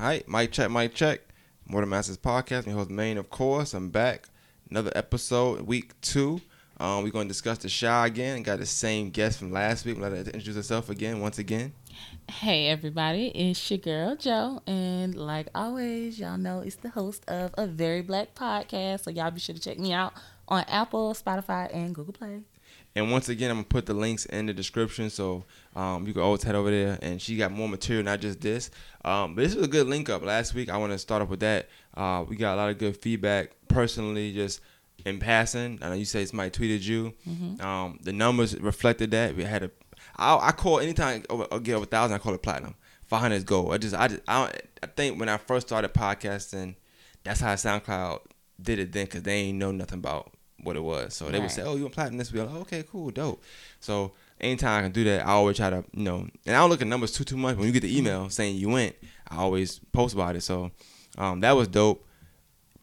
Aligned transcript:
All 0.00 0.06
right, 0.06 0.26
mic 0.26 0.50
check, 0.50 0.70
mic 0.70 0.94
check. 0.94 1.20
More 1.66 1.82
Than 1.82 1.90
Masters 1.90 2.16
podcast. 2.16 2.66
My 2.66 2.72
host 2.72 2.88
Maine, 2.88 3.18
of 3.18 3.28
course. 3.28 3.74
I'm 3.74 3.90
back. 3.90 4.30
Another 4.70 4.90
episode, 4.94 5.60
week 5.60 5.92
two. 6.00 6.40
Um, 6.78 7.04
we're 7.04 7.10
gonna 7.10 7.28
discuss 7.28 7.58
the 7.58 7.68
Chi 7.68 8.06
again. 8.06 8.42
Got 8.42 8.60
the 8.60 8.66
same 8.66 9.10
guest 9.10 9.38
from 9.38 9.52
last 9.52 9.84
week. 9.84 9.98
Let 9.98 10.12
her 10.12 10.18
introduce 10.20 10.56
herself 10.56 10.88
again, 10.88 11.20
once 11.20 11.38
again. 11.38 11.74
Hey 12.30 12.68
everybody, 12.68 13.26
it's 13.34 13.70
your 13.70 13.76
girl 13.76 14.16
Joe, 14.16 14.62
and 14.66 15.14
like 15.14 15.48
always, 15.54 16.18
y'all 16.18 16.38
know 16.38 16.60
it's 16.60 16.76
the 16.76 16.88
host 16.88 17.22
of 17.28 17.54
a 17.58 17.66
Very 17.66 18.00
Black 18.00 18.34
podcast. 18.34 19.00
So 19.00 19.10
y'all 19.10 19.30
be 19.30 19.40
sure 19.40 19.54
to 19.54 19.60
check 19.60 19.78
me 19.78 19.92
out 19.92 20.14
on 20.48 20.64
Apple, 20.66 21.12
Spotify, 21.12 21.68
and 21.76 21.94
Google 21.94 22.14
Play. 22.14 22.40
And 22.96 23.12
once 23.12 23.28
again, 23.28 23.50
I'm 23.50 23.58
gonna 23.58 23.68
put 23.68 23.86
the 23.86 23.94
links 23.94 24.26
in 24.26 24.46
the 24.46 24.52
description, 24.52 25.10
so 25.10 25.44
um, 25.76 26.06
you 26.06 26.12
can 26.12 26.22
always 26.22 26.42
head 26.42 26.54
over 26.54 26.70
there. 26.70 26.98
And 27.02 27.22
she 27.22 27.36
got 27.36 27.52
more 27.52 27.68
material, 27.68 28.04
not 28.04 28.20
just 28.20 28.40
this. 28.40 28.70
Um, 29.04 29.34
but 29.34 29.42
this 29.42 29.54
was 29.54 29.66
a 29.66 29.68
good 29.68 29.86
link 29.86 30.08
up 30.08 30.24
last 30.24 30.54
week. 30.54 30.68
I 30.68 30.76
want 30.76 30.92
to 30.92 30.98
start 30.98 31.22
off 31.22 31.28
with 31.28 31.40
that. 31.40 31.68
Uh, 31.94 32.24
we 32.28 32.36
got 32.36 32.54
a 32.54 32.56
lot 32.56 32.70
of 32.70 32.78
good 32.78 32.96
feedback 32.96 33.52
personally, 33.68 34.32
just 34.32 34.60
in 35.06 35.18
passing. 35.18 35.78
I 35.82 35.88
know 35.88 35.94
you 35.94 36.04
say 36.04 36.24
somebody 36.24 36.50
tweeted 36.50 36.82
you. 36.82 37.14
Mm-hmm. 37.28 37.64
Um, 37.64 37.98
the 38.02 38.12
numbers 38.12 38.58
reflected 38.58 39.12
that. 39.12 39.36
We 39.36 39.44
had 39.44 39.62
a. 39.62 39.70
I, 40.16 40.48
I 40.48 40.52
call 40.52 40.80
anytime 40.80 41.22
over, 41.30 41.46
I 41.52 41.58
get 41.58 41.74
over 41.74 41.84
a 41.84 41.86
thousand, 41.86 42.14
I 42.14 42.18
call 42.18 42.34
it 42.34 42.42
platinum. 42.42 42.74
Five 43.06 43.20
hundred 43.20 43.36
is 43.36 43.44
gold. 43.44 43.72
I 43.72 43.78
just, 43.78 43.94
I 43.94 44.08
just, 44.08 44.22
I, 44.28 44.40
don't, 44.40 44.62
I 44.82 44.86
think 44.86 45.18
when 45.18 45.28
I 45.28 45.36
first 45.36 45.68
started 45.68 45.94
podcasting, 45.94 46.76
that's 47.24 47.40
how 47.40 47.54
SoundCloud 47.54 48.20
did 48.60 48.78
it 48.78 48.92
then, 48.92 49.06
cause 49.06 49.22
they 49.22 49.34
ain't 49.34 49.58
know 49.58 49.72
nothing 49.72 49.98
about 49.98 50.32
what 50.62 50.76
it 50.76 50.82
was. 50.82 51.14
So 51.14 51.28
they 51.28 51.40
would 51.40 51.50
say, 51.50 51.62
"Oh, 51.62 51.76
you 51.76 51.82
want 51.82 51.94
platinum 51.94 52.18
this 52.18 52.32
week?" 52.32 52.42
Like, 52.42 52.54
okay, 52.62 52.84
cool, 52.90 53.10
dope. 53.10 53.42
So 53.80 54.12
anytime 54.40 54.80
I 54.80 54.82
can 54.82 54.92
do 54.92 55.04
that, 55.04 55.26
I 55.26 55.30
always 55.30 55.56
try 55.56 55.70
to, 55.70 55.84
you 55.92 56.02
know, 56.02 56.28
and 56.46 56.56
I 56.56 56.60
don't 56.60 56.70
look 56.70 56.82
at 56.82 56.86
numbers 56.86 57.12
too 57.12 57.24
too 57.24 57.36
much. 57.36 57.56
When 57.56 57.66
you 57.66 57.72
get 57.72 57.82
the 57.82 57.96
email 57.96 58.30
saying 58.30 58.56
you 58.56 58.68
went, 58.68 58.94
I 59.28 59.36
always 59.36 59.78
post 59.92 60.14
about 60.14 60.36
it. 60.36 60.42
So 60.42 60.70
um, 61.18 61.40
that 61.40 61.52
was 61.52 61.68
dope. 61.68 62.06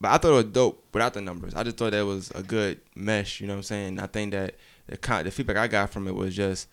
But 0.00 0.12
I 0.12 0.18
thought 0.18 0.30
it 0.30 0.44
was 0.44 0.44
dope 0.46 0.84
without 0.92 1.14
the 1.14 1.20
numbers. 1.20 1.54
I 1.54 1.64
just 1.64 1.76
thought 1.76 1.90
that 1.90 2.06
was 2.06 2.30
a 2.30 2.42
good 2.42 2.80
mesh. 2.94 3.40
You 3.40 3.48
know 3.48 3.54
what 3.54 3.58
I'm 3.58 3.62
saying? 3.64 3.98
I 4.00 4.06
think 4.06 4.32
that 4.32 4.54
the 4.86 4.96
kind, 4.96 5.26
the 5.26 5.30
feedback 5.30 5.56
I 5.56 5.66
got 5.66 5.90
from 5.90 6.06
it 6.06 6.14
was 6.14 6.36
just 6.36 6.68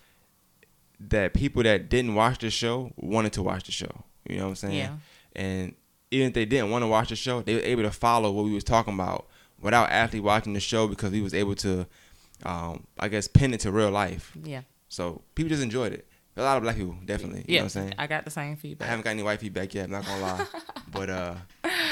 that 1.00 1.33
people 1.33 1.64
that 1.64 1.89
didn't 1.89 2.14
watch 2.14 2.39
the 2.39 2.50
show 2.52 2.92
wanted 2.98 3.33
to 3.33 3.44
watch 3.44 3.66
the 3.66 3.72
show. 3.72 4.03
You 4.30 4.38
know 4.38 4.44
what 4.44 4.50
I'm 4.50 4.56
saying? 4.56 4.76
Yeah. 4.76 4.95
And 5.36 5.76
even 6.11 6.28
if 6.28 6.33
they 6.33 6.45
didn't 6.45 6.70
want 6.70 6.83
to 6.83 6.88
watch 6.88 7.09
the 7.09 7.16
show, 7.16 7.42
they 7.42 7.56
were 7.56 7.61
able 7.61 7.83
to 7.83 7.92
follow 7.92 8.31
what 8.31 8.45
we 8.45 8.53
was 8.53 8.64
talking 8.64 8.94
about 8.94 9.28
without 9.66 9.89
actually 9.89 10.21
watching 10.21 10.53
the 10.53 10.59
show 10.59 10.88
because 10.88 11.11
we 11.11 11.21
was 11.21 11.33
able 11.33 11.55
to, 11.55 11.85
um, 12.44 12.85
I 12.99 13.08
guess, 13.09 13.27
pin 13.27 13.53
it 13.53 13.59
to 13.61 13.71
real 13.71 13.91
life. 13.91 14.31
Yeah, 14.41 14.61
So 14.88 15.21
people 15.33 15.49
just 15.49 15.63
enjoyed 15.63 15.91
it. 15.91 16.08
A 16.38 16.44
lot 16.44 16.58
of 16.58 16.63
black 16.63 16.75
people, 16.75 16.95
definitely. 17.05 17.39
You 17.39 17.45
yeah. 17.47 17.59
know 17.59 17.63
what 17.66 17.75
I'm 17.77 17.81
saying? 17.81 17.93
I 17.97 18.08
got 18.08 18.25
the 18.25 18.31
same 18.31 18.58
feedback. 18.58 18.88
I 18.88 18.89
haven't 18.91 19.05
got 19.05 19.11
any 19.11 19.23
white 19.23 19.39
feedback 19.39 19.73
yet. 19.73 19.86
I'm 19.86 19.91
not 19.91 20.05
gonna 20.05 20.21
lie, 20.21 20.45
but 20.91 21.09
uh, 21.09 21.36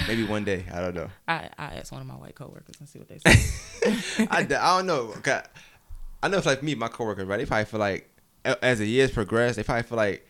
maybe 0.06 0.26
one 0.26 0.44
day. 0.44 0.66
I 0.72 0.82
don't 0.82 0.96
know. 0.96 1.10
I 1.28 1.50
I 1.58 1.66
asked 1.76 1.94
one 1.94 2.02
of 2.02 2.08
my 2.08 2.16
white 2.16 2.36
coworkers 2.36 2.76
and 2.80 2.90
see 2.90 3.00
what 3.00 3.08
they 3.08 3.20
say. 3.26 4.28
I, 4.30 4.40
I 4.40 4.44
don't 4.44 4.86
know. 4.86 5.14
I 6.22 6.28
know 6.28 6.38
it's 6.38 6.46
like 6.46 6.62
me, 6.62 6.76
my 6.76 6.90
coworkers, 6.90 7.26
right? 7.26 7.38
They 7.38 7.46
probably 7.46 7.66
feel 7.66 7.80
like 7.80 8.10
as 8.62 8.80
the 8.80 8.86
years 8.86 9.12
progress, 9.12 9.56
they 9.56 9.64
probably 9.64 9.84
feel 9.84 9.98
like 9.98 10.28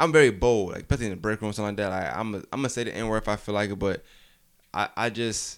I'm 0.00 0.12
very 0.12 0.30
bold, 0.30 0.72
like 0.72 0.82
especially 0.82 1.06
in 1.06 1.12
the 1.12 1.16
break 1.16 1.40
room, 1.40 1.50
or 1.50 1.52
something 1.52 1.76
like 1.76 1.90
that. 1.90 1.90
Like 1.90 2.16
I'm, 2.16 2.34
a, 2.34 2.38
I'm 2.52 2.58
gonna 2.58 2.68
say 2.68 2.84
the 2.84 2.94
n 2.94 3.06
word 3.08 3.18
if 3.18 3.28
I 3.28 3.36
feel 3.36 3.54
like 3.54 3.70
it, 3.70 3.78
but 3.78 4.04
I, 4.74 4.88
I 4.96 5.10
just, 5.10 5.57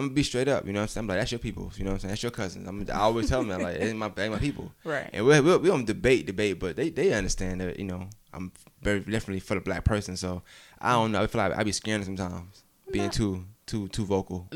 I'm 0.00 0.06
gonna 0.06 0.14
be 0.14 0.22
straight 0.22 0.48
up. 0.48 0.66
You 0.66 0.72
know 0.72 0.80
what 0.80 0.84
I'm 0.84 0.88
saying? 0.88 1.04
I'm 1.04 1.08
like, 1.08 1.18
that's 1.18 1.32
your 1.32 1.38
people. 1.38 1.70
You 1.76 1.84
know 1.84 1.90
what 1.90 1.94
I'm 1.94 2.00
saying? 2.00 2.10
That's 2.10 2.22
your 2.22 2.32
cousins. 2.32 2.66
I'm, 2.68 2.86
I 2.90 3.00
always 3.00 3.28
tell 3.28 3.40
them 3.40 3.48
that, 3.48 3.60
like, 3.60 3.80
ain't 3.80 3.98
my, 3.98 4.10
ain't 4.18 4.32
my 4.32 4.38
people. 4.38 4.72
right. 4.84 5.08
And 5.12 5.24
we 5.26 5.38
we 5.40 5.56
we 5.58 5.68
don't 5.68 5.84
debate 5.84 6.26
debate, 6.26 6.58
but 6.58 6.76
they 6.76 6.90
they 6.90 7.12
understand 7.12 7.60
that 7.60 7.78
you 7.78 7.84
know 7.84 8.08
I'm 8.32 8.52
very 8.82 9.00
definitely 9.00 9.40
for 9.40 9.54
the 9.54 9.60
black 9.60 9.84
person. 9.84 10.16
So 10.16 10.42
I 10.80 10.92
don't 10.92 11.12
know. 11.12 11.22
I 11.22 11.26
feel 11.26 11.40
like 11.40 11.56
I 11.56 11.62
be 11.62 11.72
scared 11.72 12.04
sometimes 12.04 12.64
being 12.90 13.10
too 13.10 13.44
too 13.66 13.88
too 13.88 14.04
vocal. 14.04 14.48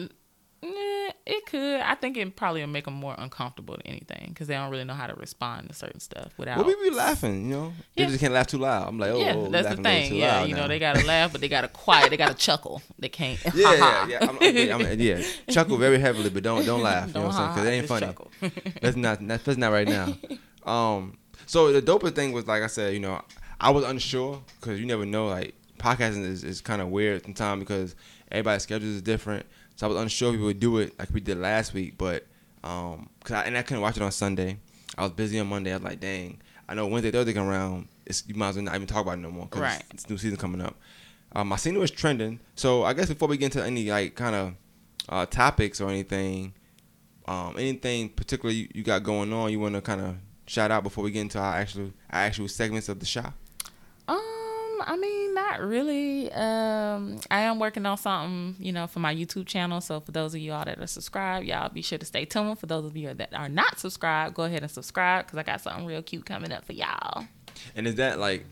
It 1.26 1.46
could. 1.46 1.80
I 1.80 1.94
think 1.94 2.18
it 2.18 2.36
probably 2.36 2.60
will 2.60 2.68
make 2.68 2.84
them 2.84 2.94
more 2.94 3.14
uncomfortable 3.16 3.74
than 3.76 3.86
anything 3.86 4.26
because 4.28 4.46
they 4.46 4.54
don't 4.54 4.70
really 4.70 4.84
know 4.84 4.92
how 4.92 5.06
to 5.06 5.14
respond 5.14 5.70
to 5.70 5.74
certain 5.74 6.00
stuff 6.00 6.34
without. 6.36 6.58
Well, 6.58 6.66
we 6.66 6.90
be 6.90 6.94
laughing, 6.94 7.46
you 7.48 7.56
know. 7.56 7.72
They 7.96 8.04
just 8.04 8.20
can't 8.20 8.34
laugh 8.34 8.46
too 8.46 8.58
loud. 8.58 8.88
I'm 8.88 8.98
like, 8.98 9.10
oh, 9.10 9.18
yeah, 9.18 9.34
oh, 9.34 9.48
that's 9.48 9.68
the 9.68 9.76
laughing 9.76 9.86
a 9.86 9.88
little 9.88 10.00
thing. 10.02 10.10
too 10.10 10.16
Yeah, 10.16 10.44
you 10.44 10.54
know 10.54 10.68
they 10.68 10.78
gotta 10.78 11.06
laugh, 11.06 11.32
but 11.32 11.40
they 11.40 11.48
gotta 11.48 11.68
quiet. 11.68 12.10
They 12.10 12.18
gotta 12.18 12.34
chuckle. 12.34 12.82
They 12.98 13.08
can't. 13.08 13.38
Yeah, 13.54 13.74
yeah, 13.74 14.06
yeah. 14.08 14.18
I'm, 14.20 14.38
I'm, 14.40 14.86
I'm, 14.86 15.00
yeah. 15.00 15.22
Chuckle 15.48 15.78
very 15.78 15.98
heavily, 15.98 16.28
but 16.28 16.42
don't 16.42 16.66
don't 16.66 16.82
laugh. 16.82 17.08
You 17.08 17.14
know 17.14 17.26
what 17.26 17.34
I'm 17.34 17.54
saying? 17.54 17.86
Because 17.86 17.98
it 17.98 18.02
ain't 18.02 18.20
funny. 18.42 18.72
That's 18.82 18.96
not 18.96 19.26
that's, 19.26 19.44
that's 19.44 19.58
not 19.58 19.72
right 19.72 19.88
now. 19.88 20.14
Um, 20.64 21.18
so 21.44 21.74
the 21.74 21.82
dopest 21.82 22.14
thing 22.14 22.32
was 22.32 22.46
like 22.46 22.62
I 22.62 22.68
said, 22.68 22.94
you 22.94 23.00
know, 23.00 23.20
I 23.60 23.68
was 23.68 23.84
unsure 23.84 24.42
because 24.58 24.80
you 24.80 24.86
never 24.86 25.04
know. 25.04 25.26
Like 25.26 25.54
podcasting 25.78 26.24
is, 26.24 26.42
is 26.42 26.62
kind 26.62 26.80
of 26.80 26.88
weird 26.88 27.22
sometimes 27.22 27.60
because 27.60 27.94
everybody's 28.32 28.62
schedules 28.62 28.94
is 28.94 29.02
different. 29.02 29.44
So 29.76 29.86
I 29.86 29.90
was 29.90 30.00
unsure 30.00 30.32
if 30.34 30.40
we 30.40 30.46
would 30.46 30.60
do 30.60 30.78
it 30.78 30.98
like 30.98 31.10
we 31.12 31.20
did 31.20 31.38
last 31.38 31.74
week, 31.74 31.98
but 31.98 32.26
um, 32.62 33.08
cause 33.24 33.32
I, 33.36 33.42
and 33.44 33.56
I 33.58 33.62
couldn't 33.62 33.82
watch 33.82 33.96
it 33.96 34.02
on 34.02 34.12
Sunday. 34.12 34.58
I 34.96 35.02
was 35.02 35.12
busy 35.12 35.38
on 35.40 35.48
Monday. 35.48 35.72
I 35.72 35.76
was 35.76 35.84
like, 35.84 36.00
dang. 36.00 36.40
I 36.68 36.74
know 36.74 36.86
Wednesday, 36.86 37.10
Thursday 37.10 37.32
come 37.32 37.48
around. 37.48 37.88
It's 38.06 38.22
you 38.26 38.34
might 38.36 38.50
as 38.50 38.56
well 38.56 38.64
not 38.64 38.74
even 38.76 38.86
talk 38.86 39.02
about 39.02 39.18
it 39.18 39.22
no 39.22 39.30
more 39.30 39.44
because 39.46 39.60
Right. 39.60 39.82
it's 39.90 40.08
new 40.08 40.16
season 40.16 40.38
coming 40.38 40.60
up. 40.60 40.76
Um, 41.36 41.52
I 41.52 41.56
seen 41.56 41.74
it 41.74 41.78
was 41.80 41.90
trending. 41.90 42.38
So 42.54 42.84
I 42.84 42.92
guess 42.94 43.08
before 43.08 43.28
we 43.28 43.36
get 43.36 43.46
into 43.54 43.64
any 43.66 43.90
like 43.90 44.14
kind 44.14 44.34
of 44.36 44.54
uh, 45.08 45.26
topics 45.26 45.80
or 45.80 45.90
anything, 45.90 46.54
um, 47.26 47.56
anything 47.58 48.08
particular 48.10 48.54
you, 48.54 48.68
you 48.72 48.82
got 48.82 49.02
going 49.02 49.32
on, 49.32 49.50
you 49.50 49.58
want 49.58 49.74
to 49.74 49.80
kind 49.80 50.00
of 50.00 50.16
shout 50.46 50.70
out 50.70 50.82
before 50.84 51.02
we 51.04 51.10
get 51.10 51.22
into 51.22 51.38
our 51.38 51.54
actual 51.56 51.90
our 52.10 52.20
actual 52.20 52.46
segments 52.48 52.88
of 52.88 53.00
the 53.00 53.06
show? 53.06 53.32
Um, 54.74 54.84
I 54.86 54.96
mean, 54.96 55.34
not 55.34 55.60
really. 55.60 56.32
Um, 56.32 57.20
I 57.30 57.40
am 57.40 57.58
working 57.58 57.86
on 57.86 57.96
something, 57.96 58.56
you 58.58 58.72
know, 58.72 58.86
for 58.86 59.00
my 59.00 59.14
YouTube 59.14 59.46
channel. 59.46 59.80
So 59.80 60.00
for 60.00 60.12
those 60.12 60.34
of 60.34 60.40
you 60.40 60.52
all 60.52 60.64
that 60.64 60.78
are 60.78 60.86
subscribed, 60.86 61.46
y'all 61.46 61.68
be 61.68 61.82
sure 61.82 61.98
to 61.98 62.06
stay 62.06 62.24
tuned. 62.24 62.58
For 62.58 62.66
those 62.66 62.84
of 62.84 62.96
you 62.96 63.12
that 63.14 63.34
are 63.34 63.48
not 63.48 63.78
subscribed, 63.78 64.34
go 64.34 64.44
ahead 64.44 64.62
and 64.62 64.70
subscribe 64.70 65.26
because 65.26 65.38
I 65.38 65.42
got 65.42 65.60
something 65.60 65.86
real 65.86 66.02
cute 66.02 66.26
coming 66.26 66.52
up 66.52 66.64
for 66.64 66.72
y'all. 66.72 67.26
And 67.76 67.86
is 67.86 67.96
that 67.96 68.18
like, 68.18 68.44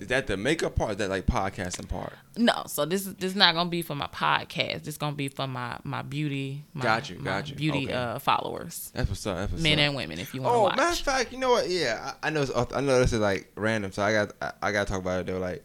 is 0.00 0.06
that 0.08 0.26
the 0.26 0.36
makeup 0.36 0.76
part? 0.76 0.90
Or 0.90 0.92
is 0.92 0.98
that 0.98 1.10
like 1.10 1.26
podcasting 1.26 1.88
part? 1.88 2.12
No, 2.36 2.62
so 2.66 2.84
this 2.84 3.06
is 3.06 3.14
this 3.16 3.30
is 3.32 3.36
not 3.36 3.54
gonna 3.54 3.70
be 3.70 3.82
for 3.82 3.94
my 3.94 4.06
podcast. 4.08 4.84
This 4.84 4.96
gonna 4.96 5.16
be 5.16 5.28
for 5.28 5.46
my 5.46 5.78
my 5.84 6.02
beauty, 6.02 6.64
my, 6.74 6.82
Got 6.82 7.10
you, 7.10 7.18
my 7.18 7.24
got 7.24 7.48
you. 7.50 7.56
beauty 7.56 7.84
Okay. 7.86 7.92
uh 7.94 8.18
followers, 8.18 8.90
That's 8.94 9.08
what's 9.08 9.26
up. 9.26 9.36
That's 9.38 9.52
what's 9.52 9.62
men 9.62 9.78
up. 9.78 9.86
and 9.86 9.96
women. 9.96 10.18
If 10.18 10.34
you 10.34 10.42
want 10.42 10.54
to 10.54 10.58
Oh, 10.58 10.62
watch, 10.64 10.76
matter 10.76 10.92
of 10.92 10.98
fact, 10.98 11.32
you 11.32 11.38
know 11.38 11.50
what? 11.50 11.68
Yeah, 11.68 12.12
I, 12.22 12.28
I 12.28 12.30
know. 12.30 12.42
It's, 12.42 12.52
I 12.74 12.80
know 12.80 12.98
this 13.00 13.12
is 13.12 13.20
like 13.20 13.50
random, 13.56 13.92
so 13.92 14.02
I 14.02 14.12
got 14.12 14.32
I, 14.40 14.52
I 14.62 14.72
got 14.72 14.86
to 14.86 14.92
talk 14.92 15.00
about 15.02 15.20
it 15.20 15.26
though. 15.26 15.38
Like, 15.38 15.64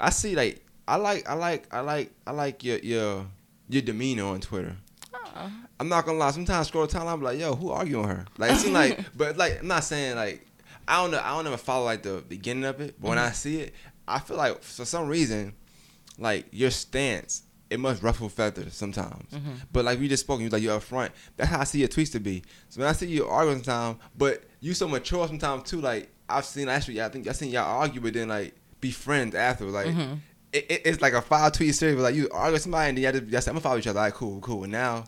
I 0.00 0.10
see 0.10 0.34
like 0.34 0.64
I 0.88 0.96
like 0.96 1.28
I 1.28 1.34
like 1.34 1.72
I 1.72 1.80
like 1.80 2.12
I 2.26 2.30
like 2.32 2.64
your 2.64 2.78
your 2.78 3.26
your 3.68 3.82
demeanor 3.82 4.24
on 4.24 4.40
Twitter. 4.40 4.76
Oh. 5.36 5.50
I'm 5.80 5.88
not 5.88 6.06
gonna 6.06 6.18
lie. 6.18 6.30
Sometimes 6.30 6.66
I 6.66 6.68
scroll 6.68 6.86
the 6.86 6.96
timeline, 6.96 7.14
I'm 7.14 7.22
like, 7.22 7.38
yo, 7.40 7.54
who 7.54 7.70
arguing 7.70 8.06
her? 8.06 8.24
Like 8.38 8.52
it 8.52 8.58
seems 8.58 8.72
like, 8.74 9.00
but 9.16 9.36
like 9.36 9.60
I'm 9.60 9.66
not 9.68 9.82
saying 9.84 10.16
like 10.16 10.46
I 10.86 11.02
don't 11.02 11.10
know. 11.10 11.20
I 11.22 11.30
don't 11.30 11.46
ever 11.46 11.56
follow 11.56 11.84
like 11.84 12.02
the 12.02 12.22
beginning 12.28 12.64
of 12.64 12.80
it, 12.80 13.00
but 13.00 13.08
when 13.08 13.18
I 13.18 13.26
mm-hmm. 13.26 13.34
see 13.34 13.60
it, 13.60 13.74
I 14.06 14.18
feel 14.18 14.36
like 14.36 14.62
for 14.62 14.84
some 14.84 15.08
reason, 15.08 15.54
like 16.18 16.46
your 16.52 16.70
stance, 16.70 17.44
it 17.70 17.80
must 17.80 18.02
ruffle 18.02 18.28
feathers 18.28 18.74
sometimes. 18.74 19.30
Mm-hmm. 19.32 19.52
But 19.72 19.84
like 19.84 19.98
we 19.98 20.08
just 20.08 20.24
spoke, 20.24 20.40
you 20.40 20.48
like 20.48 20.62
you're 20.62 20.76
up 20.76 20.82
front. 20.82 21.12
That's 21.36 21.50
how 21.50 21.60
I 21.60 21.64
see 21.64 21.80
your 21.80 21.88
tweets 21.88 22.12
to 22.12 22.20
be. 22.20 22.42
So 22.68 22.80
when 22.80 22.88
I 22.88 22.92
see 22.92 23.06
you 23.06 23.26
arguing 23.26 23.62
sometimes, 23.62 23.98
but 24.16 24.44
you 24.60 24.74
so 24.74 24.86
mature 24.88 25.26
sometimes 25.26 25.68
too. 25.68 25.80
Like 25.80 26.10
I've 26.28 26.44
seen 26.44 26.68
actually, 26.68 27.02
I 27.02 27.08
think 27.08 27.28
I 27.28 27.32
seen 27.32 27.50
y'all 27.50 27.80
argue, 27.80 28.00
but 28.00 28.14
then 28.14 28.28
like 28.28 28.54
be 28.80 28.90
friends 28.90 29.34
after. 29.34 29.64
Like 29.66 29.86
mm-hmm. 29.86 30.14
it, 30.52 30.70
it, 30.70 30.82
it's 30.84 31.02
like 31.02 31.14
a 31.14 31.22
five 31.22 31.52
tweet 31.52 31.74
series. 31.74 31.96
But 31.96 32.02
like 32.02 32.14
you 32.14 32.28
argue 32.30 32.52
with 32.52 32.62
somebody 32.62 32.90
and 32.90 32.98
then 32.98 33.04
y'all 33.04 33.20
just, 33.20 33.32
y'all 33.32 33.40
say, 33.40 33.50
I'm 33.50 33.54
gonna 33.54 33.62
follow 33.62 33.78
each 33.78 33.86
other. 33.86 34.00
Like 34.00 34.14
cool, 34.14 34.40
cool. 34.40 34.64
And 34.64 34.72
now 34.72 35.04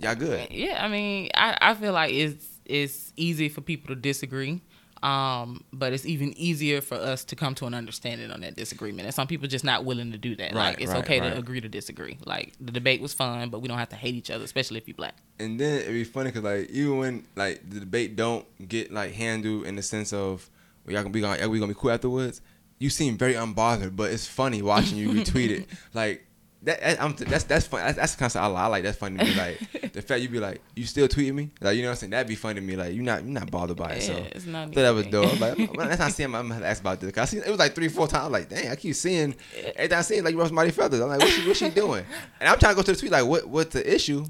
y'all 0.00 0.14
good. 0.14 0.50
Yeah, 0.50 0.84
I 0.84 0.88
mean, 0.88 1.30
I, 1.34 1.56
I 1.60 1.74
feel 1.74 1.92
like 1.92 2.12
it's 2.12 2.46
it's 2.64 3.12
easy 3.16 3.48
for 3.48 3.60
people 3.60 3.94
to 3.94 4.00
disagree. 4.00 4.60
Um, 5.02 5.64
but 5.72 5.92
it's 5.92 6.06
even 6.06 6.32
easier 6.38 6.80
for 6.80 6.94
us 6.94 7.24
to 7.24 7.36
come 7.36 7.54
to 7.56 7.66
an 7.66 7.74
understanding 7.74 8.30
on 8.30 8.40
that 8.42 8.54
disagreement. 8.54 9.06
And 9.06 9.14
some 9.14 9.26
people 9.26 9.48
just 9.48 9.64
not 9.64 9.84
willing 9.84 10.12
to 10.12 10.18
do 10.18 10.36
that. 10.36 10.52
Right, 10.54 10.70
like 10.70 10.80
it's 10.80 10.92
right, 10.92 11.02
okay 11.02 11.20
right. 11.20 11.32
to 11.32 11.38
agree 11.38 11.60
to 11.60 11.68
disagree. 11.68 12.18
Like 12.24 12.52
the 12.60 12.70
debate 12.70 13.00
was 13.00 13.12
fun, 13.12 13.50
but 13.50 13.60
we 13.60 13.68
don't 13.68 13.78
have 13.78 13.88
to 13.88 13.96
hate 13.96 14.14
each 14.14 14.30
other, 14.30 14.44
especially 14.44 14.78
if 14.78 14.86
you're 14.86 14.94
black. 14.94 15.16
and 15.38 15.58
then 15.58 15.80
it'd 15.80 15.92
be 15.92 16.04
funny 16.04 16.30
because 16.30 16.44
like 16.44 16.70
even 16.70 16.98
when 16.98 17.24
like 17.34 17.68
the 17.68 17.80
debate 17.80 18.14
don't 18.14 18.46
get 18.68 18.92
like 18.92 19.12
handled 19.12 19.66
in 19.66 19.74
the 19.76 19.82
sense 19.82 20.12
of 20.12 20.48
well, 20.84 20.94
y'all 20.94 21.02
gonna 21.02 21.12
be 21.12 21.20
gonna 21.20 21.48
we 21.48 21.58
gonna 21.58 21.72
be 21.72 21.78
cool 21.78 21.90
afterwards. 21.90 22.40
You 22.78 22.90
seem 22.90 23.16
very 23.16 23.34
unbothered, 23.34 23.94
but 23.96 24.10
it's 24.10 24.26
funny 24.26 24.62
watching 24.62 24.98
you 24.98 25.08
retweet 25.12 25.50
it. 25.50 25.68
Like 25.94 26.26
that, 26.64 27.02
I'm, 27.02 27.14
that's 27.16 27.44
that's 27.44 27.66
fun. 27.66 27.80
That's, 27.80 27.96
that's 27.96 28.14
the 28.14 28.18
kind 28.20 28.30
of 28.30 28.36
I 28.36 28.46
like. 28.46 28.62
I 28.62 28.66
like. 28.68 28.82
That's 28.84 28.96
funny 28.98 29.18
to 29.18 29.24
me. 29.24 29.34
Like 29.34 29.92
the 29.92 30.02
fact 30.02 30.22
you 30.22 30.28
be 30.28 30.38
like, 30.38 30.60
you 30.76 30.84
still 30.86 31.08
tweeting 31.08 31.34
me, 31.34 31.50
like 31.60 31.76
you 31.76 31.82
know 31.82 31.88
what 31.88 31.92
I'm 31.92 31.96
saying. 31.96 32.10
That'd 32.10 32.28
be 32.28 32.34
funny 32.36 32.60
to 32.60 32.60
me. 32.66 32.76
Like 32.76 32.94
you 32.94 33.02
not 33.02 33.24
you 33.24 33.30
not 33.30 33.50
bothered 33.50 33.76
by 33.76 33.94
it. 33.94 34.02
So 34.02 34.12
Yeah, 34.12 34.18
it's 34.32 34.46
not 34.46 34.62
I 34.62 34.66
thought 34.66 34.74
that 34.74 34.90
was 34.94 35.06
dope. 35.06 35.40
Like, 35.40 35.56
that's 35.76 35.98
not 35.98 36.12
seeing. 36.12 36.34
I'm 36.34 36.48
gonna 36.48 36.64
ask 36.64 36.80
about 36.80 37.00
this. 37.00 37.10
'Cause 37.12 37.22
I 37.22 37.24
seen 37.24 37.42
it 37.44 37.50
was 37.50 37.58
like 37.58 37.74
three, 37.74 37.88
four 37.88 38.06
times. 38.06 38.26
I'm 38.26 38.32
like, 38.32 38.48
dang, 38.48 38.68
I 38.70 38.76
keep 38.76 38.94
seeing. 38.94 39.34
Every 39.76 39.88
time 39.88 39.98
I 39.98 40.02
see 40.02 40.16
it, 40.16 40.24
like 40.24 40.34
you 40.34 40.50
mighty 40.50 40.70
feathers. 40.70 41.00
I'm 41.00 41.08
like, 41.08 41.18
what's 41.20 41.32
she, 41.32 41.46
what's 41.46 41.58
she 41.58 41.70
doing? 41.70 42.04
And 42.40 42.48
I'm 42.48 42.58
trying 42.58 42.72
to 42.72 42.76
go 42.76 42.82
to 42.82 42.92
the 42.92 42.98
tweet 42.98 43.10
like, 43.12 43.26
what 43.26 43.46
what's 43.48 43.72
the 43.74 43.94
issue? 43.94 44.24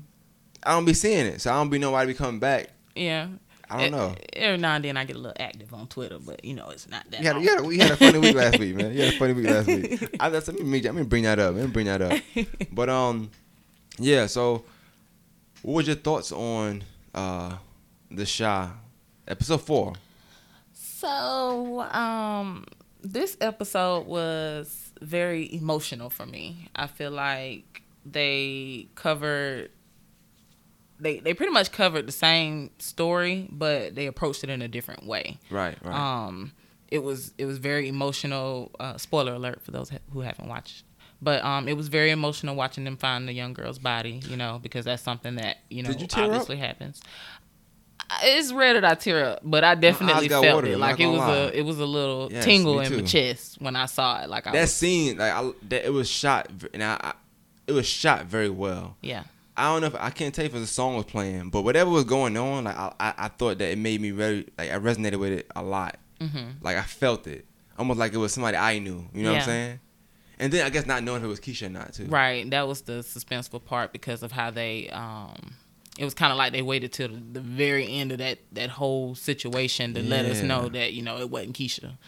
I 0.63 0.73
don't 0.73 0.85
be 0.85 0.95
seeing 0.95 1.27
it, 1.27 1.41
so 1.41 1.51
I 1.51 1.55
don't 1.55 1.71
be 1.71 1.79
know 1.79 1.91
why 1.91 2.05
they 2.05 2.13
be 2.13 2.17
coming 2.17 2.41
back. 2.41 2.71
Yeah. 2.95 3.27
I 3.73 3.83
don't 3.83 3.93
know. 3.93 4.15
Every 4.35 4.59
now 4.59 4.75
and 4.75 4.85
then 4.85 4.97
I 4.97 5.05
get 5.05 5.17
a 5.17 5.19
little 5.19 5.37
active 5.39 5.73
on 5.73 5.87
Twitter, 5.87 6.19
but 6.19 6.45
you 6.45 6.55
know 6.55 6.69
it's 6.71 6.89
not 6.89 7.11
that. 7.11 7.21
Had, 7.21 7.37
often. 7.37 7.49
had, 7.49 7.61
a, 7.61 7.63
we 7.63 7.79
had 7.79 7.91
a 7.93 7.97
funny 7.97 8.19
week 8.19 8.35
last 8.35 8.59
week, 8.59 8.77
man. 8.77 8.93
You 8.93 9.03
had 9.03 9.15
a 9.15 9.19
funny 9.19 9.33
week 9.33 9.47
last 9.47 9.67
week. 9.67 10.17
I, 10.21 10.29
that's, 10.29 10.49
let 10.49 10.61
me 10.61 10.81
let 10.83 10.95
me 10.95 11.03
bring 11.03 11.25
that 11.25 11.39
up. 11.39 11.55
Let 11.55 11.65
me 11.65 11.71
bring 11.71 11.87
that 11.87 12.03
up. 12.03 12.21
But 12.73 12.89
um, 12.89 13.31
yeah. 13.99 14.27
So, 14.27 14.65
what 15.63 15.75
was 15.75 15.87
your 15.87 15.97
thoughts 15.97 16.33
on 16.33 16.85
uh 17.15 17.57
the 18.11 18.27
Chi 18.27 18.71
episode 19.27 19.63
four? 19.63 19.95
So, 20.75 21.81
um, 21.91 22.67
this 23.03 23.37
episode 23.41 24.07
was 24.07 24.93
very 25.01 25.53
emotional 25.55 26.11
for 26.11 26.27
me. 26.27 26.69
I 26.77 26.87
feel 26.87 27.11
like 27.11 27.83
they 28.05 28.89
covered 28.95 29.71
they 31.03 31.19
they 31.19 31.35
pretty 31.35 31.53
much 31.53 31.73
covered 31.73 32.07
the 32.07 32.13
same 32.13 32.71
story, 32.79 33.49
but 33.51 33.95
they 33.95 34.07
approached 34.07 34.45
it 34.45 34.51
in 34.51 34.63
a 34.63 34.69
different 34.69 35.07
way. 35.07 35.39
Right, 35.51 35.77
right. 35.85 35.95
Um, 35.95 36.53
it 36.89 37.03
was 37.03 37.35
it 37.39 37.47
was 37.47 37.59
very 37.59 37.89
emotional. 37.89 38.71
Uh, 38.79 38.97
spoiler 38.97 39.35
alert 39.35 39.63
for 39.63 39.73
those 39.73 39.91
who 40.13 40.21
haven't 40.21 40.49
watched. 40.49 40.85
But 41.21 41.45
um, 41.45 41.69
it 41.69 41.77
was 41.77 41.87
very 41.87 42.11
emotional 42.11 42.57
watching 42.57 42.83
them 42.83 42.97
find 42.97 43.29
the 43.29 43.33
young 43.33 43.53
girl's 43.53 43.79
body, 43.79 44.21
you 44.29 44.37
know, 44.37 44.59
because 44.61 44.85
that's 44.85 45.03
something 45.03 45.37
that 45.37 45.59
you 45.71 45.83
know 45.85 45.91
you 45.91 46.07
tear 46.07 46.25
up? 46.25 46.31
obviously 46.31 46.57
happens. 46.57 47.01
It's 48.25 48.53
rare 48.53 48.75
that 48.75 48.85
I 48.85 48.95
tear 48.95 49.25
up, 49.25 49.41
but 49.43 49.65
I 49.65 49.75
definitely 49.75 50.29
felt 50.29 50.65
it. 50.65 50.79
Like 50.79 51.01
it 51.01 51.07
was 51.07 51.19
lie. 51.19 51.37
a 51.37 51.47
it 51.49 51.65
was 51.65 51.79
a 51.79 51.87
little 51.87 52.29
Yes, 52.31 52.45
tingle 52.45 52.81
in 52.81 52.95
my 52.95 53.03
chest 53.03 53.61
when 53.61 53.77
I 53.77 53.87
saw 53.87 54.23
it. 54.23 54.29
Like 54.29 54.47
I 54.47 54.53
that 54.53 54.61
was, 54.63 54.75
scene, 54.75 55.19
like 55.19 55.33
I, 55.33 55.51
that, 55.69 55.87
it 55.87 55.93
was 55.93 56.11
shot, 56.11 56.49
and 56.75 56.83
I, 56.83 56.99
I, 57.01 57.15
it 57.69 57.73
was 57.73 57.87
shot 57.87 58.27
very 58.27 58.51
well. 58.51 58.97
yeah, 59.01 59.23
I 59.57 59.65
don't 59.73 59.81
know 59.83 59.87
if 59.89 59.95
I 59.97 60.11
can't 60.11 60.35
tell 60.35 60.45
if 60.45 60.53
the 60.53 60.67
song 60.67 60.97
was 60.97 61.05
playing, 61.05 61.51
but 61.51 61.63
whatever 61.63 61.91
was 61.91 62.05
going 62.05 62.37
on, 62.37 62.65
like 62.65 62.77
I, 62.77 62.93
I, 62.99 63.15
I 63.19 63.29
thought 63.29 63.59
that 63.59 63.71
it 63.71 63.79
made 63.79 64.01
me 64.01 64.11
very, 64.11 64.49
like 64.57 64.71
I 64.71 64.79
resonated 64.79 65.19
with 65.19 65.33
it 65.33 65.47
a 65.55 65.63
lot. 65.63 65.99
hmm 66.21 66.53
Like 66.63 66.77
I 66.77 66.83
felt 66.83 67.27
it, 67.27 67.45
almost 67.79 67.99
like 67.99 68.13
it 68.15 68.19
was 68.19 68.33
somebody 68.33 68.57
I 68.57 68.79
knew. 68.79 69.09
You 69.15 69.25
know 69.25 69.33
what 69.33 69.41
I'm 69.41 69.45
saying? 69.47 69.81
And 70.39 70.53
then 70.53 70.67
I 70.67 70.71
guess 70.71 70.87
not 70.87 71.05
knowing 71.05 71.19
if 71.21 71.25
it 71.25 71.29
was 71.29 71.39
Keisha 71.41 71.67
or 71.67 71.69
not 71.69 71.93
too. 71.93 72.07
right. 72.07 72.49
That 72.51 72.67
was 72.67 72.81
the 72.83 72.95
suspenseful 73.05 73.65
part 73.65 73.93
because 73.93 74.23
of 74.23 74.33
how 74.33 74.51
they 74.51 74.89
um. 74.91 75.55
It 75.99 76.05
was 76.05 76.15
kind 76.15 76.33
of 76.33 76.39
like 76.39 76.53
they 76.53 76.63
waited 76.63 76.91
till 76.95 77.09
the, 77.09 77.41
very 77.41 77.87
end 77.87 78.13
of 78.13 78.19
that, 78.19 78.39
that 78.53 78.71
whole 78.71 79.15
situation 79.15 79.93
to 79.93 80.03
let 80.03 80.25
us 80.25 80.41
know 80.41 80.71
that 80.71 80.95
you 80.95 81.03
know 81.03 81.19
it 81.19 81.29
wasn't 81.29 81.55
Keisha. 81.55 81.99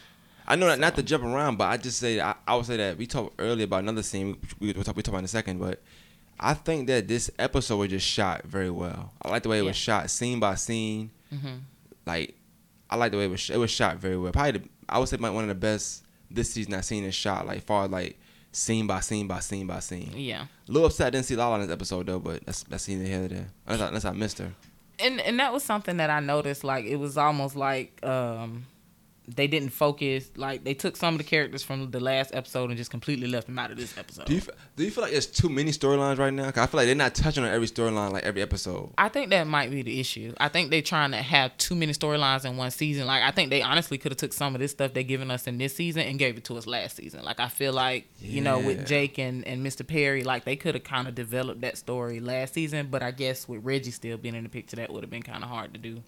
I 0.47 0.55
know 0.55 0.65
that 0.65 0.79
not 0.79 0.95
to 0.95 1.03
jump 1.03 1.23
around, 1.23 1.57
but 1.57 1.65
I 1.65 1.77
just 1.77 1.99
say 1.99 2.19
I, 2.19 2.33
I 2.47 2.55
would 2.55 2.65
say 2.65 2.77
that 2.77 2.97
we 2.97 3.05
talked 3.05 3.39
earlier 3.39 3.65
about 3.65 3.81
another 3.83 4.01
scene. 4.01 4.37
We 4.59 4.73
we 4.73 4.83
talk 4.83 4.95
we 4.95 5.03
talk 5.03 5.09
about 5.13 5.19
in 5.19 5.25
a 5.25 5.27
second, 5.27 5.59
but 5.59 5.83
I 6.39 6.53
think 6.53 6.87
that 6.87 7.07
this 7.07 7.31
episode 7.39 7.77
was 7.77 7.89
just 7.89 8.05
shot 8.05 8.43
very 8.43 8.69
well. 8.69 9.13
I 9.21 9.29
like 9.29 9.43
the 9.43 9.49
way 9.49 9.59
it 9.59 9.63
was 9.63 9.75
shot, 9.75 10.09
scene 10.09 10.39
by 10.39 10.55
scene. 10.55 11.11
hmm 11.29 11.57
Like 12.05 12.35
I 12.89 12.95
like 12.97 13.11
the 13.11 13.17
way 13.17 13.25
it 13.25 13.29
was. 13.31 13.39
sh- 13.39 13.51
It 13.51 13.57
was 13.57 13.71
shot 13.71 13.97
very 13.97 14.17
well. 14.17 14.31
Probably 14.31 14.51
the, 14.59 14.69
I 14.89 14.99
would 14.99 15.09
say 15.09 15.17
my, 15.17 15.29
one 15.29 15.43
of 15.43 15.47
the 15.49 15.55
best 15.55 16.03
this 16.29 16.51
season 16.51 16.73
I've 16.73 16.85
seen 16.85 17.03
is 17.03 17.15
shot. 17.15 17.47
Like 17.47 17.63
far 17.63 17.87
like 17.87 18.19
scene 18.51 18.85
by 18.87 18.99
scene 18.99 19.27
by 19.27 19.39
scene 19.39 19.65
by 19.67 19.79
scene. 19.79 20.11
Yeah. 20.15 20.43
A 20.67 20.71
little 20.71 20.87
upset 20.87 21.07
I 21.07 21.09
didn't 21.11 21.25
see 21.25 21.35
Lala 21.35 21.55
in 21.55 21.61
this 21.61 21.71
episode 21.71 22.05
though, 22.07 22.19
but 22.19 22.45
that's 22.45 22.63
that's 22.63 22.87
neither 22.87 23.05
here 23.05 23.19
nor 23.19 23.27
there. 23.29 23.47
Unless 23.67 23.81
I, 23.81 23.87
unless 23.87 24.05
I 24.05 24.11
missed 24.11 24.37
her. 24.39 24.51
and 24.99 25.19
and 25.21 25.39
that 25.39 25.51
was 25.53 25.63
something 25.63 25.97
that 25.97 26.09
I 26.09 26.19
noticed. 26.19 26.63
Like 26.63 26.85
it 26.85 26.97
was 26.97 27.17
almost 27.17 27.55
like 27.55 27.99
um, 28.05 28.65
they 29.27 29.47
didn't 29.47 29.69
focus. 29.69 30.29
Like 30.35 30.63
they 30.63 30.73
took 30.73 30.95
some 30.95 31.15
of 31.15 31.17
the 31.17 31.23
characters 31.23 31.63
from 31.63 31.91
the 31.91 31.99
last 31.99 32.33
episode 32.33 32.69
and 32.69 32.77
just 32.77 32.91
completely 32.91 33.27
left 33.27 33.47
them 33.47 33.57
out 33.57 33.71
of 33.71 33.77
this 33.77 33.97
episode. 33.97 34.25
Do 34.25 34.33
you 34.33 34.39
f- 34.39 34.49
do 34.75 34.83
you 34.83 34.91
feel 34.91 35.03
like 35.03 35.11
there's 35.11 35.27
too 35.27 35.49
many 35.49 35.71
storylines 35.71 36.17
right 36.17 36.33
now? 36.33 36.51
Cause 36.51 36.63
I 36.63 36.67
feel 36.67 36.79
like 36.79 36.87
they're 36.87 36.95
not 36.95 37.15
touching 37.15 37.43
on 37.43 37.49
every 37.49 37.67
storyline 37.67 38.11
like 38.11 38.23
every 38.23 38.41
episode. 38.41 38.91
I 38.97 39.09
think 39.09 39.29
that 39.31 39.47
might 39.47 39.71
be 39.71 39.81
the 39.81 39.99
issue. 39.99 40.33
I 40.39 40.49
think 40.49 40.69
they're 40.69 40.81
trying 40.81 41.11
to 41.11 41.17
have 41.17 41.57
too 41.57 41.75
many 41.75 41.93
storylines 41.93 42.45
in 42.45 42.57
one 42.57 42.71
season. 42.71 43.07
Like 43.07 43.23
I 43.23 43.31
think 43.31 43.49
they 43.49 43.61
honestly 43.61 43.97
could 43.97 44.11
have 44.11 44.17
took 44.17 44.33
some 44.33 44.55
of 44.55 44.61
this 44.61 44.71
stuff 44.71 44.93
they're 44.93 45.03
giving 45.03 45.31
us 45.31 45.47
in 45.47 45.57
this 45.57 45.75
season 45.75 46.03
and 46.03 46.19
gave 46.19 46.37
it 46.37 46.43
to 46.45 46.57
us 46.57 46.67
last 46.67 46.97
season. 46.97 47.23
Like 47.23 47.39
I 47.39 47.47
feel 47.47 47.73
like 47.73 48.07
you 48.19 48.41
know 48.41 48.59
with 48.59 48.85
Jake 48.87 49.17
and 49.17 49.45
and 49.45 49.65
Mr. 49.65 49.85
Perry, 49.85 50.23
like 50.23 50.45
they 50.45 50.55
could 50.55 50.75
have 50.75 50.83
kind 50.83 51.07
of 51.07 51.15
developed 51.15 51.61
that 51.61 51.77
story 51.77 52.19
last 52.19 52.53
season. 52.53 52.87
But 52.91 53.03
I 53.03 53.11
guess 53.11 53.47
with 53.47 53.63
Reggie 53.63 53.91
still 53.91 54.17
being 54.17 54.35
in 54.35 54.43
the 54.43 54.49
picture, 54.49 54.75
that 54.77 54.91
would 54.91 55.03
have 55.03 55.09
been 55.09 55.23
kind 55.23 55.43
of 55.43 55.49
hard 55.49 55.73
to 55.73 55.79
do. 55.79 56.03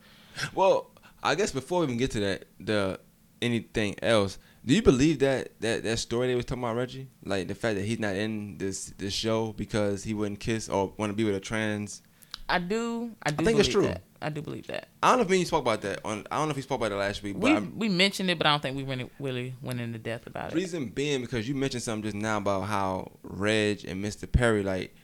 Well, 0.53 0.91
I 1.23 1.35
guess 1.35 1.51
before 1.51 1.79
we 1.79 1.85
even 1.85 1.97
get 1.97 2.11
to 2.11 2.19
that, 2.21 2.45
the 2.59 2.99
anything 3.41 3.95
else, 4.01 4.37
do 4.65 4.73
you 4.75 4.81
believe 4.81 5.19
that 5.19 5.59
that 5.61 5.83
that 5.83 5.97
story 5.97 6.27
they 6.27 6.35
was 6.35 6.45
talking 6.45 6.63
about 6.63 6.75
Reggie, 6.75 7.07
like 7.23 7.47
the 7.47 7.55
fact 7.55 7.75
that 7.77 7.85
he's 7.85 7.99
not 7.99 8.15
in 8.15 8.57
this 8.57 8.93
this 8.97 9.13
show 9.13 9.53
because 9.53 10.03
he 10.03 10.13
wouldn't 10.13 10.39
kiss 10.39 10.67
or 10.69 10.93
want 10.97 11.11
to 11.11 11.15
be 11.15 11.23
with 11.23 11.35
a 11.35 11.39
trans? 11.39 12.01
I 12.49 12.59
do. 12.59 13.11
I 13.23 13.31
do. 13.31 13.43
think 13.43 13.59
it's 13.59 13.67
true. 13.67 13.83
That. 13.83 14.03
I 14.21 14.29
do 14.29 14.41
believe 14.41 14.67
that. 14.67 14.87
I 15.03 15.09
don't 15.09 15.19
know 15.19 15.33
if 15.33 15.39
you 15.39 15.45
spoke 15.45 15.61
about 15.61 15.81
that 15.81 15.99
on. 16.03 16.25
I 16.31 16.37
don't 16.37 16.47
know 16.47 16.51
if 16.51 16.55
he 16.55 16.61
spoke 16.63 16.79
about 16.79 16.91
it 16.91 16.95
last 16.95 17.21
week, 17.21 17.33
but 17.39 17.43
We 17.43 17.51
I'm, 17.55 17.77
we 17.77 17.89
mentioned 17.89 18.29
it, 18.29 18.37
but 18.37 18.47
I 18.47 18.51
don't 18.51 18.61
think 18.61 18.77
we 18.77 18.83
really 18.83 19.09
really 19.19 19.53
went 19.61 19.79
into 19.79 19.99
depth 19.99 20.27
about 20.27 20.51
it. 20.51 20.55
reason 20.55 20.87
being 20.87 21.21
because 21.21 21.47
you 21.47 21.55
mentioned 21.55 21.83
something 21.83 22.03
just 22.03 22.15
now 22.15 22.37
about 22.37 22.61
how 22.63 23.11
Reg 23.23 23.85
and 23.85 24.03
Mr. 24.03 24.31
Perry, 24.31 24.63
like, 24.63 24.95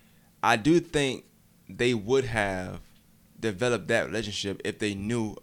I 0.41 0.56
do 0.56 0.80
think 0.80 1.25
they 1.69 1.94
would 1.94 2.25
have 2.25 2.80
developed 3.39 3.88
that 3.89 4.06
relationship 4.07 4.62
if 4.63 4.80
they 4.80 4.94
knew 4.94 5.35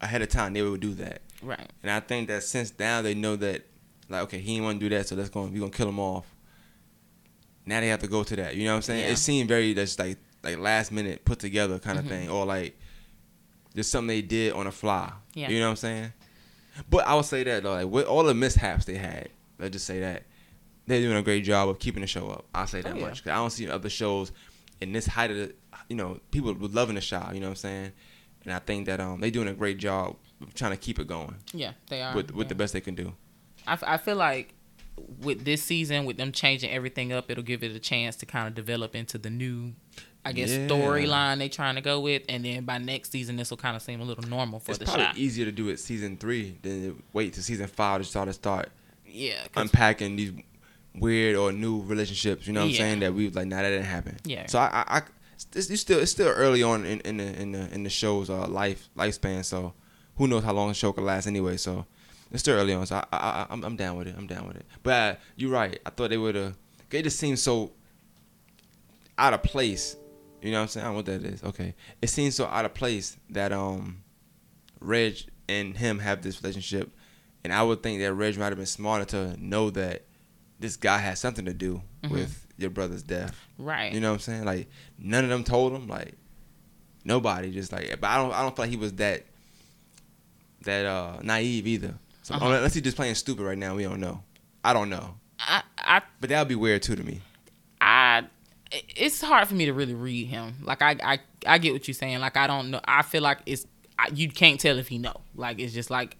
ahead 0.00 0.22
of 0.22 0.28
time 0.28 0.54
they 0.54 0.62
would 0.62 0.80
do 0.80 0.94
that. 0.94 1.20
Right. 1.42 1.70
And 1.82 1.90
I 1.90 2.00
think 2.00 2.28
that 2.28 2.42
since 2.42 2.72
now 2.78 3.02
they 3.02 3.14
know 3.14 3.36
that, 3.36 3.66
like, 4.08 4.22
okay, 4.22 4.38
he 4.38 4.54
didn't 4.54 4.64
want 4.64 4.80
to 4.80 4.88
do 4.88 4.94
that, 4.96 5.06
so 5.08 5.14
let's 5.16 5.30
go. 5.30 5.44
We 5.46 5.58
gonna 5.60 5.70
kill 5.70 5.88
him 5.88 5.98
off. 6.00 6.26
Now 7.66 7.80
they 7.80 7.88
have 7.88 8.00
to 8.00 8.08
go 8.08 8.24
to 8.24 8.36
that. 8.36 8.56
You 8.56 8.64
know 8.64 8.72
what 8.72 8.76
I'm 8.76 8.82
saying? 8.82 9.04
Yeah. 9.04 9.12
It 9.12 9.16
seemed 9.16 9.48
very 9.48 9.74
just 9.74 9.98
like 9.98 10.18
like 10.42 10.58
last 10.58 10.90
minute 10.90 11.24
put 11.24 11.38
together 11.38 11.78
kind 11.78 11.98
of 11.98 12.06
Mhm. 12.06 12.08
thing, 12.08 12.30
or 12.30 12.46
like 12.46 12.78
just 13.76 13.90
something 13.90 14.08
they 14.08 14.22
did 14.22 14.52
on 14.54 14.64
the 14.64 14.72
fly. 14.72 15.12
Yeah. 15.34 15.50
You 15.50 15.58
know 15.60 15.66
what 15.66 15.70
I'm 15.70 15.76
saying? 15.76 16.12
But 16.88 17.06
I 17.06 17.14
would 17.14 17.24
say 17.26 17.44
that 17.44 17.62
though, 17.62 17.72
like 17.72 17.86
with 17.86 18.06
all 18.06 18.22
the 18.24 18.34
mishaps 18.34 18.86
they 18.86 18.94
had, 18.96 19.28
let's 19.58 19.72
just 19.72 19.86
say 19.86 20.00
that 20.00 20.24
they're 20.86 21.00
doing 21.02 21.16
a 21.16 21.22
great 21.22 21.44
job 21.44 21.68
of 21.68 21.78
keeping 21.78 22.00
the 22.00 22.06
show 22.06 22.28
up. 22.30 22.46
I'll 22.54 22.66
say 22.66 22.80
that 22.80 22.92
Oh, 22.94 22.96
yeah. 22.96 23.06
much. 23.06 23.22
'Cause 23.22 23.30
I 23.30 23.36
don't 23.36 23.50
see 23.50 23.68
other 23.68 23.90
shows 23.90 24.32
in 24.80 24.92
this 24.92 25.06
height 25.06 25.30
of 25.30 25.36
the, 25.36 25.54
you 25.88 25.94
know, 25.96 26.18
people 26.30 26.52
were 26.54 26.68
loving 26.68 26.94
the 26.94 27.00
show. 27.02 27.22
You 27.32 27.40
know 27.40 27.46
what 27.48 27.50
I'm 27.50 27.56
saying? 27.56 27.92
And 28.44 28.52
I 28.54 28.58
think 28.60 28.86
that 28.86 28.98
um 28.98 29.20
they're 29.20 29.30
doing 29.30 29.48
a 29.48 29.52
great 29.54 29.76
job 29.78 30.16
trying 30.54 30.72
to 30.72 30.76
keep 30.76 30.98
it 30.98 31.06
going 31.06 31.34
Yeah, 31.52 31.72
they 31.88 32.02
are. 32.02 32.14
with 32.14 32.30
with 32.32 32.46
yeah. 32.46 32.48
the 32.48 32.54
best 32.54 32.72
they 32.72 32.80
can 32.80 32.94
do. 32.94 33.14
I, 33.66 33.72
f- 33.74 33.84
I 33.86 33.96
feel 33.98 34.16
like 34.16 34.54
with 35.22 35.44
this 35.44 35.62
season, 35.62 36.04
with 36.04 36.16
them 36.16 36.32
changing 36.32 36.70
everything 36.70 37.12
up, 37.12 37.30
it'll 37.30 37.42
give 37.44 37.62
it 37.62 37.72
a 37.74 37.78
chance 37.78 38.16
to 38.16 38.26
kind 38.26 38.48
of 38.48 38.54
develop 38.54 38.94
into 38.94 39.16
the 39.18 39.30
new, 39.30 39.72
I 40.24 40.32
guess, 40.32 40.50
Yeah. 40.50 40.66
storyline 40.68 41.38
they're 41.38 41.48
trying 41.48 41.74
to 41.76 41.80
go 41.80 42.00
with. 42.00 42.22
And 42.28 42.44
then 42.44 42.64
by 42.64 42.78
next 42.78 43.10
season, 43.12 43.36
this 43.36 43.50
will 43.50 43.56
kind 43.56 43.76
of 43.76 43.82
seem 43.82 44.00
a 44.00 44.04
little 44.04 44.24
normal 44.28 44.60
for 44.60 44.72
it's 44.72 44.78
the 44.78 44.84
probably 44.86 45.04
shot. 45.04 45.16
easier 45.18 45.44
to 45.46 45.52
do 45.52 45.68
it 45.68 45.78
season 45.80 46.16
three 46.16 46.58
than 46.62 46.82
to 46.82 47.02
wait 47.12 47.32
to 47.34 47.42
season 47.42 47.66
five 47.66 48.00
to 48.00 48.04
start 48.06 48.28
to 48.28 48.32
start 48.34 48.70
Yeah. 49.06 49.42
unpacking 49.56 50.16
these 50.16 50.32
weird 50.94 51.36
or 51.36 51.52
new 51.52 51.82
relationships. 51.82 52.46
You 52.46 52.52
know 52.52 52.60
what 52.60 52.66
I'm 52.66 52.70
Yeah. 52.72 52.78
saying? 52.78 53.00
That 53.00 53.14
we 53.14 53.30
like, 53.30 53.46
nah, 53.46 53.62
that 53.62 53.70
didn't 53.70 53.86
happen. 53.86 54.16
Yeah. 54.24 54.46
So 54.46 54.58
I, 54.58 54.84
I, 54.88 54.98
I 54.98 55.02
it's, 55.54 55.70
it's 55.70 55.80
still 55.80 55.98
it's 56.00 56.10
still 56.12 56.28
early 56.28 56.62
on 56.62 56.84
in, 56.84 57.00
in 57.00 57.16
the 57.18 57.40
in 57.40 57.52
the 57.52 57.72
in 57.74 57.82
the 57.84 57.90
show's 57.90 58.28
uh, 58.28 58.46
life 58.46 58.88
lifespan. 58.96 59.44
So 59.44 59.72
who 60.20 60.28
knows 60.28 60.44
how 60.44 60.52
long 60.52 60.68
the 60.68 60.74
show 60.74 60.92
could 60.92 61.04
last 61.04 61.26
anyway? 61.26 61.56
So 61.56 61.86
it's 62.30 62.42
still 62.42 62.56
early 62.58 62.74
on. 62.74 62.84
So 62.86 62.96
I, 62.96 63.04
I, 63.12 63.16
I 63.18 63.46
I'm, 63.50 63.64
I'm 63.64 63.76
down 63.76 63.96
with 63.96 64.06
it. 64.06 64.14
I'm 64.16 64.26
down 64.26 64.46
with 64.46 64.56
it. 64.56 64.66
But 64.82 64.92
uh, 64.92 65.14
you're 65.36 65.50
right. 65.50 65.80
I 65.86 65.90
thought 65.90 66.10
they 66.10 66.18
would 66.18 66.34
have. 66.34 66.56
They 66.90 67.00
just 67.02 67.18
seemed 67.18 67.38
so 67.38 67.72
out 69.18 69.32
of 69.34 69.42
place. 69.42 69.96
You 70.42 70.50
know 70.52 70.58
what 70.58 70.62
I'm 70.62 70.68
saying? 70.68 70.84
I 70.84 70.88
don't 70.88 70.94
know 70.94 71.12
what 71.12 71.22
that 71.22 71.24
is. 71.32 71.42
Okay. 71.42 71.74
It 72.02 72.08
seems 72.08 72.34
so 72.36 72.46
out 72.46 72.64
of 72.64 72.74
place 72.74 73.16
that 73.30 73.52
um 73.52 74.02
Reg 74.80 75.16
and 75.48 75.76
him 75.76 75.98
have 75.98 76.22
this 76.22 76.42
relationship. 76.42 76.90
And 77.44 77.52
I 77.52 77.62
would 77.62 77.82
think 77.82 78.00
that 78.00 78.12
Reg 78.14 78.36
might 78.38 78.46
have 78.48 78.56
been 78.56 78.66
smarter 78.66 79.04
to 79.06 79.36
know 79.42 79.70
that 79.70 80.04
this 80.58 80.76
guy 80.76 80.98
has 80.98 81.18
something 81.18 81.46
to 81.46 81.54
do 81.54 81.82
Mhm. 82.02 82.10
with 82.10 82.46
your 82.58 82.70
brother's 82.70 83.02
death. 83.02 83.34
right. 83.58 83.92
You 83.92 84.00
know 84.00 84.10
what 84.10 84.14
I'm 84.16 84.20
saying? 84.20 84.44
Like 84.44 84.68
none 84.98 85.24
of 85.24 85.30
them 85.30 85.44
told 85.44 85.72
him. 85.72 85.88
Like 85.88 86.14
nobody. 87.04 87.50
Just 87.50 87.72
like, 87.72 87.88
but 88.00 88.08
I 88.08 88.16
don't. 88.16 88.32
I 88.32 88.42
don't 88.42 88.54
feel 88.54 88.64
like 88.64 88.70
he 88.70 88.76
was 88.76 88.92
that 88.94 89.24
that 90.64 90.86
uh 90.86 91.18
naive 91.22 91.66
either. 91.66 91.94
So 92.22 92.34
Uh-huh. 92.34 92.46
unless 92.46 92.74
he's 92.74 92.82
just 92.82 92.96
playing 92.96 93.14
stupid 93.14 93.44
right 93.44 93.58
now, 93.58 93.74
we 93.76 93.82
don't 93.84 94.00
know. 94.00 94.22
I 94.62 94.72
don't 94.72 94.90
know. 94.90 95.14
I, 95.38 95.62
I, 95.78 96.02
But 96.20 96.28
that 96.30 96.38
would 96.40 96.48
be 96.48 96.54
weird 96.54 96.82
too 96.82 96.94
to 96.96 97.02
me. 97.02 97.22
I, 97.80 98.24
it's 98.70 99.20
hard 99.22 99.48
for 99.48 99.54
me 99.54 99.64
to 99.66 99.72
really 99.72 99.94
read 99.94 100.26
him. 100.28 100.56
Like 100.62 100.82
I, 100.82 100.96
I, 101.02 101.18
I 101.46 101.58
get 101.58 101.72
what 101.72 101.88
you're 101.88 101.94
saying. 101.94 102.20
Like 102.20 102.36
I 102.36 102.46
don't 102.46 102.70
know. 102.70 102.80
I 102.84 103.02
feel 103.02 103.22
like 103.22 103.38
it's 103.46 103.66
I, 103.98 104.08
you 104.14 104.28
can't 104.28 104.60
tell 104.60 104.78
if 104.78 104.88
he 104.88 104.98
know. 104.98 105.14
Like 105.34 105.58
it's 105.58 105.72
just 105.72 105.90
like 105.90 106.16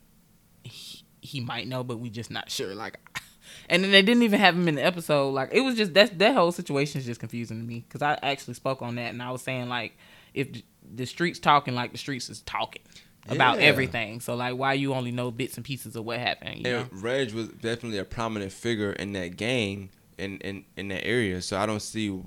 he, 0.64 1.04
he 1.20 1.40
might 1.40 1.68
know, 1.68 1.84
but 1.84 1.98
we 1.98 2.08
just 2.10 2.30
not 2.30 2.50
sure. 2.50 2.74
Like, 2.74 2.98
and 3.68 3.84
then 3.84 3.90
they 3.90 4.02
didn't 4.02 4.22
even 4.22 4.40
have 4.40 4.54
him 4.54 4.68
in 4.68 4.74
the 4.76 4.84
episode. 4.84 5.30
Like 5.30 5.50
it 5.52 5.60
was 5.60 5.76
just 5.76 5.92
that 5.94 6.18
that 6.18 6.34
whole 6.34 6.50
situation 6.50 6.98
is 7.00 7.06
just 7.06 7.20
confusing 7.20 7.58
to 7.60 7.64
me 7.64 7.84
because 7.86 8.00
I 8.02 8.18
actually 8.22 8.54
spoke 8.54 8.80
on 8.80 8.94
that 8.96 9.10
and 9.12 9.22
I 9.22 9.30
was 9.30 9.42
saying 9.42 9.68
like 9.68 9.96
if 10.32 10.48
the 10.94 11.04
streets 11.04 11.38
talking 11.38 11.74
like 11.74 11.92
the 11.92 11.98
streets 11.98 12.30
is 12.30 12.40
talking 12.40 12.82
about 13.28 13.58
Yeah. 13.58 13.66
everything. 13.66 14.20
So 14.20 14.34
like 14.34 14.56
why 14.56 14.74
you 14.74 14.94
only 14.94 15.10
know 15.12 15.30
bits 15.30 15.56
and 15.56 15.64
pieces 15.64 15.96
of 15.96 16.04
what 16.04 16.18
happened. 16.18 16.58
You 16.58 16.62
know? 16.64 16.78
And 16.90 17.02
Reg 17.02 17.32
was 17.32 17.48
definitely 17.48 17.98
a 17.98 18.04
prominent 18.04 18.52
figure 18.52 18.92
in 18.92 19.12
that 19.12 19.36
gang 19.36 19.90
in 20.18 20.38
in 20.38 20.64
in 20.76 20.88
that 20.88 21.04
area. 21.06 21.42
So 21.42 21.58
I 21.58 21.66
don't 21.66 21.80
see. 21.80 22.20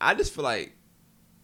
I 0.00 0.14
just 0.14 0.34
feel 0.34 0.44
like 0.44 0.72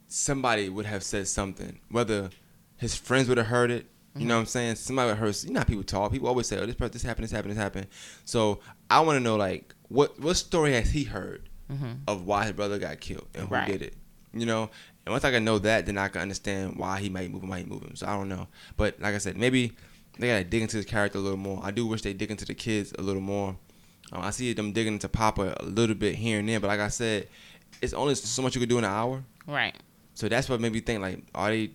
somebody 0.08 0.68
would 0.68 0.86
have 0.86 1.02
said 1.02 1.26
something, 1.28 1.78
whether 1.90 2.30
his 2.76 2.94
friends 2.94 3.28
would 3.28 3.38
have 3.38 3.46
heard 3.46 3.70
it. 3.70 3.86
You 4.14 4.26
know 4.26 4.34
mm-hmm. 4.34 4.34
what 4.34 4.40
I'm 4.40 4.46
saying? 4.46 4.74
Somebody 4.74 5.08
would 5.08 5.18
heard. 5.18 5.42
You 5.42 5.52
know 5.52 5.60
how 5.60 5.64
people 5.64 5.84
talk. 5.84 6.12
People 6.12 6.28
always 6.28 6.46
say, 6.46 6.58
"Oh, 6.58 6.66
this 6.66 6.74
person, 6.74 6.92
this 6.92 7.02
happened, 7.02 7.24
this 7.24 7.30
happened, 7.30 7.52
this 7.52 7.58
happened." 7.58 7.86
So 8.26 8.60
I 8.90 9.00
want 9.00 9.16
to 9.16 9.20
know, 9.20 9.36
like, 9.36 9.74
what 9.88 10.20
what 10.20 10.36
story 10.36 10.74
has 10.74 10.90
he 10.90 11.04
heard 11.04 11.48
mm-hmm. 11.70 11.92
of 12.06 12.26
why 12.26 12.44
his 12.44 12.52
brother 12.52 12.78
got 12.78 13.00
killed 13.00 13.28
and 13.34 13.48
who 13.48 13.54
Right. 13.54 13.66
did 13.66 13.80
it? 13.80 13.94
You 14.34 14.44
know. 14.44 14.70
And 15.04 15.12
once 15.12 15.24
I 15.24 15.30
can 15.32 15.44
know 15.44 15.58
that, 15.58 15.86
then 15.86 15.98
I 15.98 16.08
can 16.08 16.20
understand 16.22 16.76
why 16.76 17.00
he 17.00 17.08
might 17.08 17.30
move 17.30 17.42
him, 17.42 17.48
why 17.48 17.58
he 17.60 17.64
move 17.64 17.82
him. 17.82 17.96
So 17.96 18.06
I 18.06 18.14
don't 18.14 18.28
know. 18.28 18.46
But 18.76 19.00
like 19.00 19.14
I 19.14 19.18
said, 19.18 19.36
maybe 19.36 19.72
they 20.18 20.28
gotta 20.28 20.44
dig 20.44 20.62
into 20.62 20.76
his 20.76 20.86
character 20.86 21.18
a 21.18 21.20
little 21.20 21.38
more. 21.38 21.60
I 21.62 21.70
do 21.72 21.86
wish 21.86 22.02
they 22.02 22.12
dig 22.12 22.30
into 22.30 22.44
the 22.44 22.54
kids 22.54 22.92
a 22.98 23.02
little 23.02 23.22
more. 23.22 23.56
Um, 24.12 24.22
I 24.22 24.30
see 24.30 24.52
them 24.52 24.72
digging 24.72 24.92
into 24.94 25.08
Papa 25.08 25.54
a 25.58 25.64
little 25.64 25.94
bit 25.96 26.14
here 26.16 26.38
and 26.38 26.48
there, 26.48 26.60
but 26.60 26.68
like 26.68 26.80
I 26.80 26.88
said, 26.88 27.28
it's 27.80 27.94
only 27.94 28.14
so 28.14 28.42
much 28.42 28.54
you 28.54 28.60
can 28.60 28.68
do 28.68 28.78
in 28.78 28.84
an 28.84 28.90
hour. 28.90 29.24
Right. 29.46 29.74
So 30.14 30.28
that's 30.28 30.48
what 30.48 30.60
made 30.60 30.72
me 30.72 30.80
think 30.80 31.00
like, 31.00 31.22
are 31.34 31.48
they? 31.50 31.70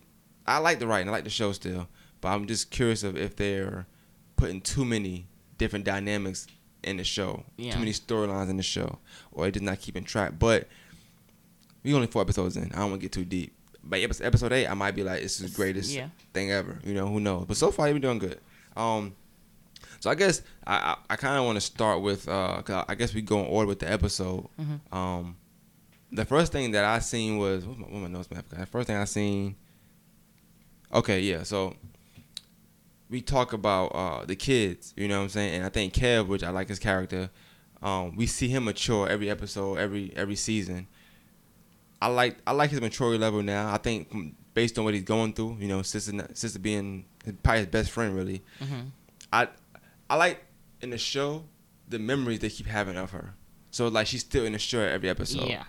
I 0.46 0.60
like 0.60 0.80
the 0.80 0.88
writing, 0.88 1.10
I 1.10 1.12
like 1.12 1.24
the 1.26 1.30
show 1.30 1.52
still, 1.52 1.88
but 2.22 2.30
I'm 2.30 2.46
just 2.48 2.70
curious 2.72 3.04
of 3.04 3.18
if 3.18 3.36
they're 3.36 3.88
putting 4.38 4.62
too 4.62 4.86
many 4.86 5.28
different 5.58 5.84
dynamics 5.84 6.48
in 6.84 6.98
the 6.98 7.04
show, 7.04 7.44
Yeah. 7.58 7.72
too 7.74 7.80
many 7.80 7.92
storylines 7.92 8.50
in 8.50 8.56
the 8.58 8.64
show, 8.64 9.00
or 9.32 9.46
they're 9.46 9.52
just 9.52 9.66
not 9.66 9.80
keeping 9.82 10.04
track. 10.06 10.34
But 10.40 10.68
we 11.88 11.94
only 11.94 12.08
four 12.08 12.22
episodes 12.22 12.58
in. 12.58 12.72
I 12.74 12.80
don't 12.80 12.90
want 12.92 13.02
to 13.02 13.06
get 13.06 13.12
too 13.14 13.24
deep. 13.26 13.54
But 13.84 14.00
episode 14.02 14.52
eight, 14.52 14.68
I 14.68 14.74
might 14.74 14.96
be 14.96 15.04
like, 15.04 15.22
this 15.22 15.40
is 15.40 15.50
the 15.52 15.56
greatest 15.56 15.92
Yeah. 15.96 16.10
thing 16.34 16.52
ever. 16.52 16.80
You 16.84 16.94
know, 16.94 17.08
who 17.08 17.20
knows? 17.22 17.46
But 17.48 17.56
so 17.56 17.72
far, 17.72 17.88
you've 17.88 17.96
been 17.96 18.02
doing 18.02 18.20
good. 18.20 18.40
Um, 18.76 19.16
so 20.02 20.10
I 20.10 20.16
guess 20.16 20.42
I 20.66 20.76
I, 20.76 20.98
I 21.12 21.16
kind 21.16 21.38
of 21.38 21.46
want 21.46 21.56
to 21.56 21.62
start 21.62 22.02
with 22.02 22.28
uh, 22.28 22.62
'cause 22.62 22.86
I 22.90 22.96
guess 22.96 23.14
we 23.14 23.22
go 23.22 23.40
in 23.40 23.46
order 23.48 23.68
with 23.68 23.80
the 23.80 23.90
episode. 23.92 24.48
Mm-hmm. 24.60 24.96
Um, 24.98 25.38
the 26.12 26.26
first 26.26 26.52
thing 26.52 26.72
that 26.72 26.84
I 26.84 27.00
seen 27.00 27.38
was 27.38 27.66
what 27.66 27.78
my, 27.78 27.88
what 27.88 28.02
my 28.02 28.08
notes 28.08 28.30
map. 28.30 28.48
The 28.50 28.66
first 28.66 28.88
thing 28.88 28.98
I 28.98 29.06
seen. 29.06 29.56
Okay, 30.94 31.22
yeah. 31.22 31.44
So 31.44 31.74
we 33.10 33.22
talk 33.22 33.54
about 33.54 33.88
uh, 33.96 34.26
the 34.26 34.36
kids. 34.36 34.94
You 34.98 35.08
know 35.08 35.18
what 35.20 35.24
I'm 35.24 35.30
saying? 35.30 35.56
And 35.56 35.66
I 35.66 35.70
think 35.70 35.94
Kev, 35.94 36.28
which 36.28 36.44
I 36.44 36.50
like 36.50 36.68
his 36.68 36.80
character. 36.80 37.30
Um, 37.82 38.16
we 38.16 38.26
see 38.26 38.48
him 38.50 38.66
mature 38.66 39.08
every 39.08 39.30
episode, 39.30 39.78
every 39.78 40.12
every 40.16 40.36
season. 40.36 40.88
I 42.02 42.08
like 42.08 42.38
I 42.46 42.52
like 42.52 42.70
his 42.70 42.82
maturity 42.82 43.18
level 43.18 43.42
now. 43.44 43.74
I 43.74 43.78
think 43.78 44.10
from- 44.12 44.36
based 44.54 44.78
on 44.80 44.86
what 44.86 44.94
he's 44.96 45.04
going 45.04 45.34
through, 45.34 45.58
you 45.60 45.68
know, 45.68 45.82
sister 45.84 46.28
sister 46.34 46.60
being 46.60 47.06
his- 47.24 47.34
probably 47.44 47.60
his 47.60 47.68
best 47.68 47.92
friend, 47.92 48.16
really. 48.16 48.42
Mm-hmm. 48.62 48.80
I 49.34 49.48
I 50.10 50.16
like 50.16 50.44
in 50.82 50.90
the 50.92 50.98
show 50.98 51.44
the 51.90 52.00
memories 52.00 52.40
they 52.40 52.50
keep 52.50 52.68
having 52.68 52.98
of 52.98 53.12
her. 53.12 53.34
So 53.72 53.88
like 53.88 54.08
she's 54.08 54.22
still 54.22 54.46
in 54.46 54.54
the 54.54 54.60
show 54.60 54.80
every 54.82 55.10
episode. 55.10 55.48
yeah. 55.50 55.64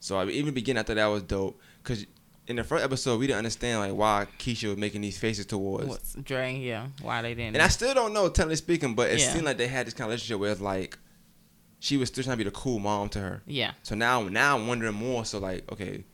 So 0.00 0.18
I 0.18 0.24
mean, 0.24 0.34
even 0.36 0.54
beginning, 0.54 0.80
I 0.80 0.82
thought 0.82 0.96
that 0.96 1.06
was 1.06 1.22
dope 1.22 1.60
because 1.82 2.06
in 2.48 2.56
the 2.56 2.64
first 2.64 2.84
episode 2.84 3.20
we 3.20 3.26
didn't 3.28 3.38
understand 3.38 3.78
like 3.80 3.92
why 3.94 4.26
Keisha 4.38 4.68
was 4.68 4.76
making 4.76 5.00
these 5.00 5.16
faces 5.18 5.46
towards. 5.46 5.86
What's 5.86 6.14
Dre? 6.14 6.56
Yeah. 6.56 6.88
Why 7.00 7.22
they 7.22 7.34
didn't? 7.34 7.54
And 7.56 7.62
I 7.62 7.68
still 7.68 7.94
don't 7.94 8.12
know, 8.12 8.28
technically 8.28 8.56
speaking, 8.56 8.94
but 8.94 9.10
it 9.10 9.20
Yeah. 9.20 9.32
seemed 9.32 9.44
like 9.44 9.58
they 9.58 9.68
had 9.68 9.86
this 9.86 9.94
kind 9.94 10.06
of 10.06 10.10
relationship 10.10 10.40
where 10.40 10.50
it's 10.52 10.60
like 10.60 10.98
she 11.84 11.96
was 11.96 12.08
still 12.10 12.22
trying 12.22 12.34
to 12.34 12.44
be 12.44 12.48
the 12.48 12.52
cool 12.52 12.78
mom 12.78 13.08
to 13.08 13.18
her. 13.18 13.42
yeah. 13.44 13.72
So 13.82 13.96
now, 13.96 14.22
now 14.28 14.56
I'm 14.56 14.68
wondering 14.68 14.94
more. 14.94 15.24
So 15.24 15.40
like, 15.40 15.70
okay, 15.72 16.04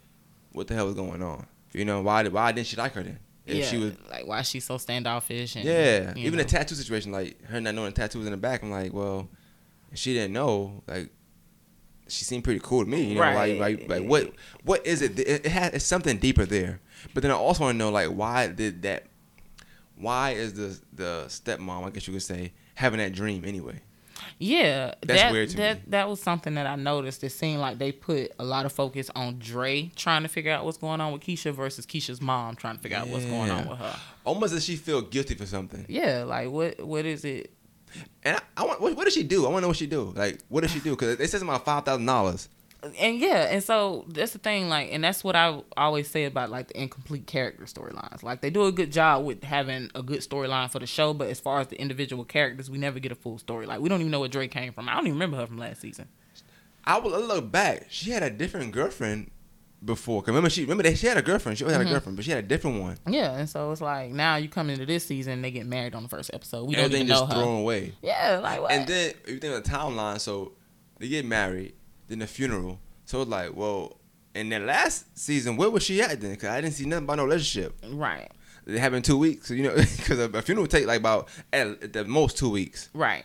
what 0.53 0.67
the 0.67 0.75
hell 0.75 0.89
is 0.89 0.95
going 0.95 1.23
on? 1.23 1.47
You 1.75 1.85
know, 1.85 2.01
why 2.01 2.23
did 2.23 2.33
why 2.33 2.53
didn't 2.53 2.69
she 2.69 2.77
like 2.77 2.95
her 2.95 3.03
then? 3.03 3.19
If 3.45 3.57
yeah. 3.59 3.65
she 3.67 3.77
was 3.77 3.93
like 4.11 4.27
why 4.27 4.41
she's 4.43 4.65
so 4.65 4.79
standoffish 4.79 5.57
and 5.57 5.65
Yeah, 5.67 6.15
even 6.17 6.39
know. 6.39 6.43
the 6.43 6.49
tattoo 6.49 6.75
situation, 6.75 7.13
like 7.13 7.43
her 7.45 7.61
not 7.61 7.75
knowing 7.75 7.91
the 7.91 7.97
tattoo 8.01 8.19
was 8.19 8.27
in 8.27 8.31
the 8.31 8.39
back. 8.39 8.63
I'm 8.63 8.71
like, 8.71 8.95
well, 8.95 9.29
she 9.93 10.15
didn't 10.15 10.33
know. 10.33 10.83
Like, 10.87 11.11
she 12.09 12.25
seemed 12.25 12.45
pretty 12.45 12.61
cool 12.63 12.85
to 12.85 12.91
me. 12.91 13.05
You 13.05 13.15
know, 13.17 13.21
Right. 13.21 13.59
like, 13.59 13.81
like, 13.81 13.89
like 13.91 14.09
what, 14.09 14.33
what 14.65 14.87
is 14.87 15.03
it? 15.03 15.19
It, 15.19 15.45
it 15.45 15.53
has 15.53 15.75
it's 15.75 15.85
something 15.85 16.17
deeper 16.17 16.47
there. 16.47 16.81
But 17.13 17.23
then 17.23 17.31
I 17.31 17.35
also 17.35 17.65
want 17.65 17.75
to 17.75 17.79
know, 17.79 17.91
like, 17.91 18.09
why 18.09 18.47
did 18.47 18.81
that? 18.83 19.05
Why 19.97 20.31
is 20.31 20.55
the 20.55 20.79
the 20.95 21.25
stepmom, 21.29 21.85
I 21.87 21.91
guess 21.91 22.07
you 22.07 22.15
could 22.15 22.23
say, 22.23 22.53
having 22.75 22.99
that 23.01 23.13
dream 23.13 23.45
anyway? 23.45 23.81
Yeah, 24.39 24.95
That's 25.03 25.21
that, 25.21 25.33
weird 25.33 25.51
that 25.51 25.77
me. 25.79 25.83
that 25.89 26.09
was 26.09 26.21
something 26.21 26.55
that 26.55 26.67
I 26.67 26.77
noticed. 26.77 27.25
It 27.25 27.31
seemed 27.31 27.61
like 27.61 27.79
they 27.79 27.93
put 27.93 28.33
a 28.39 28.45
lot 28.45 28.67
of 28.67 28.73
focus 28.73 29.11
on 29.15 29.39
Dre 29.39 29.91
trying 29.97 30.23
to 30.23 30.29
figure 30.29 30.53
out 30.53 30.65
what's 30.65 30.79
going 30.79 31.01
on 31.01 31.13
with 31.13 31.23
Keisha 31.23 31.53
versus 31.53 31.87
Keisha's 31.87 32.21
mom 32.21 32.55
trying 32.57 32.77
to 32.77 32.81
figure 32.83 32.99
out 32.99 33.09
what's 33.09 33.25
going 33.25 33.51
on 33.51 33.69
with 33.69 33.79
her. 33.79 33.97
Almost 34.25 34.55
as 34.55 34.65
she 34.65 34.77
feel 34.77 35.01
guilty 35.03 35.35
for 35.35 35.47
something. 35.47 35.85
Yeah, 35.89 36.25
like 36.25 36.51
what 36.51 36.81
what 36.85 37.05
is 37.05 37.25
it? 37.25 37.53
And 38.23 38.37
I, 38.37 38.41
I 38.59 38.65
want, 38.67 38.81
what, 38.81 38.97
what 38.97 39.05
does 39.05 39.15
she 39.15 39.23
do? 39.23 39.47
I 39.47 39.49
want 39.49 39.59
to 39.59 39.61
know 39.63 39.69
what 39.69 39.77
she 39.79 39.87
do. 39.87 40.13
Like, 40.15 40.41
what 40.49 40.61
does 40.61 40.71
she 40.71 40.81
do? 40.81 40.91
Because 40.91 41.19
it 41.19 41.31
says 41.31 41.41
about 41.43 41.65
five 41.65 41.85
thousand 41.85 42.07
dollars. 42.07 42.49
And 43.01 43.19
yeah, 43.19 43.49
and 43.51 43.63
so 43.63 44.05
that's 44.09 44.33
the 44.33 44.39
thing. 44.39 44.69
Like, 44.69 44.91
and 44.93 45.03
that's 45.03 45.25
what 45.25 45.35
I 45.35 45.63
always 45.77 46.09
say 46.09 46.27
about 46.27 46.49
like 46.51 46.69
the 46.69 46.81
incomplete 46.81 47.27
character 47.27 47.65
storylines. 47.65 48.23
Like 48.23 48.41
they 48.41 48.51
do 48.51 48.67
a 48.67 48.73
good 48.73 48.93
job 48.93 49.25
with 49.25 49.43
having 49.43 49.91
a 49.97 50.03
good 50.03 50.21
storyline 50.21 50.71
for 50.71 50.79
the 50.79 50.87
show, 50.87 51.13
but 51.13 51.29
as 51.29 51.41
far 51.41 51.59
as 51.61 51.67
the 51.67 51.81
individual 51.81 52.25
characters, 52.25 52.71
we 52.71 52.79
never 52.79 53.01
get 53.01 53.11
a 53.11 53.17
full 53.17 53.39
story. 53.39 53.67
Like 53.67 53.81
we 53.81 53.89
don't 53.89 54.01
even 54.01 54.13
know 54.13 54.21
where 54.21 54.29
Dre 54.29 54.47
came 54.47 54.73
from. 54.73 54.89
I 54.89 54.95
don't 54.95 55.07
even 55.09 55.15
remember 55.15 55.39
her 55.39 55.47
from 55.49 55.59
last 55.59 55.81
season. 55.81 56.07
I 56.85 56.99
will 57.01 57.11
look 57.21 57.51
back. 57.51 57.87
She 57.91 58.11
had 58.13 58.23
a 58.23 58.31
different 58.31 58.71
girlfriend 58.73 59.33
before. 59.85 60.23
'Cause 60.23 60.29
remember 60.29 60.49
she 60.51 60.63
remember 60.63 60.85
that 60.85 60.99
she 60.99 61.09
had 61.09 61.17
a 61.17 61.23
girlfriend. 61.23 61.59
She 61.59 61.65
always 61.65 61.75
Mm-hmm. 61.75 61.83
had 61.83 61.91
a 61.91 61.95
girlfriend, 61.95 62.17
but 62.17 62.25
she 62.25 62.31
had 62.31 62.45
a 62.45 62.47
different 62.47 62.81
one. 62.81 62.97
Yeah, 63.09 63.33
and 63.37 63.49
so 63.51 63.73
it's 63.73 63.81
like 63.81 64.13
now 64.13 64.37
you 64.37 64.49
come 64.49 64.71
into 64.71 64.87
this 64.87 65.05
season, 65.05 65.43
they 65.43 65.51
get 65.51 65.67
married 65.67 65.97
on 65.97 66.05
the 66.05 66.09
first 66.09 66.31
episode. 66.33 66.65
We 66.69 66.77
don't 66.77 66.85
Everything 66.85 67.07
even 67.07 67.15
know 67.15 67.21
just 67.23 67.33
her. 67.33 67.41
thrown 67.41 67.61
away. 67.61 67.93
Yeah, 68.03 68.39
like 68.41 68.61
what? 68.61 68.71
And 68.71 68.87
then 68.89 69.15
if 69.25 69.31
you 69.31 69.39
think 69.41 69.55
of 69.55 69.65
the 69.65 69.69
timeline, 69.69 70.21
so 70.21 70.53
they 70.99 71.09
get 71.09 71.25
married, 71.25 71.75
then 72.09 72.19
the 72.21 72.27
funeral. 72.27 72.81
So 73.05 73.23
it's 73.23 73.31
like, 73.31 73.55
well, 73.57 73.99
in 74.35 74.49
that 74.51 74.63
last 74.63 75.19
season, 75.19 75.57
where 75.57 75.71
was 75.71 75.83
she 75.83 76.01
at 76.03 76.21
then? 76.21 76.33
Because 76.33 76.51
I 76.51 76.61
didn't 76.61 76.75
see 76.75 76.85
nothing 76.87 77.05
about 77.05 77.17
no 77.19 77.25
relationship. 77.25 77.75
right, 77.91 78.31
It 78.67 78.79
happened 78.79 79.05
two 79.05 79.19
weeks, 79.19 79.51
you 79.51 79.63
know, 79.63 79.75
because 79.97 80.19
a, 80.19 80.43
funeral 80.43 80.67
take 80.67 80.87
like 80.87 81.01
about 81.01 81.29
at, 81.53 81.67
at 81.83 81.93
the 81.93 82.05
most 82.05 82.37
two 82.39 82.51
weeks. 82.51 82.91
right. 82.95 83.25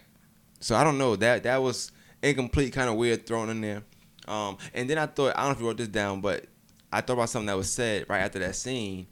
So 0.60 0.76
I 0.78 0.84
don't 0.86 0.98
know 0.98 1.18
that 1.18 1.44
that 1.44 1.62
was 1.62 1.92
incomplete, 2.22 2.72
kind 2.72 2.90
of 2.90 2.96
weird 2.96 3.26
thrown 3.26 3.50
in 3.50 3.60
there. 3.60 3.84
Um, 4.30 4.58
and 4.74 4.90
then 4.90 4.98
I 4.98 5.08
thought 5.08 5.36
I 5.36 5.42
don't 5.42 5.50
know 5.50 5.56
if 5.56 5.60
you 5.60 5.68
wrote 5.68 5.78
this 5.78 5.90
down, 5.90 6.22
but 6.22 6.46
I 6.90 7.02
thought 7.02 7.14
about 7.14 7.28
something 7.30 7.48
that 7.48 7.58
was 7.58 7.70
said 7.70 8.06
right 8.08 8.20
after 8.20 8.40
that 8.40 8.56
scene 8.56 9.08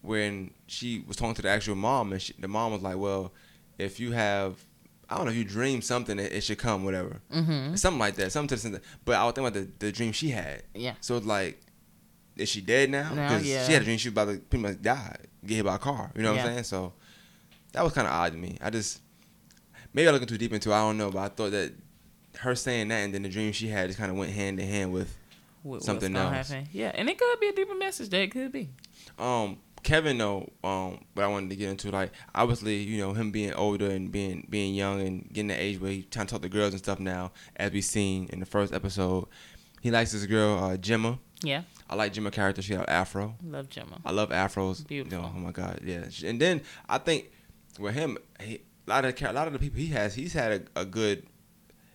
when 0.00 0.52
she 0.66 1.04
was 1.06 1.16
talking 1.18 1.34
to 1.34 1.42
the 1.42 1.50
actual 1.50 1.74
mom, 1.74 2.12
and 2.12 2.22
she, 2.22 2.32
the 2.38 2.48
mom 2.48 2.72
was 2.72 2.80
like, 2.80 2.96
"Well, 2.96 3.32
if 3.78 4.00
you 4.00 4.12
have, 4.12 4.64
I 5.08 5.16
don't 5.16 5.26
know, 5.26 5.30
if 5.30 5.36
you 5.36 5.44
dream 5.44 5.82
something, 5.82 6.18
it, 6.18 6.32
it 6.32 6.40
should 6.42 6.58
come, 6.58 6.84
whatever, 6.84 7.20
Mm-hmm. 7.32 7.76
something 7.76 7.98
like 8.00 8.16
that, 8.16 8.32
something 8.32 8.58
to 8.58 8.68
the 8.68 8.80
But 9.04 9.16
I 9.16 9.24
was 9.24 9.34
thinking 9.34 9.46
about 9.48 9.54
the, 9.78 9.86
the 9.86 9.92
dream 9.92 10.12
she 10.12 10.30
had. 10.30 10.62
Yeah. 10.74 10.94
So 11.00 11.16
it's 11.16 11.26
like, 11.26 11.60
is 12.36 12.48
she 12.48 12.60
dead 12.60 12.90
now? 12.90 13.14
No, 13.14 13.22
Because 13.22 13.46
yeah. 13.46 13.64
she 13.66 13.72
had 13.72 13.82
a 13.82 13.84
dream 13.84 13.98
she 13.98 14.08
was 14.08 14.12
about 14.14 14.32
to 14.32 14.38
pretty 14.38 14.62
much 14.62 14.82
die, 14.82 15.16
get 15.46 15.54
hit 15.56 15.64
by 15.64 15.76
a 15.76 15.78
car. 15.78 16.10
You 16.16 16.22
know 16.22 16.30
what 16.32 16.36
Yeah. 16.38 16.44
I'm 16.46 16.52
saying? 16.52 16.64
So 16.64 16.92
that 17.72 17.84
was 17.84 17.92
kind 17.92 18.06
of 18.08 18.12
odd 18.12 18.32
to 18.32 18.38
me. 18.38 18.58
I 18.60 18.70
just 18.70 19.00
maybe 19.94 20.08
I'm 20.08 20.12
looking 20.14 20.28
too 20.28 20.38
deep 20.38 20.52
into. 20.52 20.70
it, 20.70 20.74
I 20.74 20.80
don't 20.80 20.98
know, 20.98 21.10
but 21.10 21.20
I 21.20 21.28
thought 21.28 21.52
that 21.52 21.72
her 22.40 22.54
saying 22.54 22.88
that 22.88 22.96
and 23.04 23.14
then 23.14 23.22
the 23.22 23.28
dream 23.28 23.52
she 23.52 23.68
had 23.68 23.86
just 23.88 23.98
kind 23.98 24.10
of 24.10 24.16
went 24.18 24.32
hand 24.32 24.58
in 24.60 24.68
hand 24.68 24.92
with 24.92 25.16
What- 25.62 25.82
Something 25.84 26.14
else. 26.16 26.50
happen. 26.50 26.68
Yeah, 26.72 26.90
and 26.94 27.08
it 27.08 27.16
could 27.16 27.40
be 27.40 27.48
a 27.48 27.52
deeper 27.52 27.74
message. 27.76 28.08
That 28.10 28.20
it 28.22 28.30
could 28.32 28.50
be. 28.52 28.70
um 29.18 29.58
Kevin 29.86 30.18
though. 30.18 30.50
Um, 30.64 31.04
what 31.14 31.24
I 31.24 31.28
wanted 31.28 31.50
to 31.50 31.56
get 31.56 31.70
into 31.70 31.90
like 31.90 32.10
obviously 32.34 32.76
you 32.82 32.98
know 33.00 33.12
him 33.14 33.30
being 33.30 33.54
older 33.54 33.88
and 33.90 34.10
being 34.10 34.46
being 34.50 34.74
young 34.74 35.00
and 35.00 35.26
getting 35.32 35.48
the 35.48 35.54
age 35.60 35.80
where 35.80 35.90
he 35.92 36.02
trying 36.02 36.26
to 36.26 36.32
talk 36.34 36.42
to 36.42 36.48
girls 36.48 36.72
and 36.74 36.78
stuff 36.82 36.98
now 37.00 37.32
as 37.56 37.70
we 37.72 37.80
seen 37.80 38.28
in 38.32 38.40
the 38.40 38.46
first 38.46 38.72
episode. 38.74 39.26
He 39.80 39.90
likes 39.90 40.12
this 40.12 40.26
girl 40.26 40.58
uh, 40.62 40.76
Gemma. 40.76 41.18
Yeah, 41.42 41.62
I 41.88 41.94
like 41.94 42.12
Gemma 42.12 42.30
character. 42.30 42.62
She 42.62 42.74
got 42.74 42.88
afro. 42.88 43.36
love 43.44 43.68
Gemma. 43.68 44.00
I 44.04 44.10
love 44.10 44.30
afros. 44.30 44.86
Beautiful. 44.86 45.18
You 45.18 45.22
know, 45.24 45.32
oh 45.34 45.38
my 45.38 45.52
god, 45.52 45.80
yeah. 45.84 46.04
And 46.24 46.40
then 46.40 46.62
I 46.88 46.98
think 46.98 47.30
with 47.78 47.94
him, 47.94 48.18
he, 48.40 48.62
a 48.86 48.90
lot 48.90 49.04
of 49.04 49.22
a 49.22 49.32
lot 49.32 49.46
of 49.46 49.52
the 49.52 49.58
people 49.58 49.78
he 49.78 49.88
has, 49.88 50.14
he's 50.14 50.32
had 50.32 50.68
a, 50.76 50.80
a 50.80 50.84
good. 50.84 51.26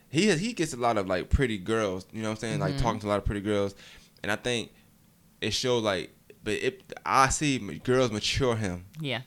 He 0.10 0.28
has, 0.28 0.40
he 0.40 0.54
gets 0.54 0.74
a 0.74 0.78
lot 0.78 0.98
of 0.98 1.08
like 1.08 1.30
pretty 1.30 1.58
girls. 1.58 2.06
You 2.14 2.22
know 2.22 2.30
what 2.30 2.36
I'm 2.36 2.40
saying? 2.40 2.60
Like 2.60 2.76
Mhm. 2.76 2.82
talking 2.82 3.00
to 3.02 3.08
a 3.08 3.10
lot 3.10 3.18
of 3.18 3.26
pretty 3.26 3.42
girls, 3.42 3.76
and 4.24 4.32
I 4.32 4.36
think 4.38 4.72
it 5.42 5.52
showed 5.52 5.84
like. 5.84 6.12
But 6.44 6.54
it, 6.54 6.94
I 7.06 7.30
see 7.30 7.60
girls 7.84 8.12
mature 8.12 8.56
him 8.56 8.86
Yeah, 9.00 9.22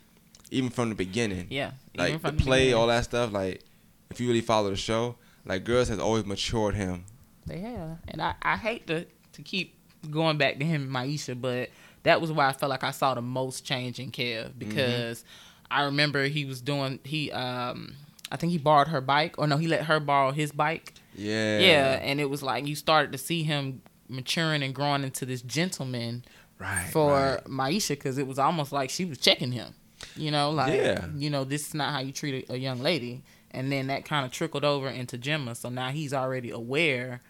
even 0.51 0.71
from 0.71 0.89
the 0.89 0.95
beginning. 0.95 1.47
yeah. 1.51 1.73
Like 1.97 2.15
Even 2.15 2.37
the 2.37 2.43
play, 2.43 2.59
beginning. 2.61 2.75
all 2.75 2.87
that 2.89 3.05
stuff. 3.05 3.33
Like 3.33 3.63
if 4.11 4.21
you 4.21 4.27
really 4.29 4.41
follow 4.41 4.71
the 4.71 4.77
show, 4.77 5.17
like 5.47 5.65
girls 5.65 5.89
has 5.89 5.99
always 5.99 6.25
matured 6.27 6.75
him. 6.75 7.05
They 7.47 7.59
have, 7.61 7.99
and 8.09 8.21
I, 8.23 8.35
I 8.43 8.57
hate 8.57 8.87
to 8.89 9.07
to 9.33 9.43
keep 9.43 9.75
going 10.11 10.39
back 10.39 10.59
to 10.59 10.65
him 10.65 10.83
and 10.83 10.91
Maisha, 10.91 11.41
but 11.41 11.71
that 12.03 12.21
was 12.21 12.31
why 12.33 12.49
I 12.49 12.53
felt 12.53 12.71
like 12.71 12.85
I 12.85 12.91
saw 12.91 13.15
the 13.15 13.23
most 13.23 13.65
change 13.65 13.99
in 13.99 14.11
Kev 14.11 14.53
because 14.59 15.25
I 15.71 15.83
remember 15.85 16.25
he 16.25 16.45
was 16.45 16.61
doing 16.61 16.99
he 17.05 17.31
um 17.33 17.95
I 18.33 18.37
think 18.37 18.51
he 18.53 18.59
borrowed 18.59 18.89
her 18.89 19.01
bike 19.01 19.37
or 19.39 19.47
no 19.47 19.57
he 19.57 19.67
let 19.69 19.85
her 19.85 20.01
borrow 20.01 20.31
his 20.33 20.53
bike 20.53 20.95
Yeah. 21.15 21.59
yeah, 21.61 21.93
and 22.03 22.21
it 22.21 22.29
was 22.29 22.43
like 22.43 22.67
you 22.67 22.75
started 22.75 23.13
to 23.13 23.19
see 23.19 23.43
him 23.45 23.83
maturing 24.09 24.63
and 24.63 24.75
growing 24.75 25.03
into 25.05 25.25
this 25.25 25.41
gentleman 25.43 26.25
Right. 26.59 26.89
for 26.93 27.11
right. 27.11 27.45
Maisha 27.45 27.91
because 27.91 28.17
it 28.19 28.27
was 28.27 28.39
almost 28.39 28.73
like 28.73 28.91
she 28.91 29.05
was 29.05 29.19
checking 29.19 29.53
him. 29.53 29.75
You 30.17 30.31
know, 30.31 30.51
like 30.51 30.75
Yeah. 30.75 31.07
you 31.17 31.31
know, 31.31 31.45
this 31.45 31.69
is 31.69 31.75
not 31.75 31.93
how 31.93 32.01
you 32.01 32.13
treat 32.13 32.49
a, 32.49 32.55
a 32.55 32.57
young 32.57 32.81
lady. 32.81 33.23
And 33.51 33.71
then 33.71 33.87
that 33.87 34.05
kind 34.05 34.27
of 34.27 34.33
trickled 34.33 34.65
over 34.65 34.89
into 34.89 35.17
Gemma. 35.17 35.55
So 35.55 35.69
now 35.69 35.91
he's 35.91 36.13
already 36.13 36.51
aware, 36.51 37.21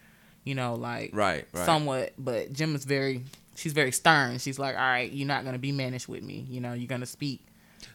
you 0.45 0.55
know, 0.55 0.75
like 0.75 1.11
Right. 1.13 1.47
Right. 1.53 1.65
somewhat. 1.67 2.15
But 2.19 2.53
Gemma's 2.53 2.85
very 2.85 3.25
she's 3.57 3.73
very 3.73 3.93
stern. 3.93 4.39
She's 4.39 4.59
like, 4.59 4.75
all 4.75 4.81
right, 4.83 5.11
you're 5.13 5.29
not 5.29 5.45
gonna 5.45 5.59
be 5.59 5.73
mannish 5.73 6.09
with 6.09 6.23
me. 6.23 6.47
You 6.49 6.61
know, 6.61 6.73
you're 6.73 6.89
gonna 6.89 7.07
speak, 7.07 7.47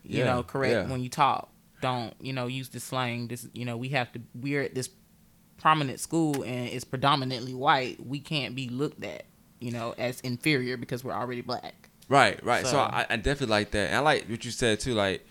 you 0.04 0.20
Yeah, 0.20 0.26
know, 0.26 0.44
correct 0.44 0.74
yeah. 0.74 0.92
when 0.92 1.02
you 1.02 1.10
talk. 1.10 1.50
Don't 1.82 2.14
you 2.22 2.34
know 2.34 2.48
use 2.48 2.70
the 2.70 2.80
slang. 2.80 3.28
This 3.30 3.48
you 3.54 3.66
know 3.66 3.78
we 3.78 3.90
have 3.90 4.12
to. 4.14 4.22
We're 4.36 4.64
at 4.64 4.76
this 4.76 4.90
prominent 5.58 6.00
school 6.00 6.44
and 6.44 6.68
it's 6.70 6.84
predominantly 6.86 7.54
white. 7.54 8.06
We 8.06 8.20
can't 8.20 8.54
be 8.56 8.70
looked 8.70 9.04
at, 9.04 9.24
you 9.60 9.72
know, 9.72 9.94
as 9.98 10.22
inferior 10.22 10.78
because 10.78 11.04
we're 11.04 11.14
already 11.14 11.42
black. 11.42 11.90
Right, 12.08 12.44
right. 12.44 12.66
So, 12.66 12.72
So- 12.74 12.80
I, 12.80 13.06
I 13.10 13.16
definitely 13.18 13.48
like 13.48 13.72
that. 13.72 13.88
And 13.90 13.98
I 13.98 14.00
like 14.00 14.26
what 14.30 14.44
you 14.44 14.52
said 14.52 14.80
too, 14.80 14.94
like, 14.94 15.26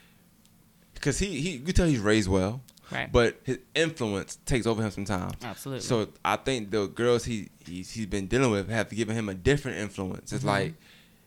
because 0.94 1.18
he, 1.18 1.40
he, 1.40 1.50
you 1.56 1.72
tell 1.72 1.86
he's 1.86 2.00
raised 2.00 2.28
well, 2.28 2.60
Right. 2.90 3.10
but 3.12 3.38
his 3.44 3.58
influence 3.74 4.36
takes 4.46 4.66
over 4.66 4.82
him 4.82 4.90
sometimes. 4.90 5.34
Absolutely. 5.42 5.82
So 5.82 6.08
I 6.24 6.36
think 6.36 6.70
the 6.70 6.86
girls 6.88 7.24
he 7.24 7.48
he's, 7.66 7.90
he's 7.90 8.06
been 8.06 8.26
dealing 8.26 8.50
with 8.50 8.68
have 8.70 8.90
given 8.90 9.14
him 9.16 9.28
a 9.28 9.34
different 9.34 9.78
influence. 9.78 10.32
It's 10.32 10.42
Mhm. 10.44 10.48
like 10.48 10.74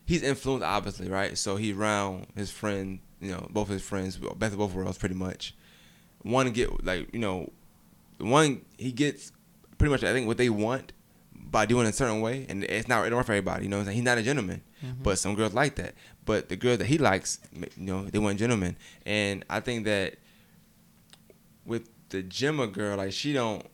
he's 0.04 0.22
influenced 0.22 0.64
obviously, 0.66 1.08
right? 1.08 1.38
So 1.38 1.56
he 1.56 1.72
around 1.72 2.26
his 2.34 2.50
friend, 2.50 2.98
you 3.20 3.30
know, 3.30 3.46
both 3.50 3.68
his 3.68 3.80
friends, 3.82 4.16
best 4.36 4.52
of 4.52 4.58
both 4.58 4.74
worlds, 4.74 4.98
pretty 4.98 5.14
much. 5.14 5.54
One 6.22 6.50
get 6.52 6.84
like 6.84 7.08
you 7.12 7.20
know, 7.20 7.50
one 8.18 8.62
he 8.78 8.90
gets 8.92 9.32
pretty 9.78 9.90
much 9.92 10.02
I 10.04 10.12
think 10.12 10.26
what 10.26 10.36
they 10.38 10.50
want 10.50 10.92
by 11.52 11.66
doing 11.66 11.86
it 11.86 11.90
a 11.90 11.92
certain 11.92 12.20
way, 12.20 12.46
and 12.48 12.64
it's 12.64 12.88
not 12.88 13.06
it 13.06 13.10
don't 13.10 13.18
work 13.18 13.26
for 13.26 13.32
everybody. 13.32 13.64
You 13.64 13.68
know, 13.70 13.78
I'm 13.78 13.84
saying? 13.84 13.94
he's 13.96 14.04
not 14.04 14.18
a 14.18 14.22
gentleman, 14.22 14.62
Mhm. 14.84 15.02
but 15.04 15.18
some 15.18 15.34
girls 15.36 15.52
like 15.54 15.76
that. 15.76 15.94
But 16.24 16.48
the 16.48 16.56
girls 16.56 16.78
that 16.78 16.86
he 16.86 16.98
likes, 16.98 17.38
you 17.54 17.68
know, 17.76 18.04
they 18.06 18.18
want 18.18 18.38
gentlemen, 18.40 18.76
and 19.06 19.44
I 19.50 19.60
think 19.60 19.84
that 19.84 20.14
with 21.64 21.88
the 22.08 22.22
Gemma 22.22 22.66
girl, 22.66 22.96
like 22.96 23.12
she 23.12 23.32
don't, 23.32 23.64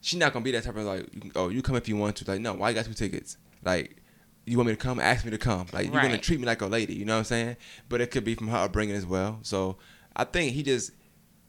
she 0.00 0.18
not 0.18 0.32
gonna 0.32 0.44
be 0.44 0.50
that 0.52 0.64
type 0.64 0.76
of 0.76 0.84
like, 0.84 1.06
oh, 1.34 1.48
you 1.48 1.62
come 1.62 1.76
if 1.76 1.88
you 1.88 1.96
want 1.96 2.16
to. 2.16 2.30
Like, 2.30 2.40
no, 2.40 2.54
why 2.54 2.70
you 2.70 2.74
got 2.74 2.84
two 2.84 2.94
tickets? 2.94 3.36
Like, 3.64 3.96
you 4.44 4.56
want 4.56 4.68
me 4.68 4.72
to 4.74 4.76
come? 4.76 5.00
Ask 5.00 5.24
me 5.24 5.30
to 5.30 5.38
come. 5.38 5.66
Like, 5.72 5.92
you're 5.92 6.02
gonna 6.02 6.18
treat 6.18 6.38
me 6.40 6.46
like 6.46 6.60
a 6.62 6.66
lady. 6.66 6.94
You 6.94 7.04
know 7.04 7.14
what 7.14 7.18
I'm 7.20 7.24
saying? 7.24 7.56
But 7.88 8.00
it 8.00 8.10
could 8.10 8.24
be 8.24 8.34
from 8.34 8.48
her 8.48 8.58
upbringing 8.58 8.94
as 8.96 9.06
well. 9.06 9.38
So 9.42 9.78
I 10.14 10.24
think 10.24 10.52
he 10.52 10.62
just 10.62 10.90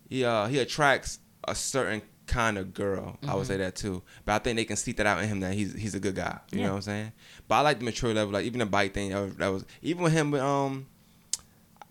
he 0.09 0.23
uh 0.23 0.47
he 0.47 0.59
attracts 0.59 1.19
a 1.47 1.53
certain 1.55 2.01
kind 2.27 2.57
of 2.57 2.73
girl. 2.73 3.17
I 3.27 3.33
would 3.35 3.47
say 3.47 3.57
that 3.57 3.75
too. 3.75 4.03
But 4.25 4.33
I 4.33 4.39
think 4.39 4.57
they 4.57 4.65
can 4.65 4.75
see 4.75 4.91
that 4.91 5.05
out 5.07 5.23
in 5.23 5.29
him 5.29 5.39
that 5.39 5.53
he's 5.53 5.73
he's 5.73 5.95
a 5.95 5.99
good 5.99 6.15
guy. 6.15 6.39
You 6.51 6.59
Yeah. 6.59 6.65
know 6.65 6.71
what 6.73 6.75
I'm 6.77 6.81
saying? 6.83 7.11
But 7.47 7.55
I 7.55 7.61
like 7.61 7.79
the 7.79 7.85
mature 7.85 8.13
level. 8.13 8.33
Like 8.33 8.45
even 8.45 8.59
the 8.59 8.65
bike 8.65 8.93
thing. 8.93 9.09
That 9.11 9.19
was, 9.21 9.35
that 9.37 9.47
was 9.47 9.65
even 9.81 10.03
with 10.03 10.13
him. 10.13 10.31
With, 10.31 10.41
um, 10.41 10.85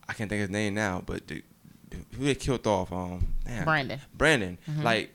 I 0.09 0.12
can't 0.12 0.28
think 0.31 0.40
of 0.43 0.49
his 0.49 0.50
name 0.50 0.75
now. 0.75 1.02
But 1.05 1.26
the, 1.26 1.43
who 2.16 2.25
they 2.26 2.35
killed 2.35 2.66
off? 2.66 2.93
Um, 2.93 3.35
damn. 3.45 3.64
Brandon. 3.64 4.00
Brandon. 4.14 4.59
Mhm. 4.71 4.83
Like, 4.83 5.11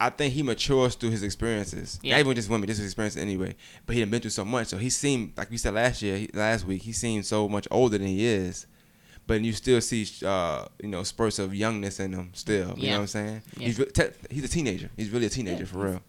I 0.00 0.10
think 0.10 0.34
he 0.34 0.42
matures 0.42 0.94
through 0.94 1.10
his 1.10 1.22
experiences. 1.22 2.00
Yeah. 2.02 2.14
Not 2.14 2.20
even 2.20 2.34
just 2.36 2.48
women, 2.48 2.66
just 2.66 2.80
his 2.80 2.88
experiences 2.88 3.20
anyway. 3.22 3.54
But 3.86 3.94
he 3.94 4.00
had 4.00 4.10
been 4.10 4.20
through 4.20 4.30
so 4.30 4.44
much. 4.44 4.68
So 4.68 4.76
he 4.78 4.90
seemed, 4.90 5.32
like 5.36 5.50
we 5.50 5.56
said 5.56 5.74
last 5.74 6.02
year, 6.02 6.16
he, 6.16 6.30
last 6.34 6.66
week, 6.66 6.82
he 6.82 6.92
seemed 6.92 7.24
so 7.26 7.48
much 7.48 7.68
older 7.70 7.98
than 7.98 8.06
he 8.08 8.24
is. 8.24 8.66
But 9.26 9.40
you 9.42 9.52
still 9.52 9.80
see, 9.80 10.06
uh, 10.26 10.66
you 10.82 10.88
know, 10.88 11.02
spurts 11.04 11.38
of 11.38 11.54
youngness 11.54 12.00
in 12.00 12.12
him 12.12 12.30
still. 12.34 12.70
You 12.76 12.84
Yeah. 12.86 12.90
know 12.90 12.96
what 12.96 13.00
I'm 13.02 13.06
saying? 13.08 13.42
Yeah. 13.56 13.66
He's 13.66 13.78
te- 13.92 14.02
he's 14.30 14.44
a 14.44 14.48
teenager. 14.48 14.90
He's 14.96 15.10
really 15.10 15.26
a 15.26 15.30
teenager 15.30 15.60
Yeah. 15.60 15.66
for 15.66 15.78
real. 15.78 16.02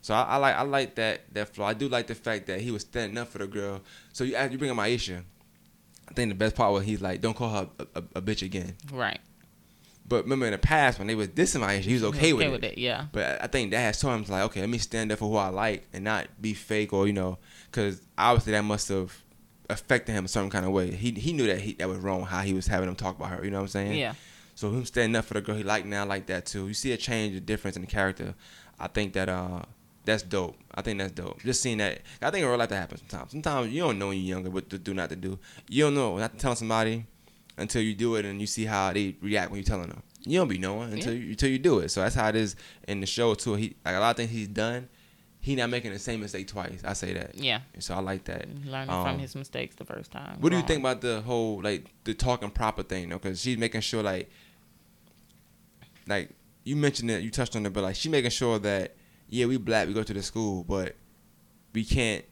So 0.00 0.14
I, 0.14 0.22
I 0.22 0.36
like 0.36 0.54
I 0.56 0.62
like 0.62 0.94
that 0.96 1.32
that 1.34 1.54
flow. 1.54 1.64
I 1.66 1.74
do 1.74 1.88
like 1.88 2.06
the 2.06 2.14
fact 2.14 2.46
that 2.46 2.60
he 2.60 2.70
was 2.70 2.82
standing 2.82 3.16
up 3.18 3.28
for 3.28 3.38
the 3.38 3.46
girl. 3.46 3.80
So 4.12 4.24
you 4.24 4.36
you 4.50 4.58
bring 4.58 4.70
up 4.70 4.76
Aisha. 4.78 5.22
I 6.08 6.12
think 6.14 6.30
the 6.30 6.34
best 6.34 6.54
part 6.56 6.72
was 6.72 6.84
he's 6.84 7.00
like, 7.00 7.20
don't 7.22 7.34
call 7.34 7.50
her 7.50 7.68
a, 7.78 7.98
a, 8.00 8.02
a 8.16 8.22
bitch 8.22 8.42
again. 8.42 8.74
Right. 8.92 9.20
But 10.06 10.24
remember 10.24 10.44
in 10.44 10.52
the 10.52 10.58
past 10.58 10.98
when 10.98 11.06
they 11.08 11.14
was 11.14 11.28
dissing 11.28 11.60
Aisha, 11.62 11.80
he 11.80 11.94
was 11.94 12.04
okay, 12.04 12.34
with, 12.34 12.62
it. 12.62 12.72
it. 12.72 12.78
Yeah. 12.78 13.06
But 13.12 13.42
I 13.42 13.46
think 13.46 13.70
that 13.70 13.78
has 13.80 13.98
taught 14.00 14.14
him 14.16 14.24
like, 14.28 14.42
okay, 14.44 14.60
let 14.60 14.68
me 14.68 14.76
stand 14.76 15.10
up 15.12 15.18
for 15.20 15.30
who 15.30 15.36
I 15.36 15.48
like 15.48 15.86
and 15.94 16.04
not 16.04 16.26
be 16.40 16.52
fake 16.52 16.92
or 16.92 17.06
you 17.06 17.14
know, 17.14 17.38
because 17.70 18.02
obviously 18.18 18.52
that 18.52 18.64
must 18.64 18.88
have 18.90 19.23
affected 19.70 20.12
him 20.12 20.24
a 20.24 20.28
certain 20.28 20.50
kind 20.50 20.64
of 20.64 20.72
way. 20.72 20.90
He 20.94 21.12
he 21.12 21.32
knew 21.32 21.46
that 21.46 21.60
he 21.60 21.74
that 21.74 21.88
was 21.88 21.98
wrong 21.98 22.24
how 22.24 22.40
he 22.42 22.52
was 22.52 22.66
having 22.66 22.88
him 22.88 22.96
talk 22.96 23.16
about 23.16 23.30
her. 23.30 23.44
You 23.44 23.50
know 23.50 23.58
what 23.58 23.62
I'm 23.62 23.68
saying? 23.68 23.98
Yeah. 23.98 24.14
So 24.54 24.70
him 24.70 24.84
standing 24.84 25.16
up 25.16 25.24
for 25.24 25.34
the 25.34 25.40
girl 25.40 25.56
he 25.56 25.62
liked 25.64 25.86
now 25.86 26.04
like 26.04 26.26
that 26.26 26.46
too. 26.46 26.68
You 26.68 26.74
see 26.74 26.92
a 26.92 26.96
change, 26.96 27.34
a 27.34 27.40
difference 27.40 27.76
in 27.76 27.82
the 27.82 27.88
character. 27.88 28.34
I 28.78 28.88
think 28.88 29.12
that 29.14 29.28
uh 29.28 29.62
that's 30.04 30.22
dope. 30.22 30.56
I 30.74 30.82
think 30.82 30.98
that's 30.98 31.12
dope. 31.12 31.40
Just 31.40 31.62
seeing 31.62 31.78
that. 31.78 32.02
I 32.20 32.30
think 32.30 32.44
in 32.44 32.48
real 32.48 32.58
life 32.58 32.68
that 32.68 32.76
happens 32.76 33.00
sometimes. 33.08 33.32
Sometimes 33.32 33.72
you 33.72 33.80
don't 33.80 33.98
know 33.98 34.08
when 34.08 34.18
you're 34.18 34.36
younger 34.36 34.50
what 34.50 34.68
to 34.70 34.78
do, 34.78 34.92
not 34.92 35.08
to 35.10 35.16
do. 35.16 35.38
You 35.68 35.84
don't 35.84 35.94
know 35.94 36.18
not 36.18 36.32
to 36.32 36.38
tell 36.38 36.54
somebody 36.54 37.06
until 37.56 37.82
you 37.82 37.94
do 37.94 38.16
it 38.16 38.24
and 38.24 38.40
you 38.40 38.46
see 38.46 38.64
how 38.66 38.92
they 38.92 39.16
react 39.22 39.50
when 39.50 39.58
you're 39.58 39.64
telling 39.64 39.88
them. 39.88 40.02
You 40.26 40.38
don't 40.38 40.48
be 40.48 40.58
knowing 40.58 40.92
until 40.92 41.14
you 41.14 41.30
until 41.30 41.50
you 41.50 41.58
do 41.58 41.78
it. 41.80 41.90
So 41.90 42.00
that's 42.02 42.14
how 42.14 42.28
it 42.28 42.36
is 42.36 42.56
in 42.86 43.00
the 43.00 43.06
show 43.06 43.34
too. 43.34 43.54
He 43.54 43.76
like 43.84 43.96
a 43.96 44.00
lot 44.00 44.10
of 44.10 44.16
things 44.16 44.30
he's 44.30 44.48
done. 44.48 44.88
He 45.44 45.54
not 45.56 45.68
making 45.68 45.92
the 45.92 45.98
same 45.98 46.20
mistake 46.20 46.48
twice. 46.48 46.80
I 46.82 46.94
say 46.94 47.12
that. 47.12 47.34
Yeah. 47.34 47.60
So 47.78 47.94
I 47.94 47.98
like 48.00 48.24
that. 48.24 48.48
Learning 48.64 48.88
Um, 48.88 49.04
from 49.04 49.18
his 49.18 49.34
mistakes 49.34 49.74
the 49.76 49.84
first 49.84 50.10
time. 50.10 50.40
What 50.40 50.48
do 50.52 50.56
you 50.56 50.62
think 50.62 50.80
about 50.80 51.02
the 51.02 51.20
whole 51.20 51.60
like 51.62 51.84
the 52.04 52.14
talking 52.14 52.48
proper 52.48 52.82
thing 52.82 53.10
though? 53.10 53.18
Because 53.18 53.42
she's 53.42 53.58
making 53.58 53.82
sure 53.82 54.02
like, 54.02 54.30
like 56.06 56.30
you 56.64 56.76
mentioned 56.76 57.10
it, 57.10 57.22
you 57.22 57.30
touched 57.30 57.56
on 57.56 57.66
it, 57.66 57.74
but 57.74 57.82
like 57.82 57.94
she 57.94 58.08
making 58.08 58.30
sure 58.30 58.58
that 58.60 58.94
yeah 59.28 59.44
we 59.44 59.58
black, 59.58 59.86
we 59.86 59.92
go 59.92 60.02
to 60.02 60.14
the 60.14 60.22
school, 60.22 60.64
but 60.64 60.96
we 61.74 61.84
can't 61.84 62.24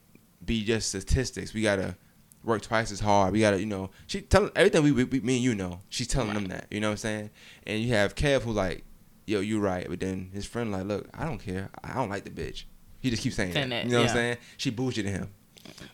be 0.42 0.64
just 0.64 0.88
statistics. 0.88 1.53
We 1.53 1.61
gotta 1.61 1.96
work 2.42 2.62
twice 2.62 2.90
as 2.90 3.01
hard. 3.01 3.35
We 3.35 3.40
gotta 3.40 3.61
you 3.61 3.66
know 3.66 3.90
she 4.07 4.22
telling 4.22 4.53
everything 4.57 4.85
we, 4.85 4.92
we, 4.92 5.05
we 5.05 5.20
me 5.20 5.35
and 5.37 5.44
you 5.44 5.55
know. 5.55 5.81
She's 5.90 6.07
telling 6.07 6.33
them 6.33 6.46
that 6.46 6.66
you 6.70 6.81
know 6.81 6.88
what 6.88 6.92
I'm 6.92 6.96
saying. 6.96 7.31
And 7.66 7.83
you 7.83 7.92
have 7.92 8.14
Kev 8.14 8.40
who 8.40 8.53
like 8.53 8.85
yo 9.27 9.40
you 9.40 9.61
right, 9.61 9.87
but 9.87 10.01
then 10.01 10.31
his 10.33 10.46
friend 10.46 10.72
like 10.72 10.85
look 10.87 11.09
I 11.12 11.27
don't 11.27 11.38
care 11.38 11.68
I 11.85 11.92
don't 11.92 12.09
like 12.09 12.25
the 12.25 12.31
bitch. 12.31 12.64
He 13.03 13.11
just 13.11 13.23
keeps 13.23 13.37
saying 13.37 13.53
that. 13.53 13.69
that, 13.69 13.85
You 13.85 13.91
know 13.93 14.01
what. 14.01 14.11
I'm 14.11 14.15
saying? 14.17 14.37
She 14.57 14.71
bullshitted 14.73 15.11
him. 15.11 15.29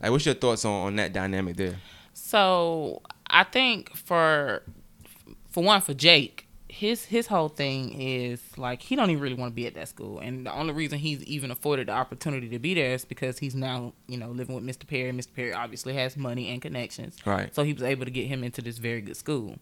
Like, 0.00 0.10
what's 0.12 0.24
your 0.26 0.34
thoughts 0.34 0.64
on, 0.64 0.86
on 0.88 0.96
that 0.96 1.12
dynamic 1.12 1.56
there? 1.56 1.76
So 2.12 3.02
I 3.28 3.44
think 3.44 3.94
for 3.96 4.62
for 5.50 5.62
one 5.62 5.80
for 5.80 5.94
Jake, 5.94 6.46
his 6.68 7.06
his 7.06 7.26
whole 7.26 7.48
thing 7.48 7.98
is 8.00 8.40
like 8.58 8.82
he 8.82 8.94
don't 8.96 9.10
even 9.10 9.22
really 9.22 9.34
want 9.34 9.52
to 9.52 9.54
be 9.54 9.66
at 9.66 9.74
that 9.74 9.88
school, 9.88 10.18
and 10.18 10.44
the 10.46 10.52
only 10.52 10.72
reason 10.74 10.98
he's 10.98 11.22
even 11.24 11.50
afforded 11.50 11.88
the 11.88 11.92
opportunity 11.92 12.48
to 12.50 12.58
be 12.58 12.74
there 12.74 12.92
is 12.94 13.04
because 13.04 13.38
he's 13.38 13.54
now 13.54 13.94
you 14.06 14.18
know 14.18 14.28
living 14.30 14.54
with 14.54 14.64
Mr. 14.64 14.86
Perry. 14.86 15.10
Mr. 15.12 15.32
Perry 15.34 15.52
obviously 15.54 15.94
has 15.94 16.16
money 16.16 16.50
and 16.50 16.60
connections, 16.60 17.16
Right. 17.24 17.54
so 17.54 17.62
he 17.62 17.72
was 17.72 17.82
able 17.82 18.04
to 18.04 18.10
get 18.10 18.26
him 18.26 18.44
into 18.44 18.60
this 18.62 18.78
very 18.78 19.00
good 19.00 19.16
school. 19.16 19.56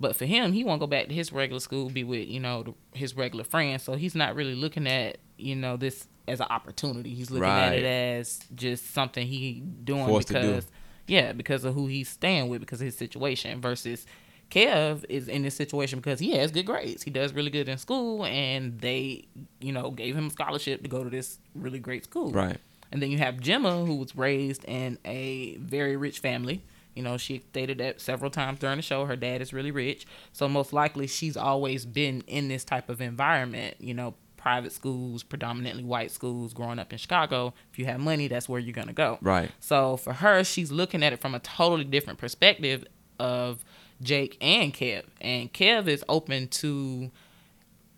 But 0.00 0.14
for 0.14 0.26
him, 0.26 0.52
he 0.52 0.62
won't 0.62 0.78
go 0.80 0.86
back 0.86 1.08
to 1.08 1.14
his 1.14 1.32
regular 1.32 1.60
school, 1.60 1.90
be 1.90 2.04
with 2.04 2.28
you 2.28 2.40
know 2.40 2.62
the, 2.64 2.74
his 2.98 3.16
regular 3.16 3.44
friends. 3.44 3.82
So 3.84 3.94
he's 3.94 4.14
not 4.14 4.34
really 4.34 4.54
looking 4.54 4.86
at 4.88 5.18
you 5.36 5.54
know 5.56 5.76
this 5.76 6.06
as 6.28 6.40
an 6.40 6.46
opportunity. 6.50 7.14
He's 7.14 7.30
looking 7.30 7.48
at 7.48 7.74
it 7.74 7.84
as 7.84 8.40
just 8.54 8.92
something 8.92 9.26
he 9.26 9.60
doing 9.84 10.06
Forced 10.06 10.28
to 10.28 10.34
do. 10.34 10.40
because 10.40 10.66
yeah, 11.06 11.32
because 11.32 11.64
of 11.64 11.74
who 11.74 11.86
he's 11.86 12.08
staying 12.08 12.48
with, 12.48 12.60
because 12.60 12.80
of 12.80 12.84
his 12.84 12.96
situation. 12.96 13.60
Versus 13.60 14.06
Kev 14.50 15.04
is 15.08 15.28
in 15.28 15.42
this 15.42 15.56
situation 15.56 15.98
because 15.98 16.20
he 16.20 16.32
has 16.32 16.50
good 16.50 16.66
grades. 16.66 17.02
He 17.02 17.10
does 17.10 17.32
really 17.32 17.50
good 17.50 17.68
in 17.68 17.78
school, 17.78 18.24
and 18.24 18.78
they, 18.80 19.26
you 19.60 19.72
know, 19.72 19.90
gave 19.90 20.14
him 20.14 20.26
a 20.26 20.30
scholarship 20.30 20.82
to 20.82 20.88
go 20.88 21.02
to 21.02 21.10
this 21.10 21.38
really 21.54 21.78
great 21.78 22.04
school. 22.04 22.30
Right. 22.30 22.58
And 22.92 23.02
then 23.02 23.10
you 23.10 23.18
have 23.18 23.40
Gemma, 23.40 23.84
who 23.84 23.96
was 23.96 24.16
raised 24.16 24.64
in 24.64 24.98
a 25.04 25.56
very 25.56 25.96
rich 25.96 26.20
family. 26.20 26.62
You 26.94 27.02
know, 27.02 27.16
she 27.16 27.42
stated 27.50 27.78
that 27.78 28.00
several 28.00 28.30
times 28.30 28.58
during 28.58 28.76
the 28.76 28.82
show. 28.82 29.04
Her 29.04 29.16
dad 29.16 29.40
is 29.40 29.52
really 29.52 29.70
rich. 29.70 30.06
So 30.32 30.48
most 30.48 30.72
likely 30.72 31.06
she's 31.06 31.36
always 31.36 31.86
been 31.86 32.22
in 32.26 32.48
this 32.48 32.64
type 32.64 32.88
of 32.88 33.00
environment, 33.00 33.76
you 33.78 33.94
know, 33.94 34.14
private 34.38 34.72
schools, 34.72 35.22
predominantly 35.22 35.84
white 35.84 36.10
schools, 36.10 36.54
growing 36.54 36.78
up 36.78 36.92
in 36.92 36.98
Chicago. 36.98 37.52
If 37.70 37.78
you 37.78 37.84
have 37.84 38.00
money, 38.00 38.28
that's 38.28 38.48
where 38.48 38.58
you're 38.58 38.72
going 38.72 38.88
to 38.88 38.94
go. 38.94 39.18
Right. 39.20 39.50
So 39.60 39.98
for 39.98 40.14
her, 40.14 40.42
she's 40.44 40.72
looking 40.72 41.02
at 41.02 41.12
it 41.12 41.20
from 41.20 41.34
a 41.34 41.40
totally 41.40 41.84
different 41.84 42.18
perspective 42.18 42.86
of 43.18 43.62
Jake 44.00 44.38
and 44.40 44.72
Kev. 44.72 45.04
And 45.20 45.52
Kev 45.52 45.88
is 45.88 46.02
open 46.08 46.48
to 46.48 47.10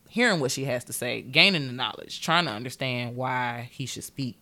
hearing 0.09 0.41
what 0.41 0.51
she 0.51 0.65
has 0.65 0.83
to 0.85 0.93
say, 0.93 1.23
gaining 1.23 1.69
the 1.69 1.73
knowledge, 1.73 2.21
trying 2.21 2.47
to 2.47 2.51
understand 2.51 3.15
why 3.15 3.69
he 3.71 3.87
should 3.87 4.03
speak 4.03 4.39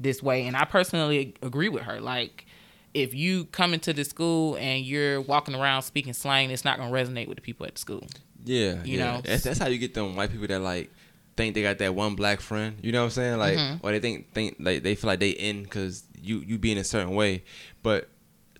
this 0.00 0.20
way. 0.22 0.46
And 0.46 0.56
I 0.56 0.64
personally 0.64 1.36
agree 1.42 1.68
with 1.68 1.84
her. 1.84 2.00
Like, 2.00 2.46
if 2.92 3.14
you 3.14 3.44
come 3.46 3.72
into 3.72 3.92
the 3.92 4.04
school 4.04 4.56
and 4.56 4.84
you're 4.84 5.20
walking 5.20 5.54
around 5.54 5.82
speaking 5.82 6.12
slang, 6.12 6.50
it's 6.50 6.64
not 6.64 6.78
going 6.78 6.92
to 6.92 6.96
resonate 6.96 7.28
with 7.28 7.36
the 7.36 7.42
people 7.42 7.66
at 7.66 7.74
the 7.74 7.80
school. 7.80 8.04
Yeah. 8.44 8.82
You 8.82 8.98
yeah. 8.98 9.04
know? 9.04 9.20
that's, 9.22 9.44
that's 9.44 9.58
how 9.58 9.68
you 9.68 9.78
get 9.78 9.94
them 9.94 10.16
white 10.16 10.30
people 10.30 10.48
that 10.48 10.60
like 10.60 10.90
think 11.36 11.54
they 11.54 11.62
got 11.62 11.78
that 11.78 11.94
one 11.94 12.14
black 12.14 12.40
friend. 12.40 12.76
You 12.82 12.92
know 12.92 13.00
what 13.00 13.04
I'm 13.06 13.10
saying? 13.10 13.38
Like, 13.38 13.56
Mhm. 13.58 13.80
or 13.82 13.92
they 13.92 14.00
think 14.00 14.32
think 14.32 14.56
like 14.60 14.82
they 14.82 14.94
feel 14.94 15.08
like 15.08 15.20
they 15.20 15.30
in 15.30 15.62
because 15.64 16.04
you 16.20 16.38
you 16.46 16.58
be 16.58 16.72
in 16.72 16.78
a 16.78 16.84
certain 16.84 17.14
way. 17.14 17.42
But 17.82 18.08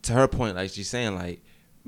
to 0.02 0.12
her 0.14 0.26
point, 0.28 0.56
like 0.56 0.70
she's 0.70 0.88
saying, 0.88 1.14
like 1.14 1.40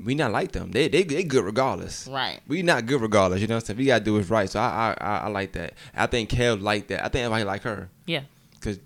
we 0.03 0.13
not 0.13 0.31
like 0.31 0.51
them. 0.51 0.71
They 0.71 0.87
they 0.87 1.03
they 1.03 1.23
good 1.23 1.43
regardless. 1.45 2.07
Right. 2.07 2.39
We 2.47 2.61
not 2.61 2.85
good 2.85 3.01
regardless. 3.01 3.41
You 3.41 3.47
know 3.47 3.55
what 3.55 3.63
I'm 3.63 3.67
saying? 3.67 3.77
We 3.77 3.85
gotta 3.85 4.03
do 4.03 4.17
it 4.17 4.29
right. 4.29 4.49
So 4.49 4.59
I 4.59 4.95
I 4.99 5.05
I, 5.05 5.17
I 5.19 5.27
like 5.29 5.53
that. 5.53 5.73
I 5.95 6.05
think 6.07 6.29
Kev 6.29 6.61
like 6.61 6.87
that. 6.87 7.03
I 7.03 7.09
think 7.09 7.23
everybody 7.25 7.43
like 7.45 7.61
her. 7.63 7.89
Yeah. 8.05 8.21
Because 8.53 8.79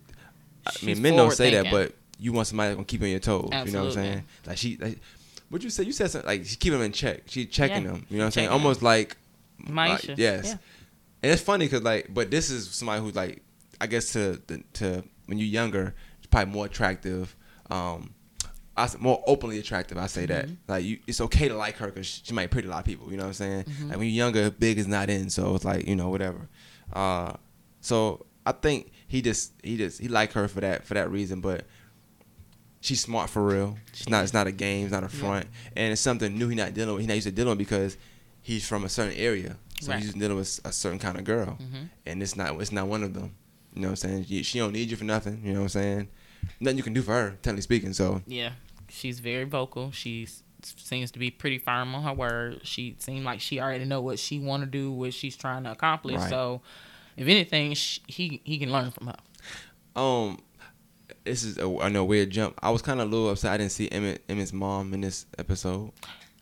I 0.67 0.85
mean, 0.85 1.01
men 1.01 1.15
don't 1.15 1.31
say 1.33 1.51
that, 1.51 1.71
but 1.71 1.93
you 2.19 2.31
want 2.33 2.47
somebody 2.47 2.69
that's 2.69 2.75
gonna 2.75 2.85
keep 2.85 3.01
you 3.01 3.07
on 3.07 3.11
your 3.11 3.19
toes. 3.19 3.49
You 3.65 3.71
know 3.71 3.79
what 3.85 3.87
I'm 3.87 3.91
saying? 3.93 4.23
Like 4.45 4.57
she, 4.57 4.77
like, 4.77 4.99
what 5.49 5.63
you 5.63 5.69
say? 5.69 5.83
You 5.83 5.93
said 5.93 6.11
something 6.11 6.27
like 6.27 6.45
she 6.45 6.55
keep 6.57 6.73
them 6.73 6.81
in 6.81 6.91
check. 6.91 7.23
She 7.27 7.45
checking 7.45 7.83
Yeah. 7.83 7.91
them. 7.91 8.05
You 8.09 8.17
know 8.17 8.23
what 8.23 8.25
I'm 8.27 8.31
saying? 8.31 8.49
Almost 8.49 8.81
like, 8.83 9.17
like, 9.67 10.01
Maisha. 10.01 10.15
yes. 10.17 10.45
Yeah. 10.45 10.55
And 11.21 11.31
it's 11.31 11.41
funny 11.41 11.65
because 11.65 11.83
like, 11.83 12.13
but 12.13 12.31
this 12.31 12.49
is 12.49 12.69
somebody 12.69 13.01
who's 13.01 13.15
like, 13.15 13.41
I 13.81 13.87
guess 13.87 14.13
to 14.13 14.41
to 14.73 15.03
when 15.25 15.37
you're 15.37 15.47
younger, 15.47 15.95
it's 16.17 16.27
probably 16.27 16.53
more 16.53 16.65
attractive. 16.65 17.35
Um, 17.69 18.13
I 18.77 18.89
more 18.99 19.21
openly 19.27 19.59
attractive. 19.59 19.97
I 19.97 20.07
say 20.07 20.25
that 20.27 20.45
Mm-hmm. 20.45 20.53
like 20.71 20.83
you, 20.85 20.99
it's 21.05 21.19
okay 21.21 21.49
to 21.49 21.55
like 21.55 21.75
her 21.77 21.87
because 21.87 22.21
she 22.23 22.33
might 22.33 22.49
pretty 22.49 22.67
a 22.67 22.71
lot 22.71 22.79
of 22.79 22.85
people. 22.85 23.11
You 23.11 23.17
know 23.17 23.23
what 23.23 23.27
I'm 23.29 23.33
saying? 23.33 23.63
Mm-hmm. 23.65 23.89
Like 23.89 23.97
when 23.97 24.07
you're 24.07 24.15
younger, 24.25 24.49
big 24.51 24.77
is 24.77 24.87
not 24.87 25.09
in, 25.09 25.29
so 25.29 25.53
it's 25.55 25.65
like 25.65 25.87
you 25.87 25.95
know 25.95 26.09
whatever. 26.09 26.47
Uh, 26.93 27.33
so 27.81 28.25
I 28.45 28.53
think 28.53 28.91
he 29.07 29.21
just 29.21 29.51
he 29.63 29.75
just 29.75 29.99
he 29.99 30.07
like 30.07 30.31
her 30.33 30.47
for 30.47 30.61
that 30.61 30.85
for 30.85 30.93
that 30.93 31.11
reason, 31.11 31.41
but. 31.41 31.65
She's 32.81 33.01
smart 33.01 33.29
for 33.29 33.43
real. 33.43 33.77
It's 33.91 34.07
not. 34.07 34.23
It's 34.23 34.33
not 34.33 34.47
a 34.47 34.53
game. 34.53 34.85
It's 34.85 34.93
not 34.93 35.03
a 35.03 35.09
front, 35.09 35.47
and 35.75 35.91
it's 35.91 35.99
something 35.99 36.37
new. 36.37 36.47
He's 36.47 36.55
not 36.57 36.73
dealing 36.73 36.93
with. 36.93 37.01
He's 37.01 37.09
not 37.09 37.15
used 37.15 37.27
to 37.27 37.31
dealing 37.33 37.49
with 37.49 37.57
because 37.57 37.97
he's 38.41 38.65
from 38.65 38.85
a 38.85 38.89
certain 38.89 39.17
area, 39.17 39.57
so 39.81 39.91
Right. 39.91 40.01
he's 40.01 40.13
dealing 40.13 40.37
with 40.37 40.59
a 40.65 40.71
certain 40.71 40.99
kind 40.99 41.17
of 41.17 41.23
girl, 41.23 41.57
Mhm. 41.61 41.89
and 42.05 42.21
it's 42.23 42.35
not. 42.35 42.59
It's 42.61 42.71
not 42.71 42.87
one 42.87 43.03
of 43.03 43.13
them. 43.13 43.35
You 43.73 43.81
know 43.81 43.87
what 43.89 44.03
I'm 44.03 44.09
saying? 44.09 44.25
She- 44.25 44.43
She 44.43 44.59
don't 44.59 44.73
need 44.73 44.89
you 44.89 44.97
for 44.97 45.03
nothing. 45.05 45.41
You 45.45 45.53
know 45.53 45.59
what 45.59 45.75
I'm 45.75 45.81
saying? 45.81 46.07
Nothing 46.59 46.77
you 46.77 46.83
can 46.83 46.93
do 46.93 47.01
for 47.01 47.13
her, 47.13 47.29
technically 47.41 47.61
speaking. 47.61 47.93
So 47.93 48.21
Yeah, 48.27 48.53
she's 48.89 49.19
very 49.19 49.43
vocal. 49.45 49.91
She 49.91 50.27
seems 50.63 51.11
to 51.11 51.19
be 51.19 51.31
pretty 51.31 51.57
firm 51.59 51.93
on 51.95 52.03
her 52.03 52.13
word. 52.13 52.61
She 52.63 52.95
seemed 52.99 53.23
like 53.25 53.39
she 53.39 53.59
already 53.59 53.85
know 53.85 54.01
what 54.01 54.19
she 54.19 54.39
want 54.39 54.63
to 54.63 54.67
do, 54.69 54.91
what 54.91 55.13
she's 55.13 55.37
trying 55.37 55.63
to 55.63 55.71
accomplish. 55.71 56.17
Right. 56.17 56.29
So, 56.29 56.61
if 57.15 57.27
anything, 57.27 57.73
sh 57.75 57.99
he 58.07 58.41
he 58.43 58.57
can 58.57 58.71
learn 58.71 58.91
from 58.91 59.07
her. 59.07 59.15
Um, 59.95 60.39
this 61.23 61.43
is 61.43 61.57
a, 61.57 61.77
I 61.81 61.89
know 61.89 62.03
weird 62.05 62.29
jump. 62.31 62.57
I 62.61 62.71
was 62.71 62.81
kind 62.81 62.99
of 62.99 63.07
a 63.07 63.11
little 63.11 63.29
upset. 63.29 63.53
I 63.53 63.57
didn't 63.57 63.71
see 63.71 63.87
Emmett 63.89 64.23
Emmett's 64.27 64.51
mom 64.53 64.93
in 64.93 65.01
this 65.01 65.25
episode. 65.37 65.91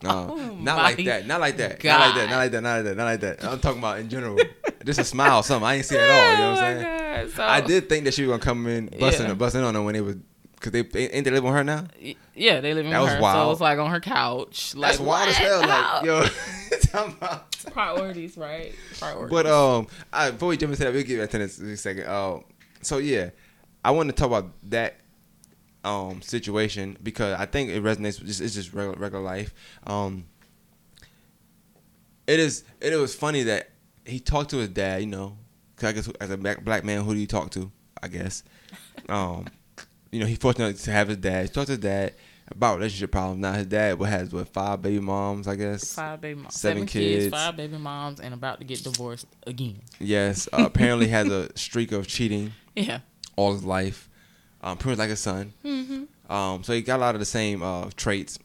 No, 0.02 0.34
Oh 0.34 0.54
not 0.54 0.78
like 0.78 1.04
that. 1.04 1.26
Not 1.26 1.40
like 1.40 1.58
that. 1.58 1.84
Not 1.84 2.00
like 2.00 2.14
that. 2.14 2.30
Not 2.30 2.36
like 2.36 2.52
that. 2.52 2.62
Not 2.62 2.74
like 2.76 2.84
that. 2.84 2.96
Not 2.96 3.04
like 3.04 3.20
that. 3.20 3.44
I'm 3.44 3.60
talking 3.60 3.80
about 3.80 3.98
in 3.98 4.08
general. 4.08 4.38
Just 4.84 4.98
a 4.98 5.04
smile, 5.04 5.42
something. 5.42 5.66
I 5.66 5.74
ain't 5.74 5.84
see 5.84 5.94
it 5.96 6.00
at 6.00 6.10
all. 6.10 6.32
You 6.32 6.38
know 6.38 6.50
what 6.52 6.62
I'm 6.62 6.80
saying? 6.80 7.26
God. 7.26 7.30
So, 7.36 7.42
I 7.44 7.60
did 7.60 7.88
think 7.90 8.04
that 8.04 8.14
she 8.14 8.22
was 8.22 8.30
gonna 8.30 8.42
come 8.42 8.66
in 8.66 8.86
busting 8.98 9.26
Yeah. 9.26 9.34
busting 9.34 9.62
on 9.62 9.74
her 9.74 9.82
when 9.82 9.92
they 9.92 10.00
was 10.00 10.16
because 10.54 10.72
they, 10.72 10.80
ain't 11.10 11.24
they 11.24 11.30
live 11.30 11.44
with 11.44 11.52
her 11.52 11.64
now. 11.64 11.84
Yeah, 12.34 12.60
they 12.60 12.72
live 12.72 12.86
in 12.86 12.92
That 12.92 13.00
was 13.00 13.10
her, 13.10 13.16
so 13.16 13.22
wild. 13.22 13.52
it's 13.52 13.60
like 13.60 13.78
on 13.78 13.90
her 13.90 14.00
couch. 14.00 14.74
Like 14.74 14.92
That's 14.92 15.00
wild 15.00 15.28
as 15.28 15.36
hell. 15.36 15.60
Like 15.60 16.04
yo, 16.04 16.26
priorities, 17.72 18.36
right? 18.36 18.74
Priorities. 18.98 19.30
But 19.30 19.46
um, 19.46 19.86
I, 20.12 20.30
before 20.30 20.48
we 20.48 20.56
jump 20.56 20.72
into 20.72 20.84
that, 20.84 20.92
we'll 20.92 21.02
get 21.02 21.20
back 21.20 21.30
to 21.30 21.38
this 21.38 21.58
in 21.58 21.70
a 21.70 21.76
second. 21.76 22.04
Uh, 22.06 22.40
so 22.82 22.98
yeah, 22.98 23.30
I 23.84 23.90
want 23.90 24.08
to 24.08 24.14
talk 24.14 24.26
about 24.28 24.50
that 24.70 24.96
um 25.84 26.20
situation 26.22 26.96
because 27.02 27.38
I 27.38 27.46
think 27.46 27.70
it 27.70 27.82
resonates. 27.82 28.18
With 28.18 28.26
just, 28.28 28.40
it's 28.40 28.54
just 28.54 28.72
regular, 28.72 28.98
regular 28.98 29.24
life. 29.24 29.54
Um, 29.86 30.24
it 32.26 32.38
is. 32.40 32.64
It 32.80 32.94
was 32.96 33.14
funny 33.14 33.42
that 33.44 33.70
he 34.04 34.20
talked 34.20 34.50
to 34.50 34.58
his 34.58 34.68
dad. 34.68 35.00
You 35.00 35.06
know, 35.08 35.36
cause 35.76 35.88
I 35.90 35.92
guess 35.92 36.08
as 36.20 36.30
a 36.30 36.36
black, 36.36 36.64
black 36.64 36.84
man, 36.84 37.02
who 37.04 37.14
do 37.14 37.20
you 37.20 37.26
talk 37.26 37.50
to? 37.52 37.70
I 38.02 38.08
guess. 38.08 38.42
Um, 39.08 39.46
you 40.12 40.20
know, 40.20 40.26
he 40.26 40.36
fortunate 40.36 40.76
to 40.76 40.92
have 40.92 41.08
his 41.08 41.16
dad. 41.16 41.42
He 41.46 41.48
talked 41.48 41.66
to 41.66 41.72
his 41.72 41.80
dad 41.80 42.14
about 42.48 42.76
relationship 42.76 43.10
problems. 43.10 43.40
Now 43.40 43.52
his 43.54 43.66
dad 43.66 43.98
what 43.98 44.08
has 44.10 44.32
what 44.32 44.46
five 44.48 44.82
baby 44.82 45.00
moms, 45.00 45.48
I 45.48 45.56
guess. 45.56 45.92
five 45.94 46.20
baby 46.20 46.40
moms, 46.42 46.54
seven 46.54 46.82
seven, 46.82 46.86
kids, 46.86 47.24
kids. 47.24 47.34
five 47.34 47.56
baby 47.56 47.78
moms, 47.78 48.20
and 48.20 48.32
about 48.34 48.58
to 48.60 48.64
get 48.64 48.84
divorced 48.84 49.26
again. 49.46 49.80
Yes, 49.98 50.48
uh, 50.52 50.64
apparently 50.66 51.08
has 51.08 51.28
a 51.28 51.50
streak 51.58 51.90
of 51.90 52.06
cheating 52.06 52.52
Yeah. 52.76 53.00
all 53.34 53.52
his 53.54 53.64
life. 53.64 54.08
Um, 54.62 54.76
pretty 54.76 54.90
much 54.90 54.98
like 54.98 55.10
his 55.10 55.20
son. 55.20 55.52
Mm-hmm. 55.64 56.32
Um, 56.32 56.62
so 56.62 56.72
he 56.72 56.82
got 56.82 56.98
a 56.98 57.00
lot 57.00 57.14
of 57.14 57.20
the 57.20 57.24
same 57.24 57.62
uh, 57.62 57.90
traits, 57.96 58.38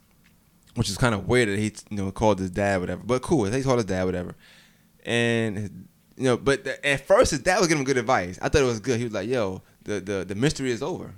which 0.75 0.89
is 0.89 0.97
kind 0.97 1.13
of 1.13 1.27
weird 1.27 1.49
that 1.49 1.59
he 1.59 1.73
you 1.89 1.97
know 1.97 2.11
called 2.11 2.39
his 2.39 2.49
dad 2.49 2.79
whatever. 2.79 3.01
But 3.03 3.21
cool, 3.21 3.45
he 3.45 3.63
called 3.63 3.77
his 3.77 3.85
dad 3.85 4.05
whatever. 4.05 4.35
And 5.05 5.87
you 6.17 6.23
know, 6.23 6.37
but 6.37 6.63
the, 6.63 6.85
at 6.85 7.05
first 7.05 7.31
his 7.31 7.41
dad 7.41 7.59
was 7.59 7.67
giving 7.67 7.81
him 7.81 7.85
good 7.85 7.97
advice. 7.97 8.39
I 8.41 8.49
thought 8.49 8.61
it 8.61 8.65
was 8.65 8.79
good. 8.79 8.97
He 8.97 9.03
was 9.03 9.13
like, 9.13 9.29
"Yo, 9.29 9.61
the 9.83 9.99
the, 9.99 10.25
the 10.25 10.35
mystery 10.35 10.71
is 10.71 10.81
over," 10.81 11.13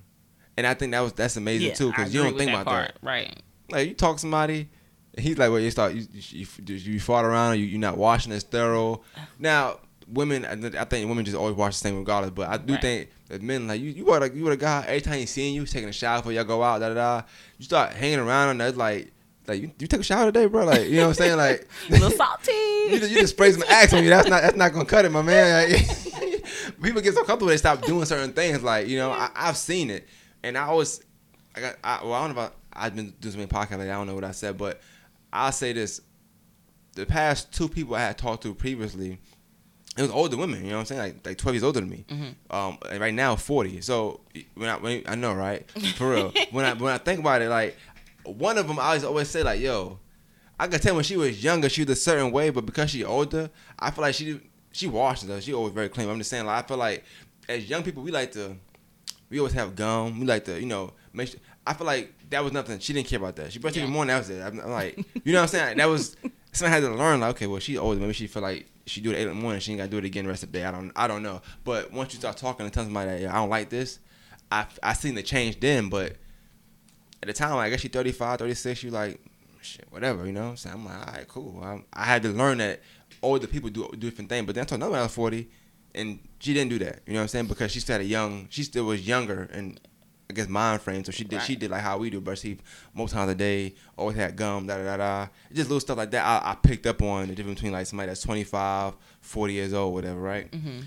and 0.58 0.66
I 0.66 0.74
think 0.74 0.92
that 0.92 1.02
was 1.02 1.14
that's 1.14 1.38
amazing 1.38 1.70
yeah, 1.70 1.74
too 1.76 1.90
because 1.90 2.14
you 2.14 2.24
don't 2.24 2.38
think 2.38 2.52
about 2.52 2.66
part. 2.66 2.88
that. 2.88 2.98
right? 3.02 3.42
Like 3.70 3.90
you 3.90 3.94
talk 3.94 4.16
to 4.16 4.22
somebody, 4.22 4.70
he's 5.18 5.38
like, 5.38 5.52
"Well, 5.52 5.60
you 5.60 5.72
start 5.72 5.94
you 5.94 6.08
you, 6.12 6.48
you, 6.66 7.00
around, 7.10 7.60
you 7.60 7.66
you're 7.66 7.80
not 7.80 7.98
washing 7.98 8.32
as 8.32 8.44
thorough." 8.44 9.02
Now, 9.40 9.80
women, 10.12 10.46
I 10.46 10.82
I 10.82 10.86
think 10.86 11.08
women 11.10 11.26
just 11.26 11.38
always 11.38 11.56
watch 11.56 11.74
the 11.74 11.80
same 11.80 11.98
regardless. 11.98 12.32
But 12.32 12.50
I 12.50 12.58
do 12.58 12.74
Right. 12.74 12.82
think 12.82 13.10
that 13.30 13.41
men 13.41 13.67
like 13.67 13.82
you, 13.82 13.89
you 13.91 14.06
were 14.06 14.20
like 14.20 14.36
you 14.36 14.43
were 14.46 14.52
a 14.52 14.58
guy. 14.58 14.84
Every 14.88 15.02
time 15.02 15.20
he 15.20 15.26
seeing 15.26 15.54
you, 15.54 15.65
taking 15.65 15.89
a 15.89 15.93
shower 15.93 16.20
before 16.20 16.32
y'all 16.34 16.43
go 16.43 16.63
out, 16.63 16.80
da 16.80 16.89
da 16.89 16.93
da. 16.96 17.22
You 17.58 17.65
start 17.65 17.93
hanging 17.93 18.20
around 18.20 18.50
and 18.50 18.62
that's 18.62 18.78
like. 18.78 19.12
Like 19.48 19.62
you, 19.62 19.72
you 19.80 19.88
took 19.88 20.02
a 20.02 20.04
shower 20.04 20.26
today, 20.26 20.46
bro. 20.48 20.65
Like 20.65 20.89
you 20.89 20.98
know 20.98 21.04
what 21.04 21.08
I'm 21.08 21.13
saying. 21.13 21.38
Like 21.38 21.70
A 21.88 21.91
little 21.93 22.10
salty. 22.17 22.52
you, 22.52 23.00
just, 23.00 23.12
you 23.12 23.17
just 23.22 23.34
spray 23.34 23.50
some 23.54 23.63
axe 23.70 23.93
on 23.93 24.04
you. 24.04 24.10
That's 24.10 24.28
not 24.28 24.41
that's 24.41 24.58
not 24.58 24.74
gonna 24.74 24.84
cut 24.84 25.06
it, 25.06 25.10
my 25.13 25.22
man. 25.22 25.72
Like, 25.72 25.88
people 26.84 27.00
get 27.02 27.13
so 27.13 27.22
comfortable 27.24 27.48
they 27.48 27.56
stop 27.56 27.82
doing 27.82 28.04
certain 28.04 28.34
things. 28.34 28.62
Like 28.62 28.88
you 28.89 28.98
know, 28.98 29.10
I, 29.12 29.30
I've 29.34 29.56
seen 29.56 29.89
it, 29.89 30.06
and 30.43 30.58
I 30.58 30.63
always, 30.63 31.02
I 31.56 31.62
got, 31.62 31.76
I, 31.82 32.04
well, 32.04 32.12
I 32.15 32.28
don't 32.28 32.36
know 32.36 32.41
if 32.43 32.52
I, 32.74 32.88
I've 32.88 32.96
been 32.98 33.13
doing 33.22 33.32
so 33.32 33.38
many 33.38 33.48
podcasts. 33.50 33.78
Like, 33.78 33.88
I 33.88 33.93
don't 33.93 34.08
know 34.08 34.15
what 34.15 34.26
I 34.26 34.32
said, 34.32 34.58
but 34.58 34.82
I'll 35.32 35.54
say 35.54 35.72
this: 35.72 36.02
the 36.96 37.06
past 37.06 37.54
two 37.54 37.70
people 37.70 37.96
I 37.96 38.02
had 38.02 38.17
talked 38.17 38.43
to 38.43 38.54
previously, 38.54 39.17
it 39.98 40.02
was 40.04 40.12
older 40.12 40.38
women. 40.38 40.64
You 40.64 40.70
know 40.72 40.76
what 40.78 40.80
I'm 40.82 40.86
saying? 40.86 41.02
Like 41.02 41.26
like 41.26 41.38
12 41.38 41.56
years 41.56 41.64
older 41.64 41.80
than 41.80 41.90
me. 41.90 42.06
Mhm. 42.08 42.36
Um, 42.52 42.78
right 43.00 43.14
now 43.14 43.36
40. 43.36 43.82
So 43.82 44.22
when 44.56 44.70
I 44.70 44.78
when 44.78 45.04
I 45.08 45.16
know 45.16 45.34
right 45.34 45.70
for 45.96 46.12
real. 46.12 46.34
when 46.52 46.66
I 46.66 46.74
when 46.74 46.94
I 46.94 46.98
think 46.98 47.20
about 47.20 47.42
it, 47.42 47.50
like 47.50 47.76
one 48.24 48.58
of 48.58 48.68
them, 48.68 48.80
I 48.80 48.84
always 48.84 49.04
always 49.04 49.30
say 49.30 49.44
like, 49.44 49.60
yo. 49.60 50.00
I 50.60 50.68
could 50.68 50.82
tell 50.82 50.96
when 50.96 51.04
she 51.04 51.16
was 51.18 51.44
younger, 51.44 51.70
she 51.70 51.84
was 51.84 51.92
a 51.92 52.02
certain 52.02 52.32
way, 52.32 52.50
but 52.50 52.66
because 52.66 52.90
she 52.90 53.04
older, 53.04 53.52
I 53.78 53.92
feel 53.92 54.02
like 54.02 54.16
she 54.16 54.40
she 54.72 54.88
washes 54.88 55.30
us. 55.30 55.44
She 55.44 55.54
always 55.54 55.72
very 55.74 55.88
clean. 55.88 56.10
I'm 56.10 56.18
just 56.18 56.32
saying, 56.32 56.48
like 56.48 56.64
I 56.66 56.68
feel 56.68 56.78
like 56.78 57.04
as 57.48 57.70
young 57.70 57.84
people, 57.84 58.02
we 58.02 58.10
like 58.12 58.32
to 58.32 58.56
we 59.30 59.38
always 59.40 59.54
have 59.54 59.76
gum. 59.76 60.20
We 60.20 60.26
like 60.26 60.46
to 60.46 60.60
you 60.60 60.66
know 60.66 60.94
make. 61.14 61.30
Sure, 61.30 61.40
I 61.66 61.74
feel 61.74 61.86
like 61.86 62.12
that 62.32 62.44
was 62.44 62.54
nothing. 62.54 62.80
She 62.80 62.92
didn't 62.94 63.08
care 63.08 63.20
about 63.20 63.36
that. 63.36 63.52
She 63.54 63.60
brushed 63.60 63.76
teeth 63.76 63.84
in 63.84 63.90
the 63.90 63.92
Yeah. 63.92 63.98
morning. 63.98 64.14
That 64.16 64.20
was 64.20 64.30
it. 64.32 64.42
I'm, 64.42 64.60
I'm 64.62 64.72
like, 64.72 64.98
you 65.24 65.32
know 65.34 65.40
what 65.40 65.44
I'm 65.44 65.48
saying? 65.50 65.78
That 65.78 65.86
was 65.90 66.16
something 66.54 66.72
I 66.72 66.76
had 66.76 66.80
to 66.84 66.96
learn. 66.96 67.20
Like, 67.20 67.36
okay, 67.36 67.46
well, 67.46 67.60
she 67.60 67.78
older. 67.78 68.00
Maybe 68.00 68.14
she 68.14 68.26
feel 68.28 68.42
like 68.42 68.66
she 68.88 69.02
do 69.02 69.12
it 69.12 69.13
at 69.13 69.19
eight 69.19 69.23
in 69.23 69.30
the 69.30 69.36
morning. 69.36 69.60
She 69.60 69.71
ain't 69.71 69.80
got 69.80 69.86
to 69.86 69.91
do 69.91 69.97
it 69.97 70.06
again 70.06 70.23
the 70.26 70.30
rest 70.30 70.43
of 70.43 70.52
the 70.52 70.60
day. 70.60 70.65
I 70.65 70.71
don't 70.71 70.91
I 70.95 71.08
don't 71.08 71.23
know. 71.23 71.41
But 71.63 71.91
once 71.91 72.13
you 72.13 72.19
start 72.19 72.38
talking 72.38 72.65
and 72.65 72.73
telling 72.73 72.88
somebody 72.88 73.12
that 73.12 73.21
yeah, 73.21 73.32
I 73.32 73.36
don't 73.36 73.50
like 73.50 73.69
this, 73.69 74.00
I 74.52 74.65
I 74.82 74.93
seen 74.93 75.15
the 75.15 75.23
change 75.23 75.60
then. 75.60 75.89
But 75.89 76.15
at 77.21 77.28
the 77.28 77.34
time, 77.34 77.58
I 77.58 77.69
guess 77.69 77.82
she 77.82 77.88
35, 77.88 78.39
36. 78.39 78.84
You 78.84 78.91
like 78.91 79.19
shit, 79.62 79.86
whatever, 79.89 80.26
you 80.26 80.32
know. 80.32 80.56
So 80.56 80.69
I'm 80.69 80.86
like, 80.86 81.08
all 81.08 81.13
right, 81.13 81.28
cool. 81.28 81.62
I, 81.63 81.84
I 81.93 82.06
had 82.06 82.23
to 82.23 82.30
learn 82.30 82.60
that 82.60 82.82
older 83.21 83.47
people 83.47 83.69
do, 83.69 83.89
do 83.91 83.97
different 83.97 84.30
things. 84.30 84.45
But 84.45 84.56
then 84.56 84.63
I 84.63 84.65
told 84.65 84.82
another 84.82 85.02
was 85.02 85.13
40, 85.13 85.50
and 85.95 86.19
she 86.39 86.54
didn't 86.54 86.69
do 86.69 86.80
that. 86.80 87.02
You 87.06 87.13
know 87.13 87.19
what 87.19 87.23
I'm 87.23 87.28
saying? 87.30 87.47
Because 87.47 87.71
she 87.71 87.80
a 88.02 88.04
young, 88.04 88.47
she 88.50 88.63
still 88.63 88.86
was 88.86 89.08
younger, 89.08 89.50
and 89.52 89.80
I 90.30 90.34
guess 90.34 90.48
mind 90.50 90.82
frame. 90.82 91.04
So 91.06 91.12
she 91.12 91.24
did, 91.24 91.42
she 91.44 91.56
did 91.56 91.72
like 91.72 91.82
how 91.82 91.98
we 91.98 92.10
do, 92.10 92.20
brush 92.20 92.42
teeth 92.42 92.62
most 92.94 93.12
times 93.13 93.32
of 93.32 93.38
the 93.38 93.44
day. 93.44 93.76
Always 93.98 94.18
had 94.18 94.36
gum, 94.36 94.68
da 94.68 94.78
da 94.78 94.84
da 94.84 94.98
da. 94.98 95.28
Just 95.54 95.70
little 95.70 95.80
stuff 95.80 95.98
like 95.98 96.12
that. 96.12 96.26
I, 96.26 96.52
I 96.52 96.56
picked 96.56 96.86
up 96.86 97.02
on 97.02 97.28
the 97.30 97.36
difference 97.36 97.60
between 97.60 97.72
like 97.74 97.88
somebody 97.88 98.08
that's 98.08 98.22
25, 98.22 98.94
40 99.22 99.54
years 99.54 99.74
old, 99.74 99.94
whatever, 99.94 100.20
right? 100.20 100.54
hmm 100.54 100.80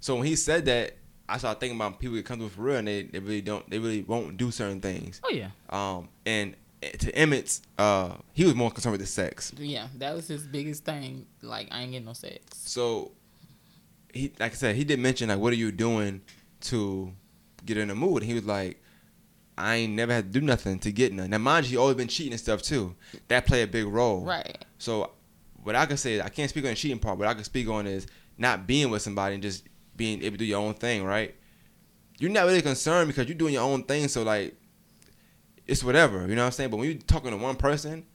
So 0.00 0.14
when 0.16 0.26
he 0.26 0.36
said 0.36 0.64
that, 0.66 0.96
I 1.28 1.38
started 1.38 1.58
thinking 1.58 1.76
about 1.76 1.98
people 1.98 2.14
that 2.16 2.24
come 2.24 2.38
through 2.38 2.50
for 2.50 2.62
real, 2.62 2.76
and 2.76 2.86
they, 2.86 3.02
they 3.02 3.18
really 3.18 3.40
don't, 3.40 3.68
they 3.68 3.80
really 3.80 4.02
won't 4.02 4.36
do 4.36 4.52
certain 4.52 4.80
things. 4.80 5.20
Oh 5.24 5.30
yeah, 5.30 5.50
Um, 5.70 6.08
and 6.24 6.54
to 7.00 7.10
Emmett's, 7.20 7.62
uh, 7.78 8.14
he 8.34 8.44
was 8.44 8.54
more 8.54 8.70
concerned 8.70 8.92
with 8.92 9.00
the 9.00 9.06
sex. 9.08 9.52
yeah. 9.58 9.88
That 9.98 10.14
was 10.14 10.28
his 10.28 10.42
biggest 10.46 10.84
thing. 10.84 11.26
Like 11.42 11.66
I 11.72 11.80
ain't 11.82 11.90
getting 11.90 12.06
no 12.06 12.12
sex. 12.12 12.42
So 12.52 13.10
he, 14.14 14.32
like 14.38 14.52
I 14.52 14.54
said, 14.54 14.76
he 14.76 14.84
did 14.84 15.00
mention 15.00 15.28
like, 15.28 15.38
what 15.40 15.52
are 15.52 15.56
you 15.56 15.72
doing 15.72 16.20
to 16.60 17.12
get 17.66 17.76
in 17.76 17.88
the 17.88 17.94
mood? 17.94 18.22
And 18.22 18.30
he 18.30 18.34
was 18.34 18.44
like, 18.44 18.82
I 19.58 19.76
ain't 19.76 19.94
never 19.94 20.12
had 20.12 20.32
to 20.32 20.40
do 20.40 20.44
nothing 20.44 20.78
to 20.80 20.92
get 20.92 21.12
none. 21.12 21.30
Now, 21.30 21.38
mind 21.38 21.66
you, 21.66 21.70
he 21.72 21.76
always 21.76 21.96
been 21.96 22.08
cheating 22.08 22.32
and 22.32 22.40
stuff 22.40 22.62
too. 22.62 22.94
That 23.28 23.46
play 23.46 23.62
a 23.62 23.66
big 23.66 23.86
role. 23.86 24.24
Right. 24.24 24.64
So 24.78 25.12
what 25.62 25.74
I 25.74 25.86
can 25.86 25.96
say 25.96 26.14
is 26.14 26.20
I 26.20 26.28
can't 26.28 26.50
speak 26.50 26.64
on 26.64 26.70
the 26.70 26.76
cheating 26.76 26.98
part. 26.98 27.18
What 27.18 27.28
I 27.28 27.34
can 27.34 27.44
speak 27.44 27.68
on 27.68 27.86
is 27.86 28.06
not 28.38 28.66
being 28.66 28.90
with 28.90 29.02
somebody 29.02 29.34
and 29.34 29.42
just 29.42 29.64
being 29.96 30.22
able 30.22 30.34
to 30.34 30.38
do 30.38 30.44
your 30.44 30.60
own 30.60 30.74
thing, 30.74 31.04
right? 31.04 31.34
You're 32.18 32.30
not 32.30 32.46
really 32.46 32.62
concerned 32.62 33.08
because 33.08 33.28
you're 33.28 33.36
doing 33.36 33.54
your 33.54 33.62
own 33.62 33.82
thing, 33.82 34.08
so 34.08 34.22
like 34.22 34.54
it's 35.66 35.82
whatever, 35.82 36.26
you 36.26 36.34
know 36.34 36.42
what 36.42 36.46
I'm 36.46 36.52
saying? 36.52 36.70
But 36.70 36.76
when 36.76 36.90
you're 36.90 36.98
talking 36.98 37.30
to 37.30 37.36
one 37.36 37.56
person 37.56 38.06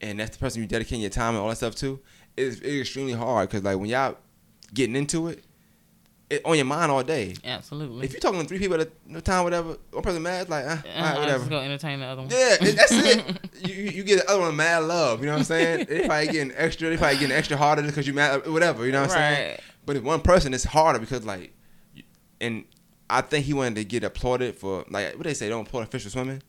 and 0.00 0.18
that's 0.18 0.36
the 0.36 0.40
person 0.40 0.60
you're 0.60 0.68
dedicating 0.68 1.00
your 1.00 1.10
time 1.10 1.34
and 1.34 1.42
all 1.42 1.48
that 1.48 1.56
stuff 1.56 1.74
to, 1.76 2.00
it's, 2.36 2.56
it's 2.56 2.80
extremely 2.80 3.12
hard 3.12 3.48
because 3.48 3.62
like 3.62 3.78
when 3.78 3.88
y'all 3.88 4.16
getting 4.72 4.96
into 4.96 5.28
it, 5.28 5.38
it 5.38 5.43
on 6.44 6.56
your 6.56 6.64
mind 6.64 6.90
all 6.90 7.02
day. 7.02 7.34
Absolutely. 7.44 8.04
If 8.04 8.12
you're 8.12 8.20
talking 8.20 8.40
to 8.40 8.46
three 8.46 8.58
people 8.58 8.80
at 8.80 8.88
a 9.14 9.20
time, 9.20 9.44
whatever, 9.44 9.76
one 9.90 10.02
person 10.02 10.22
mad, 10.22 10.48
like, 10.48 10.64
ah, 10.66 10.70
all 10.70 10.74
uh, 10.74 10.80
right, 10.80 11.14
I'm 11.14 11.20
whatever. 11.20 11.38
just 11.38 11.50
gonna 11.50 11.64
entertain 11.64 12.00
the 12.00 12.06
other 12.06 12.22
one. 12.22 12.30
Yeah, 12.30 12.56
that's 12.60 12.92
it. 12.92 13.48
you, 13.68 13.74
you 13.74 14.04
get 14.04 14.20
the 14.20 14.30
other 14.30 14.40
one 14.40 14.56
mad 14.56 14.84
love. 14.84 15.20
You 15.20 15.26
know 15.26 15.32
what 15.32 15.38
I'm 15.38 15.44
saying? 15.44 15.86
They 15.88 16.06
probably 16.06 16.28
getting 16.28 16.52
extra. 16.56 16.90
They 16.90 16.96
probably 16.96 17.18
getting 17.18 17.36
extra 17.36 17.56
harder 17.56 17.82
because 17.82 18.06
you 18.06 18.14
mad. 18.14 18.46
Whatever. 18.46 18.86
You 18.86 18.92
know 18.92 19.02
what 19.02 19.10
I'm 19.10 19.16
saying? 19.16 19.58
But 19.86 19.96
if 19.96 20.02
one 20.02 20.20
person, 20.20 20.54
it's 20.54 20.64
harder 20.64 20.98
because 20.98 21.24
like, 21.24 21.52
and 22.40 22.64
I 23.10 23.20
think 23.20 23.44
he 23.44 23.52
wanted 23.52 23.76
to 23.76 23.84
get 23.84 24.02
applauded 24.02 24.56
for 24.56 24.84
like 24.88 25.14
what 25.14 25.24
they 25.24 25.34
say. 25.34 25.48
Don't 25.48 25.66
applaud 25.66 25.88
fish 25.88 26.04
swimming. 26.10 26.42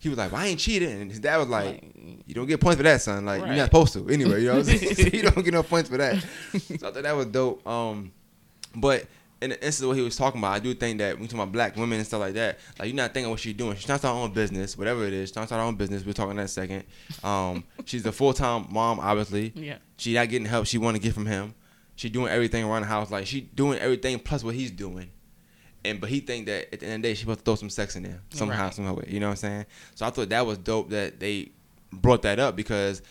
He 0.00 0.10
was 0.10 0.18
like, 0.18 0.32
well, 0.32 0.42
I 0.42 0.48
ain't 0.48 0.60
cheating, 0.60 0.90
and 0.90 1.10
his 1.10 1.18
dad 1.18 1.38
was 1.38 1.48
like, 1.48 1.82
Like, 1.82 1.94
you 2.26 2.34
don't 2.34 2.46
get 2.46 2.60
points 2.60 2.76
for 2.76 2.82
that, 2.82 3.00
son. 3.00 3.24
Like 3.24 3.40
you're 3.40 3.54
not 3.54 3.66
supposed 3.66 3.94
to 3.94 4.06
anyway. 4.10 4.42
You 4.42 4.48
know 4.48 4.56
what 4.58 4.68
I'm 4.68 4.76
saying? 4.76 4.94
so 4.96 5.02
you 5.02 5.22
don't 5.22 5.42
get 5.42 5.54
no 5.54 5.62
points 5.62 5.88
for 5.88 5.96
that. 5.96 6.22
so 6.52 6.74
I 6.74 6.76
thought 6.76 7.02
that 7.02 7.16
was 7.16 7.26
dope. 7.26 7.66
Um, 7.66 8.12
but 8.74 9.06
in 9.42 9.50
the 9.50 9.56
instance 9.56 9.82
of 9.82 9.88
what 9.88 9.96
he 9.98 10.02
was 10.02 10.16
talking 10.16 10.40
about, 10.40 10.52
I 10.52 10.58
do 10.58 10.72
think 10.74 10.98
that 10.98 11.14
when 11.14 11.22
you 11.22 11.28
talk 11.28 11.40
about 11.40 11.52
black 11.52 11.76
women 11.76 11.98
and 11.98 12.06
stuff 12.06 12.20
like 12.20 12.34
that, 12.34 12.58
like 12.78 12.88
you're 12.88 12.96
not 12.96 13.12
thinking 13.12 13.30
what 13.30 13.40
she's 13.40 13.54
doing. 13.54 13.74
She's 13.76 13.84
start 13.84 14.00
her 14.02 14.08
own 14.08 14.32
business, 14.32 14.78
whatever 14.78 15.04
it 15.04 15.12
is. 15.12 15.28
She's 15.28 15.32
start 15.32 15.50
her 15.50 15.58
own 15.60 15.74
business. 15.74 16.04
We're 16.04 16.12
talking 16.12 16.36
that 16.36 16.48
second. 16.50 16.84
Um, 17.22 17.64
she's 17.84 18.06
a 18.06 18.12
full 18.12 18.32
time 18.32 18.66
mom, 18.70 19.00
obviously. 19.00 19.52
Yeah. 19.54 19.76
She 19.98 20.14
not 20.14 20.28
getting 20.28 20.46
help 20.46 20.66
she 20.66 20.78
want 20.78 20.96
to 20.96 21.02
get 21.02 21.12
from 21.14 21.26
him. 21.26 21.54
She 21.96 22.08
doing 22.08 22.28
everything 22.32 22.64
around 22.64 22.82
the 22.82 22.88
house. 22.88 23.10
Like 23.10 23.26
she 23.26 23.42
doing 23.42 23.78
everything 23.78 24.18
plus 24.18 24.42
what 24.42 24.54
he's 24.54 24.70
doing. 24.70 25.10
And 25.84 26.00
but 26.00 26.08
he 26.08 26.20
think 26.20 26.46
that 26.46 26.72
at 26.72 26.80
the 26.80 26.86
end 26.86 26.94
of 26.96 27.02
the 27.02 27.08
day 27.08 27.14
she 27.14 27.20
supposed 27.20 27.40
to 27.40 27.44
throw 27.44 27.54
some 27.56 27.68
sex 27.70 27.96
in 27.96 28.04
there 28.04 28.22
somehow, 28.30 28.64
Right. 28.64 28.74
somehow. 28.74 28.98
You 29.06 29.20
know 29.20 29.26
what 29.26 29.32
I'm 29.32 29.36
saying? 29.36 29.66
So 29.94 30.06
I 30.06 30.10
thought 30.10 30.30
that 30.30 30.46
was 30.46 30.56
dope 30.56 30.88
that 30.90 31.20
they 31.20 31.50
brought 31.92 32.22
that 32.22 32.38
up 32.38 32.56
because 32.56 33.02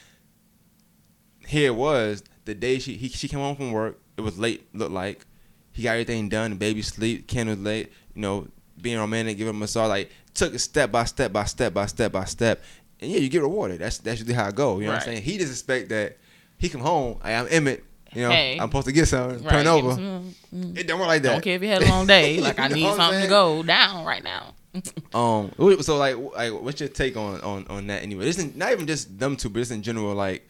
here 1.47 1.67
it 1.67 1.75
was 1.75 2.23
the 2.45 2.55
day 2.55 2.79
she 2.79 2.95
he, 2.95 3.09
she 3.09 3.27
came 3.27 3.39
home 3.39 3.55
from 3.55 3.71
work. 3.71 3.99
It 4.17 4.21
was 4.21 4.39
late. 4.39 4.67
Looked 4.73 4.91
like 4.91 5.25
he 5.73 5.83
got 5.83 5.91
everything 5.93 6.29
done. 6.29 6.51
The 6.51 6.55
baby 6.55 6.81
sleep. 6.81 7.27
Ken 7.27 7.47
was 7.47 7.59
late. 7.59 7.91
You 8.15 8.21
know, 8.21 8.47
being 8.81 8.97
romantic, 8.97 9.37
give 9.37 9.47
him 9.47 9.55
a 9.57 9.59
massage. 9.59 9.89
Like 9.89 10.11
took 10.33 10.53
it 10.53 10.59
step 10.59 10.91
by 10.91 11.03
step 11.05 11.31
by 11.33 11.45
step 11.45 11.73
by 11.73 11.85
step 11.87 12.11
by 12.11 12.25
step. 12.25 12.61
And 12.99 13.11
yeah, 13.11 13.17
you 13.19 13.29
get 13.29 13.41
rewarded. 13.41 13.79
That's 13.79 13.97
that's 13.97 14.19
usually 14.19 14.35
how 14.35 14.45
I 14.47 14.51
go. 14.51 14.79
You 14.79 14.85
know 14.85 14.93
what 14.93 15.01
I'm 15.01 15.05
saying? 15.05 15.23
He 15.23 15.37
just 15.37 15.51
expect 15.51 15.89
that 15.89 16.17
he 16.57 16.69
come 16.69 16.81
home. 16.81 17.17
I 17.21 17.31
am 17.33 17.47
Emmett. 17.49 17.83
You 18.13 18.21
know, 18.23 18.29
Hey. 18.29 18.59
I'm 18.59 18.67
supposed 18.69 18.85
to 18.85 18.93
get 18.93 19.07
something. 19.07 19.43
Right, 19.43 19.51
Turn 19.51 19.65
over. 19.67 19.95
him 19.95 20.35
some- 20.51 20.77
It 20.77 20.87
don't 20.87 20.99
work 20.99 21.07
like 21.07 21.23
that. 21.23 21.31
Don't 21.31 21.41
care 21.41 21.55
if 21.55 21.63
you 21.63 21.67
had 21.69 21.81
a 21.81 21.89
long 21.89 22.05
day. 22.05 22.39
Like 22.39 22.59
I 22.59 22.67
need 22.69 22.93
something 22.95 23.21
to 23.23 23.27
go 23.27 23.63
down 23.63 24.05
right 24.05 24.23
now. 24.23 24.53
Um. 25.13 25.51
So 25.81 25.97
like, 25.97 26.15
like, 26.35 26.51
what's 26.53 26.79
your 26.79 26.89
take 26.89 27.15
on 27.17 27.41
on 27.41 27.65
on 27.69 27.87
that 27.87 28.01
anyway? 28.03 28.25
This 28.25 28.37
isn't 28.39 28.55
not 28.57 28.71
even 28.71 28.87
just 28.87 29.17
them 29.19 29.35
two, 29.35 29.49
but 29.49 29.59
it's 29.61 29.69
in 29.71 29.83
general. 29.83 30.13
Like, 30.15 30.47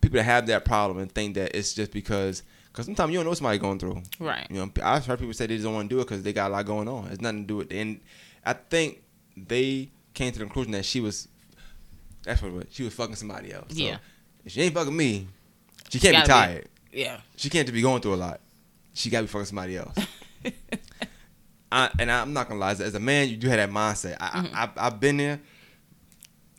people 0.00 0.16
that 0.18 0.24
have 0.24 0.46
that 0.48 0.64
problem 0.64 0.98
and 0.98 1.10
think 1.12 1.34
that 1.34 1.54
it's 1.56 1.72
just 1.74 1.92
because. 1.92 2.42
Because 2.72 2.86
sometimes 2.86 3.10
you 3.12 3.18
don't 3.18 3.24
know 3.24 3.30
what 3.30 3.38
somebody 3.38 3.58
going 3.58 3.78
through. 3.78 4.02
Right. 4.18 4.46
You 4.50 4.56
know, 4.64 4.70
I've 4.82 5.04
heard 5.04 5.18
people 5.18 5.34
say 5.34 5.46
they 5.46 5.54
just 5.56 5.64
don't 5.64 5.74
want 5.74 5.90
to 5.90 5.94
do 5.96 6.00
it 6.00 6.04
because 6.04 6.22
they 6.22 6.32
got 6.32 6.50
a 6.50 6.52
lot 6.54 6.64
going 6.66 6.86
on. 6.88 7.08
It's 7.08 7.20
nothing 7.20 7.42
to 7.42 7.46
do 7.46 7.56
with. 7.56 7.68
The 7.70 7.78
and 7.80 8.00
I 8.44 8.52
think 8.52 9.02
they 9.36 9.90
came 10.14 10.32
to 10.32 10.38
the 10.38 10.44
conclusion 10.44 10.72
that 10.72 10.84
she 10.84 11.00
was. 11.00 11.26
That's 12.22 12.40
what 12.42 12.48
it 12.48 12.54
was. 12.54 12.64
She 12.70 12.82
was 12.84 12.94
fucking 12.94 13.16
somebody 13.16 13.52
else. 13.52 13.66
So 13.74 13.82
Yeah. 13.82 13.98
If 14.44 14.52
she 14.52 14.62
ain't 14.62 14.74
fucking 14.74 14.96
me, 14.96 15.26
she 15.88 15.98
can't 15.98 16.12
be 16.14 16.16
gotta 16.18 16.28
be- 16.28 16.32
tired. 16.54 16.68
Yeah. 16.92 17.20
She 17.36 17.50
can't 17.50 17.66
just 17.66 17.74
be 17.74 17.82
going 17.82 18.00
through 18.02 18.14
a 18.14 18.16
lot. 18.16 18.40
She 18.94 19.10
gotta 19.10 19.24
be 19.24 19.28
fucking 19.28 19.46
somebody 19.46 19.76
else. 19.76 19.96
I, 21.72 21.88
and 21.98 22.10
I'm 22.10 22.32
not 22.32 22.48
gonna 22.48 22.58
lie, 22.60 22.72
as 22.72 22.94
a- 22.94 23.00
man, 23.00 23.28
you 23.28 23.36
do 23.36 23.48
have 23.48 23.56
that 23.58 23.70
mindset. 23.70 24.16
I, 24.20 24.28
Mm-hmm. 24.40 24.54
I, 24.56 24.70
I've 24.76 24.98
been 25.00 25.16
there. 25.18 25.40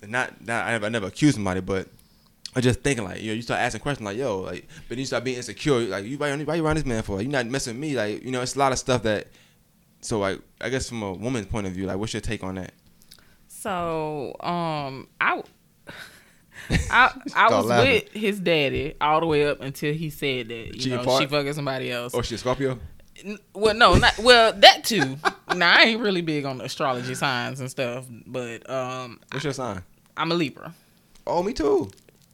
Not, 0.08 0.46
not 0.46 0.66
I 0.66 0.72
never, 0.72 0.86
I 0.86 0.90
never 0.90 1.08
accused 1.08 1.36
somebody, 1.36 1.60
but 1.62 1.88
I 2.56 2.62
just 2.62 2.82
thinking 2.82 3.06
like, 3.06 3.22
you 3.22 3.28
know, 3.28 3.34
you 3.34 3.42
start 3.42 3.62
asking 3.62 3.82
questions 3.82 4.06
like, 4.06 4.18
yo, 4.18 4.40
like, 4.40 4.68
but 4.88 4.90
then 4.90 5.00
you 5.00 5.06
start 5.06 5.24
being 5.24 5.38
insecure. 5.38 5.80
Like, 5.82 6.06
you 6.06 6.18
why, 6.18 6.36
why 6.44 6.56
you 6.56 6.66
around 6.66 6.76
this 6.76 6.86
man 6.86 7.02
for? 7.02 7.22
You 7.22 7.30
not 7.30 7.46
messing 7.46 7.74
with 7.74 7.82
me? 7.82 7.96
Like, 7.96 8.24
you 8.24 8.32
know, 8.32 8.42
it's 8.42 8.56
a 8.56 8.60
lot 8.60 8.72
of 8.72 8.80
stuff 8.80 9.04
that. 9.04 9.28
So 10.02 10.20
like, 10.20 10.40
I 10.60 10.70
guess 10.70 10.90
from 10.90 11.04
a 11.04 11.14
woman's 11.14 11.46
point 11.46 11.68
of 11.68 11.74
view, 11.74 11.86
like, 11.86 11.98
what's 11.98 12.14
your 12.14 12.22
take 12.22 12.44
on 12.44 12.56
that? 12.56 12.74
So, 13.48 14.36
um, 14.40 15.08
I, 15.22 15.44
I, 16.90 17.14
I 17.36 17.56
was 17.56 17.66
laughing. 17.66 17.94
with 17.94 18.12
his 18.12 18.40
daddy 18.40 18.96
all 19.00 19.20
the 19.20 19.28
way 19.28 19.48
up 19.48 19.62
until 19.62 19.94
he 19.94 20.10
said 20.10 20.48
that 20.50 20.68
you 20.68 20.74
Cheating 20.74 21.04
know 21.04 21.20
she 21.20 21.28
fucking 21.28 21.54
somebody 21.54 21.92
else. 21.92 22.14
Oh, 22.16 22.22
she 22.22 22.36
a 22.36 22.38
Scorpio? 22.38 22.80
Well, 23.54 23.76
no, 23.76 23.96
not 23.96 24.18
well 24.20 24.52
that 24.54 24.84
too. 24.84 25.18
now 25.56 25.78
I 25.78 25.84
ain't 25.84 26.02
really 26.02 26.22
big 26.22 26.46
on 26.46 26.60
astrology 26.60 27.14
signs 27.14 27.60
and 27.60 27.70
stuff, 27.70 28.06
but 28.26 28.68
um, 28.70 29.20
What's 29.32 29.44
your 29.44 29.54
sign? 29.54 29.84
I'm 30.18 30.32
a 30.32 30.36
Libra. 30.36 30.74
Oh, 31.28 31.44
me 31.44 31.54
too. 31.54 31.90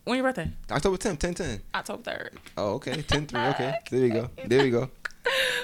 When 0.07 0.19
your 0.19 0.23
birthday? 0.23 0.49
October 0.71 0.95
10th, 0.95 1.19
10 1.19 1.33
10. 1.33 1.61
October 1.75 2.01
third. 2.01 2.39
Oh, 2.55 2.75
okay. 2.75 3.01
10 3.01 3.27
3. 3.27 3.39
Okay. 3.47 3.75
There 3.91 4.01
we 4.01 4.09
go. 4.09 4.29
There 4.45 4.63
we 4.63 4.69
go. 4.69 4.89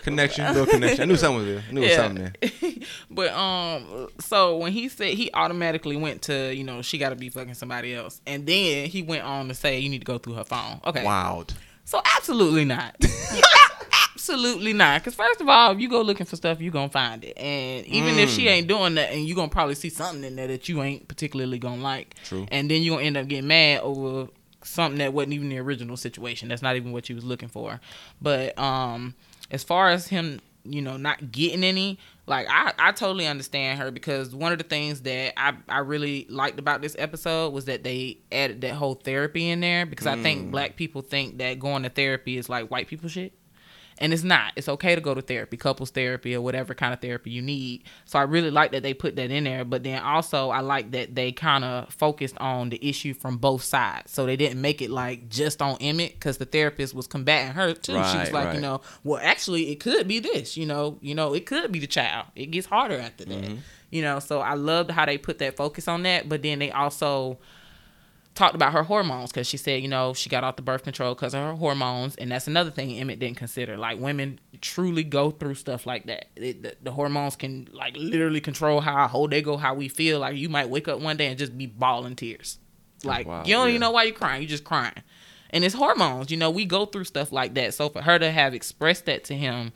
Connection, 0.01 0.45
little 0.47 0.65
connection. 0.65 1.03
I 1.03 1.05
knew 1.05 1.15
something 1.15 1.37
was 1.37 1.45
there. 1.45 1.63
I 1.69 1.71
knew 1.71 1.79
was 1.79 1.93
something 1.95 2.33
there. 2.41 2.73
but 3.09 3.29
um, 3.31 4.09
so 4.19 4.57
when 4.57 4.73
he 4.73 4.89
said 4.89 5.13
he 5.13 5.31
automatically 5.33 5.95
went 5.95 6.23
to 6.23 6.53
you 6.53 6.65
know 6.65 6.81
she 6.81 6.97
got 6.97 7.11
to 7.11 7.15
be 7.15 7.29
fucking 7.29 7.53
somebody 7.53 7.95
else, 7.95 8.19
and 8.27 8.45
then 8.45 8.89
he 8.89 9.01
went 9.01 9.23
on 9.23 9.47
to 9.47 9.53
say 9.53 9.79
you 9.79 9.87
need 9.87 9.99
to 9.99 10.05
go 10.05 10.17
through 10.17 10.33
her 10.33 10.43
phone. 10.43 10.81
Okay, 10.85 11.05
Wild. 11.05 11.53
so 11.85 12.01
absolutely 12.17 12.65
not. 12.65 12.97
absolutely 14.29 14.73
not. 14.73 15.01
Because 15.01 15.15
first 15.15 15.41
of 15.41 15.49
all, 15.49 15.71
if 15.71 15.79
you 15.79 15.89
go 15.89 16.01
looking 16.01 16.25
for 16.25 16.35
stuff, 16.35 16.61
you 16.61 16.71
gonna 16.71 16.89
find 16.89 17.23
it, 17.23 17.37
and 17.37 17.85
even 17.87 18.17
if 18.17 18.29
Mm. 18.29 18.35
she 18.35 18.47
ain't 18.47 18.67
doing 18.67 18.95
that, 18.95 19.11
and 19.11 19.27
you 19.27 19.35
gonna 19.35 19.49
probably 19.49 19.75
see 19.75 19.89
something 19.89 20.23
in 20.23 20.35
there 20.35 20.47
that 20.47 20.69
you 20.69 20.81
ain't 20.81 21.07
particularly 21.07 21.59
gonna 21.59 21.81
like. 21.81 22.15
True. 22.25 22.45
And 22.51 22.69
then 22.71 22.81
you 22.83 22.91
gonna 22.91 23.03
end 23.03 23.17
up 23.17 23.27
getting 23.27 23.47
mad 23.47 23.81
over 23.81 24.29
something 24.63 24.99
that 24.99 25.13
wasn't 25.13 25.33
even 25.33 25.49
the 25.49 25.59
original 25.59 25.97
situation. 25.97 26.47
That's 26.47 26.61
not 26.61 26.75
even 26.75 26.91
what 26.93 27.09
you 27.09 27.15
was 27.15 27.25
looking 27.25 27.49
for. 27.49 27.81
But 28.21 28.57
um, 28.57 29.13
as 29.51 29.61
far 29.63 29.89
as 29.89 30.07
him, 30.07 30.39
you 30.63 30.81
know, 30.81 30.95
not 30.95 31.33
getting 31.33 31.65
any, 31.65 31.99
like 32.25 32.47
I, 32.49 32.71
I 32.79 32.93
totally 32.93 33.27
understand 33.27 33.79
her 33.79 33.91
because 33.91 34.33
one 34.33 34.53
of 34.53 34.57
the 34.57 34.63
things 34.63 35.01
that 35.01 35.33
I, 35.37 35.53
I 35.67 35.79
really 35.79 36.25
liked 36.29 36.57
about 36.59 36.81
this 36.81 36.95
episode 36.97 37.51
was 37.51 37.65
that 37.65 37.83
they 37.83 38.19
added 38.31 38.61
that 38.61 38.75
whole 38.75 38.93
therapy 38.95 39.49
in 39.49 39.59
there 39.59 39.85
because 39.85 40.07
I 40.07 40.15
think 40.21 40.49
black 40.51 40.77
people 40.77 41.01
think 41.01 41.39
that 41.39 41.59
going 41.59 41.83
to 41.83 41.89
therapy 41.89 42.37
is 42.37 42.47
like 42.47 42.71
white 42.71 42.87
people 42.87 43.09
shit. 43.09 43.33
And 44.03 44.11
it's 44.11 44.23
not. 44.23 44.51
It's 44.57 44.67
okay 44.67 44.95
to 44.95 44.99
go 45.01 45.13
to 45.13 45.21
therapy, 45.21 45.55
couples 45.55 45.89
therapy, 45.89 46.35
or 46.35 46.41
whatever 46.41 46.75
kind 46.75 46.93
of 46.93 46.99
therapy 46.99 47.31
you 47.31 47.41
need. 47.41 47.83
So 48.03 48.19
I 48.19 48.23
really 48.23 48.51
like 48.51 48.73
that 48.73 48.83
they 48.83 48.93
put 48.93 49.15
that 49.15 49.31
in 49.31 49.45
there. 49.45 49.63
But 49.63 49.83
then 49.85 50.03
also, 50.03 50.49
I 50.49 50.59
like 50.59 50.91
that 50.91 51.15
they 51.15 51.31
kind 51.31 51.63
of 51.63 51.89
focused 51.93 52.37
on 52.39 52.69
the 52.69 52.85
issue 52.85 53.13
from 53.13 53.37
both 53.37 53.63
sides. 53.63 54.11
So 54.11 54.25
they 54.25 54.35
didn't 54.35 54.59
make 54.59 54.81
it 54.81 54.89
like 54.89 55.29
just 55.29 55.61
on 55.61 55.77
Emmett 55.79 56.15
because 56.15 56.37
the 56.37 56.43
therapist 56.43 56.93
was 56.93 57.07
combating 57.07 57.53
her 57.53 57.73
too. 57.73 57.93
she 57.93 58.17
was 58.17 58.33
like, 58.33 58.47
right. 58.47 58.55
you 58.55 58.59
know, 58.59 58.81
well, 59.05 59.21
actually, 59.23 59.71
it 59.71 59.79
could 59.79 60.05
be 60.05 60.19
this. 60.19 60.57
You 60.57 60.65
know, 60.65 60.97
you 60.99 61.15
know, 61.15 61.33
it 61.33 61.45
could 61.45 61.71
be 61.71 61.79
the 61.79 61.87
child. 61.87 62.25
It 62.35 62.47
gets 62.47 62.67
harder 62.67 62.99
after 62.99 63.23
that. 63.23 63.41
Mm-hmm. 63.41 63.55
You 63.89 64.01
know, 64.01 64.19
so 64.19 64.41
I 64.41 64.55
loved 64.55 64.91
how 64.91 65.05
they 65.05 65.17
put 65.17 65.39
that 65.39 65.55
focus 65.55 65.87
on 65.87 66.03
that. 66.03 66.27
But 66.27 66.41
then 66.41 66.59
they 66.59 66.71
also 66.71 67.37
talked 68.35 68.55
about 68.55 68.73
her 68.73 68.83
hormones 68.83 69.31
because 69.31 69.47
she 69.47 69.57
said, 69.57 69.81
you 69.81 69.87
know, 69.87 70.13
she 70.13 70.29
got 70.29 70.43
off 70.43 70.55
the 70.55 70.61
birth 70.61 70.83
control 70.83 71.13
because 71.13 71.33
of 71.33 71.41
her 71.41 71.53
hormones, 71.53 72.15
and 72.15 72.31
that's 72.31 72.47
another 72.47 72.71
thing 72.71 72.97
Emmett 72.97 73.19
didn't 73.19 73.37
consider. 73.37 73.77
Like 73.77 73.99
women 73.99 74.39
truly 74.61 75.03
go 75.03 75.31
through 75.31 75.55
stuff 75.55 75.85
like 75.85 76.05
that. 76.07 76.27
It, 76.35 76.63
the, 76.63 76.75
the 76.81 76.91
hormones 76.91 77.35
can 77.35 77.67
like 77.71 77.95
literally 77.95 78.41
control 78.41 78.81
how 78.81 78.93
our 78.93 79.07
whole 79.07 79.27
day 79.27 79.41
go, 79.41 79.57
how 79.57 79.73
we 79.75 79.87
feel. 79.87 80.19
Like 80.19 80.35
you 80.35 80.49
might 80.49 80.69
wake 80.69 80.87
up 80.87 80.99
one 80.99 81.17
day 81.17 81.27
and 81.27 81.37
just 81.37 81.57
be 81.57 81.67
bawling 81.67 82.15
tears, 82.15 82.59
like 83.03 83.27
wild, 83.27 83.47
you 83.47 83.53
don't 83.53 83.67
yeah. 83.67 83.71
even 83.71 83.81
know 83.81 83.91
why 83.91 84.03
you're 84.03 84.15
crying. 84.15 84.41
You're 84.41 84.49
just 84.49 84.63
crying, 84.63 84.93
and 85.51 85.63
it's 85.63 85.75
hormones. 85.75 86.31
You 86.31 86.37
know, 86.37 86.49
we 86.49 86.65
go 86.65 86.85
through 86.85 87.05
stuff 87.05 87.31
like 87.31 87.53
that. 87.55 87.73
So 87.73 87.89
for 87.89 88.01
her 88.01 88.17
to 88.17 88.31
have 88.31 88.53
expressed 88.53 89.05
that 89.05 89.25
to 89.25 89.35
him 89.35 89.71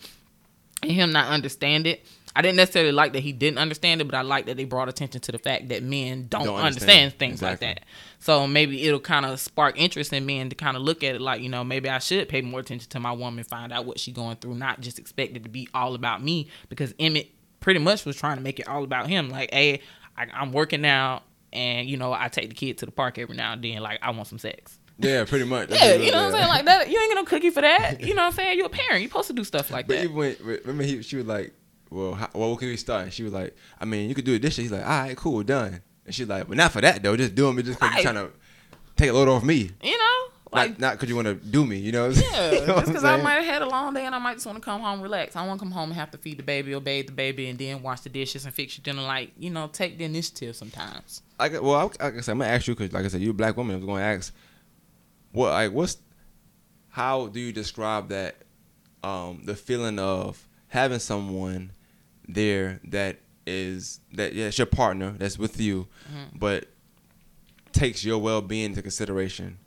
and 0.82 0.92
him 0.92 1.12
not 1.12 1.28
understand 1.28 1.86
it. 1.86 2.06
I 2.36 2.42
didn't 2.42 2.58
necessarily 2.58 2.92
like 2.92 3.14
that 3.14 3.22
he 3.22 3.32
didn't 3.32 3.58
understand 3.58 4.00
it, 4.02 4.04
but 4.04 4.14
I 4.16 4.22
like 4.22 4.46
that 4.46 4.58
they 4.58 4.66
brought 4.66 4.90
attention 4.90 5.22
to 5.22 5.32
the 5.32 5.40
fact 5.40 5.70
that 5.70 5.82
men 5.82 6.28
don't, 6.30 6.44
Don't 6.46 6.56
understand. 6.60 6.90
understand. 6.92 7.14
things 7.20 7.34
Exactly. 7.36 7.68
like 7.70 7.78
that. 7.80 7.86
So 8.20 8.46
maybe 8.48 8.84
it'll 8.86 9.00
kind 9.00 9.26
of 9.26 9.40
spark 9.40 9.80
interest 9.80 10.14
in 10.14 10.26
men 10.26 10.50
to 10.50 10.56
kind 10.56 10.78
of 10.78 10.84
look 10.84 11.04
at 11.04 11.16
it 11.16 11.22
like, 11.22 11.42
you 11.42 11.50
know, 11.50 11.64
maybe 11.64 11.90
I 11.90 11.98
should 12.00 12.30
pay 12.30 12.42
more 12.42 12.60
attention 12.60 12.90
to 12.92 13.00
my 13.00 13.12
woman, 13.12 13.44
find 13.44 13.72
out 13.74 13.86
what 13.86 14.00
she's 14.00 14.14
going 14.14 14.36
through, 14.38 14.56
not 14.56 14.82
just 14.82 15.00
expect 15.00 15.36
it 15.36 15.44
to 15.44 15.50
be 15.50 15.68
all 15.74 15.96
about 15.96 16.22
me 16.24 16.50
because 16.70 16.94
Emmett 17.00 17.30
pretty 17.60 17.80
much 17.80 18.06
was 18.06 18.16
trying 18.16 18.38
to 18.38 18.44
make 18.44 18.60
it 18.60 18.68
all 18.68 18.84
about 18.84 19.08
him. 19.08 19.30
Like, 19.30 19.52
hey, 19.52 19.82
I, 20.16 20.28
I'm 20.34 20.52
working 20.52 20.82
now, 20.82 21.24
and 21.54 21.90
you 21.90 21.98
know, 21.98 22.14
I 22.14 22.28
take 22.28 22.50
the 22.50 22.56
kid 22.56 22.78
to 22.80 22.86
the 22.86 22.92
park 22.92 23.18
every 23.18 23.36
now 23.36 23.54
and 23.54 23.64
then. 23.64 23.82
Like, 23.82 24.00
I 24.04 24.12
want 24.12 24.28
some 24.28 24.38
sex. 24.40 24.78
Yeah, 25.00 25.26
pretty 25.26 25.46
much. 25.46 25.70
That's 25.70 25.82
Yeah, 25.84 25.94
you 25.96 26.12
know 26.12 26.18
what 26.26 26.26
I'm 26.26 26.32
saying? 26.34 26.48
Like 26.50 26.66
that, 26.66 26.90
you 26.90 27.00
ain't 27.00 27.10
get 27.12 27.16
no 27.16 27.24
cookie 27.24 27.50
for 27.52 27.62
that. 27.62 28.02
You 28.02 28.14
know 28.16 28.24
what 28.24 28.28
I'm 28.30 28.34
saying? 28.34 28.58
You're 28.58 28.66
a 28.68 28.70
parent. 28.70 29.02
You're 29.02 29.10
supposed 29.10 29.28
to 29.28 29.34
do 29.34 29.44
stuff 29.44 29.72
like 29.72 29.88
But 29.88 29.98
that. 29.98 30.04
even 30.06 30.16
when 30.16 30.36
remember 30.40 30.84
he 30.84 31.02
she 31.04 31.16
was 31.18 31.26
like, 31.26 31.54
well, 31.90 32.14
how, 32.14 32.30
well, 32.34 32.50
what 32.52 32.60
can 32.60 32.68
we 32.70 32.78
start? 32.78 33.04
And 33.04 33.14
she 33.14 33.24
was 33.24 33.34
like, 33.34 33.56
I 33.80 33.86
mean, 33.86 34.10
you 34.10 34.16
could 34.16 34.26
do 34.26 34.34
it 34.34 34.42
this. 34.42 34.56
He's 34.56 34.72
like, 34.72 34.84
all 34.84 34.88
right, 34.90 35.16
cool, 35.18 35.44
done. 35.44 35.82
And 36.06 36.16
she's 36.16 36.28
like, 36.28 36.48
but 36.48 36.58
not 36.58 36.72
for 36.72 36.82
that 36.82 37.02
though. 37.04 37.16
Just 37.18 37.36
doing 37.36 37.58
it 37.60 37.64
just 37.64 37.80
because 37.80 37.94
Right. 37.96 38.04
you're 38.04 38.14
trying 38.14 38.28
to 38.28 38.34
take 38.96 39.10
a 39.10 39.14
load 39.14 39.28
off 39.28 39.44
me, 39.44 39.72
You 39.84 39.98
know, 39.98 40.14
like 40.54 40.72
not 40.72 40.80
not 40.80 40.94
because 40.94 41.10
you 41.10 41.16
want 41.16 41.28
to 41.28 41.34
do 41.36 41.66
me. 41.66 41.78
You 41.78 41.92
know? 41.92 42.10
Yeah. 42.16 42.52
You 42.52 42.60
know 42.66 42.76
just 42.76 42.88
because 42.88 43.04
I 43.04 43.18
might 43.22 43.34
have 43.36 43.46
had 43.46 43.62
a 43.62 43.68
long 43.70 43.94
day 43.94 44.06
and 44.06 44.16
I 44.16 44.20
might 44.20 44.36
just 44.36 44.46
want 44.46 44.58
to 44.58 44.64
come 44.64 44.82
home, 44.82 45.02
relax. 45.02 45.36
I 45.36 45.46
want 45.46 45.60
to 45.60 45.66
come 45.66 45.72
home 45.72 45.90
and 45.90 46.00
have 46.00 46.12
to 46.12 46.18
feed 46.18 46.38
the 46.40 46.44
baby 46.44 46.74
or 46.74 46.80
bathe 46.82 47.08
the 47.08 47.12
baby 47.14 47.50
and 47.50 47.60
then 47.60 47.82
wash 47.84 48.02
the 48.02 48.10
dishes 48.10 48.46
and 48.46 48.54
fix 48.54 48.78
your 48.78 48.84
dinner. 48.84 49.02
Like, 49.06 49.32
you 49.38 49.50
know, 49.50 49.68
take 49.68 49.98
the 49.98 50.06
initiative 50.06 50.56
sometimes. 50.56 51.22
Like, 51.40 51.54
well, 51.62 51.76
I, 51.76 51.84
like 52.06 52.18
I 52.18 52.22
said, 52.22 52.32
I'm 52.32 52.40
gonna 52.40 52.52
ask 52.52 52.68
you 52.68 52.76
because, 52.76 52.94
like 52.94 53.06
I 53.06 53.10
said, 53.10 53.22
you're 53.22 53.32
a 53.32 53.34
black 53.34 53.58
woman. 53.58 53.76
I 53.76 53.78
was 53.80 53.86
gonna 53.86 54.02
ask, 54.04 54.34
what, 55.34 55.52
like, 55.52 55.72
what's, 55.74 55.98
how 56.90 57.28
do 57.28 57.40
you 57.40 57.52
describe 57.52 58.10
that, 58.10 58.38
um, 59.04 59.42
the 59.46 59.56
feeling 59.56 60.00
of 60.00 60.48
having 60.70 61.00
someone 61.00 61.72
there 62.28 62.80
that 62.86 63.18
is 63.46 64.00
that 64.14 64.34
yeah, 64.34 64.48
it's 64.48 64.58
your 64.58 64.68
partner 64.68 65.12
that's 65.18 65.38
with 65.40 65.60
you, 65.60 65.88
Mm-hmm. 66.12 66.38
but 66.38 66.66
takes 67.72 68.04
your 68.04 68.18
well 68.18 68.42
being 68.42 68.66
into 68.66 68.82
consideration. 68.82 69.58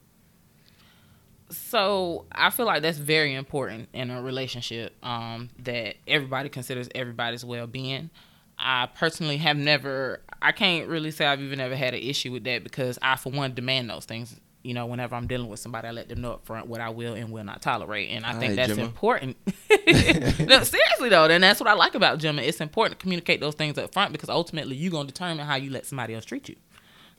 So 1.51 2.27
I 2.31 2.51
feel 2.51 2.67
like 2.67 2.83
that's 2.83 2.99
very 2.99 3.35
important 3.35 3.89
in 3.93 4.11
a 4.11 4.23
relationship. 4.23 4.95
Um, 5.05 5.51
that 5.61 5.97
everybody 6.07 6.49
considers 6.49 6.89
everybody's 6.95 7.45
well 7.45 7.67
being. 7.67 8.11
I 8.59 8.87
personally 8.95 9.39
have 9.39 9.57
never. 9.57 10.21
I 10.43 10.53
can't 10.53 10.89
really 10.89 11.11
say 11.11 11.27
I've 11.27 11.41
even 11.41 11.61
ever 11.61 11.75
had 11.77 11.95
an 11.95 12.01
issue 12.01 12.31
with 12.33 12.45
that 12.45 12.63
because 12.63 12.99
I, 13.03 13.17
for 13.17 13.31
one, 13.33 13.55
demand 13.55 13.91
those 13.91 14.05
things 14.05 14.39
you 14.63 14.75
know, 14.75 14.87
whenever 14.87 15.15
I'm 15.15 15.27
dealing 15.27 15.49
with 15.49 15.61
somebody, 15.61 15.89
I 15.89 15.91
let 15.91 16.09
them 16.09 16.21
know 16.21 16.33
up 16.33 16.45
front 16.45 16.67
what 16.67 16.81
I 16.81 16.91
will 16.91 17.15
and 17.15 17.33
will 17.33 17.45
not 17.45 17.63
tolerate. 17.63 18.11
And 18.11 18.27
I 18.27 18.35
All 18.35 18.41
think 18.41 18.51
right, 18.51 18.57
that's 18.57 18.77
Gemma. 18.77 18.85
important. 18.85 19.37
no, 19.87 20.63
seriously 20.63 21.09
though, 21.09 21.25
and 21.25 21.43
that's 21.43 21.61
what 21.61 21.69
I 21.69 21.73
like 21.73 21.95
about 21.95 22.19
Gemma. 22.19 22.43
It's 22.43 22.61
important 22.61 22.99
to 22.99 23.03
communicate 23.03 23.41
those 23.41 23.55
things 23.55 23.79
up 23.79 23.93
front 23.93 24.13
because 24.13 24.29
ultimately 24.29 24.77
you're 24.77 24.93
gonna 24.93 25.07
determine 25.07 25.47
how 25.47 25.57
you 25.57 25.71
let 25.71 25.87
somebody 25.87 26.15
else 26.15 26.25
treat 26.25 26.49
you. 26.49 26.57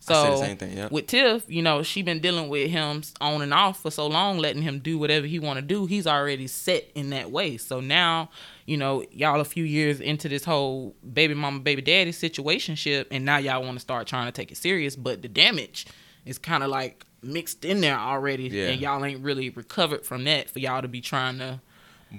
So 0.02 0.16
I 0.16 0.24
say 0.24 0.32
the 0.32 0.38
same 0.38 0.58
thing, 0.58 0.78
yep. 0.78 0.92
with 0.92 1.06
Tiff, 1.08 1.46
you 1.48 1.62
know, 1.62 1.84
she 1.84 2.02
been 2.02 2.22
dealing 2.22 2.50
with 2.50 2.72
him 2.72 3.04
on 3.22 3.44
and 3.44 3.54
off 3.54 3.84
for 3.84 3.92
so 3.92 4.08
long, 4.08 4.40
letting 4.40 4.64
him 4.64 4.80
do 4.80 4.98
whatever 4.98 5.28
he 5.28 5.38
want 5.38 5.58
to 5.58 5.62
do. 5.62 5.86
He's 5.86 6.08
already 6.08 6.48
set 6.48 6.90
in 6.96 7.12
that 7.12 7.30
way. 7.30 7.58
So 7.58 7.82
now, 7.82 8.32
you 8.66 8.78
know, 8.78 9.06
y'all 9.12 9.40
a 9.40 9.46
few 9.46 9.64
years 9.64 10.00
into 10.00 10.28
this 10.28 10.44
whole 10.44 10.96
baby 11.14 11.36
mama, 11.36 11.60
baby 11.60 11.84
daddy 11.84 12.12
situationship, 12.12 13.06
and 13.12 13.26
now 13.26 13.38
y'all 13.38 13.62
want 13.62 13.76
to 13.76 13.80
start 13.80 14.08
trying 14.08 14.26
to 14.26 14.32
take 14.32 14.52
it 14.52 14.58
serious. 14.58 14.96
But 14.96 15.22
the 15.22 15.28
damage 15.28 15.86
is 16.26 16.40
kind 16.40 16.64
of 16.64 16.72
like 16.72 17.06
mixed 17.24 17.64
in 17.66 17.82
there 17.82 17.98
already, 17.98 18.44
Yeah. 18.50 18.70
and 18.70 18.82
y'all 18.82 19.04
ain't 19.06 19.22
really 19.24 19.50
recovered 19.50 20.06
from 20.06 20.24
that 20.26 20.50
for 20.50 20.60
y'all 20.60 20.82
to 20.82 20.88
be 20.88 21.02
trying 21.02 21.38
to. 21.40 21.60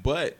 But, 0.02 0.36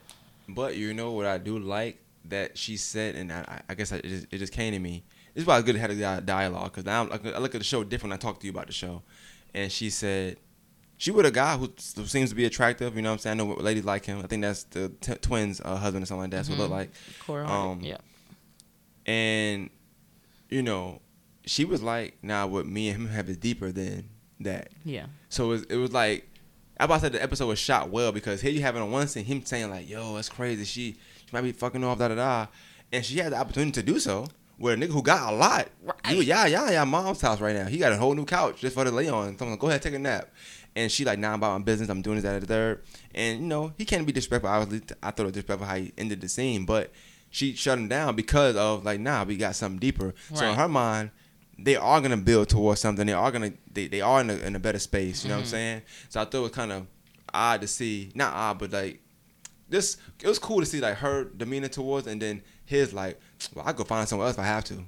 but 0.49 0.77
you 0.77 0.95
know 0.95 1.13
what 1.13 1.27
I 1.27 1.39
do 1.39 1.59
like 1.59 1.99
that 2.27 2.57
she 2.57 2.77
said, 2.77 3.17
and 3.17 3.33
I, 3.33 3.63
I 3.69 3.75
guess 3.75 3.93
I, 3.93 3.97
it, 3.97 4.05
just, 4.05 4.27
it 4.31 4.39
just 4.39 4.53
came 4.53 4.73
to 4.73 4.79
me. 4.79 5.03
This 5.35 5.43
is 5.43 5.47
why 5.49 5.57
it's 5.57 5.65
good 5.67 5.75
to 5.75 5.81
have 5.81 5.91
a 5.91 6.21
dialogue 6.21 6.73
because 6.73 6.85
now 6.85 7.03
I'm, 7.03 7.21
I 7.35 7.39
look 7.39 7.55
at 7.55 7.59
the 7.59 7.65
show 7.65 7.83
different. 7.85 8.11
When 8.11 8.19
I 8.19 8.21
talk 8.21 8.39
to 8.41 8.47
you 8.47 8.53
about 8.53 8.67
the 8.67 8.73
show, 8.73 9.03
and 9.55 9.73
she 9.73 9.89
said 9.91 10.37
she 10.99 11.11
with 11.11 11.25
a 11.27 11.31
guy 11.31 11.57
who 11.57 11.73
who 11.97 12.05
seems 12.07 12.29
to 12.31 12.37
be 12.37 12.45
attractive. 12.45 12.95
You 12.95 13.03
know 13.03 13.09
what 13.09 13.15
I'm 13.15 13.19
saying? 13.19 13.41
I 13.41 13.45
know 13.45 13.55
ladies 13.55 13.85
like 13.85 14.05
him. 14.05 14.19
I 14.19 14.27
think 14.27 14.43
that's 14.43 14.65
the 14.65 14.91
t- 15.01 15.15
twins' 15.15 15.61
uh, 15.65 15.77
husband 15.77 16.03
or 16.03 16.07
something 16.07 16.21
like 16.23 16.31
that. 16.33 16.47
So 16.47 16.53
it 16.53 16.59
look 16.59 16.71
like. 16.71 16.93
Corey 17.25 17.45
Um, 17.47 17.81
yeah. 17.81 17.97
And 19.07 19.71
you 20.49 20.63
know, 20.63 21.01
she 21.47 21.65
was 21.65 21.83
like, 21.83 22.19
"Nah, 22.23 22.47
what 22.47 22.67
me 22.67 22.89
and 22.91 23.03
him 23.03 23.09
have 23.09 23.29
is 23.29 23.37
deeper 23.39 23.73
than 23.73 24.11
that." 24.41 24.69
Yeah. 24.85 25.07
So 25.29 25.47
it 25.47 25.49
was, 25.49 25.63
it 25.65 25.77
was 25.77 25.93
like, 25.93 26.29
I 26.81 26.85
about 26.85 27.01
say 27.01 27.09
the 27.11 27.23
episode 27.23 27.47
was 27.47 27.59
shot 27.59 27.91
well 27.91 28.13
because 28.13 28.41
here 28.41 28.51
you 28.53 28.63
have 28.63 28.77
it 28.77 28.81
on 28.81 28.91
one 28.91 29.07
scene, 29.09 29.25
him 29.25 29.45
saying 29.45 29.71
like, 29.71 29.89
"Yo, 29.89 30.15
that's 30.15 30.29
crazy. 30.29 30.65
She, 30.65 30.93
she 30.93 31.27
might 31.33 31.43
be 31.43 31.53
fucking 31.53 31.83
off, 31.85 31.99
da 31.99 32.09
da 32.09 32.15
da," 32.15 32.47
and 32.93 33.05
she 33.05 33.19
had 33.19 33.33
the 33.33 33.37
opportunity 33.37 33.73
to 33.73 33.83
do 33.83 33.99
so. 33.99 34.27
With 34.59 34.75
a 34.81 34.87
nigga 34.87 34.93
who 34.93 35.03
got 35.03 35.33
a 35.33 35.35
lot, 35.37 35.69
Right. 35.83 36.15
you 36.15 36.21
yeah 36.23 36.47
yeah 36.47 36.71
yeah 36.71 36.85
mom's 36.85 37.21
house 37.21 37.41
right 37.41 37.57
now. 37.57 37.65
He 37.67 37.79
got 37.79 37.93
a 37.93 37.97
whole 37.97 38.15
new 38.15 38.25
couch 38.25 38.61
just 38.61 38.75
for 38.75 38.85
the 38.85 38.93
lay 38.93 39.09
on. 39.09 39.37
Someone 39.37 39.59
go 39.59 39.69
ahead 39.69 39.83
take 39.83 39.95
a 39.95 39.99
nap, 39.99 40.29
and 40.77 40.93
she 40.93 41.05
like, 41.05 41.19
"Nah, 41.19 41.29
I'm 41.31 41.35
about 41.35 41.59
my 41.59 41.65
business. 41.65 41.89
I'm 41.89 42.01
doing 42.03 42.17
this, 42.17 42.25
that, 42.25 42.35
and 42.35 42.43
the 42.43 42.47
third. 42.47 42.83
And 43.15 43.41
you 43.41 43.47
know 43.47 43.73
he 43.77 43.85
can't 43.85 44.07
be 44.07 44.13
disrespectful. 44.13 44.51
Obviously, 44.51 44.87
I 45.03 45.11
thought 45.11 45.21
it 45.21 45.25
was 45.25 45.33
disrespectful 45.33 45.67
how 45.67 45.77
he 45.77 45.93
ended 45.99 46.21
the 46.21 46.29
scene, 46.29 46.65
but 46.65 46.93
she 47.31 47.55
shut 47.55 47.77
him 47.79 47.89
down 47.89 48.15
because 48.15 48.55
of 48.55 48.85
like, 48.85 49.01
nah, 49.01 49.25
we 49.25 49.37
got 49.37 49.57
something 49.57 49.81
deeper. 49.81 50.15
So 50.35 50.47
in 50.47 50.55
her 50.55 50.69
mind, 50.69 51.11
they 51.65 51.77
are 51.77 52.01
gonna 52.01 52.17
build 52.17 52.49
towards 52.49 52.81
something. 52.81 53.07
They 53.07 53.13
are 53.13 53.31
gonna 53.31 53.53
they, 53.73 53.87
they 53.87 54.01
are 54.01 54.21
in 54.21 54.31
a, 54.31 54.35
in 54.35 54.57
a 54.57 54.59
better 54.59 54.79
space. 54.79 55.25
You 55.25 55.31
know 55.31 55.37
what 55.37 55.41
I'm 55.41 55.45
mm-hmm. 55.45 55.51
saying? 55.51 55.83
So 56.09 56.21
I 56.21 56.25
thought 56.25 56.39
it 56.39 56.41
was 56.41 56.51
kind 56.53 56.73
of 56.73 56.87
odd 57.33 57.61
to 57.63 57.67
see, 57.67 58.11
not 58.15 58.35
odd, 58.35 58.59
but 58.59 58.73
like 58.73 59.01
this. 59.69 59.97
It 60.21 60.29
was 60.29 60.39
cool 60.39 60.61
to 60.61 60.67
see 60.67 60.81
like 60.81 60.97
her 60.97 61.25
demeanor 61.25 61.69
towards, 61.69 62.07
and 62.07 62.21
then 62.21 62.43
his 62.65 62.93
like, 62.93 63.21
well, 63.55 63.65
I 63.67 63.73
go 63.73 63.85
find 63.85 64.09
somewhere 64.09 64.27
else 64.27 64.37
if 64.37 64.41
I 64.41 64.47
have 64.47 64.65
to. 64.65 64.85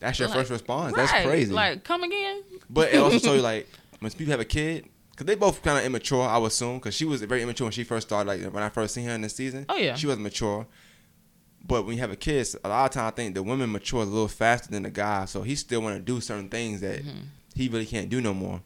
That's 0.00 0.18
your 0.18 0.28
Like, 0.28 0.38
first 0.38 0.50
response. 0.50 0.94
That's 0.94 1.12
crazy. 1.12 1.52
Like, 1.52 1.84
come 1.84 2.02
again? 2.02 2.42
But 2.68 2.92
it 2.92 2.98
also 2.98 3.18
show 3.18 3.34
you 3.34 3.42
like 3.52 3.68
when 4.00 4.10
people 4.12 4.32
have 4.32 4.40
a 4.40 4.44
kid, 4.44 4.88
because 5.10 5.26
they 5.26 5.34
both 5.34 5.62
kind 5.62 5.78
of 5.78 5.84
immature, 5.84 6.22
I 6.22 6.38
would 6.38 6.48
assume, 6.48 6.78
because 6.78 6.94
she 6.94 7.04
was 7.04 7.22
very 7.22 7.42
immature 7.42 7.64
when 7.66 7.72
she 7.72 7.84
first 7.84 8.08
started. 8.08 8.28
Like 8.28 8.52
when 8.52 8.62
I 8.62 8.68
first 8.68 8.94
seen 8.94 9.06
her 9.06 9.14
in 9.14 9.22
this 9.22 9.34
season, 9.34 9.66
Oh, 9.68 9.76
yeah. 9.76 9.94
she 9.94 10.06
was 10.06 10.18
mature. 10.18 10.66
But 11.66 11.86
when 11.86 11.94
you 11.96 12.00
have 12.00 12.10
a 12.12 12.16
kid, 12.16 12.46
a 12.62 12.68
lot 12.68 12.84
of 12.86 12.90
times 12.92 13.12
I 13.12 13.16
think 13.16 13.34
the 13.34 13.42
women 13.42 13.72
mature 13.72 14.02
a 14.02 14.04
little 14.04 14.28
faster 14.28 14.70
than 14.70 14.82
the 14.82 14.90
guy, 14.90 15.24
so 15.24 15.42
he 15.42 15.54
still 15.54 15.80
want 15.80 15.96
to 15.96 16.02
do 16.02 16.20
certain 16.20 16.48
things 16.50 16.80
that 16.82 17.00
Mm-hmm. 17.00 17.20
he 17.54 17.68
really 17.68 17.86
can't 17.86 18.10
do 18.10 18.20
no 18.20 18.34
more. 18.34 18.60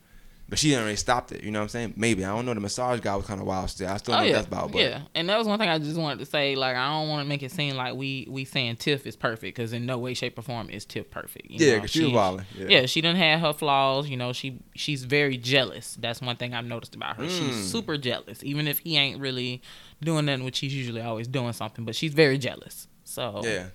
But 0.48 0.58
she 0.58 0.70
didn't 0.70 0.84
really 0.84 0.96
stop 0.96 1.30
it. 1.30 1.44
You 1.44 1.50
know 1.50 1.58
what 1.58 1.64
I'm 1.64 1.68
saying? 1.68 1.94
Maybe 1.96 2.24
I 2.24 2.34
don't 2.34 2.46
know. 2.46 2.54
The 2.54 2.60
massage 2.60 3.00
guy 3.00 3.14
was 3.14 3.26
kind 3.26 3.38
of 3.38 3.46
wild 3.46 3.68
still. 3.68 3.86
I 3.86 3.98
still 3.98 4.14
don't 4.14 4.22
Oh 4.22 4.24
know 4.24 4.30
yeah, 4.30 4.36
that's 4.36 4.46
about. 4.46 4.72
But 4.72 4.80
yeah, 4.80 5.00
and 5.14 5.28
that 5.28 5.36
was 5.36 5.46
one 5.46 5.58
thing 5.58 5.68
I 5.68 5.78
just 5.78 5.98
wanted 5.98 6.20
to 6.20 6.24
say. 6.24 6.56
Like, 6.56 6.74
I 6.74 6.88
don't 6.88 7.10
want 7.10 7.22
to 7.22 7.28
make 7.28 7.42
it 7.42 7.52
seem 7.52 7.76
like 7.76 7.94
we 7.94 8.26
we 8.30 8.46
saying 8.46 8.76
Tiff 8.76 9.06
is 9.06 9.14
perfect 9.14 9.56
because 9.56 9.74
in 9.74 9.84
no 9.84 9.98
way, 9.98 10.14
shape, 10.14 10.38
or 10.38 10.42
form 10.42 10.70
is 10.70 10.86
Tiff 10.86 11.10
perfect. 11.10 11.50
You 11.50 11.66
yeah, 11.66 11.74
because 11.74 11.90
she 11.90 12.04
was 12.04 12.12
wilding. 12.14 12.46
Yeah. 12.56 12.66
Yeah. 12.68 12.86
she 12.86 13.02
didn't 13.02 13.18
have 13.18 13.40
her 13.40 13.52
flaws. 13.52 14.08
You 14.08 14.16
know, 14.16 14.32
she 14.32 14.60
she's 14.74 15.04
very 15.04 15.36
jealous. 15.36 15.98
That's 16.00 16.22
one 16.22 16.36
thing 16.36 16.54
I've 16.54 16.64
noticed 16.64 16.94
about 16.94 17.16
her. 17.16 17.24
Mm. 17.24 17.38
She's 17.38 17.70
super 17.70 17.98
jealous, 17.98 18.42
even 18.42 18.66
if 18.66 18.78
he 18.78 18.96
ain't 18.96 19.20
really 19.20 19.60
doing 20.00 20.24
nothing, 20.24 20.44
which 20.44 20.60
he's 20.60 20.74
usually 20.74 21.02
always 21.02 21.28
doing 21.28 21.52
something. 21.52 21.84
But 21.84 21.94
she's 21.94 22.14
very 22.14 22.38
jealous. 22.38 22.88
So 23.04 23.42
Yeah. 23.44 23.66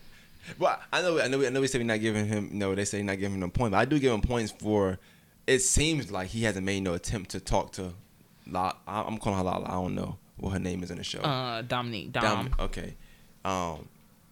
Well, 0.58 0.78
I 0.92 1.02
know, 1.02 1.20
I 1.20 1.28
know, 1.28 1.46
I 1.46 1.50
know. 1.50 1.62
We 1.62 1.68
say 1.68 1.78
we're 1.78 1.86
not 1.86 2.02
giving 2.02 2.26
him. 2.26 2.50
No, 2.54 2.76
they 2.76 2.86
say 2.86 3.02
not 3.04 3.20
giving 3.20 3.36
him 3.36 3.40
no 3.42 3.50
points. 3.50 3.72
But 3.72 3.78
I 3.78 3.86
do 3.86 4.00
give 4.00 4.12
him 4.12 4.22
points 4.22 4.52
for. 4.52 5.00
It 5.48 5.60
seems 5.60 6.12
like 6.12 6.30
he 6.30 6.44
hasn't 6.44 6.66
made 6.66 6.82
no 6.84 6.94
attempt 6.94 7.32
to 7.32 7.40
talk 7.40 7.72
to. 7.74 7.94
La, 8.48 8.74
I- 8.88 9.02
I'm 9.04 9.18
calling 9.18 9.38
her 9.40 9.44
Lala. 9.46 9.66
I 9.66 9.72
don't 9.74 9.96
know 9.96 10.18
what 10.38 10.52
her 10.52 10.60
name 10.60 10.84
is 10.84 10.92
in 10.92 10.98
the 10.98 11.04
show. 11.04 11.20
uh, 11.20 11.62
Dominique, 11.62 12.12
Dom, 12.12 12.24
Dom- 12.24 12.56
Okay. 12.60 12.96
Um, 13.46 13.88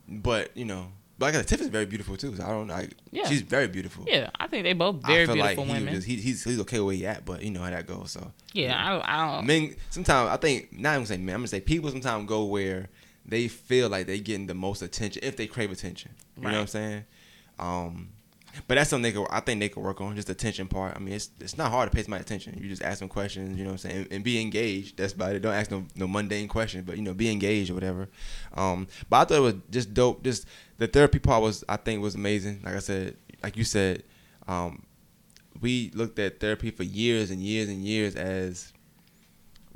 but 0.07 0.55
you 0.55 0.65
know, 0.65 0.87
but 1.19 1.27
like 1.27 1.35
I 1.35 1.37
said, 1.39 1.47
Tiff 1.49 1.61
is 1.61 1.67
very 1.67 1.85
beautiful 1.85 2.17
too. 2.17 2.35
So 2.35 2.43
I 2.43 2.47
don't 2.49 2.67
like. 2.67 2.91
Yeah. 3.11 3.27
She's 3.27 3.41
very 3.41 3.67
beautiful. 3.67 4.05
yeah, 4.07 4.29
I 4.39 4.47
think 4.47 4.63
they 4.63 4.73
both 4.73 4.95
very 5.05 5.23
I 5.23 5.25
feel 5.25 5.35
beautiful 5.35 5.63
like 5.65 5.67
he 5.67 5.73
women. 5.81 5.95
was- 5.95 6.05
he, 6.05 6.15
he's 6.15 6.43
he's 6.43 6.59
okay 6.61 6.79
where 6.79 6.95
he 6.95 7.05
at, 7.05 7.25
but 7.25 7.41
you 7.43 7.51
know 7.51 7.61
how 7.61 7.69
that 7.69 7.87
goes. 7.87 8.11
So 8.11 8.31
yeah, 8.53 8.75
I, 9.05 9.15
I 9.31 9.35
don't. 9.35 9.45
men 9.47 9.75
sometimes 9.89 10.29
I 10.29 10.37
think 10.37 10.71
not 10.77 10.95
even 10.95 11.05
say 11.05 11.17
men. 11.17 11.35
I'm 11.35 11.41
gonna 11.41 11.47
say 11.49 11.61
people 11.61 11.89
sometimes 11.91 12.27
go 12.27 12.45
where 12.45 12.89
they 13.25 13.47
feel 13.47 13.87
like 13.89 14.07
they 14.07 14.19
getting 14.19 14.47
the 14.47 14.55
most 14.55 14.81
attention 14.81 15.21
if 15.23 15.35
they 15.37 15.45
crave 15.47 15.71
attention. 15.71 16.11
You 16.37 16.43
know 16.43 16.49
what 16.53 16.57
I'm 16.61 16.67
saying? 16.67 17.03
Um, 17.59 18.09
but 18.67 18.75
that's 18.75 18.89
something 18.89 19.03
they 19.13 19.17
could, 19.17 19.27
I 19.29 19.39
think 19.39 19.59
they 19.59 19.69
could 19.69 19.83
work 19.83 20.01
on 20.01 20.15
just 20.15 20.27
the 20.27 20.33
attention 20.33 20.67
part. 20.67 20.95
I 20.95 20.99
mean, 20.99 21.13
it's 21.13 21.29
it's 21.39 21.57
not 21.57 21.71
hard 21.71 21.89
to 21.91 21.95
pay 21.95 22.03
somebody 22.03 22.21
attention. 22.21 22.57
You 22.61 22.69
just 22.69 22.83
ask 22.83 22.99
them 22.99 23.09
questions. 23.09 23.57
You 23.57 23.63
know 23.63 23.71
what 23.71 23.83
I'm 23.85 23.89
saying? 23.89 23.97
And, 23.97 24.11
and 24.13 24.23
be 24.23 24.41
engaged. 24.41 24.97
That's 24.97 25.13
about 25.13 25.35
it. 25.35 25.39
Don't 25.41 25.53
ask 25.53 25.71
no 25.71 25.85
no 25.95 26.07
mundane 26.07 26.47
questions, 26.47 26.85
but 26.85 26.97
you 26.97 27.01
know, 27.03 27.13
be 27.13 27.31
engaged 27.31 27.71
or 27.71 27.73
whatever. 27.75 28.09
Um, 28.55 28.87
but 29.09 29.17
I 29.17 29.25
thought 29.25 29.37
it 29.37 29.41
was 29.41 29.55
just 29.69 29.93
dope. 29.93 30.23
Just 30.23 30.45
the 30.77 30.87
therapy 30.87 31.19
part 31.19 31.41
was 31.41 31.63
I 31.69 31.77
think 31.77 32.01
was 32.01 32.15
amazing. 32.15 32.61
Like 32.63 32.75
I 32.75 32.79
said, 32.79 33.15
like 33.43 33.55
you 33.57 33.63
said, 33.63 34.03
um, 34.47 34.83
we 35.59 35.91
looked 35.93 36.17
at 36.19 36.39
therapy 36.39 36.71
for 36.71 36.83
years 36.83 37.29
and 37.31 37.41
years 37.41 37.69
and 37.69 37.83
years 37.83 38.15
as 38.15 38.73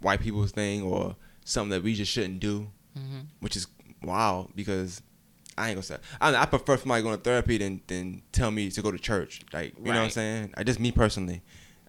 white 0.02 0.20
people's 0.22 0.52
thing 0.52 0.82
or 0.84 1.16
something 1.44 1.70
that 1.72 1.84
we 1.84 1.94
just 1.94 2.12
shouldn't 2.12 2.40
do, 2.40 2.68
Mhm. 2.98 3.26
which 3.40 3.56
is 3.56 3.68
wild 4.04 4.52
because 4.56 5.02
I 5.58 5.70
ain't 5.70 5.76
gonna 5.76 5.84
say 5.84 5.98
I, 6.20 6.36
I 6.36 6.46
prefer 6.46 6.78
somebody 6.78 7.02
going 7.04 7.16
to 7.18 7.22
therapy 7.24 7.58
than 7.58 7.82
than 7.88 8.22
tell 8.32 8.52
me 8.52 8.70
to 8.72 8.82
go 8.82 8.92
to 8.92 8.98
church. 9.00 9.42
Like 9.54 9.74
you 9.78 9.86
know 9.86 9.92
what 9.92 10.06
I'm 10.06 10.10
saying? 10.10 10.54
I 10.58 10.64
just 10.64 10.80
me 10.80 10.92
personally. 10.92 11.42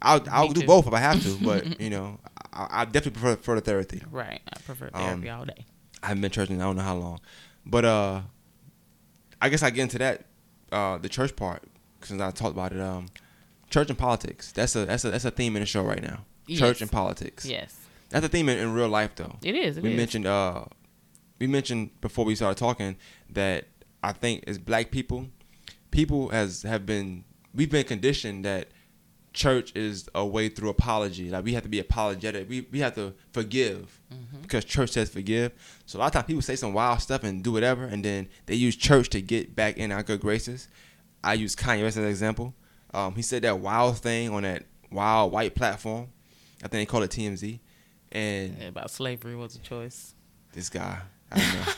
I'll 0.02 0.22
I'll 0.30 0.48
do 0.48 0.64
both 0.66 0.86
if 0.86 0.92
I 0.92 1.00
have 1.00 1.22
to, 1.22 1.36
but 1.44 1.80
you 1.80 1.90
know, 1.90 2.18
I, 2.52 2.82
I 2.82 2.84
definitely 2.84 3.12
prefer, 3.20 3.34
prefer 3.36 3.54
the 3.56 3.60
therapy. 3.62 4.02
Right, 4.10 4.40
I 4.52 4.58
prefer 4.60 4.90
Um, 4.92 5.02
therapy 5.22 5.30
all 5.30 5.44
day. 5.44 5.64
I 6.02 6.08
haven't 6.08 6.20
been 6.20 6.30
to 6.30 6.34
church 6.34 6.50
in 6.50 6.60
I 6.60 6.64
don't 6.64 6.76
know 6.76 6.82
how 6.82 6.96
long, 6.96 7.20
but 7.64 7.84
uh, 7.84 8.20
I 9.40 9.48
guess 9.48 9.62
I 9.62 9.70
get 9.70 9.82
into 9.82 9.98
that 9.98 10.24
uh 10.72 10.98
the 10.98 11.08
church 11.08 11.34
part 11.36 11.62
since 12.02 12.20
I 12.20 12.30
talked 12.30 12.52
about 12.52 12.72
it. 12.72 12.80
Um, 12.80 13.06
church 13.70 13.88
and 13.88 13.98
politics. 13.98 14.52
That's 14.52 14.76
a 14.76 14.84
that's 14.84 15.04
a 15.04 15.10
that's 15.10 15.24
a 15.24 15.30
theme 15.30 15.56
in 15.56 15.60
the 15.60 15.66
show 15.66 15.82
right 15.82 16.02
now. 16.02 16.24
Church 16.48 16.76
Yes. 16.76 16.80
and 16.82 16.92
politics. 16.92 17.44
Yes, 17.44 17.74
That's 18.10 18.24
a 18.24 18.28
theme 18.28 18.48
in, 18.48 18.58
in 18.58 18.72
real 18.72 18.88
life 18.88 19.16
though. 19.16 19.36
it 19.42 19.56
is. 19.56 19.76
It 19.78 19.82
we 19.82 19.90
is. 19.92 19.96
mentioned 19.96 20.26
uh 20.26 20.64
we 21.38 21.46
mentioned 21.46 22.00
before 22.00 22.24
we 22.24 22.34
started 22.34 22.58
talking 22.58 22.96
that 23.30 23.66
I 24.02 24.12
think 24.12 24.44
as 24.46 24.58
black 24.58 24.90
people, 24.90 25.28
people 25.90 26.28
has 26.30 26.62
have 26.62 26.86
been 26.86 27.24
we've 27.54 27.70
been 27.70 27.84
conditioned 27.84 28.44
that 28.44 28.68
church 29.32 29.70
is 29.76 30.08
a 30.14 30.24
way 30.24 30.48
through 30.48 30.70
apology. 30.70 31.28
Like 31.30 31.44
we 31.44 31.52
have 31.54 31.62
to 31.64 31.68
be 31.68 31.78
apologetic. 31.78 32.48
We 32.48 32.66
we 32.72 32.80
have 32.80 32.94
to 32.96 33.14
forgive 33.32 34.00
Mm-hmm. 34.14 34.42
because 34.42 34.64
church 34.64 34.90
says 34.90 35.10
forgive. 35.10 35.50
So 35.84 35.98
a 35.98 36.00
lot 36.00 36.06
of 36.06 36.12
times 36.12 36.26
people 36.26 36.40
say 36.42 36.54
some 36.54 36.72
wild 36.72 37.00
stuff 37.00 37.24
and 37.24 37.42
do 37.42 37.50
whatever, 37.50 37.84
and 37.84 38.04
then 38.04 38.28
they 38.46 38.54
use 38.54 38.76
church 38.76 39.08
to 39.10 39.20
get 39.20 39.56
back 39.56 39.78
in 39.78 39.90
our 39.90 40.04
good 40.04 40.20
graces. 40.20 40.68
I 41.24 41.34
use 41.34 41.56
Kanye 41.56 41.82
West 41.82 41.96
as 41.96 42.04
an 42.04 42.08
example. 42.08 42.54
Um, 42.94 43.16
he 43.16 43.22
said 43.22 43.42
that 43.42 43.58
wild 43.58 43.98
thing 43.98 44.30
on 44.32 44.44
that 44.44 44.62
wild 44.92 45.32
white 45.32 45.56
platform. 45.56 46.06
I 46.62 46.68
think 46.68 46.72
they 46.82 46.86
call 46.86 47.02
it 47.02 47.10
TMZ. 47.10 47.58
And 48.12 48.56
Yeah, 48.60 48.68
about 48.68 48.90
slavery 48.92 49.34
was 49.34 49.56
a 49.56 49.58
choice. 49.58 50.14
this 50.52 50.70
guy. 50.70 51.00
I 51.32 51.38
don't 51.38 51.54
know. 51.54 51.72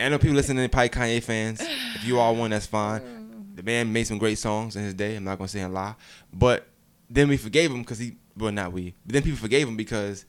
I 0.00 0.08
know 0.08 0.18
people 0.18 0.36
listening 0.36 0.64
to 0.64 0.68
probably 0.68 0.88
Kanye 0.88 1.22
fans. 1.22 1.60
If 1.60 2.04
you 2.04 2.18
are 2.18 2.32
one, 2.32 2.50
that's 2.50 2.66
fine. 2.66 3.52
The 3.54 3.62
man 3.62 3.92
made 3.92 4.04
some 4.04 4.18
great 4.18 4.38
songs 4.38 4.76
in 4.76 4.84
his 4.84 4.94
day. 4.94 5.16
I'm 5.16 5.24
not 5.24 5.36
gonna 5.36 5.48
say 5.48 5.60
a 5.60 5.68
lie, 5.68 5.94
but 6.32 6.66
then 7.10 7.28
we 7.28 7.36
forgave 7.36 7.70
him 7.70 7.80
because 7.80 7.98
he. 7.98 8.16
Well, 8.36 8.52
not 8.52 8.72
we. 8.72 8.94
But 9.04 9.14
then 9.14 9.22
people 9.22 9.38
forgave 9.38 9.68
him 9.68 9.76
because 9.76 10.24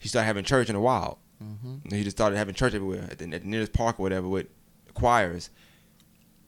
he 0.00 0.08
started 0.08 0.26
having 0.26 0.44
church 0.44 0.68
in 0.68 0.74
the 0.74 0.80
wild. 0.80 1.18
Mm-hmm. 1.42 1.94
He 1.94 2.02
just 2.02 2.16
started 2.16 2.36
having 2.36 2.54
church 2.54 2.74
everywhere 2.74 3.06
at 3.10 3.18
the, 3.18 3.24
at 3.32 3.42
the 3.42 3.48
nearest 3.48 3.72
park 3.72 4.00
or 4.00 4.02
whatever 4.02 4.28
with 4.28 4.46
choirs, 4.94 5.50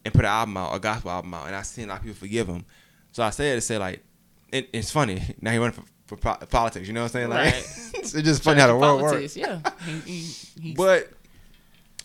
and 0.05 0.13
put 0.13 0.25
an 0.25 0.31
album 0.31 0.57
out, 0.57 0.75
a 0.75 0.81
gospel 0.81 1.11
album 1.11 1.35
out. 1.35 1.47
And 1.47 1.55
I 1.55 1.63
seen 1.63 1.85
a 1.85 1.89
lot 1.89 1.99
of 1.99 2.03
people 2.03 2.17
forgive 2.17 2.49
him. 2.49 2.65
So 3.13 3.23
I 3.23 3.31
said 3.31 3.55
to 3.55 3.61
say 3.61 3.79
like, 3.79 4.03
it, 4.51 4.69
it's 4.73 4.91
funny. 4.91 5.23
Now 5.41 5.53
he 5.53 5.59
running 5.59 5.73
for, 5.73 5.85
for 6.07 6.17
po- 6.17 6.37
politics. 6.47 6.87
You 6.87 6.93
know 6.95 7.03
what 7.03 7.15
I'm 7.15 7.29
saying? 7.29 7.31
Like, 7.31 7.53
Right. 7.55 7.65
it's 7.95 8.13
just 8.13 8.43
funny 8.43 8.61
how 8.61 8.67
the 8.69 8.77
world 8.77 9.03
works. 9.03 9.37
Yeah, 9.37 9.61
he, 10.05 10.21
he, 10.61 10.75
But 10.77 11.11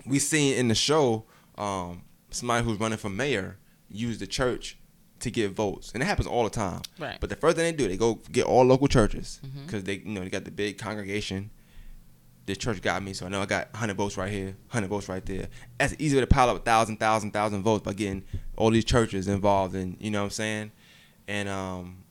we 0.06 0.20
seen 0.20 0.58
in 0.58 0.68
the 0.68 0.76
show 0.76 1.26
um, 1.58 2.04
somebody 2.32 2.64
who's 2.66 2.80
running 2.80 2.97
for 2.97 3.10
mayor 3.10 3.58
use 3.89 4.18
the 4.20 4.28
church 4.28 4.78
to 5.20 5.30
get 5.30 5.52
votes, 5.52 5.91
and 5.93 6.02
it 6.02 6.06
happens 6.06 6.28
all 6.28 6.43
the 6.45 6.50
time. 6.50 6.82
Right. 6.97 7.18
But 7.20 7.30
the 7.30 7.36
first 7.36 7.58
thing 7.58 7.66
they 7.66 7.74
do, 7.74 7.88
they 7.89 7.97
go 7.97 8.16
get 8.32 8.45
all 8.45 8.64
local 8.64 8.88
churches 8.88 9.41
because 9.66 9.84
they, 9.84 9.95
you 9.95 10.12
know, 10.12 10.22
they 10.22 10.30
got 10.30 10.45
the 10.45 10.52
big 10.52 10.78
congregation. 10.78 11.50
The 12.45 12.56
church 12.56 12.82
got 12.82 13.04
me, 13.04 13.14
so 13.14 13.28
I 13.28 13.30
know 13.30 13.41
I 13.41 13.45
got 13.45 13.72
100 13.74 13.95
votes 13.95 14.18
right 14.18 14.32
here, 14.32 14.56
100 14.72 14.88
votes 14.88 15.08
right 15.08 15.24
there. 15.24 15.50
That's 15.78 15.93
way 16.00 16.10
to 16.10 16.26
pile 16.26 16.50
up 16.50 16.56
a 16.56 16.60
thousand, 16.60 16.97
thousand, 16.97 17.30
thousand 17.32 17.62
votes 17.62 17.84
by 17.84 17.93
getting 17.93 18.24
all 18.56 18.72
these 18.72 18.86
churches 18.86 19.28
involved, 19.28 19.76
and 19.76 19.97
you 20.00 20.10
know 20.10 20.22
what 20.22 20.26
I'm 20.26 20.30
saying. 20.32 20.72
And 21.28 21.47
um, 21.47 22.04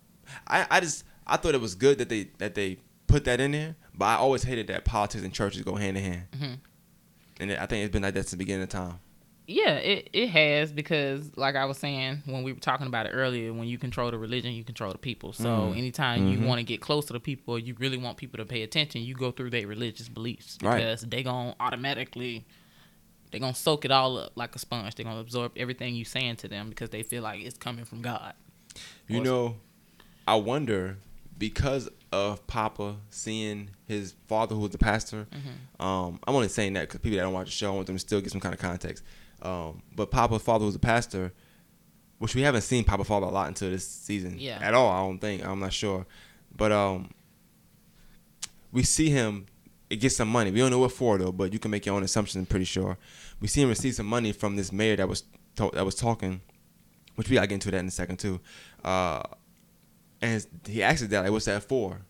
I, 0.47 0.65
I 0.71 0.81
just 0.81 1.03
I 1.29 1.37
thought 1.37 1.55
it 1.55 1.61
was 1.61 1.75
good 1.75 1.99
that 1.99 2.09
they 2.09 2.31
that 2.39 2.55
they 2.55 2.79
put 3.07 3.25
that 3.25 3.41
in 3.41 3.53
there, 3.53 3.77
but 3.95 4.07
I 4.07 4.15
always 4.17 4.43
hated 4.43 4.67
that 4.69 4.85
politics 4.85 5.25
and 5.25 5.33
churches 5.33 5.63
go 5.63 5.75
hand 5.77 5.97
in 5.97 6.05
hand, 6.05 6.23
Mhm. 6.33 6.59
and 7.41 7.53
I 7.53 7.67
think 7.67 7.85
it's 7.85 7.93
been 7.93 8.03
like 8.03 8.15
that 8.15 8.21
since 8.23 8.31
the 8.33 8.37
beginning 8.37 8.63
of 8.63 8.69
time. 8.69 8.99
Yeah, 9.51 9.77
it, 9.77 10.11
it 10.13 10.29
has 10.29 10.73
because 10.73 11.31
like 11.37 11.57
I 11.57 11.65
was 11.65 11.79
saying 11.79 12.23
when 12.27 12.43
we 12.43 12.53
were 12.53 12.61
talking 12.61 12.87
about 12.87 13.07
it 13.07 13.11
earlier, 13.15 13.51
when 13.55 13.67
you 13.67 13.79
control 13.79 14.11
the 14.11 14.19
religion, 14.19 14.53
you 14.53 14.63
control 14.63 14.93
the 14.93 14.99
people. 14.99 15.33
So 15.33 15.45
Mhm. 15.73 15.79
anytime 15.79 16.21
Mhm. 16.21 16.33
you 16.33 16.47
want 16.47 16.59
to 16.59 16.65
get 16.65 16.83
close 16.83 17.07
to 17.07 17.15
the 17.15 17.21
people 17.21 17.55
or 17.55 17.59
you 17.59 17.75
really 17.79 17.97
want 17.97 18.19
people 18.19 18.37
to 18.37 18.45
pay 18.45 18.63
attention, 18.63 19.01
you 19.01 19.15
go 19.15 19.31
through 19.31 19.49
their 19.49 19.67
religious 19.67 20.07
beliefs 20.11 20.59
Right. 20.61 20.77
because 20.77 21.01
they 21.03 21.23
gonna 21.23 21.55
automatically 21.61 22.45
they 23.31 23.39
gonna 23.39 23.55
soak 23.55 23.85
it 23.87 23.91
all 23.91 24.19
up 24.19 24.33
like 24.37 24.55
a 24.55 24.59
sponge. 24.59 24.95
They're 24.95 25.05
gonna 25.05 25.21
absorb 25.21 25.53
everything 25.57 25.95
you 25.95 26.05
saying 26.05 26.37
to 26.37 26.49
them 26.49 26.69
because 26.69 26.91
they 26.91 27.03
feel 27.03 27.23
like 27.23 27.43
it's 27.43 27.57
coming 27.59 27.85
from 27.87 28.03
God. 28.03 28.35
You 29.07 29.23
know, 29.23 29.57
I 30.27 30.35
wonder 30.37 30.99
because 31.39 31.89
of 32.13 32.45
Papa 32.47 32.97
seeing 33.11 33.71
his 33.87 34.15
father, 34.27 34.55
who 34.55 34.63
was 34.63 34.71
the 34.73 34.79
pastor. 34.79 35.27
Mm-hmm. 35.31 35.83
Um, 35.87 36.19
I'm 36.27 36.35
only 36.35 36.49
saying 36.49 36.73
that 36.75 36.83
because 36.89 37.01
people 37.01 37.17
that 37.17 37.23
don't 37.23 37.33
watch 37.33 37.47
the 37.47 37.53
show 37.53 37.73
I 37.73 37.75
want 37.77 37.87
them 37.87 37.97
to 37.97 38.01
still 38.01 38.21
get 38.21 38.31
some 38.33 38.41
kind 38.41 38.55
of 38.55 38.61
context. 38.61 39.05
Um, 39.43 39.83
but 39.95 40.11
Papa's 40.11 40.43
father 40.43 40.65
was 40.65 40.75
a 40.75 40.79
pastor, 40.81 41.33
which 42.19 42.35
we 42.35 42.43
haven't 42.43 42.63
seen 42.63 42.83
Papa 42.85 43.05
father 43.05 43.27
a 43.27 43.31
lot 43.31 43.47
until 43.49 43.71
this 43.71 43.87
season 43.87 44.37
Yeah. 44.39 44.59
at 44.61 44.75
all. 44.75 44.89
I 44.91 45.01
don't 45.07 45.19
think. 45.19 45.45
I'm 45.47 45.61
not 45.61 45.73
sure, 45.73 46.07
but 46.57 46.73
um, 46.73 47.11
we 48.73 48.83
see 48.83 49.11
him 49.11 49.47
get 49.91 50.11
some 50.13 50.29
money. 50.29 50.51
We 50.51 50.59
don't 50.59 50.71
know 50.71 50.79
what 50.81 50.93
for 50.93 51.19
though, 51.19 51.33
but 51.33 51.53
you 51.53 51.59
can 51.59 51.71
make 51.71 51.87
your 51.87 51.95
own 51.95 52.03
assumptions. 52.03 52.41
I'm 52.41 52.47
pretty 52.47 52.65
sure. 52.65 52.99
We 53.41 53.49
see 53.49 53.63
him 53.63 53.69
receive 53.69 53.95
some 53.95 54.07
money 54.07 54.33
from 54.33 54.57
this 54.57 54.73
mayor 54.73 54.97
that 54.97 55.09
was 55.09 55.23
to- 55.57 55.71
that 55.75 55.85
was 55.85 55.95
talking, 55.95 56.41
which 57.15 57.29
we 57.29 57.35
gotta 57.35 57.47
get 57.47 57.55
into 57.55 57.71
that 57.71 57.79
in 57.79 57.87
a 57.87 57.91
second 57.91 58.19
too. 58.19 58.41
Uh, 58.85 59.23
and 60.21 60.45
he 60.67 60.83
asked 60.83 61.01
his 61.01 61.09
dad, 61.09 61.23
like, 61.23 61.31
"What's 61.31 61.47
that 61.47 61.63
for?" 61.63 62.01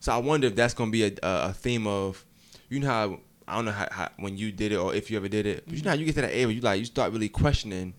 So 0.00 0.12
I 0.12 0.18
wonder 0.18 0.46
if 0.48 0.54
that's 0.54 0.74
gonna 0.74 0.90
be 0.90 1.04
a, 1.04 1.12
a, 1.22 1.52
theme 1.52 1.86
of, 1.86 2.24
you 2.68 2.80
know 2.80 2.86
how 2.88 3.20
I 3.48 3.56
don't 3.56 3.64
know 3.64 3.72
how, 3.72 3.88
how 3.90 4.08
when 4.18 4.36
you 4.36 4.52
did 4.52 4.72
it 4.72 4.76
or 4.76 4.94
if 4.94 5.10
you 5.10 5.16
ever 5.16 5.28
did 5.28 5.46
it, 5.46 5.64
but 5.66 5.76
you 5.76 5.82
know 5.82 5.90
how 5.90 5.96
you 5.96 6.04
get 6.04 6.14
to 6.16 6.20
that 6.22 6.30
age 6.32 6.46
where 6.46 6.54
you 6.54 6.60
like 6.60 6.78
you 6.78 6.84
start 6.84 7.12
really 7.12 7.28
questioning 7.28 7.94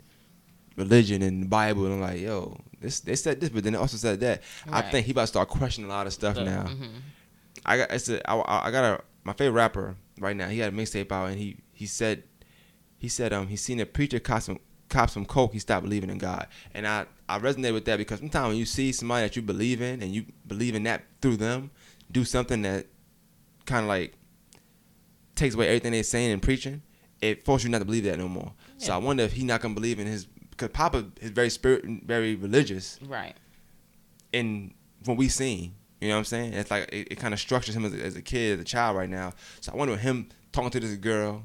religion 0.76 1.22
and 1.22 1.44
the 1.44 1.48
Bible 1.48 1.86
and 1.86 1.96
I'm 1.96 2.02
like, 2.02 2.22
yo, 2.22 2.60
this 2.82 3.00
they 3.00 3.16
said 3.16 3.40
this, 3.42 3.50
but 3.50 3.64
then 3.64 3.74
they 3.74 3.80
also 3.80 3.98
said 3.98 4.20
that. 4.20 4.44
I 4.72 4.82
think 4.92 5.06
he 5.06 5.12
about 5.14 5.22
to 5.22 5.28
start 5.28 5.50
questioning 5.50 5.90
a 5.90 5.94
lot 5.94 6.06
of 6.08 6.14
stuff 6.14 6.36
now. 6.36 6.64
Mhm. 6.66 6.90
I 7.66 7.78
got 7.78 7.92
it's 7.92 8.10
a, 8.10 8.30
I, 8.30 8.68
I 8.68 8.72
got 8.72 8.84
a 8.84 9.04
my 9.24 9.34
favorite 9.34 9.54
rapper 9.54 9.96
right 10.20 10.36
now. 10.36 10.48
He 10.48 10.60
had 10.60 10.74
a 10.74 10.76
mixtape 10.76 11.12
out 11.12 11.30
and 11.30 11.40
he 11.40 11.58
he 11.72 11.88
said 11.88 12.24
he 12.98 13.08
said 13.08 13.34
um 13.34 13.48
he 13.48 13.56
seen 13.56 13.80
a 13.80 13.86
preacher 13.86 14.20
cop 14.20 14.44
some 14.44 14.60
cop 14.90 15.10
some 15.10 15.26
coke. 15.26 15.54
He 15.54 15.60
stopped 15.60 15.84
believing 15.84 16.10
in 16.10 16.18
God, 16.18 16.48
and 16.74 16.88
I 16.88 17.06
I 17.28 17.40
resonate 17.40 17.74
with 17.74 17.86
that 17.86 17.98
because 17.98 18.20
sometimes 18.20 18.50
when 18.50 18.58
you 18.58 18.66
see 18.66 18.92
somebody 18.92 19.26
that 19.26 19.36
you 19.36 19.42
believe 19.42 19.82
in 19.82 20.02
and 20.02 20.14
you 20.14 20.26
believe 20.48 20.76
in 20.76 20.84
that 20.84 21.04
through 21.22 21.38
them, 21.38 21.72
do 22.12 22.24
something 22.24 22.62
that 22.64 22.88
kind 23.66 23.84
of 23.84 23.90
like 23.90 24.14
takes 25.36 25.56
away 25.56 25.68
everything 25.68 25.92
they're 25.92 26.04
saying 26.04 26.32
and 26.32 26.42
preaching, 26.42 26.82
it 27.22 27.46
forces 27.46 27.66
you 27.66 27.72
not 27.72 27.80
to 27.80 27.86
believe 27.86 28.04
that 28.06 28.18
no 28.18 28.28
more. 28.28 28.54
So 28.78 28.94
I 28.94 28.98
wonder 28.98 29.24
if 29.24 29.34
he's 29.34 29.44
not 29.44 29.62
gonna 29.62 29.74
believe 29.74 30.00
in 30.00 30.08
his 30.08 30.26
because 30.26 30.70
Papa 30.70 31.06
is 31.20 31.32
very 31.32 31.50
spirit 31.50 31.84
very 32.06 32.36
religious 32.36 33.00
Right. 33.06 33.36
And 34.34 34.74
what 35.06 35.18
we 35.18 35.30
seen. 35.30 35.76
You 36.02 36.10
know 36.10 36.16
what 36.16 36.20
I'm 36.20 36.26
saying? 36.26 36.54
It's 36.54 36.70
like 36.70 36.90
it, 36.92 37.08
it 37.12 37.16
kind 37.16 37.34
of 37.34 37.40
structures 37.40 37.76
him 37.76 37.86
as 37.86 37.94
a, 37.94 38.04
as 38.04 38.16
a 38.16 38.22
kid, 38.22 38.56
as 38.56 38.62
a 38.62 38.66
child 38.66 38.98
right 38.98 39.10
now. 39.10 39.34
So 39.62 39.72
I 39.72 39.76
wonder 39.76 39.96
him 39.96 40.30
talking 40.52 40.70
to 40.72 40.80
this 40.80 40.96
girl 40.98 41.44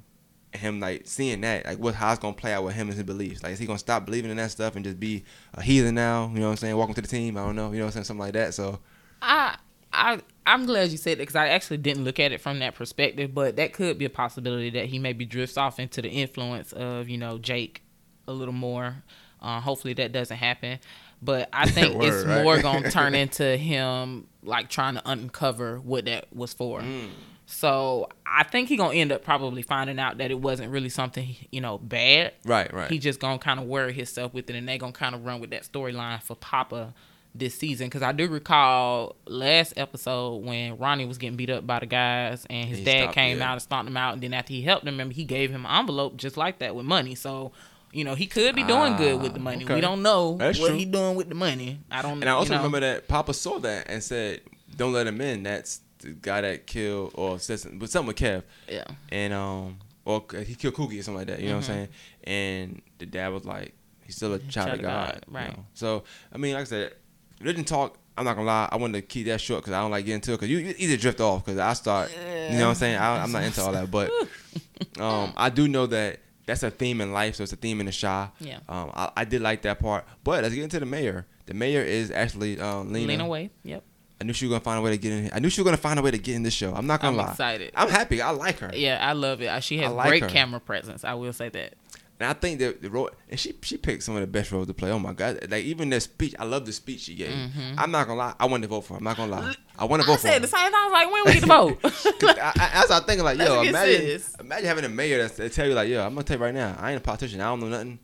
him 0.52 0.80
like 0.80 1.02
seeing 1.06 1.40
that, 1.42 1.64
like 1.66 1.78
what 1.78 1.94
how 1.94 2.10
it's 2.10 2.20
gonna 2.20 2.34
play 2.34 2.52
out 2.52 2.64
with 2.64 2.74
him 2.74 2.88
and 2.88 2.94
his 2.96 3.04
beliefs. 3.04 3.42
Like 3.42 3.52
is 3.52 3.58
he 3.58 3.66
gonna 3.66 3.78
stop 3.78 4.04
believing 4.04 4.30
in 4.30 4.36
that 4.38 4.50
stuff 4.50 4.76
and 4.76 4.84
just 4.84 4.98
be 4.98 5.24
a 5.54 5.62
heathen 5.62 5.94
now? 5.94 6.28
You 6.32 6.40
know 6.40 6.46
what 6.46 6.50
I'm 6.52 6.56
saying? 6.56 6.76
Welcome 6.76 6.94
to 6.94 7.00
the 7.02 7.08
team. 7.08 7.36
I 7.36 7.44
don't 7.44 7.56
know. 7.56 7.70
You 7.72 7.78
know 7.78 7.84
what 7.84 7.88
I'm 7.88 7.92
saying? 7.92 8.04
Something 8.04 8.20
like 8.26 8.34
that. 8.34 8.54
So 8.54 8.80
I 9.22 9.56
I 9.92 10.20
I'm 10.46 10.66
glad 10.66 10.90
you 10.90 10.96
said 10.96 11.12
that 11.18 11.22
because 11.22 11.36
I 11.36 11.48
actually 11.48 11.76
didn't 11.78 12.04
look 12.04 12.18
at 12.18 12.32
it 12.32 12.40
from 12.40 12.58
that 12.60 12.74
perspective, 12.74 13.34
but 13.34 13.56
that 13.56 13.72
could 13.72 13.98
be 13.98 14.04
a 14.04 14.10
possibility 14.10 14.70
that 14.70 14.86
he 14.86 14.98
maybe 14.98 15.24
drifts 15.24 15.56
off 15.56 15.78
into 15.78 16.02
the 16.02 16.08
influence 16.08 16.72
of 16.72 17.08
you 17.08 17.18
know 17.18 17.38
Jake 17.38 17.82
a 18.26 18.32
little 18.32 18.54
more. 18.54 19.02
Uh, 19.40 19.60
hopefully 19.60 19.94
that 19.94 20.12
doesn't 20.12 20.36
happen, 20.36 20.78
but 21.22 21.48
I 21.52 21.68
think 21.70 21.96
Word, 21.96 22.12
it's 22.12 22.24
right? 22.26 22.42
more 22.44 22.60
gonna 22.60 22.90
turn 22.90 23.14
into 23.14 23.56
him 23.56 24.26
like 24.42 24.68
trying 24.68 24.94
to 24.94 25.02
uncover 25.08 25.78
what 25.80 26.04
that 26.06 26.34
was 26.34 26.52
for. 26.52 26.80
Mm. 26.80 27.08
So 27.52 28.08
I 28.24 28.44
think 28.44 28.68
he 28.68 28.76
gonna 28.76 28.94
end 28.94 29.10
up 29.10 29.24
probably 29.24 29.62
finding 29.62 29.98
out 29.98 30.18
that 30.18 30.30
it 30.30 30.38
wasn't 30.40 30.70
really 30.70 30.88
something 30.88 31.34
you 31.50 31.60
know 31.60 31.78
bad. 31.78 32.32
right, 32.44 32.72
right. 32.72 32.90
He 32.90 32.98
just 32.98 33.18
gonna 33.18 33.38
kind 33.38 33.58
of 33.58 33.66
worry 33.66 33.92
himself 33.92 34.32
with 34.32 34.48
it, 34.48 34.54
and 34.56 34.68
they 34.68 34.78
gonna 34.78 34.92
kind 34.92 35.14
of 35.16 35.24
run 35.24 35.40
with 35.40 35.50
that 35.50 35.64
storyline 35.64 36.22
for 36.22 36.36
Papa 36.36 36.94
this 37.34 37.54
season. 37.56 37.88
Because 37.88 38.02
I 38.02 38.12
do 38.12 38.28
recall 38.28 39.16
last 39.26 39.74
episode 39.76 40.44
when 40.44 40.78
Ronnie 40.78 41.06
was 41.06 41.18
getting 41.18 41.36
beat 41.36 41.50
up 41.50 41.66
by 41.66 41.80
the 41.80 41.86
guys, 41.86 42.46
and 42.48 42.68
his 42.68 42.78
He 42.78 42.84
dad 42.84 43.02
stopped, 43.02 43.14
came 43.16 43.38
yeah. 43.38 43.48
out 43.48 43.52
and 43.54 43.62
stomped 43.62 43.88
him 43.90 43.96
out. 43.96 44.14
And 44.14 44.22
then 44.22 44.32
after 44.32 44.52
he 44.52 44.62
helped 44.62 44.86
him, 44.86 44.94
remember 44.94 45.14
he 45.14 45.24
gave 45.24 45.50
him 45.50 45.66
an 45.66 45.72
envelope 45.80 46.16
just 46.16 46.36
like 46.36 46.60
that 46.60 46.74
with 46.74 46.86
money. 46.86 47.14
So. 47.14 47.52
You 47.92 48.04
know 48.04 48.14
he 48.14 48.28
could 48.28 48.54
be 48.54 48.62
doing 48.62 48.94
good 48.94 49.20
with 49.20 49.32
the 49.32 49.40
Ah, 49.40 49.42
money. 49.42 49.64
okay. 49.64 49.74
We 49.74 49.80
don't 49.80 50.00
know 50.00 50.36
That's 50.36 50.60
what 50.60 50.68
true. 50.68 50.76
he 50.76 50.84
doing 50.84 51.16
with 51.16 51.28
the 51.28 51.34
money. 51.34 51.80
I 51.90 52.02
don't. 52.02 52.20
Know. 52.20 52.22
And 52.22 52.30
I 52.30 52.32
also 52.34 52.44
you 52.44 52.50
know. 52.50 52.56
remember 52.58 52.78
that 52.78 53.08
Papa 53.08 53.34
saw 53.34 53.58
that 53.58 53.86
and 53.90 54.00
said, 54.00 54.42
"Don't 54.76 54.92
let 54.92 55.08
him 55.08 55.20
in." 55.20 55.42
That's 55.42 55.80
the 56.00 56.10
guy 56.10 56.40
that 56.40 56.66
killed 56.66 57.12
or 57.14 57.38
said 57.38 57.60
something, 57.60 57.78
but 57.78 57.90
something 57.90 58.08
with 58.08 58.16
Kev. 58.16 58.42
Yeah. 58.68 58.84
and 59.10 59.32
um, 59.32 59.78
or 60.04 60.24
he 60.44 60.54
killed 60.54 60.74
Cookie 60.74 60.98
or 60.98 61.02
something 61.02 61.18
like 61.18 61.28
that. 61.28 61.40
You 61.40 61.50
know 61.50 61.56
what 61.56 61.68
I'm 61.68 61.74
Mhm. 61.74 61.76
saying? 61.76 61.88
And 62.24 62.82
the 62.98 63.06
dad 63.06 63.28
was 63.32 63.44
like, 63.44 63.74
he's 64.04 64.16
still 64.16 64.32
a 64.34 64.38
child, 64.38 64.50
Child 64.52 64.74
of 64.74 64.82
God, 64.82 65.12
God, 65.12 65.24
you 65.28 65.34
right. 65.34 65.56
know? 65.56 65.64
So 65.74 66.04
I 66.32 66.38
mean, 66.38 66.54
like 66.54 66.62
I 66.62 66.64
said, 66.64 66.94
religion 67.40 67.64
talk. 67.64 67.96
I'm 68.18 68.24
not 68.24 68.34
gonna 68.34 68.46
lie. 68.46 68.68
I 68.70 68.76
wanted 68.76 69.00
to 69.00 69.02
keep 69.06 69.26
that 69.28 69.40
short 69.40 69.62
because 69.62 69.72
I 69.72 69.80
don't 69.80 69.90
like 69.90 70.04
getting 70.04 70.16
into 70.16 70.32
it. 70.32 70.36
Because 70.36 70.50
you, 70.50 70.58
you 70.58 70.74
either 70.76 70.96
drift 70.98 71.20
off 71.20 71.44
because 71.44 71.58
I 71.58 71.72
start. 71.72 72.10
You 72.50 72.58
know 72.58 72.64
what 72.64 72.68
I'm 72.70 72.74
saying? 72.74 72.96
I, 72.98 73.22
I'm 73.22 73.32
not 73.32 73.44
into 73.44 73.62
all 73.62 73.72
that, 73.72 73.90
but 73.90 74.10
um, 74.98 75.32
I 75.36 75.48
do 75.48 75.68
know 75.68 75.86
that 75.86 76.20
that's 76.46 76.62
a 76.62 76.70
theme 76.70 77.00
in 77.00 77.12
life. 77.12 77.36
So 77.36 77.44
it's 77.44 77.52
a 77.52 77.56
theme 77.56 77.80
in 77.80 77.86
the 77.86 77.92
Chi. 77.92 78.28
Yeah. 78.40 78.58
Um, 78.68 78.90
I, 78.94 79.10
I 79.18 79.24
did 79.24 79.40
like 79.40 79.62
that 79.62 79.78
part. 79.78 80.04
But 80.24 80.42
let's 80.42 80.54
get 80.54 80.64
into 80.64 80.80
the 80.80 80.86
mayor. 80.86 81.26
The 81.46 81.54
mayor 81.54 81.82
is 81.82 82.10
actually 82.10 82.60
um, 82.60 82.92
Lena. 82.92 83.08
Lean 83.08 83.20
away. 83.20 83.50
Yep. 83.64 83.84
I 84.20 84.24
knew 84.24 84.32
she 84.32 84.44
was 84.46 84.50
gonna 84.50 84.60
find 84.60 84.78
a 84.78 84.82
way 84.82 84.90
to 84.90 84.98
get 84.98 85.12
in. 85.12 85.22
Here. 85.24 85.30
I 85.34 85.38
knew 85.38 85.48
she 85.48 85.60
was 85.60 85.64
gonna 85.64 85.76
find 85.76 85.98
a 85.98 86.02
way 86.02 86.10
to 86.10 86.18
get 86.18 86.34
in 86.34 86.42
this 86.42 86.52
show. 86.54 86.74
I'm 86.74 86.86
not 86.86 87.00
gonna 87.00 87.16
lie. 87.16 87.22
I'm 87.22 87.26
lie. 87.28 87.32
excited. 87.32 87.72
I'm 87.74 87.88
happy. 87.88 88.20
I 88.20 88.30
like 88.30 88.58
her. 88.58 88.70
Yeah, 88.74 88.98
I 89.00 89.12
love 89.14 89.40
it. 89.40 89.62
She 89.64 89.78
has 89.78 89.92
like 89.92 90.08
great 90.08 90.22
her. 90.24 90.28
camera 90.28 90.60
presence. 90.60 91.04
I 91.04 91.14
will 91.14 91.32
say 91.32 91.48
that. 91.48 91.74
And 92.18 92.28
I 92.28 92.34
think 92.34 92.58
that 92.58 92.82
the 92.82 92.90
role, 92.90 93.08
and 93.30 93.40
she 93.40 93.54
she 93.62 93.78
picked 93.78 94.02
some 94.02 94.14
of 94.14 94.20
the 94.20 94.26
best 94.26 94.52
roles 94.52 94.66
to 94.66 94.74
play. 94.74 94.90
Oh 94.90 94.98
my 94.98 95.14
god! 95.14 95.38
Like 95.50 95.64
even 95.64 95.88
the 95.88 95.98
speech, 96.00 96.34
I 96.38 96.44
love 96.44 96.66
the 96.66 96.72
speech 96.72 97.00
she 97.00 97.14
gave. 97.14 97.30
I'm 97.78 97.90
not 97.90 98.06
gonna 98.08 98.18
lie, 98.18 98.34
I 98.38 98.44
wanted 98.44 98.64
to 98.64 98.68
vote 98.68 98.82
for 98.82 98.92
her. 98.92 98.98
I'm 98.98 99.04
not 99.04 99.16
gonna 99.16 99.32
lie, 99.32 99.54
I 99.78 99.86
want 99.86 100.02
to 100.02 100.04
Mm-hmm. 100.06 100.10
I 100.10 100.14
vote 100.14 100.20
for 100.20 100.26
said 100.26 100.34
her. 100.34 100.40
the 100.40 100.46
same 100.48 100.66
thing. 100.66 100.74
I 100.74 100.84
was 100.84 100.92
like, 100.92 101.10
when 101.10 101.24
we 101.24 101.32
get 101.32 101.40
to 101.40 101.46
vote? 101.46 101.78
I, 102.38 102.52
I, 102.56 102.84
as 102.84 102.90
I 102.90 103.00
thinking, 103.00 103.24
like, 103.24 103.38
yo, 103.38 103.62
imagine, 103.62 103.72
serious. 104.00 104.34
imagine 104.38 104.66
having 104.66 104.84
a 104.84 104.90
mayor 104.90 105.16
that's- 105.16 105.38
that 105.38 105.50
tell 105.54 105.66
you, 105.66 105.72
like, 105.72 105.88
yo, 105.88 106.04
I'm 106.04 106.12
gonna 106.12 106.24
tell 106.24 106.36
you 106.36 106.44
right 106.44 106.52
now, 106.54 106.76
I 106.78 106.90
ain't 106.92 107.00
a 107.00 107.02
politician. 107.02 107.40
I 107.40 107.44
don't 107.44 107.60
know 107.60 107.68
nothing. 107.68 107.98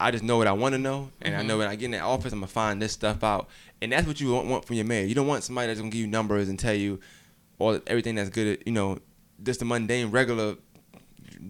I 0.00 0.10
just 0.10 0.24
know 0.24 0.38
what 0.38 0.46
I 0.46 0.52
want 0.52 0.72
to 0.72 0.78
know, 0.78 1.10
and 1.20 1.34
I 1.34 1.38
mm-hmm. 1.40 1.48
know 1.48 1.58
when 1.58 1.68
I 1.68 1.76
get 1.76 1.86
in 1.86 1.90
that 1.92 2.02
office, 2.02 2.32
I'm 2.32 2.40
gonna 2.40 2.48
find 2.48 2.80
this 2.80 2.92
stuff 2.92 3.22
out. 3.22 3.48
And 3.82 3.92
that's 3.92 4.06
what 4.06 4.20
you 4.20 4.32
want, 4.32 4.46
want 4.46 4.64
from 4.64 4.76
your 4.76 4.86
mayor. 4.86 5.04
You 5.04 5.14
don't 5.14 5.26
want 5.26 5.44
somebody 5.44 5.66
that's 5.66 5.78
gonna 5.78 5.90
give 5.90 6.00
you 6.00 6.06
numbers 6.06 6.48
and 6.48 6.58
tell 6.58 6.74
you 6.74 7.00
all 7.58 7.78
everything 7.86 8.14
that's 8.14 8.30
good. 8.30 8.60
At, 8.60 8.66
you 8.66 8.72
know, 8.72 8.98
just 9.42 9.60
the 9.60 9.66
mundane, 9.66 10.10
regular, 10.10 10.56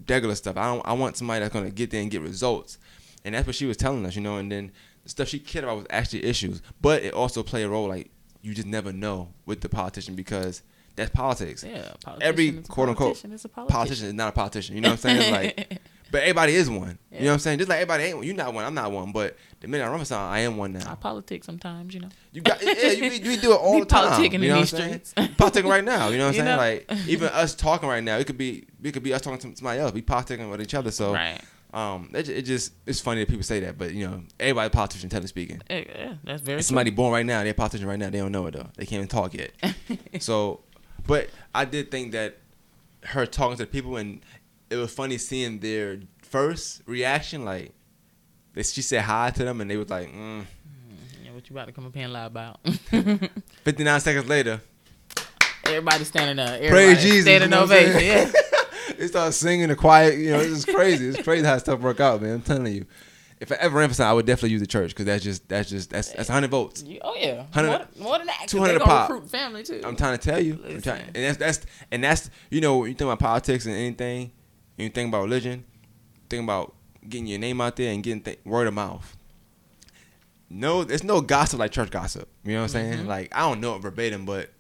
regular 0.09 0.35
stuff. 0.35 0.57
I 0.57 0.67
don't. 0.67 0.87
I 0.87 0.95
want 0.95 1.17
somebody 1.17 1.41
that's 1.41 1.53
gonna 1.53 1.71
get 1.71 1.91
there 1.91 2.03
and 2.03 2.11
get 2.11 2.23
results. 2.23 2.79
And 3.25 3.35
that's 3.35 3.47
what 3.47 3.55
she 3.55 3.67
was 3.67 3.77
telling 3.77 4.05
us, 4.05 4.17
you 4.17 4.23
know. 4.23 4.37
And 4.37 4.51
then 4.51 4.73
the 5.05 5.11
stuff 5.11 5.29
she 5.29 5.39
cared 5.39 5.65
about 5.65 5.77
was 5.77 5.87
actually 5.91 6.25
issues, 6.25 6.61
but 6.81 7.03
it 7.05 7.15
also 7.15 7.45
played 7.45 7.63
a 7.63 7.69
role. 7.69 7.89
Like 7.89 8.11
you 8.43 8.53
just 8.53 8.67
never 8.67 8.93
know 8.93 9.29
with 9.47 9.61
the 9.61 9.69
politician 9.69 10.15
because 10.15 10.63
that's 10.97 11.11
politics 11.11 11.65
yeah. 11.65 11.93
every 12.21 12.53
politician 12.53 12.63
is 12.63 12.65
a 12.65 12.73
quote 12.73 12.89
unquote 12.89 13.09
politician 13.09 13.33
is 13.33 13.45
a 13.45 13.49
politician. 13.49 13.77
politician 13.77 14.07
is 14.09 14.15
not 14.15 14.29
a 14.29 14.33
politician. 14.33 14.75
You 14.75 14.81
know 14.81 14.91
what 14.91 15.05
I'm 15.05 15.21
saying? 15.21 15.33
Like, 15.33 15.81
but 16.11 16.23
everybody 16.23 16.55
is 16.55 16.69
one. 16.69 16.99
You 17.11 17.21
know 17.21 17.27
what 17.27 17.33
I'm 17.35 17.39
saying? 17.41 17.59
Just 17.59 17.69
like 17.69 17.77
everybody 17.77 18.05
ain't 18.05 18.17
one. 18.17 18.27
You're 18.27 18.37
not 18.37 18.55
one. 18.55 18.65
I'm 18.65 18.75
not 18.75 18.93
one. 18.93 19.13
But 19.13 19.37
the 19.61 19.69
minute 19.69 19.85
I 19.85 19.89
run 19.89 19.99
for 19.99 20.05
something, 20.05 20.33
I 20.33 20.41
am 20.41 20.57
one 20.57 20.77
I 20.77 20.81
now. 20.81 20.95
politic 20.95 21.45
sometimes, 21.45 21.95
you 21.95 22.01
know. 22.01 22.09
You 22.33 22.41
got 22.43 22.63
yeah. 22.63 22.91
You, 22.93 23.11
you 23.11 23.37
do 23.37 23.53
it 23.53 23.57
all 23.57 23.81
the 23.81 23.87
time. 23.87 24.13
politicking 24.13 24.33
you 24.33 24.39
in 24.39 24.49
know 24.49 24.49
what 24.49 24.55
I'm 24.57 24.61
these 24.61 24.71
saying? 24.71 25.01
streets. 25.05 25.37
Politicking 25.37 25.69
right 25.69 25.85
now. 25.85 26.09
You 26.09 26.19
know 26.19 26.27
what 26.27 26.29
I'm 26.29 26.35
saying? 26.47 26.47
know? 26.47 26.57
Like 26.57 27.09
even 27.09 27.29
us 27.29 27.55
talking 27.55 27.89
right 27.89 28.03
now, 28.03 28.17
it 28.19 28.27
could 28.27 28.39
be 28.39 28.67
it 28.83 28.93
could 28.93 29.03
be 29.03 29.13
us 29.13 29.21
talking 29.21 29.39
to 29.39 29.57
somebody 29.57 29.81
else. 29.81 29.93
We 29.93 30.03
politicking 30.03 30.51
with 30.51 30.63
each 30.63 30.75
other. 30.75 30.91
So 30.91 31.13
right. 31.13 31.41
um, 31.75 32.11
it, 32.15 32.29
it 32.29 32.43
just 32.43 32.73
it's 32.87 33.01
funny 33.01 33.21
that 33.21 33.29
people 33.29 33.43
say 33.45 33.61
that, 33.61 33.77
but 33.79 33.93
you 33.93 34.09
know, 34.09 34.23
everybody 34.39 34.71
politician, 34.71 35.09
technically 35.09 35.29
speaking. 35.29 35.61
Yeah, 35.69 35.85
yeah, 35.95 36.15
that's 36.25 36.43
very 36.43 36.63
Somebody 36.63 36.91
born 36.91 37.13
right 37.13 37.27
now, 37.27 37.43
they're 37.45 37.55
politician 37.55 37.87
right 37.87 37.99
now. 37.99 38.11
They 38.11 38.19
don't 38.19 38.33
know 38.33 38.47
it 38.47 38.53
though. 38.53 38.69
They 38.77 38.87
can't 38.87 38.99
even 39.01 39.09
talk 39.09 39.35
yet. 39.35 39.53
so, 40.21 40.61
but 41.07 41.29
I 41.55 41.65
did 41.65 41.91
think 41.91 42.13
that 42.13 42.39
her 43.03 43.27
talking 43.27 43.57
to 43.57 43.63
the 43.65 43.67
people 43.67 43.97
and 43.97 44.21
it 44.71 44.77
was 44.77 44.93
funny 44.93 45.19
seeing 45.19 45.59
their 45.59 46.01
first 46.23 46.83
reaction. 46.87 47.45
Like, 47.45 47.73
they, 48.55 48.63
she 48.63 48.83
said 48.83 49.03
hi 49.03 49.31
to 49.31 49.45
them 49.45 49.61
and 49.61 49.71
they 49.71 49.77
was 49.77 49.91
like, 49.91 50.09
mm, 50.13 50.45
what 51.33 51.49
you 51.49 51.55
about 51.57 51.67
to 51.67 51.73
come 51.73 51.87
up 51.87 51.95
here 51.95 52.05
and 52.05 52.13
lie 52.13 52.25
about? 52.27 52.61
59 52.65 54.01
seconds 54.01 54.29
later, 54.29 54.61
Everybody 55.65 56.05
standing 56.05 56.39
up. 56.39 56.51
Everybody 56.55 56.71
praise 56.71 57.03
Jesus. 57.03 57.23
Standing 57.25 57.55
ovation. 57.55 58.01
Yeah. 58.05 58.33
they 58.99 59.07
start 59.07 59.33
singing 59.35 59.69
the 59.69 59.77
quiet. 59.77 60.19
You 60.19 60.33
know, 60.33 60.41
it's 60.41 60.65
crazy. 60.65 61.07
It's 61.09 61.23
crazy 61.23 61.47
how 61.47 61.57
stuff 61.59 61.81
work 61.81 62.01
out, 62.01 62.23
man. 62.23 62.35
I'm 62.35 62.43
telling 62.43 62.73
you. 62.75 62.87
If 63.39 63.51
I 63.53 63.55
ever 63.55 63.81
emphasize, 63.81 64.05
I 64.05 64.13
would 64.13 64.27
definitely 64.27 64.51
use 64.51 64.61
the 64.61 64.67
church 64.67 64.91
because 64.91 65.07
that's 65.07 65.23
just 65.25 65.49
that's 65.49 65.71
just 65.71 65.89
that's 65.91 66.13
that's 66.13 66.29
100 66.29 66.51
votes. 66.51 66.85
Oh 67.01 67.15
yeah. 67.17 67.45
100 67.55 67.99
more, 67.99 68.19
than 68.19 68.27
that. 68.27 68.41
'cause 68.41 68.51
200 68.51 68.73
they 68.73 68.79
gonna 68.79 68.91
pop. 68.91 69.09
recruit 69.09 69.31
family 69.31 69.63
too. 69.63 69.81
I'm 69.85 69.97
trying 69.97 70.19
to 70.19 70.23
tell 70.31 70.39
you. 70.41 70.59
I'm 70.69 70.83
trying, 70.83 71.05
and 71.15 71.15
that's 71.15 71.39
that's 71.39 71.67
and 71.91 72.05
that's 72.05 72.29
you 72.51 72.61
know 72.61 72.85
you 72.85 72.93
think 72.93 73.03
about 73.03 73.19
politics 73.21 73.65
and 73.65 73.75
anything, 73.75 74.33
you 74.83 74.89
think 74.91 75.09
about 75.09 75.23
religion, 75.23 75.65
think 76.29 76.45
about 76.45 76.75
getting 77.09 77.27
your 77.27 77.39
name 77.39 77.61
out 77.61 77.77
there 77.77 77.93
and 77.93 78.03
getting 78.03 78.23
th- 78.23 78.39
word 78.45 78.67
of 78.67 78.75
mouth. 78.75 79.17
No, 80.49 80.83
there's 80.85 81.05
no 81.05 81.21
gossip 81.21 81.59
like 81.61 81.71
church 81.71 81.91
gossip. 81.91 82.29
You 82.45 82.55
know 82.55 82.63
what 82.63 82.75
I'm 82.75 82.83
Mm-hmm. 82.85 82.93
saying? 82.95 83.07
Like 83.07 83.29
I 83.35 83.41
don't 83.49 83.61
know 83.61 83.77
it 83.77 83.83
verbatim, 83.83 84.25
but 84.27 84.51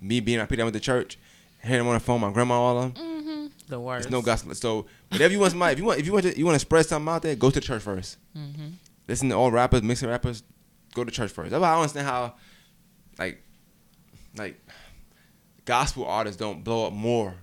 me 0.00 0.20
being 0.20 0.40
I 0.40 0.46
picked 0.46 0.60
up 0.60 0.66
with 0.66 0.74
the 0.74 0.80
church, 0.80 1.18
hearing 1.62 1.78
them 1.80 1.88
on 1.88 1.94
the 1.94 2.00
phone, 2.00 2.20
my 2.20 2.30
grandma, 2.32 2.54
all 2.54 2.78
of 2.82 2.94
them. 2.94 3.04
mm-hmm. 3.04 3.46
The 3.68 3.80
worst. 3.80 4.04
There's 4.04 4.12
no 4.12 4.22
gossip. 4.22 4.54
So 4.54 4.86
whatever 5.10 5.32
you 5.32 5.40
want, 5.40 5.50
somebody, 5.52 5.72
if 5.72 5.78
you 5.78 5.84
want, 5.84 5.98
if 6.00 6.06
you 6.06 6.12
want, 6.12 6.24
to, 6.26 6.38
you 6.38 6.44
want 6.46 6.54
to 6.54 6.60
spread 6.60 6.86
something 6.86 7.12
out 7.12 7.22
there, 7.22 7.34
go 7.34 7.50
to 7.50 7.54
the 7.60 7.66
church 7.66 7.82
1st 7.84 8.16
Mm-hmm. 8.36 8.66
Listen 9.08 9.28
to 9.30 9.34
all 9.36 9.50
rappers, 9.50 9.82
mixing 9.82 10.08
rappers, 10.08 10.42
go 10.94 11.04
to 11.04 11.10
church 11.10 11.30
first. 11.32 11.50
That's 11.50 11.60
why 11.60 11.68
I 11.68 11.72
don't 11.72 11.80
understand 11.82 12.06
how, 12.06 12.34
like, 13.18 13.42
like, 14.36 14.60
gospel 15.64 16.04
artists 16.06 16.38
don't 16.38 16.62
blow 16.64 16.86
up 16.86 16.92
more. 16.92 17.34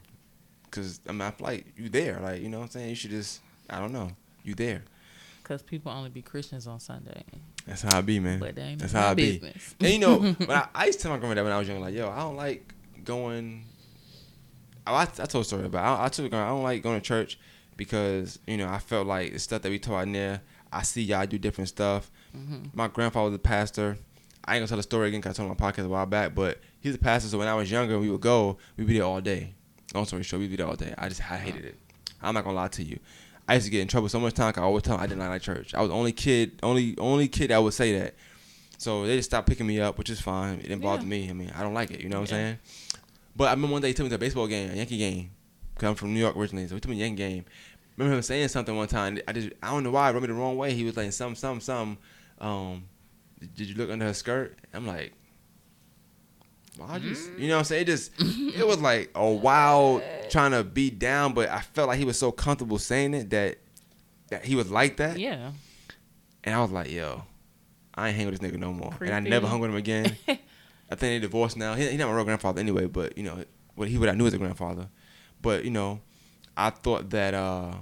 Cause 0.73 0.99
I 1.07 1.11
mean, 1.11 1.21
I 1.21 1.31
feel 1.31 1.45
like 1.47 1.65
you 1.77 1.87
there, 1.89 2.19
like 2.19 2.41
you 2.41 2.49
know 2.49 2.57
what 2.57 2.65
I'm 2.65 2.69
saying. 2.71 2.89
You 2.89 2.95
should 2.95 3.11
just, 3.11 3.41
I 3.69 3.79
don't 3.79 3.93
know, 3.93 4.11
you 4.43 4.55
there. 4.55 4.83
Because 5.41 5.61
people 5.61 5.91
only 5.91 6.09
be 6.09 6.21
Christians 6.21 6.67
on 6.67 6.79
Sunday. 6.79 7.23
That's 7.67 7.81
how 7.81 7.97
I 7.97 8.01
be, 8.01 8.19
man. 8.19 8.39
But 8.39 8.55
they 8.55 8.61
ain't 8.61 8.79
That's 8.79 8.93
how 8.93 9.07
I 9.07 9.11
of 9.11 9.17
be. 9.17 9.41
And 9.79 9.89
you 9.93 9.99
know, 9.99 10.17
when 10.33 10.51
I, 10.51 10.67
I 10.73 10.85
used 10.85 10.99
to 10.99 11.03
tell 11.03 11.11
my 11.11 11.17
grandma 11.19 11.35
that 11.35 11.43
when 11.43 11.53
I 11.53 11.59
was 11.59 11.67
young, 11.67 11.81
like, 11.81 11.93
yo, 11.93 12.09
I 12.09 12.19
don't 12.19 12.35
like 12.35 12.73
going. 13.03 13.65
I, 14.87 15.01
I 15.03 15.05
told 15.05 15.43
a 15.43 15.45
story 15.45 15.65
about. 15.65 15.99
I, 15.99 16.05
I 16.05 16.09
told 16.09 16.31
her 16.31 16.37
I 16.37 16.47
don't 16.47 16.63
like 16.63 16.81
going 16.81 16.99
to 16.99 17.05
church 17.05 17.37
because 17.77 18.39
you 18.47 18.57
know 18.57 18.67
I 18.67 18.79
felt 18.79 19.05
like 19.07 19.33
the 19.33 19.39
stuff 19.39 19.61
that 19.61 19.69
we 19.69 19.79
taught 19.79 20.03
in 20.03 20.13
there. 20.13 20.41
I 20.71 20.81
see 20.81 21.03
y'all 21.03 21.27
do 21.27 21.37
different 21.37 21.67
stuff. 21.67 22.09
Mhm. 22.35 22.73
My 22.73 22.87
grandfather 22.87 23.25
was 23.29 23.35
a 23.35 23.39
pastor. 23.39 23.97
I 24.45 24.55
ain't 24.55 24.61
gonna 24.61 24.67
tell 24.67 24.77
the 24.77 24.83
story 24.83 25.09
again 25.09 25.21
because 25.21 25.37
I 25.37 25.43
told 25.43 25.51
on 25.51 25.57
my 25.59 25.71
podcast 25.71 25.85
a 25.85 25.89
while 25.89 26.05
back. 26.05 26.33
But 26.33 26.59
he's 26.81 26.95
a 26.95 26.97
pastor, 26.97 27.29
so 27.29 27.37
when 27.37 27.47
I 27.47 27.53
was 27.53 27.69
younger, 27.69 27.99
we 27.99 28.09
would 28.09 28.21
go. 28.21 28.57
We'd 28.75 28.87
be 28.87 28.95
there 28.95 29.03
all 29.05 29.21
day. 29.21 29.53
Long 29.93 30.05
story 30.05 30.23
short, 30.23 30.39
we'd 30.41 30.49
be 30.49 30.55
there 30.55 30.67
all 30.67 30.75
day. 30.75 30.93
I 30.97 31.09
just 31.09 31.21
I 31.21 31.37
hated 31.37 31.65
it. 31.65 31.75
I'm 32.21 32.33
not 32.33 32.43
gonna 32.43 32.55
lie 32.55 32.67
to 32.69 32.83
you. 32.83 32.99
I 33.47 33.55
used 33.55 33.65
to 33.65 33.71
get 33.71 33.81
in 33.81 33.87
trouble 33.87 34.09
so 34.09 34.19
much 34.19 34.33
time. 34.33 34.53
'cause 34.53 34.61
I 34.61 34.65
always 34.65 34.83
tell 34.83 34.95
them 34.97 35.03
I 35.03 35.07
did 35.07 35.17
not 35.17 35.29
like 35.29 35.41
church. 35.41 35.73
I 35.73 35.81
was 35.81 35.89
the 35.89 35.95
only 35.95 36.11
kid, 36.13 36.59
only 36.63 36.95
only 36.97 37.27
kid 37.27 37.49
that 37.49 37.61
would 37.61 37.73
say 37.73 37.97
that. 37.99 38.15
So 38.77 39.05
they 39.05 39.15
just 39.17 39.29
stopped 39.29 39.47
picking 39.47 39.67
me 39.67 39.79
up, 39.79 39.97
which 39.97 40.09
is 40.09 40.19
fine. 40.19 40.55
It 40.59 40.63
didn't 40.63 40.81
bother 40.81 41.03
Yeah. 41.03 41.09
me. 41.09 41.29
I 41.29 41.33
mean, 41.33 41.51
I 41.55 41.61
don't 41.61 41.73
like 41.73 41.91
it. 41.91 42.01
You 42.01 42.09
know 42.09 42.21
what 42.21 42.29
Yeah. 42.31 42.37
I'm 42.37 42.43
saying? 42.43 42.57
But 43.35 43.45
I 43.45 43.51
remember 43.51 43.73
one 43.73 43.81
day 43.81 43.89
he 43.89 43.93
took 43.93 44.03
me 44.05 44.09
to 44.09 44.15
a 44.15 44.19
baseball 44.19 44.47
game, 44.47 44.71
a 44.71 44.75
Yankee 44.75 44.97
game. 44.97 45.31
Cause 45.75 45.89
I'm 45.89 45.95
from 45.95 46.13
New 46.13 46.19
York 46.19 46.35
originally, 46.37 46.67
so 46.67 46.75
he 46.75 46.81
took 46.81 46.89
me 46.91 46.97
to 46.97 47.01
a 47.03 47.05
Yankee 47.07 47.17
game. 47.23 47.45
Remember 47.97 48.15
him 48.17 48.21
saying 48.23 48.47
something 48.49 48.75
one 48.75 48.87
time. 48.87 49.19
I 49.27 49.33
just 49.33 49.49
I 49.61 49.69
don't 49.71 49.83
know 49.83 49.91
why 49.91 50.09
it 50.09 50.13
rubbed 50.13 50.23
me 50.23 50.27
the 50.27 50.33
wrong 50.39 50.55
way. 50.57 50.73
He 50.73 50.83
was 50.83 50.95
like 50.97 51.11
some 51.13 51.35
some 51.35 51.59
some. 51.59 51.97
Um, 52.39 52.85
did 53.55 53.67
you 53.67 53.75
look 53.75 53.89
under 53.89 54.05
her 54.05 54.13
skirt? 54.13 54.57
I'm 54.73 54.87
like, 54.87 55.13
just 56.99 57.31
you 57.37 57.47
know 57.47 57.55
what 57.55 57.59
I'm 57.59 57.65
saying? 57.65 57.81
It 57.83 57.85
just 57.85 58.11
it 58.19 58.65
was 58.65 58.81
like 58.81 59.11
a 59.15 59.29
wild 59.29 60.03
trying 60.29 60.51
to 60.51 60.63
be 60.63 60.89
down, 60.89 61.33
but 61.33 61.49
I 61.49 61.61
felt 61.61 61.87
like 61.87 61.99
he 61.99 62.05
was 62.05 62.17
so 62.17 62.31
comfortable 62.31 62.79
saying 62.79 63.13
it 63.13 63.29
that 63.29 63.57
that 64.29 64.45
he 64.45 64.55
was 64.55 64.71
like 64.71 64.97
that. 64.97 65.19
Yeah. 65.19 65.51
And 66.43 66.55
I 66.55 66.61
was 66.61 66.71
like, 66.71 66.91
yo, 66.91 67.23
I 67.93 68.09
ain't 68.09 68.17
hang 68.17 68.25
with 68.25 68.39
this 68.39 68.51
nigga 68.51 68.59
no 68.59 68.73
more. 68.73 68.95
And 68.99 69.11
I 69.13 69.19
never 69.19 69.47
hung 69.47 69.59
with 69.59 69.69
him 69.69 69.77
again. 69.77 70.17
I 70.27 70.95
think 70.95 70.99
they 70.99 71.19
divorced 71.19 71.57
now. 71.57 71.75
He, 71.75 71.87
he 71.87 71.97
not 71.97 72.09
my 72.09 72.15
real 72.15 72.25
grandfather 72.25 72.59
anyway, 72.59 72.85
but 72.87 73.17
you 73.17 73.23
know, 73.23 73.43
what 73.75 73.87
he 73.87 73.97
what 73.97 74.09
I 74.09 74.13
knew 74.13 74.27
as 74.27 74.33
a 74.33 74.37
grandfather. 74.37 74.89
But 75.41 75.63
you 75.63 75.71
know, 75.71 76.01
I 76.57 76.71
thought 76.71 77.09
that 77.11 77.33
uh, 77.33 77.73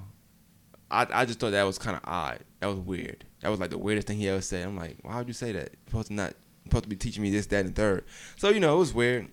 I 0.89 1.07
I 1.11 1.25
just 1.25 1.39
thought 1.39 1.51
that 1.51 1.63
was 1.63 1.79
kind 1.79 1.95
of 1.95 2.03
odd. 2.03 2.39
That 2.59 2.67
was 2.67 2.77
weird. 2.79 3.25
That 3.41 3.49
was 3.49 3.59
like 3.59 3.71
the 3.71 3.77
weirdest 3.77 4.07
thing 4.07 4.17
he 4.17 4.29
ever 4.29 4.41
said. 4.41 4.65
I'm 4.65 4.77
like, 4.77 4.97
why 5.01 5.17
would 5.17 5.27
you 5.27 5.33
say 5.33 5.51
that? 5.53 5.69
You're 5.71 5.87
supposed 5.87 6.07
to 6.07 6.13
not 6.13 6.33
supposed 6.71 6.83
to 6.83 6.89
be 6.89 6.95
teaching 6.95 7.21
me 7.23 7.29
this, 7.29 7.45
that, 7.47 7.65
and 7.65 7.75
third. 7.75 8.05
So 8.37 8.49
you 8.49 8.59
know, 8.59 8.75
it 8.75 8.79
was 8.79 8.93
weird. 8.93 9.27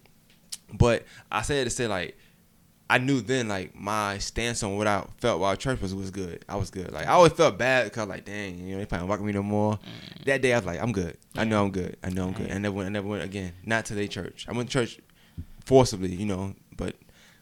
But 0.73 1.05
I 1.31 1.43
said 1.43 1.65
to 1.65 1.71
say 1.71 1.87
like. 1.87 2.17
I 2.91 2.97
knew 2.97 3.21
then, 3.21 3.49
like 3.49 3.75
my 3.75 4.17
stance 4.17 4.63
on 4.63 4.79
what 4.79 4.87
I 4.87 5.05
felt 5.19 5.41
while 5.41 5.55
church 5.57 5.83
was 5.83 5.95
was 5.95 6.11
good. 6.11 6.43
I 6.49 6.57
was 6.57 6.71
good. 6.71 6.91
Like 6.91 7.07
I 7.07 7.11
always 7.11 7.33
felt 7.33 7.59
bad 7.59 7.85
because, 7.85 8.09
like, 8.09 8.25
dang, 8.25 8.59
you 8.67 8.73
know, 8.73 8.79
they 8.79 8.87
probably 8.87 9.09
welcome 9.09 9.27
me 9.27 9.33
no 9.33 9.43
more. 9.43 9.79
That 10.25 10.41
day, 10.41 10.55
I 10.55 10.57
was 10.57 10.65
like, 10.65 10.81
I'm 10.81 10.93
good. 10.93 11.19
I 11.37 11.45
know 11.45 11.63
I'm 11.63 11.71
good. 11.71 11.99
I 12.03 12.09
know 12.09 12.29
I'm 12.29 12.33
good. 12.33 12.51
I 12.51 12.57
never 12.57 12.75
went. 12.75 12.87
I 12.87 12.91
never 12.91 13.07
went 13.07 13.25
again. 13.25 13.53
Not 13.67 13.85
to 13.87 13.95
their 13.95 14.07
church. 14.07 14.47
I 14.49 14.53
went 14.53 14.71
to 14.71 14.73
church 14.73 15.01
forcibly, 15.67 16.15
you 16.15 16.25
know. 16.25 16.55
But 16.79 16.97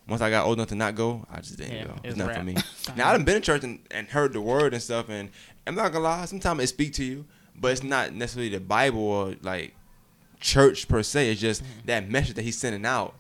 once 0.09 0.21
I 0.21 0.31
got 0.31 0.47
old 0.47 0.59
enough 0.59 0.71
to 0.71 0.75
not 0.75 0.97
go, 0.97 1.25
I 1.31 1.41
just 1.41 1.59
didn't 1.59 1.75
Yeah, 1.75 1.85
go. 1.85 1.93
It's 2.03 2.07
it's 2.07 2.17
not 2.17 2.35
for 2.35 2.43
me. 2.43 2.57
now 2.97 3.11
I 3.11 3.13
done 3.13 3.25
been 3.25 3.37
in 3.37 3.43
church 3.43 3.63
and, 3.63 3.79
and 3.93 4.09
heard 4.09 4.33
the 4.33 4.41
word 4.41 4.73
and 4.75 4.83
stuff, 4.83 5.09
and 5.09 5.31
I'm 5.65 5.77
not 5.77 5.93
gonna 5.93 6.03
lie. 6.03 6.25
Sometimes 6.25 6.61
it 6.61 6.67
speak 6.67 6.93
to 6.95 7.05
you, 7.05 7.25
but 7.55 7.71
it's 7.71 7.85
not 7.85 8.13
necessarily 8.13 8.51
the 8.51 8.59
Bible 8.59 9.01
or 9.01 9.37
like 9.43 9.77
church 10.41 10.89
per 10.89 11.03
se. 11.03 11.31
It's 11.31 11.41
just 11.41 11.63
Mm-hmm. 11.63 11.87
that 11.87 12.09
message 12.09 12.35
that 12.37 12.43
he's 12.43 12.59
sending 12.59 12.85
out. 12.87 13.15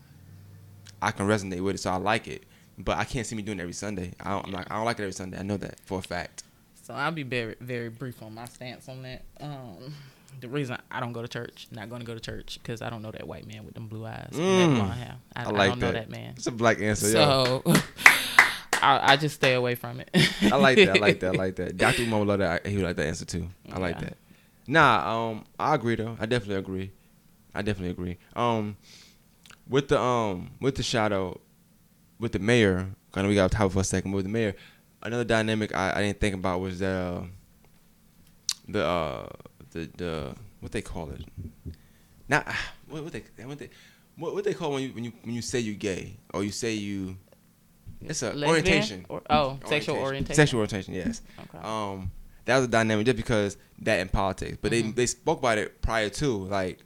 I 1.03 1.11
can 1.11 1.27
resonate 1.27 1.61
with 1.61 1.75
it, 1.77 1.79
so 1.79 1.91
I 1.91 1.97
like 1.97 2.27
it. 2.29 2.45
But 2.79 2.99
I 2.99 3.05
can't 3.05 3.27
see 3.27 3.37
me 3.37 3.43
doing 3.43 3.59
it 3.59 3.62
every 3.62 3.73
Sunday. 3.75 4.12
I 4.21 4.31
don't, 4.31 4.47
I'm 4.47 4.53
like, 4.53 4.71
I 4.71 4.77
don't 4.77 4.85
like 4.85 4.99
it 4.99 5.03
every 5.03 5.12
Sunday. 5.12 5.39
I 5.39 5.43
know 5.43 5.57
that 5.57 5.79
for 5.81 5.99
a 5.99 6.03
fact. 6.03 6.43
So 6.83 6.95
I'll 6.95 7.11
be 7.12 7.23
very, 7.23 7.57
very 7.61 7.89
brief 7.89 8.23
on 8.23 8.35
my 8.35 8.45
stance 8.47 8.89
on 8.89 9.03
that. 9.03 9.23
Um, 9.41 9.95
the 10.41 10.49
reason 10.49 10.77
I 10.91 11.01
don't 11.01 11.12
go 11.12 11.23
to 11.23 11.29
church, 11.29 11.69
not 11.71 11.89
going 11.89 12.01
to 12.01 12.07
go 12.07 12.14
to 12.14 12.21
church, 12.21 12.59
because 12.62 12.83
I 12.83 12.91
don't 12.91 13.03
know 13.03 13.11
that 13.11 13.27
white 13.27 13.47
man 13.47 13.64
with 13.64 13.75
them 13.75 13.89
blue 13.89 14.05
eyes, 14.07 14.29
and 14.33 14.41
Mm. 14.41 14.57
that 14.59 14.75
blonde 14.75 14.93
hair. 15.01 15.14
I, 15.35 15.43
I 15.43 15.45
I 15.47 15.51
like 15.51 15.71
don't 15.71 15.79
that. 15.81 15.87
know 15.87 15.93
that 15.93 16.11
man. 16.11 16.35
It's 16.37 16.47
a 16.47 16.53
black 16.53 16.81
answer. 16.81 17.07
So 17.11 17.62
I, 18.75 19.12
I 19.12 19.17
just 19.17 19.35
stay 19.37 19.55
away 19.55 19.75
from 19.75 20.01
it. 20.01 20.11
I 20.43 20.57
like 20.57 20.77
that. 20.77 20.91
I 20.97 20.99
like 20.99 21.21
that. 21.21 21.35
I 21.35 21.39
like 21.39 21.57
that. 21.57 21.77
Doctor 21.79 22.05
would 22.05 22.27
love 22.29 22.39
that. 22.41 22.67
He 22.67 22.77
would 22.77 22.85
like 22.85 22.97
that 22.97 23.07
answer 23.07 23.25
too. 23.25 23.49
I 23.73 23.79
like 23.79 23.99
that. 24.01 24.17
Nah, 24.67 25.31
um, 25.31 25.45
I 25.59 25.75
agree 25.75 25.95
though. 25.97 26.17
I 26.21 26.27
definitely 26.27 26.57
agree. 26.57 26.91
I 27.57 27.62
definitely 27.62 27.90
agree. 27.90 28.18
Um, 28.34 28.76
with 29.68 29.88
the 29.88 30.00
um, 30.00 30.50
with 30.61 30.76
the 30.76 30.82
shadow, 30.82 31.40
with 32.18 32.32
the 32.32 32.38
mayor. 32.38 32.88
I 33.14 33.22
know 33.22 33.28
we 33.28 33.34
got 33.34 33.50
to 33.50 33.57
talk 33.57 33.72
for 33.72 33.80
a 33.80 33.84
second. 33.84 34.11
But 34.12 34.16
with 34.16 34.26
the 34.26 34.30
mayor, 34.32 34.54
another 35.02 35.24
dynamic 35.24 35.74
I, 35.74 35.92
I 35.96 36.02
didn't 36.02 36.20
think 36.20 36.34
about 36.34 36.61
was 36.61 36.78
that 36.80 36.94
uh, 36.94 37.22
the 38.68 38.84
uh, 38.84 39.28
the 39.70 39.90
the 39.96 40.34
what 40.61 40.72
they 40.72 40.82
call 40.82 41.11
it. 41.11 41.22
Not 42.28 42.46
what 42.88 43.04
what 43.04 43.12
they 43.12 43.22
what 43.44 43.59
they 43.59 43.70
what, 44.16 44.34
what 44.34 44.44
they 44.44 44.54
call 44.54 44.72
when 44.72 44.82
you 44.82 44.88
when 44.90 45.04
you 45.04 45.12
when 45.22 45.34
you 45.34 45.42
say 45.42 45.61
you 45.61 45.74
gay 45.74 46.16
or 46.34 46.44
you 46.44 46.50
say 46.52 46.74
you. 46.74 47.16
It's 48.02 48.22
a 48.22 48.26
Lesbian? 48.26 48.48
orientation. 48.50 49.07
Or- 49.09 49.22
oh, 49.30 49.59
sexual 49.64 49.96
orientation. 49.96 50.34
Sexual 50.36 50.59
orientation, 50.61 50.92
yes. 50.94 51.22
Okay. 51.40 51.64
Um, 51.64 52.11
that 52.44 52.57
was 52.57 52.66
a 52.66 52.68
dynamic 52.68 53.07
just 53.07 53.16
because 53.16 53.57
that 53.80 54.00
in 54.00 54.09
politics, 54.09 54.59
but 54.61 54.70
Mhm. 54.70 54.82
they 54.82 54.82
they 54.90 55.07
spoke 55.07 55.38
about 55.38 55.57
it 55.59 55.80
prior 55.80 56.11
to 56.11 56.44
like, 56.44 56.80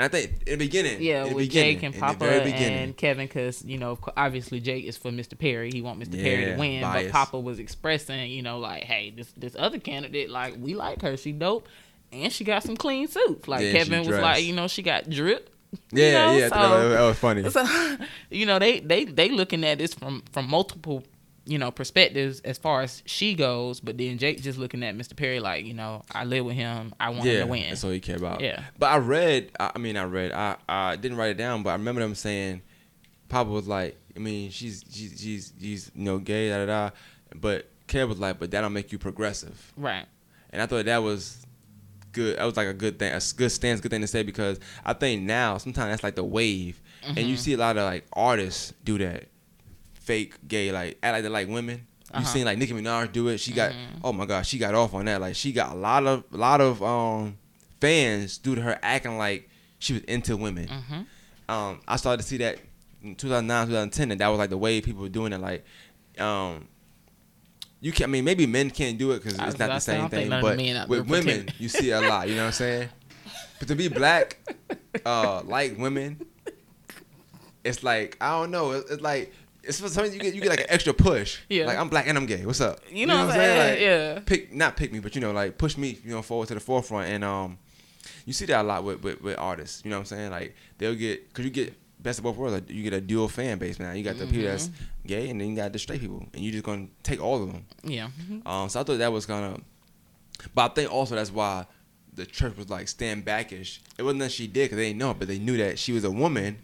and 0.00 0.04
I 0.04 0.08
think 0.08 0.42
in 0.46 0.58
the 0.58 0.64
beginning, 0.64 1.02
Yeah, 1.02 1.24
the 1.24 1.34
with 1.34 1.48
beginning, 1.48 1.74
Jake 1.76 1.82
and 1.82 1.94
Papa 1.94 2.24
and 2.24 2.96
Kevin, 2.96 3.26
because 3.26 3.62
you 3.64 3.76
know, 3.76 3.98
obviously 4.16 4.58
Jake 4.60 4.86
is 4.86 4.96
for 4.96 5.10
Mr. 5.10 5.38
Perry. 5.38 5.70
He 5.70 5.82
want 5.82 6.00
Mr. 6.00 6.20
Perry 6.20 6.46
to 6.46 6.56
win, 6.56 6.80
bias. 6.80 7.04
but 7.04 7.12
Papa 7.12 7.38
was 7.38 7.58
expressing, 7.58 8.30
you 8.30 8.42
know, 8.42 8.58
like, 8.58 8.84
hey, 8.84 9.10
this 9.10 9.30
this 9.36 9.54
other 9.58 9.78
candidate, 9.78 10.30
like, 10.30 10.54
we 10.58 10.74
like 10.74 11.02
her. 11.02 11.16
She 11.18 11.32
dope, 11.32 11.68
and 12.12 12.32
she 12.32 12.44
got 12.44 12.62
some 12.62 12.76
clean 12.76 13.08
suits. 13.08 13.46
Like 13.46 13.60
Yeah, 13.62 13.72
Kevin 13.72 14.00
was 14.06 14.18
like, 14.18 14.42
you 14.44 14.54
know, 14.54 14.68
she 14.68 14.82
got 14.82 15.10
drip. 15.10 15.50
you 15.92 16.02
yeah, 16.02 16.12
know, 16.26 16.36
yeah, 16.38 16.48
so- 16.48 16.54
that, 16.54 16.70
was, 16.70 16.92
that 16.94 17.00
was 17.02 17.18
funny. 17.18 17.50
So, 17.50 18.04
you 18.30 18.46
know, 18.46 18.58
they 18.58 18.80
they 18.80 19.04
they 19.04 19.28
looking 19.28 19.64
at 19.64 19.78
this 19.78 19.92
from 19.94 20.22
from 20.32 20.48
multiple 20.48 21.04
you 21.50 21.58
know 21.58 21.70
perspectives 21.72 22.38
as 22.40 22.56
far 22.58 22.80
as 22.82 23.02
she 23.06 23.34
goes, 23.34 23.80
but 23.80 23.98
then 23.98 24.18
Jake 24.18 24.40
just 24.40 24.56
looking 24.58 24.82
at 24.84 24.96
Mr. 24.96 25.16
Perry 25.16 25.40
like, 25.40 25.64
you 25.64 25.74
know, 25.74 26.02
I 26.12 26.24
live 26.24 26.44
with 26.44 26.54
him. 26.54 26.94
I 27.00 27.10
want 27.10 27.24
yeah, 27.24 27.32
him 27.32 27.40
to 27.40 27.46
win. 27.46 27.68
that's 27.70 27.82
all 27.82 27.92
you 27.92 28.00
care 28.00 28.16
about. 28.16 28.40
Yeah. 28.40 28.62
but 28.78 28.86
I 28.86 28.98
read. 28.98 29.50
I, 29.58 29.76
mean, 29.78 29.96
I 29.96 30.04
read. 30.04 30.30
I 30.32 30.56
I 30.68 30.94
didn't 30.96 31.18
write 31.18 31.30
it 31.32 31.36
down, 31.38 31.62
but 31.64 31.70
I 31.70 31.72
remember 31.74 32.00
them 32.02 32.14
saying, 32.14 32.62
Papa 33.28 33.50
was 33.50 33.66
like, 33.66 33.96
I 34.16 34.20
mean, 34.20 34.50
she's 34.50 34.84
she's 34.90 35.20
she's, 35.20 35.52
she's 35.60 35.90
you 35.94 36.04
know 36.04 36.18
gay, 36.18 36.48
da 36.50 36.58
da 36.58 36.66
da, 36.66 36.90
but 37.34 37.68
Kev 37.88 38.08
was 38.08 38.18
like, 38.20 38.38
but 38.38 38.50
that'll 38.52 38.70
make 38.70 38.92
you 38.92 38.98
progressive. 38.98 39.72
Right. 39.76 40.06
And 40.50 40.62
I 40.62 40.66
thought 40.66 40.84
that 40.84 40.98
was 41.02 41.44
good. 42.12 42.38
That 42.38 42.44
was 42.44 42.56
like 42.56 42.68
a 42.68 42.74
good 42.74 42.98
thing, 42.98 43.12
a 43.12 43.20
good 43.36 43.50
stance, 43.50 43.80
good 43.80 43.90
thing 43.90 44.00
to 44.02 44.06
say 44.06 44.22
because 44.22 44.58
I 44.84 44.92
think 44.92 45.22
now 45.22 45.58
sometimes 45.58 45.90
that's 45.90 46.02
like 46.04 46.14
the 46.16 46.24
wave, 46.24 46.80
and 47.04 47.18
you 47.18 47.34
Mhm. 47.34 47.38
see 47.38 47.52
a 47.54 47.56
lot 47.56 47.76
of 47.76 47.84
like 47.84 48.06
artists 48.12 48.72
do 48.84 48.98
that, 48.98 49.24
fake 50.10 50.34
gay, 50.48 50.72
like 50.72 50.98
act 51.02 51.12
like 51.14 51.22
they 51.22 51.28
like 51.28 51.48
women. 51.48 51.76
You 52.12 52.16
Uh-huh. 52.18 52.24
seen 52.24 52.44
like 52.44 52.58
Nicki 52.58 52.72
Minaj 52.72 53.12
do 53.12 53.28
it. 53.28 53.38
She 53.38 53.52
got 53.52 53.70
Mhm. 53.72 54.00
oh 54.02 54.12
my 54.12 54.26
god, 54.26 54.44
she 54.44 54.58
got 54.58 54.74
off 54.74 54.92
on 54.94 55.04
that. 55.04 55.20
Like 55.20 55.36
she 55.36 55.52
got 55.52 55.72
a 55.72 55.78
lot 55.78 56.04
of 56.06 56.24
a 56.32 56.36
lot 56.36 56.60
of 56.60 56.82
um 56.82 57.36
fans 57.80 58.38
due 58.38 58.54
to 58.56 58.60
her 58.62 58.78
acting 58.82 59.16
like 59.18 59.48
she 59.78 59.92
was 59.94 60.02
into 60.04 60.36
women. 60.36 60.66
Mm-hmm. 60.68 61.00
Um, 61.54 61.80
I 61.86 61.96
started 61.96 62.22
to 62.22 62.28
see 62.28 62.36
that 62.38 62.58
in 63.02 63.14
2009, 63.14 63.66
2010, 63.68 64.10
and 64.12 64.20
that 64.20 64.28
was 64.28 64.38
like 64.38 64.50
the 64.50 64.58
way 64.58 64.80
people 64.80 65.02
were 65.02 65.08
doing 65.08 65.32
it. 65.32 65.40
Like, 65.40 65.64
um, 66.18 66.66
you 67.80 67.92
can. 67.92 68.04
I 68.04 68.06
mean, 68.08 68.24
maybe 68.24 68.46
men 68.46 68.70
can't 68.70 68.98
do 68.98 69.12
it 69.12 69.18
because 69.22 69.34
it's 69.34 69.58
not 69.58 69.68
the 69.68 69.74
to 69.74 69.80
say, 69.80 69.96
I 69.96 70.00
same 70.00 70.08
thing. 70.10 70.28
But 70.30 70.56
the 70.56 70.62
men 70.64 70.76
out 70.76 70.88
with 70.88 71.06
women, 71.08 71.48
you 71.58 71.68
see 71.68 71.90
a 71.92 72.00
lot. 72.00 72.28
You 72.28 72.34
know 72.34 72.42
what 72.42 72.46
I'm 72.48 72.52
saying? 72.64 72.88
But 73.58 73.68
to 73.68 73.74
be 73.76 73.88
black, 73.88 74.38
uh, 75.06 75.42
like 75.44 75.76
women, 75.78 76.20
it's 77.64 77.82
like 77.82 78.16
I 78.20 78.30
don't 78.30 78.50
know. 78.50 78.72
It's, 78.72 78.90
it's 78.90 79.02
like 79.02 79.32
it's 79.62 79.80
for 79.80 79.88
something 79.88 80.12
you 80.12 80.18
get 80.20 80.34
you 80.34 80.40
get 80.40 80.50
like 80.50 80.60
an 80.60 80.66
extra 80.70 80.92
push. 80.94 81.38
Yeah. 81.48 81.66
Like 81.66 81.78
I'm 81.78 81.88
black 81.88 82.06
and 82.08 82.16
I'm 82.16 82.26
gay. 82.26 82.44
What's 82.46 82.60
up? 82.60 82.80
You 82.90 83.06
know 83.06 83.16
what 83.26 83.30
I'm 83.30 83.40
saying? 83.40 83.82
Yeah. 83.82 84.20
Pick 84.20 84.52
not 84.54 84.76
pick 84.76 84.92
me, 84.92 85.00
but 85.00 85.14
you 85.14 85.20
know 85.20 85.32
like 85.32 85.58
push 85.58 85.76
me 85.76 85.98
you 86.04 86.10
know 86.12 86.22
forward 86.22 86.48
to 86.48 86.54
the 86.54 86.60
forefront 86.60 87.08
and 87.10 87.24
um, 87.24 87.58
you 88.26 88.32
see 88.32 88.46
that 88.46 88.60
a 88.60 88.62
lot 88.62 88.84
with 88.84 89.02
with, 89.02 89.20
with 89.20 89.38
artists. 89.38 89.82
You 89.84 89.90
know 89.90 89.96
what 89.96 90.00
I'm 90.00 90.06
saying? 90.06 90.30
Like 90.30 90.54
they'll 90.78 90.94
get 90.94 91.28
because 91.28 91.44
you 91.44 91.50
get 91.50 91.74
best 92.02 92.18
of 92.18 92.24
both 92.24 92.36
worlds. 92.36 92.54
Like, 92.54 92.70
you 92.70 92.82
get 92.82 92.94
a 92.94 93.00
dual 93.00 93.28
fan 93.28 93.58
base 93.58 93.78
now. 93.78 93.92
You 93.92 94.02
got 94.02 94.16
the 94.18 94.26
people 94.26 94.44
that's 94.44 94.68
Mm-hmm. 94.68 95.08
gay 95.08 95.28
and 95.30 95.40
then 95.40 95.50
you 95.50 95.56
got 95.56 95.72
the 95.72 95.78
straight 95.78 96.00
people, 96.00 96.26
and 96.32 96.42
you're 96.42 96.52
just 96.52 96.64
gonna 96.64 96.86
take 97.02 97.22
all 97.22 97.42
of 97.42 97.52
them. 97.52 97.64
Yeah. 97.84 98.08
Um, 98.46 98.68
so 98.68 98.80
I 98.80 98.82
thought 98.84 98.98
that 98.98 99.12
was 99.12 99.26
kind 99.26 99.44
of, 99.54 99.60
but 100.54 100.70
I 100.70 100.74
think 100.74 100.92
also 100.92 101.14
that's 101.16 101.30
why 101.32 101.66
the 102.14 102.24
church 102.26 102.56
was 102.56 102.68
like 102.70 102.88
stand 102.88 103.24
backish. 103.24 103.80
It 103.98 104.02
wasn't 104.02 104.20
that 104.20 104.32
she 104.32 104.46
did 104.46 104.64
because 104.64 104.76
they 104.76 104.88
didn't 104.88 104.98
know, 104.98 105.10
it, 105.12 105.18
but 105.18 105.28
they 105.28 105.38
knew 105.38 105.56
that 105.58 105.78
she 105.78 105.92
was 105.92 106.04
a 106.04 106.10
woman, 106.10 106.58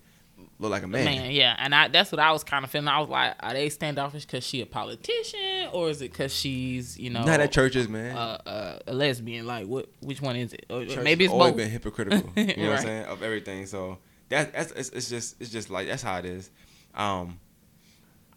looked 0.59 0.70
like 0.70 0.82
a 0.82 0.86
man. 0.86 1.04
Man, 1.04 1.30
yeah, 1.30 1.54
and 1.59 1.74
I 1.74 1.88
that's 1.88 2.11
what 2.12 2.18
I 2.18 2.32
was 2.32 2.44
kind 2.44 2.64
of 2.64 2.70
feeling. 2.70 2.88
I 2.88 2.98
was 3.00 3.09
like, 3.09 3.34
are 3.40 3.52
they 3.52 3.68
standoffish 3.68 4.24
because 4.24 4.44
she 4.44 4.61
a 4.61 4.66
politician, 4.66 5.68
or 5.72 5.90
is 5.90 6.02
it 6.02 6.12
because 6.12 6.34
she's 6.34 6.98
you 6.98 7.11
know 7.11 7.24
Not 7.24 7.40
at 7.40 7.52
churches, 7.52 7.88
man. 7.88 8.16
uh, 8.16 8.38
uh, 8.46 8.78
a 8.86 8.94
lesbian? 8.94 9.46
Like, 9.46 9.66
what? 9.66 9.88
Which 10.00 10.20
one 10.20 10.36
is 10.36 10.52
it? 10.52 10.66
Or 10.70 10.84
Church 10.84 11.04
maybe 11.04 11.24
it's 11.24 11.32
always 11.32 11.50
both. 11.50 11.57
been 11.57 11.70
hypocritical. 11.70 12.30
You 12.36 12.57
know 12.57 12.70
what 12.70 12.78
I'm 12.78 12.84
saying 12.84 13.04
of 13.07 13.22
everything. 13.22 13.66
So 13.66 13.98
that 14.28 14.52
that's 14.52 14.72
it's, 14.72 14.90
it's 14.90 15.09
just 15.09 15.40
it's 15.40 15.50
just 15.50 15.70
like 15.70 15.88
that's 15.88 16.02
how 16.02 16.18
it 16.18 16.24
is. 16.24 16.50
Um, 16.94 17.38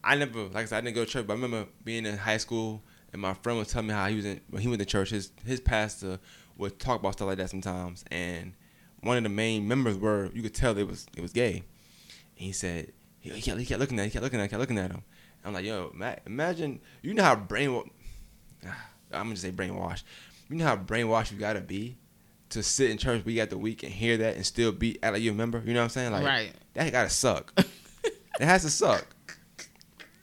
I 0.03 0.15
never 0.15 0.43
like 0.45 0.55
I 0.57 0.65
said 0.65 0.77
I 0.77 0.81
didn't 0.81 0.95
go 0.95 1.05
to 1.05 1.09
church, 1.09 1.27
but 1.27 1.33
I 1.33 1.35
remember 1.35 1.67
being 1.83 2.05
in 2.05 2.17
high 2.17 2.37
school 2.37 2.81
and 3.11 3.21
my 3.21 3.33
friend 3.33 3.57
was 3.59 3.69
telling 3.69 3.87
me 3.87 3.93
how 3.93 4.07
he 4.07 4.15
was 4.15 4.25
in 4.25 4.41
when 4.49 4.61
he 4.61 4.67
went 4.67 4.79
to 4.79 4.85
church. 4.85 5.09
His 5.09 5.31
his 5.45 5.59
pastor 5.59 6.19
would 6.57 6.79
talk 6.79 6.99
about 6.99 7.13
stuff 7.13 7.27
like 7.27 7.37
that 7.37 7.49
sometimes, 7.49 8.03
and 8.11 8.53
one 9.01 9.17
of 9.17 9.23
the 9.23 9.29
main 9.29 9.67
members 9.67 9.97
were 9.97 10.29
you 10.33 10.41
could 10.41 10.53
tell 10.53 10.77
it 10.77 10.87
was 10.87 11.07
it 11.15 11.21
was 11.21 11.31
gay. 11.31 11.63
He 12.39 12.53
said 12.53 12.93
he, 13.19 13.31
he, 13.31 13.41
kept, 13.41 13.59
he 13.59 13.65
kept 13.65 13.81
looking 13.81 13.99
at 13.99 14.05
he 14.05 14.11
kept 14.11 14.23
looking 14.23 14.39
at 14.39 14.43
he 14.43 14.47
kept 14.49 14.61
looking 14.61 14.77
at 14.77 14.91
him. 14.91 15.03
I'm 15.43 15.53
like 15.53 15.65
yo, 15.65 15.93
imagine 16.25 16.79
you 17.01 17.13
know 17.13 17.23
how 17.23 17.35
brain 17.35 17.69
I'm 19.11 19.25
gonna 19.25 19.35
say 19.35 19.51
brainwashed. 19.51 20.03
You 20.49 20.55
know 20.55 20.65
how 20.65 20.77
brainwashed 20.77 21.33
you 21.33 21.37
gotta 21.37 21.59
be 21.59 21.97
to 22.51 22.63
sit 22.63 22.91
in 22.91 22.97
church 22.97 23.25
week 23.25 23.39
after 23.39 23.57
week 23.57 23.83
and 23.83 23.91
hear 23.91 24.15
that 24.15 24.37
and 24.37 24.45
still 24.45 24.71
be 24.71 24.97
act 25.03 25.13
like 25.13 25.21
you 25.21 25.31
remember. 25.31 25.61
You 25.65 25.73
know 25.73 25.81
what 25.81 25.83
I'm 25.85 25.89
saying? 25.89 26.13
Like 26.13 26.25
Right. 26.25 26.53
that 26.75 26.89
gotta 26.93 27.09
suck. 27.09 27.53
it 28.03 28.45
has 28.45 28.61
to 28.63 28.69
suck. 28.69 29.05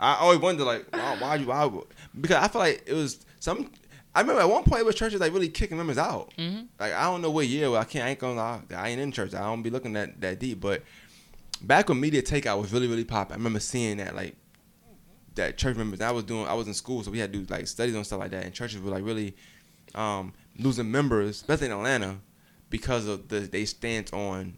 I 0.00 0.14
always 0.16 0.38
wonder 0.38 0.64
like 0.64 0.86
why, 0.96 1.16
why 1.20 1.34
you 1.36 1.46
why 1.46 1.70
because 2.18 2.36
I 2.36 2.48
feel 2.48 2.60
like 2.60 2.82
it 2.86 2.94
was 2.94 3.26
some. 3.40 3.70
I 4.14 4.22
remember 4.22 4.40
at 4.40 4.48
one 4.48 4.64
point 4.64 4.80
it 4.80 4.86
was 4.86 4.94
churches 4.94 5.20
like 5.20 5.34
really 5.34 5.50
kicking 5.50 5.76
members 5.76 5.98
out. 5.98 6.32
hmm 6.38 6.62
Like 6.80 6.94
I 6.94 7.02
don't 7.04 7.20
know 7.20 7.30
what 7.30 7.46
year. 7.46 7.68
I 7.76 7.84
can't. 7.84 8.06
I 8.06 8.10
ain't 8.10 8.18
gonna. 8.18 8.36
lie, 8.36 8.62
I 8.74 8.88
ain't 8.88 9.02
in 9.02 9.12
church. 9.12 9.34
I 9.34 9.40
don't 9.40 9.60
be 9.62 9.68
looking 9.68 9.92
that 9.92 10.18
that 10.22 10.38
deep. 10.38 10.62
But 10.62 10.82
back 11.62 11.88
when 11.88 12.00
media 12.00 12.22
takeout 12.22 12.60
was 12.60 12.72
really 12.72 12.86
really 12.88 13.04
popping, 13.04 13.34
I 13.34 13.36
remember 13.36 13.60
seeing 13.60 13.98
that 13.98 14.14
like 14.14 14.36
that 15.34 15.58
church 15.58 15.76
members. 15.76 16.00
I 16.00 16.10
was 16.10 16.24
doing. 16.24 16.46
I 16.46 16.54
was 16.54 16.66
in 16.66 16.74
school, 16.74 17.02
so 17.02 17.10
we 17.10 17.18
had 17.18 17.32
to 17.32 17.38
do 17.40 17.54
like 17.54 17.66
studies 17.66 17.94
on 17.94 18.04
stuff 18.04 18.20
like 18.20 18.30
that. 18.30 18.44
And 18.44 18.54
churches 18.54 18.80
were 18.80 18.90
like 18.90 19.04
really 19.04 19.36
um, 19.94 20.32
losing 20.58 20.90
members, 20.90 21.30
especially 21.36 21.66
in 21.66 21.72
Atlanta, 21.72 22.18
because 22.70 23.06
of 23.06 23.28
the 23.28 23.40
they 23.40 23.64
stance 23.64 24.12
on 24.12 24.56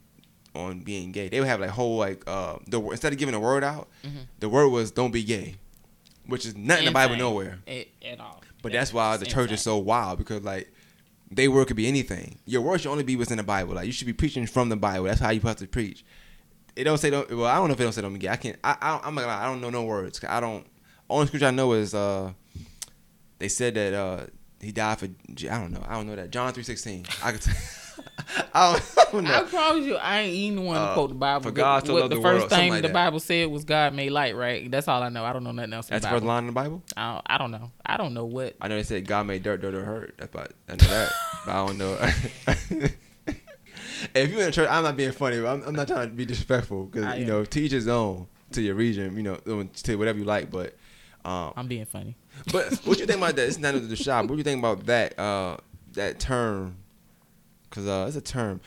on 0.54 0.80
being 0.80 1.12
gay. 1.12 1.28
They 1.28 1.40
would 1.40 1.48
have 1.48 1.60
like 1.60 1.70
whole 1.70 1.96
like 1.98 2.22
uh 2.26 2.56
the 2.66 2.80
instead 2.80 3.12
of 3.12 3.18
giving 3.18 3.34
a 3.34 3.40
word 3.40 3.64
out, 3.64 3.88
Mhm. 4.04 4.26
the 4.40 4.48
word 4.48 4.68
was 4.68 4.90
"don't 4.90 5.10
be 5.12 5.22
gay," 5.24 5.56
which 6.26 6.46
is 6.46 6.56
not 6.56 6.78
in 6.80 6.84
the 6.86 6.90
Bible 6.92 7.16
nowhere. 7.16 7.58
At, 7.66 7.86
at 8.04 8.20
all. 8.20 8.42
But 8.62 8.72
that's 8.72 8.92
why 8.92 9.16
the 9.16 9.26
church 9.26 9.52
is 9.52 9.62
so 9.62 9.76
wild 9.78 10.18
because 10.18 10.42
like 10.42 10.72
they 11.30 11.46
word 11.48 11.66
could 11.66 11.76
be 11.76 11.86
anything. 11.86 12.38
Your 12.46 12.62
word 12.62 12.80
should 12.80 12.90
only 12.90 13.04
be 13.04 13.14
what's 13.16 13.30
in 13.30 13.36
the 13.36 13.42
Bible. 13.42 13.74
Like 13.74 13.86
you 13.86 13.92
should 13.92 14.06
be 14.06 14.12
preaching 14.12 14.46
from 14.46 14.68
the 14.68 14.76
Bible. 14.76 15.04
That's 15.04 15.20
how 15.20 15.30
you 15.30 15.40
have 15.40 15.56
to 15.56 15.66
preach. 15.66 16.04
It 16.78 16.84
don't 16.84 16.98
say 16.98 17.10
don't. 17.10 17.28
Well, 17.36 17.46
I 17.46 17.56
don't 17.56 17.66
know 17.68 17.74
if 17.74 17.80
it 17.80 17.82
don't 17.82 17.92
say 17.92 18.02
don't 18.02 18.16
be. 18.16 18.28
I 18.28 18.36
can't. 18.36 18.56
I, 18.62 18.76
I 18.80 19.00
I'm 19.04 19.14
not 19.14 19.22
gonna 19.22 19.26
lie, 19.26 19.42
I 19.42 19.46
don't 19.46 19.60
know 19.60 19.70
no 19.70 19.82
words. 19.84 20.20
I 20.26 20.38
don't. 20.40 20.64
Only 21.10 21.26
scripture 21.26 21.46
I 21.46 21.50
know 21.50 21.72
is 21.72 21.92
uh, 21.94 22.32
they 23.38 23.48
said 23.48 23.74
that 23.74 23.94
uh 23.94 24.26
he 24.60 24.70
died 24.72 24.98
for. 25.00 25.06
I 25.06 25.58
don't 25.58 25.72
know. 25.72 25.84
I 25.88 25.94
don't 25.94 26.06
know 26.06 26.14
that 26.16 26.30
John 26.30 26.52
three 26.52 26.62
sixteen. 26.62 27.04
I 27.22 27.32
could. 27.32 27.44
I 28.54 28.72
don't, 28.72 28.94
I 28.98 29.10
don't 29.10 29.26
I 29.26 29.42
promise 29.42 29.84
you, 29.86 29.96
I 29.96 30.20
ain't 30.20 30.34
even 30.34 30.64
one 30.64 30.76
to 30.76 30.82
Uh, 30.82 30.94
quote 30.94 31.08
the 31.08 31.14
Bible. 31.16 31.42
for 31.42 31.50
God 31.50 31.84
so 31.84 31.94
what 31.94 32.08
the 32.10 32.16
the 32.16 32.22
first 32.22 32.40
world, 32.42 32.50
thing 32.50 32.70
like 32.70 32.82
the 32.82 32.88
that. 32.88 32.94
Bible 32.94 33.18
said 33.18 33.48
was 33.48 33.64
God 33.64 33.92
made 33.94 34.10
light, 34.10 34.36
right? 34.36 34.70
That's 34.70 34.86
all 34.86 35.02
I 35.02 35.08
know. 35.08 35.24
I 35.24 35.32
don't 35.32 35.42
know 35.42 35.50
nothing 35.50 35.72
else. 35.72 35.86
That's 35.88 36.04
the 36.04 36.08
the 36.10 36.14
first 36.16 36.24
line 36.24 36.44
in 36.44 36.46
the 36.48 36.52
Bible. 36.52 36.82
I 36.96 37.14
don't, 37.14 37.22
I 37.26 37.38
don't 37.38 37.50
know. 37.50 37.72
I 37.84 37.96
don't 37.96 38.14
know 38.14 38.24
what. 38.26 38.54
I 38.60 38.68
know 38.68 38.76
they 38.76 38.82
said 38.84 39.04
God 39.06 39.26
made 39.26 39.42
dirt, 39.42 39.60
dirt, 39.62 39.72
dirt 39.72 39.84
hurt. 39.84 40.14
That's 40.18 40.32
about 40.32 40.52
I 40.68 40.72
know 40.72 40.76
that, 40.88 41.12
but 41.44 41.52
I 41.54 41.66
don't 41.66 41.78
know. 41.78 42.88
if 44.18 44.30
you're 44.30 44.42
in 44.42 44.52
church, 44.52 44.68
I'm 44.70 44.82
not 44.84 44.96
being 44.96 45.12
funny. 45.12 45.40
But 45.40 45.48
I'm, 45.48 45.62
I'm 45.64 45.74
not 45.74 45.88
trying 45.88 46.08
to 46.08 46.14
be 46.14 46.24
disrespectful 46.24 46.84
because 46.86 47.18
you 47.18 47.24
know, 47.26 47.44
teach 47.44 47.64
each 47.64 47.72
his 47.72 47.88
own 47.88 48.26
to 48.52 48.62
your 48.62 48.74
region. 48.74 49.16
You 49.16 49.22
know, 49.22 49.36
to 49.84 49.96
whatever 49.96 50.18
you 50.18 50.24
like. 50.24 50.50
But, 50.50 50.76
um, 51.24 51.52
I'm 51.56 51.68
being 51.68 51.84
funny. 51.86 52.16
but 52.52 52.72
what 52.84 52.98
you 52.98 53.06
think 53.06 53.18
about 53.18 53.36
that? 53.36 53.46
It's 53.48 53.58
not 53.58 53.74
of 53.74 53.88
the 53.88 53.96
shop. 53.96 54.24
What 54.26 54.30
do 54.32 54.36
you 54.38 54.44
think 54.44 54.58
about 54.60 54.86
that? 54.86 55.18
Uh, 55.18 55.56
that 55.92 56.18
term? 56.18 56.76
Because 57.68 57.86
uh, 57.86 58.04
it's 58.08 58.16
a 58.16 58.20
term 58.20 58.60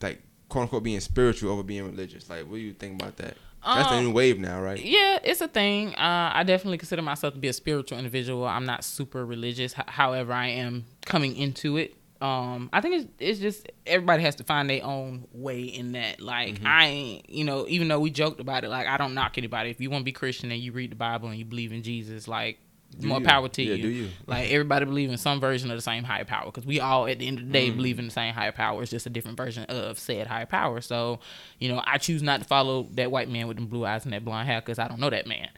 like 0.00 0.22
quote 0.48 0.62
unquote 0.62 0.82
being 0.82 1.00
spiritual 1.00 1.52
over 1.52 1.62
being 1.62 1.84
religious. 1.84 2.28
Like, 2.30 2.42
what 2.46 2.54
do 2.56 2.60
you 2.60 2.72
think 2.72 3.00
about 3.02 3.16
that? 3.16 3.36
That's 3.64 3.88
the 3.88 3.96
Um, 3.96 4.04
new 4.04 4.10
wave 4.12 4.38
now, 4.38 4.60
right? 4.60 4.78
Yeah, 4.78 5.18
it's 5.24 5.40
a 5.40 5.48
thing. 5.48 5.94
Uh, 5.94 6.30
I 6.34 6.42
definitely 6.44 6.76
consider 6.76 7.00
myself 7.00 7.32
to 7.32 7.40
be 7.40 7.48
a 7.48 7.52
spiritual 7.54 7.96
individual. 7.96 8.44
I'm 8.46 8.66
not 8.66 8.84
super 8.84 9.24
religious. 9.24 9.72
H- 9.78 9.86
however, 9.88 10.34
I 10.34 10.48
am 10.48 10.84
coming 11.06 11.34
into 11.34 11.78
it. 11.78 11.94
Um, 12.24 12.70
I 12.72 12.80
think 12.80 12.94
it's, 12.94 13.06
it's 13.18 13.38
just 13.40 13.70
everybody 13.86 14.22
has 14.22 14.36
to 14.36 14.44
find 14.44 14.70
their 14.70 14.84
own 14.84 15.26
way 15.32 15.62
in 15.62 15.92
that. 15.92 16.20
Like 16.20 16.54
Mm-hmm. 16.54 16.66
I 16.66 16.86
ain't, 16.86 17.30
you 17.30 17.44
know, 17.44 17.66
even 17.68 17.88
though 17.88 18.00
we 18.00 18.10
joked 18.10 18.40
about 18.40 18.64
it, 18.64 18.68
like 18.68 18.86
I 18.86 18.96
don't 18.96 19.14
knock 19.14 19.36
anybody. 19.38 19.70
If 19.70 19.80
you 19.80 19.90
want 19.90 20.02
to 20.02 20.04
be 20.04 20.12
Christian 20.12 20.50
and 20.50 20.60
you 20.60 20.72
read 20.72 20.90
the 20.90 20.96
Bible 20.96 21.28
and 21.28 21.38
you 21.38 21.44
believe 21.44 21.72
in 21.72 21.82
Jesus, 21.82 22.26
like 22.26 22.58
Do 22.98 23.08
more 23.08 23.18
you. 23.18 23.26
power 23.26 23.48
to 23.48 23.62
Yeah, 23.62 23.74
you. 23.74 23.82
do 23.82 23.88
you. 23.88 24.08
Like 24.26 24.50
everybody 24.50 24.84
believe 24.86 25.10
in 25.10 25.16
some 25.18 25.38
version 25.40 25.70
of 25.70 25.76
the 25.76 25.82
same 25.82 26.04
higher 26.04 26.24
power 26.24 26.46
because 26.46 26.64
we 26.64 26.80
all 26.80 27.06
at 27.06 27.18
the 27.18 27.26
end 27.26 27.40
of 27.40 27.46
the 27.46 27.52
day 27.52 27.70
Mm. 27.70 27.76
believe 27.76 27.98
in 27.98 28.06
the 28.06 28.10
same 28.10 28.32
higher 28.32 28.52
power. 28.52 28.80
It's 28.82 28.90
just 28.90 29.06
a 29.06 29.10
different 29.10 29.36
version 29.36 29.64
of 29.64 29.98
said 29.98 30.26
higher 30.26 30.46
power. 30.46 30.80
So, 30.80 31.18
you 31.58 31.68
know, 31.68 31.82
I 31.86 31.98
choose 31.98 32.22
not 32.22 32.40
to 32.40 32.46
follow 32.46 32.84
that 32.92 33.10
white 33.10 33.28
man 33.28 33.48
with 33.48 33.56
them 33.58 33.66
blue 33.66 33.84
eyes 33.84 34.04
and 34.04 34.14
that 34.14 34.24
blonde 34.24 34.48
hair 34.48 34.60
because 34.60 34.78
I 34.78 34.88
don't 34.88 35.00
know 35.00 35.10
that 35.10 35.26
man. 35.26 35.48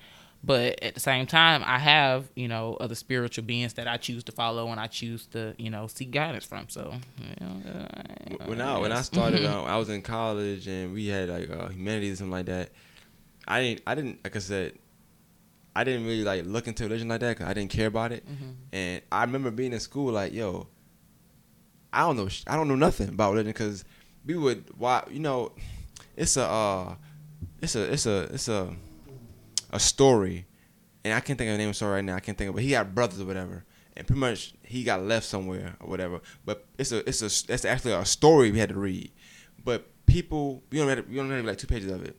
But 0.47 0.81
at 0.81 0.95
the 0.95 1.01
same 1.01 1.27
time, 1.27 1.63
I 1.67 1.79
have 1.81 2.31
you 2.37 2.47
know 2.47 2.77
other 2.81 2.95
spiritual 2.95 3.45
beings 3.45 3.75
that 3.75 3.89
I 3.89 3.97
choose 3.97 4.23
to 4.25 4.33
follow 4.33 4.69
and 4.71 4.79
I 4.79 4.87
choose 4.87 5.27
to 5.35 5.55
you 5.59 5.71
know 5.71 5.89
seek 5.89 6.13
guidance 6.13 6.45
from. 6.45 6.69
So, 6.69 6.95
you 7.21 7.45
know, 7.45 7.55
uh, 7.69 8.47
when 8.47 8.61
I 8.61 8.79
when 8.79 8.93
I 8.93 9.03
started, 9.03 9.45
um, 9.45 9.65
I 9.67 9.77
was 9.77 9.89
in 9.89 10.03
college 10.03 10.69
and 10.69 10.95
we 10.95 11.09
had 11.09 11.29
like 11.29 11.51
uh, 11.51 11.69
humanities 11.69 12.13
or 12.13 12.17
something 12.19 12.31
like 12.33 12.47
that. 12.47 12.71
I 13.49 13.61
didn't 13.61 13.83
I 13.89 13.95
didn't 13.97 14.21
like 14.23 14.37
I 14.37 14.39
said, 14.39 14.79
I 15.75 15.83
didn't 15.83 16.07
really 16.07 16.23
like 16.23 16.45
look 16.47 16.69
into 16.69 16.85
religion 16.85 17.09
like 17.09 17.21
that 17.21 17.37
because 17.37 17.51
I 17.51 17.55
didn't 17.55 17.73
care 17.73 17.89
about 17.89 18.13
it. 18.13 18.25
Mhm. 18.25 18.55
And 18.73 19.03
I 19.11 19.23
remember 19.25 19.51
being 19.51 19.73
in 19.73 19.81
school 19.81 20.13
like, 20.13 20.33
yo, 20.33 20.69
I 21.93 22.01
don't 22.03 22.17
know 22.17 22.29
I 22.47 22.55
don't 22.57 22.69
know 22.69 22.77
nothing 22.77 23.09
about 23.09 23.33
religion 23.33 23.51
because 23.53 23.85
we 24.25 24.37
would 24.37 24.65
why 24.79 25.03
you 25.11 25.19
know, 25.19 25.51
it's 26.17 26.37
a 26.37 26.45
uh, 26.45 26.95
it's 27.61 27.75
a 27.75 27.93
it's 27.93 28.07
a 28.07 28.19
it's 28.33 28.47
a 28.49 28.73
a 29.71 29.81
story, 29.81 30.47
and 31.05 31.15
I 31.15 31.21
can't 31.21 31.39
think 31.39 31.49
of 31.49 31.55
the 31.55 31.59
name 31.59 31.69
of 31.69 31.75
the 31.75 31.77
story 31.77 31.95
right 31.97 32.05
now. 32.05 32.17
I 32.17 32.21
can't 32.21 32.37
think 32.37 32.49
of, 32.49 32.55
but 32.55 32.63
he 32.65 32.71
got 32.71 32.95
brothers 32.95 33.21
or 33.21 33.25
whatever, 33.25 33.65
and 33.97 34.07
pretty 34.07 34.21
much 34.21 34.55
he 34.63 34.85
got 34.85 35.03
left 35.03 35.27
somewhere 35.27 35.77
or 35.81 35.89
whatever. 35.89 36.21
But 36.45 36.67
it's 36.79 36.93
a 36.93 37.09
it's 37.09 37.23
a 37.23 37.53
it's 37.53 37.65
actually 37.65 37.93
a 37.93 38.05
story 38.05 38.51
we 38.51 38.59
had 38.59 38.71
to 38.71 38.79
read, 38.79 39.11
but 39.65 39.87
people 40.07 40.63
we 40.71 40.81
only 40.81 40.95
read 40.95 41.11
we 41.11 41.19
only 41.21 41.35
read 41.37 41.45
like 41.45 41.59
two 41.59 41.67
pages 41.67 41.91
of 41.91 42.05
it, 42.05 42.17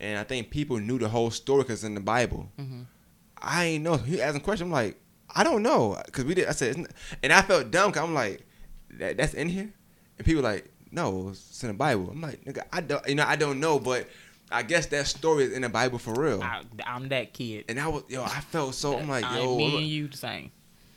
and 0.00 0.18
I 0.18 0.24
think 0.24 0.50
people 0.50 0.78
knew 0.78 0.98
the 0.98 1.08
whole 1.08 1.30
story 1.30 1.62
because 1.62 1.84
in 1.84 1.94
the 1.94 2.00
Bible. 2.00 2.50
Mhm. 2.58 2.86
I 3.40 3.64
ain't 3.66 3.84
know. 3.84 3.96
He 3.96 4.20
asking 4.20 4.40
question. 4.42 4.66
I'm 4.66 4.72
like, 4.72 5.00
I 5.32 5.44
don't 5.44 5.62
know, 5.62 5.96
cause 6.10 6.24
we 6.24 6.34
did. 6.34 6.48
I 6.48 6.52
said, 6.52 6.76
and 7.22 7.32
I 7.32 7.42
felt 7.42 7.70
dumb. 7.70 7.92
Cause 7.92 8.02
I'm 8.02 8.14
like, 8.14 8.44
that, 8.98 9.16
that's 9.16 9.34
in 9.34 9.48
here, 9.48 9.72
and 10.16 10.24
people 10.26 10.42
like, 10.42 10.68
no, 10.90 11.28
it's 11.28 11.62
in 11.62 11.68
the 11.68 11.74
Bible. 11.74 12.08
I'm 12.10 12.20
like, 12.20 12.44
nigga, 12.44 12.62
I 12.72 12.80
don't, 12.80 13.06
you 13.08 13.14
know, 13.14 13.24
I 13.26 13.36
don't 13.36 13.60
know, 13.60 13.78
but 13.78 14.08
I 14.50 14.62
guess 14.62 14.86
that 14.86 15.06
story 15.06 15.44
is 15.44 15.52
in 15.52 15.62
the 15.62 15.68
Bible 15.68 15.98
for 15.98 16.14
real. 16.14 16.42
I, 16.42 16.62
I'm 16.86 17.08
that 17.10 17.32
kid. 17.34 17.66
And 17.68 17.78
I 17.78 17.88
was, 17.88 18.04
yo, 18.08 18.22
I 18.22 18.40
felt 18.40 18.74
so. 18.74 18.96
I'm 18.98 19.08
like, 19.08 19.24
I- 19.24 19.38
yo, 19.40 19.56
me 19.56 19.66
I'm 19.66 19.76
and 19.76 19.86
you 19.86 20.08
the 20.08 20.16
same. 20.16 20.50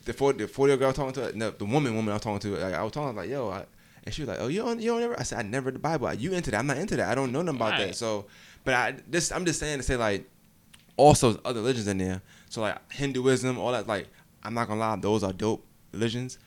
the 0.06 0.14
forty, 0.14 0.40
the 0.40 0.48
forty 0.48 0.72
year 0.72 0.78
girl 0.78 0.94
talking 0.94 1.14
to 1.14 1.38
no, 1.38 1.52
the 1.52 1.66
woman, 1.66 1.96
woman 1.96 2.12
I 2.12 2.16
was 2.16 2.22
talking 2.22 2.40
to, 2.40 2.58
like, 2.58 2.74
I 2.74 2.82
was 2.84 2.92
talking 2.92 3.16
like, 3.16 3.30
yo, 3.30 3.50
I, 3.50 3.66
and 4.04 4.14
she 4.16 4.22
was 4.22 4.30
like, 4.30 4.38
oh, 4.42 4.48
you 4.48 4.62
don't, 4.64 4.80
you 4.80 4.92
don't 4.92 5.02
ever. 5.04 5.20
I 5.20 5.24
said, 5.24 5.40
I 5.40 5.42
never 5.44 5.66
read 5.66 5.76
the 5.76 5.80
Bible. 5.80 6.14
You 6.14 6.34
into 6.34 6.50
that? 6.52 6.58
I'm 6.60 6.68
not 6.68 6.78
into 6.78 6.96
that. 6.96 7.10
I 7.10 7.16
don't 7.16 7.32
know 7.32 7.42
nothing 7.42 7.58
about 7.60 7.72
Right. 7.72 7.88
that. 7.88 7.96
So, 7.96 8.26
but 8.64 8.74
I 8.74 8.96
this, 9.08 9.32
I'm 9.32 9.46
just 9.46 9.60
saying 9.60 9.78
to 9.78 9.84
say 9.84 9.96
like, 9.98 10.26
also 10.98 11.40
other 11.46 11.60
religions 11.60 11.88
in 11.88 11.98
there. 11.98 12.22
So 12.50 12.62
like 12.62 12.78
Hinduism, 12.92 13.58
all 13.58 13.72
that. 13.74 13.88
Like, 13.88 14.08
I'm 14.44 14.54
not 14.54 14.68
gonna 14.68 14.80
lie, 14.80 14.96
those 14.96 15.24
are 15.24 15.34
dope 15.34 15.66
religions. 15.92 16.38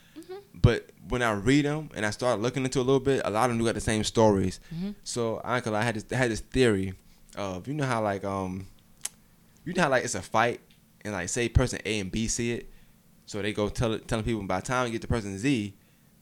But 0.61 0.89
when 1.09 1.21
I 1.21 1.31
read 1.33 1.65
them 1.65 1.89
and 1.95 2.05
I 2.05 2.09
started 2.11 2.41
looking 2.41 2.63
into 2.63 2.79
a 2.79 2.81
little 2.83 2.99
bit, 2.99 3.21
a 3.25 3.29
lot 3.29 3.45
of 3.45 3.51
them 3.51 3.59
do 3.59 3.65
got 3.65 3.75
the 3.75 3.81
same 3.81 4.03
stories. 4.03 4.59
Mhm. 4.73 4.95
So 5.03 5.41
I, 5.43 5.59
cause 5.61 5.73
I 5.73 5.81
had 5.83 5.95
this, 5.95 6.05
I 6.11 6.15
had 6.15 6.31
this 6.31 6.39
theory 6.39 6.93
of 7.37 7.67
you 7.67 7.73
know 7.73 7.85
how 7.85 8.01
like 8.01 8.23
um, 8.23 8.67
you 9.65 9.73
know 9.73 9.83
how 9.83 9.89
like 9.89 10.03
it's 10.05 10.15
a 10.15 10.21
fight 10.21 10.61
and 11.03 11.13
like 11.13 11.29
say 11.29 11.49
person 11.49 11.79
A 11.85 11.99
and 11.99 12.11
B 12.11 12.27
see 12.27 12.53
it, 12.53 12.69
so 13.25 13.41
they 13.41 13.53
go 13.53 13.69
tell 13.69 13.97
telling 13.99 14.23
people 14.25 14.41
by 14.43 14.59
the 14.61 14.65
time 14.65 14.87
you 14.87 14.93
get 14.93 15.01
to 15.01 15.07
person 15.07 15.37
Z, 15.37 15.73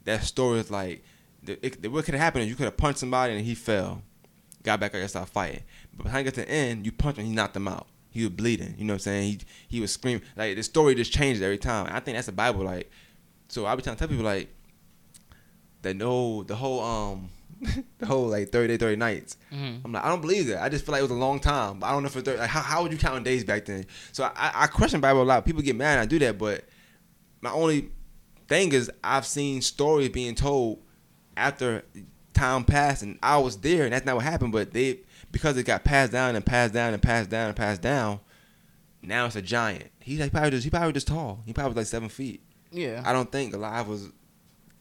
that 0.05 0.23
story 0.23 0.59
is 0.59 0.71
like 0.71 1.03
the, 1.43 1.63
it, 1.65 1.91
what 1.91 2.05
could 2.05 2.13
have 2.15 2.21
happened 2.21 2.43
is 2.45 2.49
you 2.49 2.55
could 2.55 2.65
have 2.65 2.77
punched 2.77 2.99
somebody 2.99 3.33
and 3.33 3.45
he 3.45 3.53
fell, 3.55 4.01
got 4.63 4.79
back 4.79 4.95
up 4.95 5.01
and 5.01 5.09
started 5.09 5.31
fighting. 5.31 5.63
But 5.95 6.11
the 6.11 6.23
get 6.23 6.33
to 6.35 6.41
the 6.41 6.49
end, 6.49 6.85
you 6.85 6.91
punch 6.91 7.17
him, 7.17 7.25
he 7.25 7.31
knocked 7.31 7.55
him 7.55 7.67
out. 7.67 7.87
He 8.09 8.21
was 8.21 8.29
bleeding. 8.31 8.75
You 8.77 8.85
know 8.85 8.93
what 8.93 8.97
I'm 8.97 8.99
saying? 8.99 9.23
He 9.29 9.39
he 9.75 9.79
was 9.81 9.91
screaming. 9.91 10.23
Like 10.35 10.55
the 10.55 10.63
story 10.63 10.95
just 10.95 11.11
changed 11.11 11.41
every 11.41 11.57
time. 11.57 11.87
I 11.91 11.99
think 11.99 12.15
that's 12.15 12.27
the 12.27 12.31
Bible. 12.31 12.63
Like, 12.63 12.89
so 13.47 13.65
I 13.65 13.75
be 13.75 13.81
trying 13.81 13.95
to 13.95 13.99
tell 13.99 14.07
people 14.07 14.25
like 14.25 14.49
that. 15.81 15.95
No, 15.95 16.43
the 16.43 16.55
whole 16.55 16.79
um. 16.81 17.29
the 17.99 18.05
whole 18.05 18.25
like 18.27 18.49
30 18.49 18.67
day 18.67 18.77
30 18.77 18.95
nights 18.97 19.37
Mm-hmm. 19.53 19.85
i'm 19.85 19.93
like 19.93 20.03
i 20.03 20.09
don't 20.09 20.19
believe 20.19 20.47
that 20.47 20.61
i 20.61 20.67
just 20.67 20.85
feel 20.85 20.91
like 20.91 20.99
it 20.99 21.03
was 21.03 21.11
a 21.11 21.13
long 21.13 21.39
time 21.39 21.79
but 21.79 21.87
i 21.87 21.91
don't 21.93 22.03
know 22.03 22.07
if 22.07 22.15
it's 22.17 22.25
30, 22.25 22.39
like 22.39 22.49
how, 22.49 22.59
how 22.59 22.83
would 22.83 22.91
you 22.91 22.97
count 22.97 23.23
days 23.23 23.45
back 23.45 23.63
then 23.63 23.85
so 24.11 24.25
i 24.35 24.51
i 24.53 24.67
question 24.67 24.99
bible 24.99 25.21
a 25.21 25.23
lot 25.23 25.45
people 25.45 25.61
get 25.61 25.73
mad 25.77 25.97
i 25.97 26.05
do 26.05 26.19
that 26.19 26.37
but 26.37 26.65
my 27.39 27.51
only 27.51 27.89
thing 28.47 28.71
is 28.73 28.91
I've 29.03 29.25
seen 29.25 29.61
stories 29.61 30.09
being 30.09 30.35
told 30.35 30.79
after 31.37 31.83
time 32.33 32.63
passed 32.63 33.03
and 33.03 33.17
I 33.21 33.37
was 33.37 33.57
there 33.57 33.83
and 33.85 33.93
that's 33.93 34.05
not 34.05 34.15
what 34.15 34.25
happened, 34.25 34.51
but 34.51 34.71
they 34.73 34.99
because 35.31 35.57
it 35.57 35.63
got 35.63 35.83
passed 35.83 36.11
down 36.11 36.35
and 36.35 36.45
passed 36.45 36.73
down 36.73 36.93
and 36.93 37.01
passed 37.01 37.29
down 37.29 37.47
and 37.47 37.55
passed 37.55 37.81
down, 37.81 38.19
now 39.01 39.25
it's 39.25 39.35
a 39.35 39.41
giant. 39.41 39.89
He's 40.01 40.19
like 40.19 40.31
probably 40.31 40.51
just 40.51 40.63
he 40.63 40.69
probably 40.69 40.93
just 40.93 41.07
tall. 41.07 41.41
He 41.45 41.53
probably 41.53 41.69
was 41.71 41.77
like 41.77 41.87
seven 41.87 42.09
feet. 42.09 42.41
Yeah. 42.73 43.01
I 43.05 43.13
don't 43.13 43.31
think 43.31 43.51
Goliath 43.53 43.87
was 43.87 44.09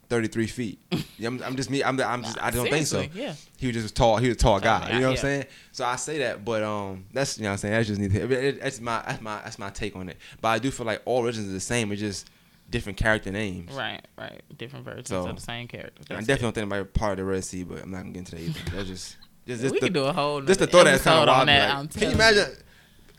thirty 0.08 0.28
three 0.28 0.46
feet. 0.46 0.78
I'm, 1.24 1.42
I'm 1.42 1.56
just 1.56 1.70
me. 1.70 1.82
I'm, 1.84 2.00
I'm 2.00 2.22
just 2.22 2.42
I 2.42 2.50
don't 2.50 2.68
think 2.68 2.86
so. 2.86 3.04
Yeah. 3.14 3.34
He 3.58 3.68
was 3.68 3.76
just 3.76 3.94
tall. 3.96 4.16
He 4.16 4.28
was 4.28 4.36
a 4.36 4.40
tall 4.40 4.60
Tall 4.60 4.80
guy. 4.80 4.86
You 4.94 4.94
know 4.94 4.94
what 4.94 5.00
yeah. 5.02 5.08
I'm 5.10 5.16
saying? 5.16 5.44
So 5.72 5.84
I 5.84 5.96
say 5.96 6.18
that, 6.18 6.44
but 6.44 6.62
um, 6.62 7.04
that's 7.12 7.38
you 7.38 7.44
know 7.44 7.50
what 7.50 7.52
I'm 7.52 7.58
saying. 7.58 7.74
That's 7.74 7.88
just 7.88 8.00
neither. 8.00 8.24
It, 8.24 8.32
it, 8.32 8.60
that's 8.62 8.80
my 8.80 9.02
that's 9.06 9.20
my 9.22 9.36
that's 9.42 9.58
my 9.58 9.70
take 9.70 9.94
on 9.96 10.08
it. 10.08 10.16
But 10.40 10.48
I 10.48 10.58
do 10.58 10.70
feel 10.70 10.86
like 10.86 11.02
all 11.04 11.20
religions 11.22 11.48
are 11.48 11.52
the 11.52 11.60
same. 11.60 11.92
It's 11.92 12.00
just 12.00 12.28
different 12.70 12.98
character 12.98 13.30
names. 13.30 13.72
Right. 13.72 14.00
Right. 14.18 14.42
Different 14.56 14.84
versions 14.84 15.08
So, 15.08 15.26
of 15.26 15.36
the 15.36 15.42
same 15.42 15.68
character. 15.68 16.02
I 16.10 16.14
That's 16.14 16.26
definitely 16.26 16.46
don't 16.46 16.54
think 16.54 16.66
about 16.66 16.94
part 16.94 17.12
of 17.12 17.18
the 17.18 17.24
Red 17.24 17.44
Sea, 17.44 17.64
but 17.64 17.82
I'm 17.82 17.90
not 17.90 17.98
gonna 17.98 18.10
get 18.12 18.18
into 18.20 18.34
that 18.36 18.40
either. 18.42 18.76
That's 18.76 18.88
just 18.88 19.16
just, 19.46 19.60
just 19.62 19.72
we 19.74 19.80
the, 19.80 19.86
could 19.86 19.92
do 19.94 20.04
a 20.04 20.12
whole. 20.12 20.40
just 20.40 20.60
the 20.60 20.66
thought 20.66 20.84
that's 20.84 21.02
kind 21.04 21.20
of 21.28 21.28
wild. 21.34 21.48
that. 21.48 21.78
like, 21.78 21.90
can 21.92 22.02
you 22.08 22.14
imagine? 22.14 22.46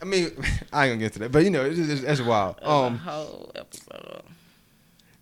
I 0.02 0.06
mean, 0.06 0.26
I 0.74 0.86
ain't 0.88 0.92
gonna 0.92 0.98
get 0.98 1.06
into 1.06 1.20
that, 1.20 1.32
but 1.32 1.44
you 1.44 1.50
know, 1.50 1.64
it's 1.66 1.78
just, 1.78 2.04
that's 2.04 2.22
wild. 2.22 2.58
A 2.62 2.70
Um, 2.70 2.98
whole 2.98 3.52
episode. 3.56 4.24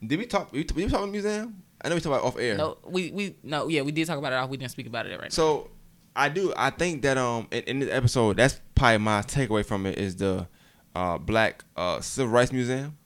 Did 0.06 0.20
we 0.20 0.26
talk? 0.26 0.52
We, 0.52 0.66
we 0.76 0.84
talk 0.88 0.99
about 0.99 1.10
museum? 1.12 1.62
I 1.84 1.89
know 1.89 1.95
we 1.95 2.02
talk 2.02 2.14
about 2.14 2.24
off 2.26 2.38
air. 2.38 2.58
No, 2.58 2.78
we 2.86 3.12
we 3.12 3.36
no 3.43 3.68
yeah 3.68 3.82
we 3.82 3.91
did 3.91 4.08
talk 4.08 4.18
about 4.18 4.34
it. 4.34 4.36
Off 4.36 4.49
We 4.49 4.58
didn't 4.58 4.72
speak 4.72 4.88
about 4.88 5.06
it 5.08 5.20
right 5.20 5.32
So 5.34 5.70
I 6.16 6.30
do. 6.30 6.54
I 6.56 6.70
think 6.70 7.02
that 7.04 7.18
um 7.18 7.47
in, 7.52 7.64
in 7.64 7.80
this 7.80 7.89
episode, 7.91 8.38
that's 8.38 8.60
probably 8.76 8.97
my 8.99 9.22
takeaway 9.22 9.66
from 9.66 9.86
it 9.86 9.97
is 9.97 10.16
the 10.16 10.47
uh 10.95 11.18
Black 11.18 11.64
uh 11.76 11.99
Civil 12.02 12.32
Rights 12.32 12.52
Museum. 12.52 12.97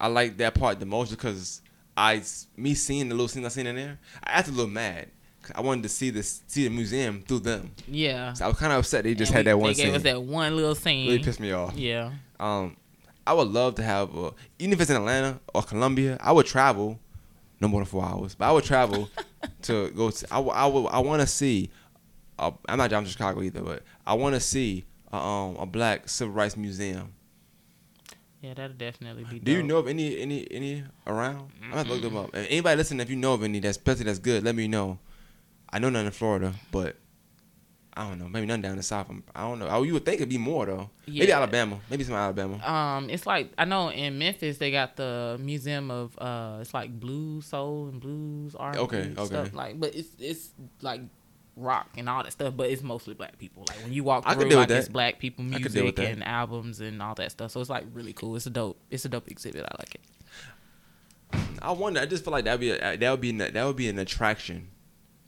I 0.00 0.08
like 0.08 0.36
that 0.38 0.54
part 0.54 0.78
the 0.80 0.86
most 0.86 1.10
because 1.10 1.62
I 1.96 2.22
me 2.56 2.74
seeing 2.74 3.08
the 3.08 3.14
little 3.14 3.28
scenes 3.28 3.46
I 3.46 3.48
seen 3.48 3.66
in 3.66 3.76
there, 3.76 3.98
I 4.24 4.30
acted 4.38 4.54
a 4.54 4.56
little 4.56 4.70
mad. 4.70 5.08
I 5.54 5.60
wanted 5.60 5.82
to 5.84 5.88
see 5.88 6.10
this 6.10 6.42
see 6.48 6.64
the 6.66 6.74
museum 6.74 7.22
through 7.26 7.40
them. 7.40 7.72
Yeah. 7.86 8.32
So 8.32 8.44
I 8.44 8.48
was 8.48 8.58
kind 8.58 8.72
of 8.72 8.80
upset 8.80 9.04
they 9.04 9.14
just 9.14 9.30
And 9.32 9.36
had 9.36 9.46
we- 9.46 9.50
that 9.52 9.58
one 9.58 9.70
They 9.70 9.74
gave 9.74 9.86
scene. 9.86 9.94
us 9.96 10.02
that 10.02 10.22
one 10.22 10.56
little 10.56 10.74
scene. 10.74 11.06
really 11.08 11.22
pissed 11.22 11.38
me 11.40 11.52
off. 11.52 11.74
Yeah. 11.76 12.12
Um, 12.40 12.76
I 13.26 13.32
would 13.32 13.48
love 13.48 13.74
to 13.76 13.82
have, 13.82 14.16
uh, 14.16 14.30
even 14.58 14.72
if 14.72 14.80
it's 14.80 14.90
in 14.90 14.96
Atlanta 14.96 15.40
or 15.54 15.62
Columbia, 15.62 16.16
I 16.20 16.32
would 16.32 16.46
travel, 16.46 16.98
no 17.60 17.68
more 17.68 17.80
than 17.80 17.86
four 17.86 18.04
hours, 18.04 18.34
but 18.34 18.46
I 18.46 18.52
would 18.52 18.64
travel 18.64 19.08
to 19.62 19.90
go. 19.90 20.10
To, 20.10 20.26
I, 20.30 20.36
w- 20.36 20.52
I, 20.54 20.66
would, 20.66 20.86
I 20.86 20.98
want 21.00 21.20
to 21.22 21.26
see. 21.26 21.70
Uh, 22.38 22.50
I'm 22.68 22.78
not 22.78 22.90
driving 22.90 23.06
to 23.06 23.12
Chicago 23.12 23.42
either, 23.42 23.62
but 23.62 23.82
I 24.06 24.14
want 24.14 24.34
to 24.34 24.40
see 24.40 24.84
uh, 25.12 25.16
um, 25.16 25.56
a 25.56 25.66
black 25.66 26.08
civil 26.08 26.34
rights 26.34 26.56
museum. 26.56 27.12
Yeah, 28.42 28.54
that'll 28.54 28.76
definitely 28.76 29.24
be. 29.24 29.38
Do 29.40 29.50
you 29.50 29.62
know 29.62 29.78
of 29.78 29.88
any 29.88 30.20
any 30.20 30.46
any 30.52 30.84
around? 31.06 31.50
I'm 31.64 31.70
gonna 31.72 31.88
look 31.88 32.02
them 32.02 32.16
up. 32.16 32.34
And 32.34 32.46
anybody 32.46 32.76
listening, 32.76 33.00
if 33.00 33.10
you 33.10 33.16
know 33.16 33.32
of 33.34 33.42
any 33.42 33.58
that's 33.58 33.76
especially 33.78 34.04
that's 34.04 34.18
good, 34.18 34.44
let 34.44 34.54
me 34.54 34.68
know. 34.68 34.98
I 35.70 35.78
know 35.78 35.88
none 35.88 36.06
in 36.06 36.12
Florida, 36.12 36.54
but 36.70 36.96
I 37.96 38.06
don't 38.06 38.18
know. 38.18 38.28
Maybe 38.28 38.46
none 38.46 38.60
down 38.60 38.76
the 38.76 38.82
south. 38.82 39.08
I'm, 39.08 39.24
I 39.34 39.42
don't 39.42 39.58
know. 39.58 39.68
Oh, 39.68 39.82
you 39.82 39.94
would 39.94 40.04
think 40.04 40.16
it'd 40.16 40.28
be 40.28 40.36
more 40.36 40.66
though. 40.66 40.90
Maybe 41.06 41.32
Alabama. 41.32 41.80
Maybe 41.88 42.04
some 42.04 42.14
Alabama. 42.14 42.58
Um, 42.66 43.08
it's 43.08 43.26
like 43.26 43.50
I 43.56 43.64
know 43.64 43.90
in 43.90 44.18
Memphis 44.18 44.58
they 44.58 44.70
got 44.70 44.96
the 44.96 45.38
museum 45.40 45.90
of 45.90 46.16
uh, 46.18 46.58
it's 46.60 46.74
like 46.74 47.00
blues 47.00 47.46
soul 47.46 47.88
and 47.88 47.98
blues 48.00 48.54
art. 48.54 48.76
Okay, 48.76 49.00
and 49.02 49.18
okay. 49.18 49.26
Stuff 49.26 49.54
like, 49.54 49.80
but 49.80 49.94
it's 49.94 50.10
it's 50.18 50.50
like 50.82 51.00
rock 51.56 51.88
and 51.96 52.06
all 52.06 52.22
that 52.22 52.32
stuff, 52.32 52.54
but 52.54 52.68
it's 52.68 52.82
mostly 52.82 53.14
black 53.14 53.38
people. 53.38 53.64
Like 53.66 53.82
when 53.82 53.92
you 53.94 54.04
walk 54.04 54.24
I 54.26 54.34
could 54.34 54.42
through, 54.42 54.50
deal 54.50 54.58
like 54.58 54.68
with 54.68 54.76
it's 54.76 54.86
that. 54.88 54.92
black 54.92 55.18
people 55.18 55.46
I 55.54 55.60
could 55.60 55.72
deal 55.72 55.86
with 55.86 55.96
music 55.96 56.14
and 56.16 56.22
albums 56.24 56.80
and 56.80 57.00
all 57.00 57.14
that 57.14 57.32
stuff. 57.32 57.52
So 57.52 57.60
it's 57.60 57.70
like 57.70 57.84
really 57.94 58.12
cool. 58.12 58.36
It's 58.36 58.44
a 58.46 58.50
dope. 58.50 58.78
It's 58.90 59.06
a 59.06 59.08
dope 59.08 59.28
exhibit. 59.28 59.64
I 59.64 59.74
like 59.78 59.94
it. 59.94 60.00
I 61.62 61.72
wonder. 61.72 62.00
I 62.00 62.06
just 62.06 62.24
feel 62.24 62.32
like 62.32 62.44
that'd 62.44 62.60
be 62.60 62.70
a, 62.72 62.96
that 62.98 63.10
would 63.10 63.20
be 63.22 63.32
that 63.32 63.64
would 63.64 63.76
be 63.76 63.88
an 63.88 63.98
attraction 63.98 64.68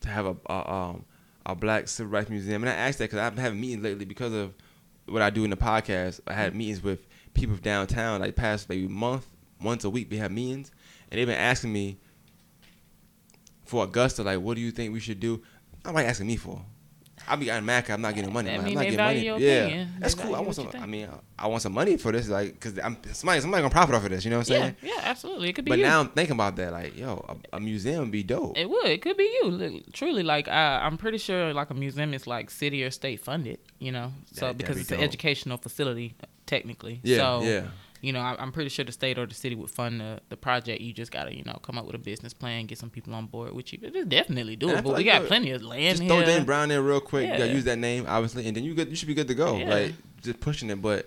to 0.01 0.09
have 0.09 0.27
a, 0.27 0.37
a 0.51 0.71
um 0.73 1.05
a 1.49 1.55
black 1.55 1.89
civil 1.89 2.13
rights 2.13 2.29
museum. 2.29 2.63
And 2.63 2.71
I 2.71 2.75
asked 2.75 2.99
that 2.99 3.05
because 3.05 3.19
I've 3.19 3.35
been 3.35 3.43
having 3.43 3.61
meetings 3.61 3.83
lately 3.83 4.05
because 4.05 4.35
of 4.35 4.55
what 5.07 5.23
I 5.23 5.31
do 5.31 5.45
in 5.45 5.51
the 5.51 5.57
podcast. 5.57 6.21
I 6.27 6.35
had 6.35 6.55
meetings 6.55 6.83
with 6.83 7.07
people 7.33 7.57
downtown 7.57 8.21
like 8.21 8.37
past 8.37 8.69
maybe 8.69 8.87
month, 8.87 9.27
once 9.61 9.85
a 9.85 9.91
week. 9.91 10.09
We 10.11 10.19
have 10.19 10.31
meetings, 10.31 10.71
and 11.11 11.19
they've 11.19 11.27
been 11.27 11.37
asking 11.37 11.73
me 11.73 11.99
for 13.65 13.85
Augusta, 13.85 14.23
like, 14.23 14.41
what 14.41 14.55
do 14.55 14.61
you 14.61 14.71
think 14.71 14.93
we 14.93 15.01
should 15.01 15.21
do? 15.21 15.43
Like 15.85 16.07
asking 16.07 16.27
me 16.27 16.37
for. 16.37 16.63
I'll 17.29 17.37
be 17.37 17.45
getting 17.47 17.65
mad 17.67 17.85
'cause 17.85 17.95
I'm 17.95 18.01
not 18.03 18.15
getting 18.15 18.33
money. 18.33 18.51
I 18.51 18.55
I'm, 18.57 18.65
mean, 18.65 18.75
not 18.75 18.81
they 18.81 18.87
getting 18.91 19.05
money. 19.05 19.21
your 19.25 19.39
yeah, 19.39 19.53
opinion. 19.65 19.89
They 19.95 20.01
that's 20.01 20.15
cool. 20.15 20.35
I 20.35 20.41
want 20.41 20.55
some. 20.57 20.69
I 20.75 20.87
mean, 20.87 21.09
I 21.39 21.47
want 21.47 21.63
some 21.63 21.73
money 21.73 21.97
for 21.97 22.11
this, 22.13 22.29
like, 22.29 22.59
cause 22.61 22.79
I'm 22.83 22.97
somebody 23.13 23.41
somebody 23.41 23.63
gonna 23.63 23.71
profit 23.73 23.95
off 23.95 24.05
of 24.05 24.11
this. 24.11 24.25
You 24.25 24.31
know 24.31 24.39
what 24.39 24.49
I'm 24.51 24.55
Yeah, 24.55 24.61
saying? 24.61 24.77
yeah, 24.83 25.01
absolutely. 25.03 25.49
It 25.51 25.53
could 25.55 25.65
be 25.65 25.71
But 25.71 25.79
you. 25.79 25.85
now 25.85 26.01
I'm 26.01 26.09
thinking 26.09 26.35
about 26.35 26.57
that, 26.57 26.73
like, 26.73 26.97
yo, 26.99 27.25
a, 27.53 27.57
a 27.57 27.61
museum 27.61 28.01
would 28.01 28.11
be 28.11 28.23
dope. 28.23 28.57
It 28.57 28.69
would. 28.69 28.87
It 28.87 29.03
could 29.03 29.17
be 29.17 29.25
you. 29.43 29.83
Truly, 29.93 30.23
like 30.23 30.49
I, 30.49 30.81
I'm 30.85 30.97
pretty 30.99 31.19
sure, 31.19 31.53
like 31.55 31.71
a 31.71 31.75
museum 31.75 32.15
is 32.15 32.27
like 32.27 32.51
city 32.51 32.83
or 32.85 32.91
state 32.91 33.21
funded. 33.21 33.59
You 33.79 33.93
know, 33.93 34.13
so 34.33 34.47
That- 34.47 34.59
because 34.59 34.77
be 34.77 34.81
it's 34.83 34.93
an 34.93 35.01
educational 35.01 35.59
facility, 35.59 36.15
technically. 36.47 37.01
Yeah, 37.03 37.19
so, 37.19 37.43
yeah. 37.43 37.63
You 38.01 38.13
know, 38.13 38.21
I, 38.21 38.37
I'm 38.39 38.53
pretty 38.53 38.71
sure 38.71 38.85
the 38.85 38.93
state 38.93 39.19
or 39.19 39.27
the 39.27 39.35
city 39.35 39.55
would 39.57 39.71
fund 39.71 40.01
the, 40.01 40.21
the 40.29 40.37
project. 40.37 40.81
You 40.81 40.93
just 40.93 41.11
gotta, 41.11 41.35
you 41.35 41.43
know, 41.45 41.59
come 41.63 41.79
up 41.79 41.85
with 41.87 41.95
a 41.97 41.99
business 41.99 42.33
plan, 42.33 42.67
get 42.67 42.79
some 42.79 42.91
people 42.91 43.13
on 43.15 43.27
board 43.27 43.53
with 43.53 43.73
you. 43.73 43.79
It's 43.83 44.07
definitely 44.09 44.57
doable. 44.57 44.83
feel 44.83 44.95
We 44.95 45.05
got 45.05 45.27
plenty 45.27 45.51
of 45.51 45.63
land 45.63 45.99
Just 45.99 46.03
here. 46.03 46.11
throw 46.11 46.25
James 46.25 46.45
Brown 46.45 46.71
in 46.71 46.85
real 46.85 47.01
quick. 47.01 47.25
You 47.25 47.33
Yeah. 47.33 47.39
gotta 47.39 47.53
use 47.53 47.65
that 47.65 47.79
name, 47.79 48.05
obviously, 48.09 48.47
and 48.47 48.57
then 48.57 48.63
you 48.65 48.75
good. 48.75 48.89
You 48.89 48.97
should 48.97 49.09
be 49.09 49.15
good 49.15 49.29
to 49.29 49.35
go. 49.35 49.57
Yeah. 49.57 49.69
Like 49.75 49.95
just 50.23 50.39
pushing 50.41 50.71
it. 50.71 50.81
But 50.81 51.07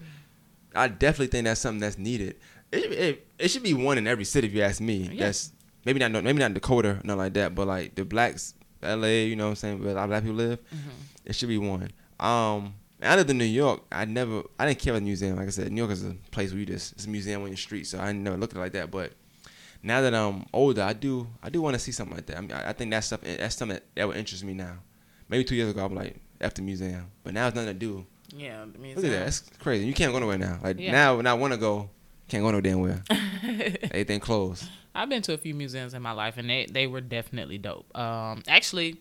I 0.75 0.87
definitely 0.89 1.27
think 1.27 1.45
that's 1.45 1.61
something 1.61 1.79
that's 1.79 1.97
needed. 1.97 2.35
It, 2.71 2.81
should- 2.83 2.91
it, 2.93 3.27
it 3.39 3.47
should 3.49 3.63
be 3.63 3.73
one 3.73 3.97
in 3.97 4.07
every 4.07 4.25
city, 4.25 4.47
if 4.47 4.53
you 4.53 4.61
ask 4.61 4.79
me. 4.81 5.09
Yeah. 5.13 5.25
That's 5.25 5.51
maybe 5.85 5.99
not 5.99 6.11
maybe 6.11 6.39
not 6.39 6.53
Dakota, 6.53 6.99
nothing 7.03 7.17
like 7.19 7.33
that. 7.33 7.55
But 7.55 7.67
like 7.67 7.95
the 7.95 8.03
blacks, 8.05 8.53
L.A., 8.83 9.25
you 9.27 9.35
know 9.35 9.45
what 9.45 9.49
I'm 9.51 9.55
saying, 9.55 9.79
where 9.83 9.91
a 9.91 9.93
lot 9.95 10.03
of 10.03 10.09
black 10.09 10.23
people 10.23 10.37
live, 10.37 10.59
Mm-hmm. 10.59 10.89
it 11.25 11.35
should 11.35 11.49
be 11.49 11.57
one. 11.57 11.89
Um, 12.19 12.73
out 13.01 13.19
of 13.19 13.27
the 13.27 13.33
New 13.33 13.45
York, 13.45 13.81
I 13.91 14.05
never, 14.05 14.43
I 14.59 14.65
didn't 14.67 14.79
care 14.79 14.93
about 14.93 14.99
the 14.99 15.05
museum. 15.05 15.35
Like 15.37 15.47
I 15.47 15.51
said, 15.51 15.71
New 15.71 15.81
York 15.81 15.91
is 15.91 16.05
a 16.05 16.15
place 16.31 16.51
where 16.51 16.59
you 16.59 16.65
just 16.65 16.93
it's 16.93 17.05
a 17.05 17.09
museum 17.09 17.41
on 17.41 17.47
your 17.49 17.57
street, 17.57 17.87
so 17.87 17.99
I 17.99 18.11
never 18.11 18.37
looked 18.37 18.53
at 18.53 18.57
it 18.57 18.61
like 18.61 18.71
that. 18.73 18.91
But 18.91 19.13
now 19.83 20.01
that 20.01 20.13
I'm 20.13 20.45
older, 20.53 20.81
I 20.83 20.93
do, 20.93 21.27
I 21.41 21.49
do 21.49 21.61
want 21.61 21.73
to 21.75 21.79
see 21.79 21.91
something 21.91 22.15
like 22.15 22.25
that. 22.27 22.37
I 22.37 22.41
mean, 22.41 22.51
I, 22.51 22.69
I 22.69 22.73
think 22.73 22.91
that's 22.91 23.07
stuff, 23.07 23.21
that's 23.21 23.55
something 23.55 23.75
that, 23.75 23.83
that 23.95 24.07
would 24.07 24.17
interest 24.17 24.43
me 24.43 24.53
now. 24.53 24.77
Maybe 25.29 25.43
two 25.43 25.55
years 25.55 25.71
ago, 25.71 25.85
I'm 25.85 25.95
like, 25.95 26.17
after 26.39 26.61
museum, 26.61 27.05
but 27.23 27.33
now 27.33 27.47
it's 27.47 27.55
nothing 27.55 27.73
to 27.73 27.79
do. 27.79 28.05
Yeah, 28.35 28.65
the 28.71 28.77
museum. 28.79 28.95
Look 28.95 29.05
at 29.05 29.11
that, 29.17 29.25
that's 29.25 29.39
crazy. 29.59 29.85
You 29.85 29.93
can't 29.93 30.11
go 30.13 30.19
nowhere 30.19 30.37
now. 30.37 30.59
Like 30.63 30.79
Yeah. 30.79 30.91
now, 30.91 31.17
when 31.17 31.27
I 31.27 31.33
want 31.33 31.53
to 31.53 31.59
go, 31.59 31.89
can't 32.27 32.43
go 32.43 32.51
no 32.51 32.61
damn 32.61 32.79
where. 32.79 33.03
Everything 33.43 34.19
closed. 34.19 34.65
I've 34.93 35.09
been 35.09 35.21
to 35.23 35.33
a 35.33 35.37
few 35.37 35.53
museums 35.53 35.93
in 35.93 36.01
my 36.01 36.11
life, 36.11 36.37
and 36.37 36.49
they 36.49 36.65
they 36.69 36.87
were 36.87 37.01
definitely 37.01 37.57
dope. 37.57 37.95
Um, 37.97 38.43
actually, 38.47 38.97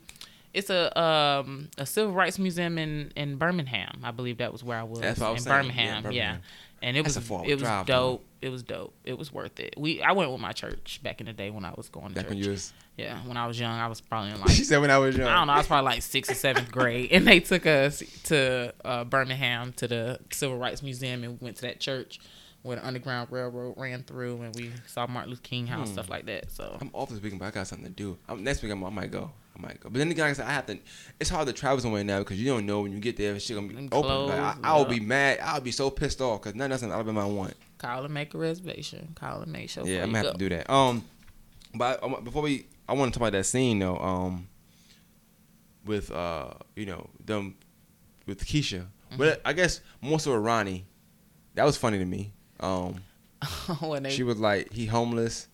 it's 0.54 0.70
a 0.70 0.98
um 1.00 1.68
a 1.78 1.86
civil 1.86 2.12
rights 2.12 2.38
museum 2.38 2.78
in 2.78 3.12
in 3.16 3.36
Birmingham. 3.36 4.00
I 4.02 4.10
believe 4.10 4.38
that 4.38 4.52
was 4.52 4.64
where 4.64 4.78
I 4.78 4.82
was. 4.82 5.00
That's 5.00 5.20
what 5.20 5.26
I 5.26 5.30
was 5.30 5.40
in 5.46 5.50
saying. 5.50 5.56
Yeah, 5.76 6.00
Birmingham. 6.00 6.12
Yeah, 6.14 6.36
and 6.82 6.96
it 6.96 7.04
That's 7.04 7.16
was 7.16 7.30
it 7.46 7.54
was 7.54 7.62
drive, 7.62 7.86
dope. 7.86 8.24
It 8.42 8.48
was 8.48 8.62
dope. 8.62 8.94
It 9.04 9.18
was 9.18 9.32
worth 9.32 9.60
it. 9.60 9.74
We 9.76 10.02
I 10.02 10.12
went 10.12 10.30
with 10.32 10.40
my 10.40 10.52
church 10.52 11.00
back 11.02 11.20
in 11.20 11.26
the 11.26 11.32
day 11.32 11.50
when 11.50 11.64
I 11.64 11.72
was 11.76 11.88
going 11.88 12.08
to 12.08 12.14
Back 12.14 12.24
church. 12.24 12.30
when 12.30 12.38
you 12.42 12.50
was, 12.50 12.72
yeah, 12.96 13.18
when 13.26 13.36
I 13.36 13.46
was 13.46 13.60
young, 13.60 13.78
I 13.78 13.86
was 13.86 14.00
probably 14.00 14.30
in 14.30 14.36
she 14.36 14.40
like 14.42 14.52
said 14.64 14.78
when 14.80 14.90
I 14.90 14.98
was 14.98 15.16
young. 15.16 15.28
I 15.28 15.34
don't 15.36 15.46
know. 15.46 15.52
I 15.52 15.58
was 15.58 15.66
probably 15.66 15.90
like 15.92 16.02
sixth 16.02 16.30
or 16.32 16.34
seventh 16.34 16.72
grade, 16.72 17.12
and 17.12 17.26
they 17.28 17.40
took 17.40 17.66
us 17.66 18.02
to 18.24 18.72
uh, 18.84 19.04
Birmingham 19.04 19.72
to 19.74 19.86
the 19.88 20.18
Civil 20.32 20.56
Rights 20.58 20.82
Museum, 20.82 21.22
and 21.22 21.38
we 21.40 21.44
went 21.44 21.56
to 21.56 21.62
that 21.62 21.80
church 21.80 22.18
where 22.62 22.76
the 22.76 22.86
Underground 22.86 23.28
Railroad 23.30 23.74
ran 23.78 24.02
through, 24.02 24.40
and 24.42 24.54
we 24.54 24.70
saw 24.86 25.06
Martin 25.06 25.30
Luther 25.30 25.42
King 25.42 25.66
House, 25.66 25.88
Hmm. 25.88 25.92
stuff 25.94 26.08
like 26.10 26.26
that. 26.26 26.50
So 26.50 26.76
I'm 26.80 26.90
off 26.92 27.08
this 27.10 27.20
weekend, 27.22 27.40
but 27.40 27.46
I 27.46 27.50
got 27.52 27.66
something 27.66 27.86
to 27.86 27.92
do. 27.92 28.18
Next 28.36 28.62
week, 28.62 28.72
I'm, 28.72 28.82
I 28.84 28.90
might 28.90 29.10
go. 29.10 29.30
Might 29.60 29.80
go. 29.80 29.88
But 29.90 29.98
then 29.98 30.10
again, 30.10 30.24
like 30.24 30.30
I 30.30 30.34
said, 30.34 30.46
I 30.46 30.52
have 30.52 30.66
to. 30.66 30.78
It's 31.18 31.28
hard 31.30 31.46
to 31.46 31.52
travel 31.52 31.80
somewhere 31.80 32.02
now 32.04 32.20
because 32.20 32.40
you 32.40 32.46
don't 32.46 32.66
know 32.66 32.80
when 32.82 32.92
you 32.92 32.98
get 32.98 33.16
there 33.16 33.34
if 33.34 33.42
shit 33.42 33.56
gonna 33.56 33.68
be 33.68 33.76
And 33.76 33.92
open. 33.92 34.28
Like, 34.28 34.38
I, 34.38 34.56
I'll 34.64 34.82
yeah. 34.82 34.88
be 34.88 35.00
mad. 35.00 35.38
I'll 35.42 35.60
be 35.60 35.72
so 35.72 35.90
pissed 35.90 36.20
off 36.20 36.40
because 36.40 36.54
none 36.54 36.66
of 36.66 36.80
that's 36.80 36.82
in 36.82 36.92
Alabama 36.92 37.22
I 37.22 37.30
want. 37.30 37.54
call 37.78 38.04
and 38.04 38.14
make 38.14 38.34
a 38.34 38.38
reservation. 38.38 39.12
Call 39.14 39.42
and 39.42 39.52
make 39.52 39.70
sure. 39.70 39.86
Yeah, 39.86 40.02
I'm 40.02 40.12
gonna 40.12 40.22
go. 40.22 40.28
have 40.28 40.38
to 40.38 40.48
do 40.48 40.48
that. 40.50 40.70
Um, 40.70 41.04
but 41.74 42.02
I, 42.02 42.20
before 42.20 42.42
we, 42.42 42.66
I 42.88 42.94
want 42.94 43.12
to 43.12 43.18
talk 43.18 43.28
about 43.28 43.36
that 43.36 43.44
scene 43.44 43.78
though. 43.78 43.98
Um, 43.98 44.48
with 45.84 46.10
uh, 46.10 46.50
you 46.76 46.86
know 46.86 47.08
them, 47.24 47.56
with 48.26 48.44
Keisha. 48.44 48.80
Mm-hmm. 48.80 49.16
But 49.18 49.40
I 49.44 49.52
guess 49.52 49.80
more 50.00 50.20
so 50.20 50.34
with 50.34 50.42
Ronnie. 50.44 50.86
That 51.54 51.64
was 51.64 51.76
funny 51.76 51.98
to 51.98 52.04
me. 52.04 52.32
Um, 52.60 52.96
when 53.80 54.04
they 54.04 54.10
she 54.10 54.22
was 54.22 54.38
like, 54.38 54.72
he 54.72 54.86
homeless. 54.86 55.48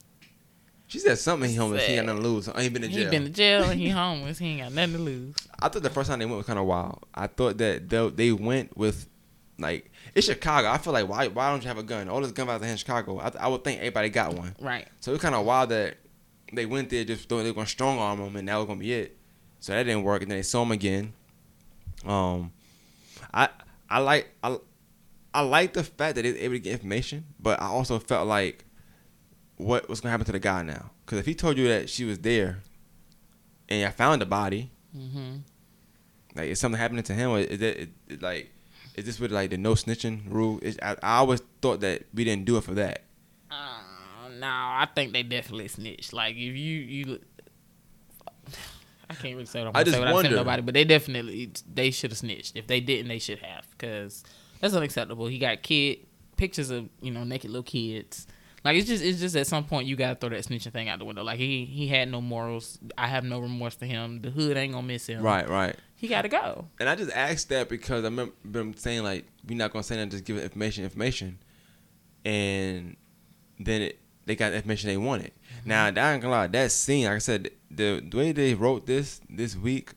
She 0.88 0.98
said 1.00 1.18
something. 1.18 1.50
He 1.50 1.56
homeless. 1.56 1.84
He 1.84 1.94
ain't 1.94 2.06
got 2.06 2.14
nothing 2.14 2.22
to 2.22 2.28
lose. 2.28 2.48
Oh, 2.48 2.60
he 2.60 2.68
been 2.68 2.84
in 2.84 2.90
He 2.90 2.96
jail. 2.98 3.10
been 3.10 3.26
in 3.26 3.32
jail 3.32 3.64
and 3.64 3.80
he 3.80 3.88
homeless. 3.90 4.38
He 4.38 4.46
ain't 4.46 4.60
got 4.62 4.72
nothing 4.72 4.92
to 4.94 4.98
lose. 5.00 5.34
I 5.58 5.68
thought 5.68 5.82
the 5.82 5.90
first 5.90 6.08
time 6.08 6.20
they 6.20 6.26
went 6.26 6.36
was 6.38 6.46
kind 6.46 6.58
of 6.58 6.66
wild. 6.66 7.04
I 7.14 7.26
thought 7.26 7.58
that 7.58 7.88
they, 7.88 8.08
they 8.10 8.32
went 8.32 8.76
with 8.76 9.08
like 9.58 9.90
it's 10.14 10.26
Chicago. 10.26 10.68
I 10.68 10.78
feel 10.78 10.92
like 10.92 11.08
why 11.08 11.26
why 11.28 11.50
don't 11.50 11.62
you 11.62 11.68
have 11.68 11.78
a 11.78 11.82
gun? 11.82 12.08
All 12.08 12.20
this 12.20 12.30
gun 12.32 12.46
violence 12.46 12.70
in 12.70 12.76
Chicago. 12.76 13.18
I, 13.18 13.32
I 13.40 13.48
would 13.48 13.64
think 13.64 13.78
everybody 13.78 14.10
got 14.10 14.34
one. 14.34 14.54
Right. 14.60 14.86
So 15.00 15.12
it's 15.12 15.22
kind 15.22 15.34
of 15.34 15.44
wild 15.44 15.70
that 15.70 15.96
they 16.52 16.66
went 16.66 16.90
there 16.90 17.02
just 17.04 17.28
throwing 17.28 17.44
they 17.44 17.50
were 17.50 17.54
gonna 17.56 17.66
strong 17.66 17.98
arm 17.98 18.20
him 18.20 18.36
and 18.36 18.48
that 18.48 18.56
was 18.56 18.66
gonna 18.66 18.78
be 18.78 18.92
it. 18.92 19.16
So 19.58 19.72
that 19.72 19.82
didn't 19.82 20.04
work. 20.04 20.22
And 20.22 20.30
then 20.30 20.38
they 20.38 20.42
saw 20.42 20.62
him 20.62 20.70
again. 20.70 21.12
Um, 22.04 22.52
I 23.34 23.48
I 23.90 23.98
like 23.98 24.28
I 24.44 24.56
I 25.34 25.40
like 25.40 25.72
the 25.72 25.82
fact 25.82 26.14
that 26.14 26.22
they 26.22 26.30
were 26.32 26.38
able 26.38 26.54
to 26.54 26.60
get 26.60 26.72
information, 26.74 27.24
but 27.40 27.60
I 27.60 27.66
also 27.66 27.98
felt 27.98 28.28
like 28.28 28.64
what 29.56 29.88
was 29.88 30.00
gonna 30.00 30.10
happen 30.10 30.26
to 30.26 30.32
the 30.32 30.38
guy 30.38 30.62
now? 30.62 30.90
Because 31.04 31.18
if 31.18 31.26
he 31.26 31.34
told 31.34 31.56
you 31.58 31.68
that 31.68 31.88
she 31.90 32.04
was 32.04 32.18
there 32.20 32.58
and 33.68 33.86
I 33.86 33.90
found 33.90 34.20
the 34.22 34.26
body, 34.26 34.70
Mm-hmm. 34.96 35.36
like 36.34 36.48
is 36.48 36.58
something 36.60 36.78
happening 36.80 37.02
to 37.04 37.12
him? 37.12 37.30
Or 37.30 37.38
is 37.40 37.60
it, 37.60 37.62
it, 37.76 37.88
it 38.08 38.22
like 38.22 38.50
is 38.94 39.04
this 39.04 39.20
with 39.20 39.30
like 39.30 39.50
the 39.50 39.58
no 39.58 39.72
snitching 39.74 40.22
rule? 40.32 40.58
I, 40.82 40.96
I 41.02 41.16
always 41.18 41.42
thought 41.60 41.80
that 41.80 42.04
we 42.14 42.24
didn't 42.24 42.46
do 42.46 42.56
it 42.56 42.64
for 42.64 42.72
that. 42.74 43.02
Uh, 43.50 44.28
no, 44.38 44.46
I 44.46 44.88
think 44.94 45.12
they 45.12 45.22
definitely 45.22 45.68
snitched. 45.68 46.12
Like 46.14 46.34
if 46.34 46.38
you 46.38 46.52
you, 46.80 47.20
I 49.08 49.14
can't 49.14 49.34
really 49.34 49.46
say 49.46 49.60
what 49.60 49.68
I'm 49.68 49.76
I 49.76 49.84
just 49.84 49.96
say 49.96 50.12
wonder. 50.12 50.30
nobody, 50.36 50.62
but 50.62 50.74
they 50.74 50.84
definitely 50.84 51.50
they 51.72 51.90
should 51.90 52.10
have 52.10 52.18
snitched. 52.18 52.56
If 52.56 52.66
they 52.66 52.80
didn't, 52.80 53.08
they 53.08 53.18
should 53.18 53.38
have 53.40 53.66
because 53.72 54.24
that's 54.60 54.74
unacceptable. 54.74 55.26
He 55.26 55.38
got 55.38 55.62
kid 55.62 55.98
pictures 56.36 56.70
of 56.70 56.88
you 57.00 57.10
know 57.10 57.24
naked 57.24 57.50
little 57.50 57.62
kids. 57.62 58.26
Like 58.66 58.78
it's 58.78 58.88
just 58.88 59.04
it's 59.04 59.20
just 59.20 59.36
at 59.36 59.46
some 59.46 59.62
point 59.62 59.86
you 59.86 59.94
gotta 59.94 60.16
throw 60.16 60.30
that 60.30 60.44
snitching 60.44 60.72
thing 60.72 60.88
out 60.88 60.98
the 60.98 61.04
window. 61.04 61.22
Like 61.22 61.38
he 61.38 61.64
he 61.64 61.86
had 61.86 62.10
no 62.10 62.20
morals. 62.20 62.80
I 62.98 63.06
have 63.06 63.22
no 63.22 63.38
remorse 63.38 63.76
for 63.76 63.86
him. 63.86 64.22
The 64.22 64.30
hood 64.30 64.56
ain't 64.56 64.72
gonna 64.72 64.84
miss 64.84 65.06
him. 65.06 65.22
Right, 65.22 65.48
right. 65.48 65.76
He 65.94 66.08
gotta 66.08 66.28
go. 66.28 66.66
And 66.80 66.88
I 66.88 66.96
just 66.96 67.12
asked 67.12 67.48
that 67.50 67.68
because 67.68 68.02
I 68.02 68.08
remember 68.08 68.34
them 68.44 68.74
saying 68.74 69.04
like 69.04 69.24
we're 69.48 69.56
not 69.56 69.72
gonna 69.72 69.84
say 69.84 69.94
that, 69.94 70.10
just 70.10 70.24
give 70.24 70.36
information, 70.36 70.82
information, 70.82 71.38
and 72.24 72.96
then 73.60 73.82
it, 73.82 74.00
they 74.24 74.34
got 74.34 74.50
the 74.50 74.56
information 74.56 74.90
they 74.90 74.96
wanted. 74.96 75.30
Mm-hmm. 75.60 75.68
Now, 75.68 75.84
I 75.84 76.12
ain't 76.12 76.22
gonna 76.22 76.30
lie, 76.30 76.48
that 76.48 76.72
scene, 76.72 77.04
like 77.04 77.14
I 77.14 77.18
said, 77.18 77.50
the, 77.70 78.04
the 78.10 78.16
way 78.16 78.32
they 78.32 78.54
wrote 78.54 78.86
this 78.86 79.20
this 79.30 79.56
week 79.56 79.92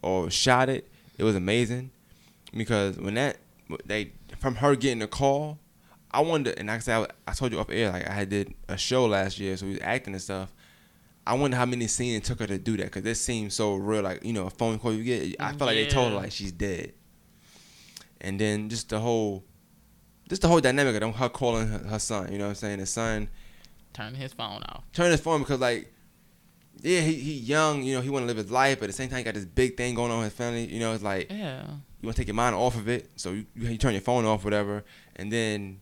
or 0.00 0.30
shot 0.30 0.68
it, 0.68 0.88
it 1.18 1.24
was 1.24 1.34
amazing 1.34 1.90
because 2.56 2.96
when 2.98 3.14
that 3.14 3.38
they 3.84 4.12
from 4.38 4.56
her 4.56 4.76
getting 4.76 5.00
the 5.00 5.08
call, 5.08 5.58
I 6.14 6.20
wonder, 6.20 6.52
and 6.56 6.68
like 6.68 6.76
I 6.76 6.80
said, 6.80 7.10
I, 7.26 7.30
I 7.30 7.34
told 7.34 7.52
you 7.52 7.58
off 7.60 7.70
air, 7.70 7.90
like 7.90 8.06
I 8.08 8.12
had 8.12 8.28
did 8.28 8.52
a 8.68 8.76
show 8.76 9.06
last 9.06 9.38
year, 9.38 9.56
so 9.56 9.66
we 9.66 9.72
was 9.72 9.80
acting 9.82 10.12
and 10.14 10.22
stuff. 10.22 10.52
I 11.26 11.34
wonder 11.34 11.56
how 11.56 11.66
many 11.66 11.86
scenes 11.86 12.18
it 12.18 12.24
took 12.24 12.40
her 12.40 12.46
to 12.48 12.58
do 12.58 12.76
that 12.78 12.84
because 12.86 13.02
this 13.02 13.20
seems 13.20 13.54
so 13.54 13.76
real. 13.76 14.02
Like 14.02 14.24
you 14.24 14.32
know, 14.32 14.46
a 14.46 14.50
phone 14.50 14.78
call 14.78 14.92
you 14.92 15.04
get, 15.04 15.36
I 15.40 15.52
mm, 15.52 15.58
feel 15.58 15.66
like 15.66 15.76
they 15.76 15.86
told 15.86 16.10
her 16.12 16.16
like 16.18 16.32
she's 16.32 16.52
dead, 16.52 16.92
and 18.20 18.38
then 18.40 18.68
just 18.68 18.88
the 18.88 18.98
whole, 19.00 19.44
just 20.28 20.42
the 20.42 20.48
whole 20.48 20.60
dynamic 20.60 20.94
of 20.94 21.00
them, 21.00 21.12
her 21.12 21.28
calling 21.28 21.68
her, 21.68 21.78
her 21.78 21.98
son. 21.98 22.30
You 22.32 22.38
know 22.38 22.44
what 22.44 22.50
I'm 22.50 22.54
saying? 22.56 22.78
The 22.80 22.86
son 22.86 23.28
Turning 23.92 24.14
his 24.20 24.32
phone 24.32 24.62
off. 24.64 24.84
turning 24.92 25.12
his 25.12 25.20
phone 25.20 25.40
because 25.40 25.60
like, 25.60 25.92
yeah, 26.80 27.00
he 27.00 27.14
he 27.14 27.32
young. 27.34 27.82
You 27.82 27.96
know, 27.96 28.00
he 28.00 28.08
want 28.10 28.22
to 28.24 28.26
live 28.26 28.38
his 28.38 28.50
life, 28.50 28.78
but 28.80 28.84
at 28.84 28.88
the 28.88 28.92
same 28.94 29.08
time, 29.08 29.18
he 29.18 29.24
got 29.24 29.34
this 29.34 29.44
big 29.44 29.76
thing 29.76 29.94
going 29.94 30.10
on 30.10 30.18
in 30.18 30.24
his 30.24 30.32
family. 30.32 30.66
You 30.66 30.80
know, 30.80 30.92
it's 30.94 31.02
like 31.04 31.30
Yeah. 31.30 31.62
you 32.00 32.06
want 32.06 32.16
to 32.16 32.20
take 32.22 32.28
your 32.28 32.34
mind 32.34 32.54
off 32.56 32.74
of 32.74 32.88
it, 32.88 33.10
so 33.16 33.32
you, 33.32 33.46
you, 33.54 33.68
you 33.68 33.78
turn 33.78 33.92
your 33.92 34.00
phone 34.00 34.24
off, 34.24 34.44
whatever, 34.44 34.82
and 35.16 35.30
then 35.30 35.80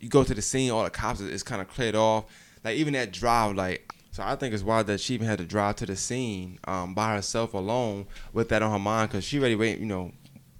you 0.00 0.08
go 0.08 0.24
to 0.24 0.34
the 0.34 0.42
scene. 0.42 0.70
All 0.70 0.84
the 0.84 0.90
cops 0.90 1.20
is, 1.20 1.42
kind 1.42 1.60
of 1.60 1.68
cleared 1.68 1.94
off. 1.94 2.24
Like 2.64 2.76
even 2.76 2.94
that 2.94 3.12
drive, 3.12 3.54
like 3.54 3.94
so, 4.12 4.24
I 4.24 4.34
think 4.34 4.52
it's 4.52 4.62
wild 4.62 4.88
that 4.88 5.00
she 5.00 5.14
even 5.14 5.26
had 5.26 5.38
to 5.38 5.44
drive 5.44 5.76
to 5.76 5.86
the 5.86 5.94
scene 5.94 6.58
um, 6.64 6.94
by 6.94 7.14
herself 7.14 7.54
alone 7.54 8.06
with 8.32 8.48
that 8.48 8.62
on 8.62 8.72
her 8.72 8.78
mind 8.78 9.10
because 9.10 9.24
she 9.24 9.38
already 9.38 9.54
wait, 9.54 9.78
you 9.78 9.86
know, 9.86 10.12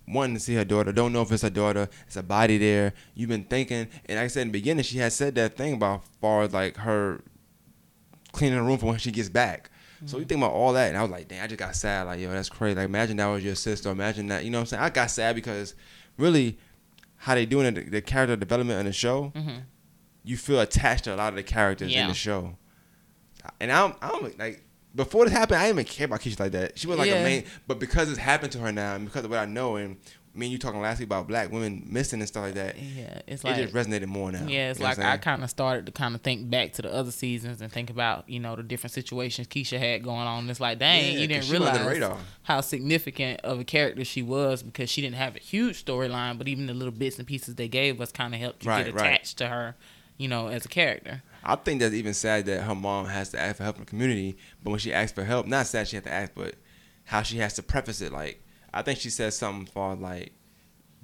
wanting 0.07 0.35
to 0.35 0.41
see 0.41 0.55
her 0.55 0.65
daughter. 0.65 0.93
Don't 0.93 1.13
know 1.13 1.23
if 1.23 1.33
it's 1.33 1.43
her 1.43 1.51
daughter. 1.51 1.89
It's 2.07 2.17
a 2.17 2.23
body 2.23 2.59
there. 2.59 2.93
You've 3.15 3.29
been 3.29 3.45
thinking, 3.45 3.89
and 4.07 4.19
like 4.19 4.25
I 4.25 4.29
said 4.29 4.43
in 4.43 4.49
the 4.49 4.53
beginning, 4.53 4.85
she 4.85 4.99
had 4.99 5.13
said 5.13 5.35
that 5.35 5.57
thing 5.57 5.75
about 5.75 6.05
far 6.21 6.43
as 6.43 6.53
like 6.53 6.77
her 6.77 7.23
cleaning 8.33 8.59
the 8.59 8.65
room 8.65 8.79
for 8.79 8.87
when 8.87 8.99
she 8.99 9.11
gets 9.11 9.29
back. 9.29 9.71
So 10.07 10.19
you 10.19 10.25
think 10.25 10.41
about 10.41 10.53
all 10.53 10.73
that, 10.73 10.89
and 10.89 10.97
I 10.97 11.03
was 11.03 11.11
like, 11.11 11.29
dang, 11.29 11.41
I 11.41 11.47
just 11.47 11.59
got 11.59 11.77
sad. 11.77 12.07
Like, 12.07 12.21
yo, 12.21 12.31
that's 12.31 12.49
crazy. 12.49 12.75
Like, 12.75 12.87
imagine 12.87 13.19
that 13.19 13.27
was 13.27 13.45
your 13.45 13.55
sister. 13.55 13.91
Imagine 13.91 14.29
that. 14.29 14.45
You 14.45 14.51
know 14.51 14.59
what 14.59 14.63
I'm 14.63 14.67
saying? 14.67 14.83
I 14.83 14.89
got 14.89 15.11
sad 15.11 15.35
because 15.35 15.75
really, 16.17 16.59
how 17.25 17.35
they 17.35 17.47
doing 17.47 17.75
the, 17.75 17.83
the 17.83 18.01
character 18.03 18.35
development 18.37 18.81
in 18.81 18.87
the 18.87 18.93
show, 18.93 19.33
hmm 19.37 19.59
you 20.23 20.37
feel 20.37 20.61
attached 20.61 21.05
to 21.05 21.15
a 21.15 21.17
lot 21.17 21.31
of 21.31 21.37
the 21.37 21.43
characters 21.43 21.91
in 22.03 22.09
the 22.09 22.15
show. 22.15 22.55
And 23.59 23.73
I'm, 23.73 23.95
I'm 24.03 24.31
like, 24.39 24.63
before 24.95 25.25
this 25.25 25.33
happened, 25.33 25.59
I 25.59 25.67
didn't 25.67 25.79
even 25.81 25.85
care 25.91 26.05
about 26.05 26.21
Keisha 26.21 26.39
like 26.41 26.53
that. 26.53 26.79
She 26.79 26.87
was 26.87 26.99
like 26.99 27.09
Yeah. 27.09 27.23
a 27.23 27.25
main, 27.25 27.45
but 27.67 27.79
because 27.79 28.11
it's 28.11 28.19
happened 28.19 28.53
to 28.53 28.59
her 28.59 28.71
now, 28.71 28.97
and 28.97 29.07
because 29.07 29.25
of 29.25 29.31
what 29.31 29.39
I 29.39 29.47
know, 29.47 29.77
and 29.77 29.97
me 30.33 30.47
and 30.47 30.53
you 30.53 30.59
talking 30.59 30.81
last 30.81 31.01
week 31.01 31.07
about 31.09 31.27
black 31.27 31.51
women 31.51 31.85
missing 31.91 32.21
and 32.21 32.29
stuff 32.29 32.45
like 32.45 32.55
that, 32.55 32.79
Yeah. 32.79 33.21
It's 33.27 33.43
like 33.43 33.59
it 33.59 33.71
just 33.71 33.75
resonated 33.75 34.07
more 34.07 34.31
now. 34.31 34.47
Yeah, 34.47 34.71
it's 34.71 34.79
You 34.79 34.85
know 34.85 34.89
like 34.91 34.99
I 35.01 35.17
kind 35.17 35.43
of 35.43 35.51
started 35.51 35.87
to 35.87 35.93
kind 35.93 36.15
of 36.15 36.21
think 36.21 36.49
back 36.49 36.73
to 36.75 36.83
the 36.83 36.93
other 36.95 37.11
seasons 37.11 37.61
and 37.61 37.73
think 37.73 37.91
about 37.91 38.29
you 38.29 38.39
know 38.39 38.55
the 38.55 38.63
different 38.63 38.93
situations 38.93 39.49
Keisha 39.49 39.79
had 39.79 40.05
going 40.05 40.27
on. 40.27 40.49
It's 40.49 40.61
like, 40.61 40.79
dang, 40.79 41.15
Yeah, 41.15 41.19
you 41.21 41.27
didn't 41.27 41.51
realize 41.51 42.17
how 42.45 42.61
significant 42.61 43.41
of 43.43 43.59
a 43.61 43.65
character 43.65 44.05
she 44.05 44.23
was 44.23 44.63
because 44.63 44.89
she 44.89 45.01
didn't 45.01 45.17
have 45.17 45.35
a 45.37 45.41
huge 45.41 45.85
storyline, 45.85 46.39
but 46.39 46.47
even 46.49 46.67
the 46.67 46.75
little 46.75 46.93
bits 46.93 47.19
and 47.19 47.27
pieces 47.27 47.57
they 47.57 47.69
gave 47.69 48.01
us 48.01 48.13
kind 48.13 48.33
of 48.35 48.41
helped 48.41 48.65
you 48.65 48.71
Right, 48.71 48.87
get 48.87 48.95
right. 48.95 49.07
attached 49.07 49.39
to 49.39 49.49
her, 49.49 49.75
you 50.17 50.29
know, 50.29 50.47
as 50.47 50.65
a 50.65 50.69
character. 50.69 51.23
I 51.43 51.57
think 51.57 51.81
that's 51.81 51.95
even 51.95 52.15
sad 52.15 52.47
that 52.47 52.63
her 52.63 52.75
mom 52.75 53.07
has 53.07 53.31
to 53.31 53.41
ask 53.41 53.57
for 53.57 53.65
help 53.65 53.77
in 53.77 53.83
the 53.83 53.91
community, 53.91 54.37
but 54.63 54.71
when 54.71 54.79
she 54.79 54.93
asks 54.93 55.13
for 55.13 55.25
help, 55.25 55.47
not 55.47 55.67
sad 55.67 55.89
she 55.89 55.97
has 55.97 56.05
to 56.05 56.13
ask, 56.13 56.33
but 56.35 56.55
how 57.07 57.23
she 57.23 57.39
has 57.39 57.55
to 57.55 57.63
preface 57.63 58.01
it. 58.01 58.13
Like, 58.13 58.43
I 58.73 58.83
think 58.83 58.99
she 58.99 59.11
says 59.11 59.37
something 59.37 59.67
for 59.67 59.95
like, 59.97 60.33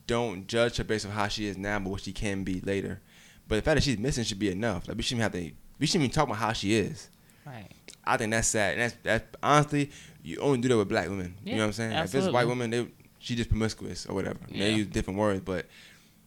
don't 0.06 0.46
judge 0.46 0.76
her 0.76 0.84
based 0.84 1.04
on 1.06 1.12
how 1.12 1.28
she 1.28 1.46
is 1.46 1.56
now, 1.56 1.78
but 1.78 1.90
what 1.90 2.00
she 2.02 2.12
can 2.12 2.44
be 2.44 2.60
later. 2.60 3.00
But 3.48 3.56
the 3.56 3.62
fact 3.62 3.76
that 3.76 3.82
she's 3.82 3.98
missing 3.98 4.24
should 4.24 4.38
be 4.38 4.50
enough. 4.50 4.86
Like, 4.88 4.96
we 4.96 5.02
shouldn't 5.02 5.22
have 5.22 5.32
to. 5.32 5.50
We 5.78 5.86
shouldn't 5.86 6.04
even 6.04 6.14
talk 6.14 6.24
about 6.26 6.38
how 6.38 6.52
she 6.52 6.74
is. 6.74 7.08
Right. 7.44 7.68
I 8.04 8.16
think 8.16 8.30
that's 8.32 8.48
sad. 8.48 8.72
And 8.72 8.82
that's 8.82 8.96
that's 9.02 9.24
honestly, 9.42 9.90
you 10.22 10.38
only 10.38 10.58
do 10.58 10.68
that 10.68 10.76
with 10.76 10.88
black 10.88 11.08
women. 11.08 11.34
Yeah, 11.44 11.50
you 11.52 11.56
know 11.58 11.64
what 11.64 11.66
I'm 11.68 11.72
saying? 11.74 11.92
Absolutely. 11.92 12.18
If 12.18 12.24
it's 12.28 12.34
white 12.34 12.48
women, 12.48 12.70
they 12.70 12.86
she 13.18 13.34
just 13.34 13.48
promiscuous 13.50 14.06
or 14.06 14.14
whatever. 14.14 14.38
They 14.50 14.70
Yeah. 14.70 14.76
use 14.76 14.86
different 14.86 15.18
words, 15.18 15.40
but 15.44 15.66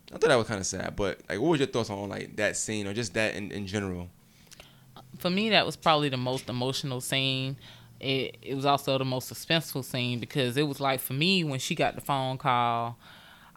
I 0.10 0.18
thought 0.18 0.28
that 0.30 0.36
was 0.36 0.48
kind 0.48 0.60
of 0.60 0.66
sad. 0.66 0.96
But 0.96 1.22
like, 1.30 1.40
what 1.40 1.50
was 1.52 1.60
your 1.60 1.68
thoughts 1.68 1.90
on 1.90 2.10
like 2.10 2.36
that 2.38 2.58
scene 2.58 2.88
or 2.88 2.94
just 2.94 3.14
that 3.14 3.36
in, 3.36 3.52
in 3.52 3.66
general? 3.68 4.10
Uh, 4.98 5.02
for 5.18 5.30
me 5.30 5.50
that 5.52 5.66
was 5.66 5.76
probably 5.76 6.10
the 6.10 6.18
most 6.18 6.50
emotional 6.50 7.00
scene 7.02 7.56
it, 8.00 8.38
it 8.42 8.56
was 8.56 8.66
also 8.66 8.98
the 8.98 9.06
most 9.06 9.32
suspenseful 9.32 9.84
scene 9.84 10.20
because 10.20 10.58
it 10.58 10.64
was 10.64 10.80
like 10.80 11.00
for 11.00 11.14
me 11.14 11.44
when 11.44 11.60
she 11.60 11.76
got 11.76 11.96
the 11.96 12.02
phone 12.02 12.38
call 12.38 12.98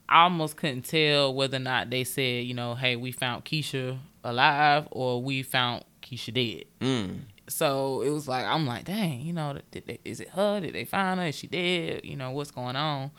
i 0.08 0.24
almost 0.24 0.56
couldn't 0.56 0.82
tell 0.82 1.32
whether 1.32 1.56
or 1.56 1.60
not 1.60 1.90
they 1.90 2.04
said 2.04 2.44
you 2.44 2.54
know 2.54 2.74
hey 2.74 2.96
we 2.96 3.12
found 3.12 3.44
keisha 3.44 3.98
alive 4.24 4.86
or 4.90 5.22
we 5.22 5.42
found 5.42 5.84
keisha 6.02 6.32
dead. 6.34 6.64
Mm. 6.80 7.20
so 7.48 8.02
it 8.02 8.10
was 8.10 8.26
like 8.28 8.44
i'm 8.44 8.66
like 8.66 8.84
dang 8.84 9.20
you 9.20 9.32
know 9.32 9.56
did 9.70 9.86
they, 9.86 9.98
is 10.04 10.20
it 10.20 10.28
her? 10.30 10.60
Did 10.60 10.74
they 10.74 10.84
find 10.84 11.18
her? 11.20 11.26
Is 11.26 11.34
she 11.36 11.46
dead? 11.46 12.04
You 12.04 12.16
know 12.16 12.30
what's 12.30 12.50
going 12.50 12.76
on? 12.76 13.10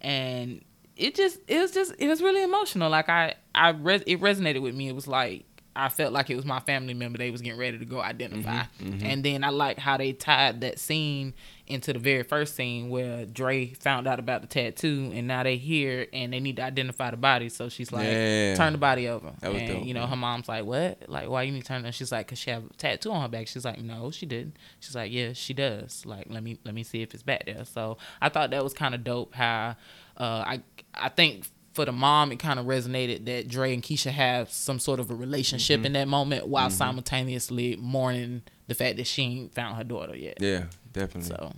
And 0.00 0.62
it 0.96 1.14
just 1.14 1.40
it 1.48 1.58
was 1.58 1.72
just 1.72 1.94
it 1.98 2.08
was 2.08 2.22
really 2.22 2.42
emotional. 2.42 2.90
Like 2.90 3.08
i 3.08 3.34
i 3.54 3.70
res- 3.70 4.04
it 4.06 4.20
resonated 4.20 4.62
with 4.62 4.74
me. 4.74 4.88
It 4.88 4.94
was 4.94 5.08
like 5.08 5.44
i 5.76 5.88
felt 5.88 6.12
like 6.12 6.30
it 6.30 6.36
was 6.36 6.44
my 6.44 6.60
family 6.60 6.94
member. 6.94 7.18
They 7.18 7.30
was 7.30 7.40
getting 7.42 7.58
ready 7.58 7.78
to 7.78 7.84
go 7.84 8.00
identify. 8.00 8.64
And 8.80 9.24
then 9.24 9.42
i 9.44 9.48
like 9.50 9.78
how 9.78 9.96
they 9.96 10.12
tied 10.12 10.60
that 10.60 10.78
scene 10.78 11.34
into 11.66 11.94
the 11.94 11.98
very 11.98 12.22
first 12.22 12.54
scene 12.56 12.90
where 12.90 13.24
Dre 13.24 13.68
found 13.72 14.06
out 14.06 14.18
about 14.18 14.42
the 14.42 14.46
tattoo 14.46 15.10
and 15.14 15.26
now 15.26 15.42
they 15.42 15.56
here 15.56 16.06
and 16.12 16.30
they 16.32 16.38
need 16.38 16.56
to 16.56 16.62
identify 16.62 17.10
the 17.10 17.16
body. 17.16 17.48
So 17.48 17.70
she's 17.70 17.90
like 17.90 18.06
Yeah. 18.06 18.54
turn 18.54 18.72
the 18.72 18.78
body 18.78 19.08
over. 19.08 19.32
That 19.40 19.50
was 19.52 19.62
and 19.62 19.68
dope, 19.72 19.84
you 19.86 19.94
know 19.94 20.00
yeah. 20.02 20.08
her 20.08 20.16
mom's 20.16 20.46
like 20.48 20.64
what? 20.66 21.08
Like 21.08 21.28
why 21.30 21.42
you 21.44 21.52
need 21.52 21.62
to 21.62 21.66
turn 21.66 21.82
that 21.84 21.94
she's 21.94 22.12
like 22.12 22.26
because 22.26 22.38
she 22.38 22.50
have 22.50 22.64
a 22.66 22.74
tattoo 22.74 23.10
on 23.12 23.22
her 23.22 23.28
back. 23.28 23.48
She's 23.48 23.64
like 23.64 23.80
no 23.80 24.10
she 24.10 24.26
didn't. 24.26 24.56
She's 24.80 24.94
like 24.94 25.10
yeah 25.10 25.32
she 25.32 25.54
does. 25.54 26.04
Like 26.04 26.26
let 26.28 26.42
me 26.42 26.58
let 26.64 26.74
me 26.74 26.82
see 26.82 27.00
if 27.02 27.14
it's 27.14 27.22
back 27.22 27.46
there. 27.46 27.64
So 27.64 27.96
i 28.20 28.28
thought 28.28 28.50
that 28.50 28.62
was 28.62 28.74
kind 28.74 28.94
of 28.94 29.02
dope 29.02 29.34
how 29.34 29.76
uh 30.18 30.44
i 30.46 30.60
i 30.94 31.08
think 31.08 31.44
for 31.74 31.84
the 31.84 31.92
mom 31.92 32.32
it 32.32 32.38
kind 32.38 32.58
of 32.58 32.66
resonated 32.66 33.24
that 33.26 33.48
Dre 33.48 33.74
and 33.74 33.82
Keisha 33.82 34.10
have 34.10 34.50
some 34.50 34.78
sort 34.78 35.00
of 35.00 35.10
a 35.10 35.14
relationship 35.14 35.78
Mm-hmm. 35.80 35.86
in 35.86 35.92
that 35.94 36.08
moment 36.08 36.46
while 36.48 36.70
simultaneously 36.70 37.76
mourning 37.76 38.42
the 38.68 38.74
fact 38.74 38.96
that 38.96 39.06
she 39.06 39.22
ain't 39.22 39.54
found 39.54 39.76
her 39.76 39.84
daughter 39.84 40.16
yet 40.16 40.38
Yeah, 40.40 40.64
definitely. 40.92 41.28
so 41.28 41.52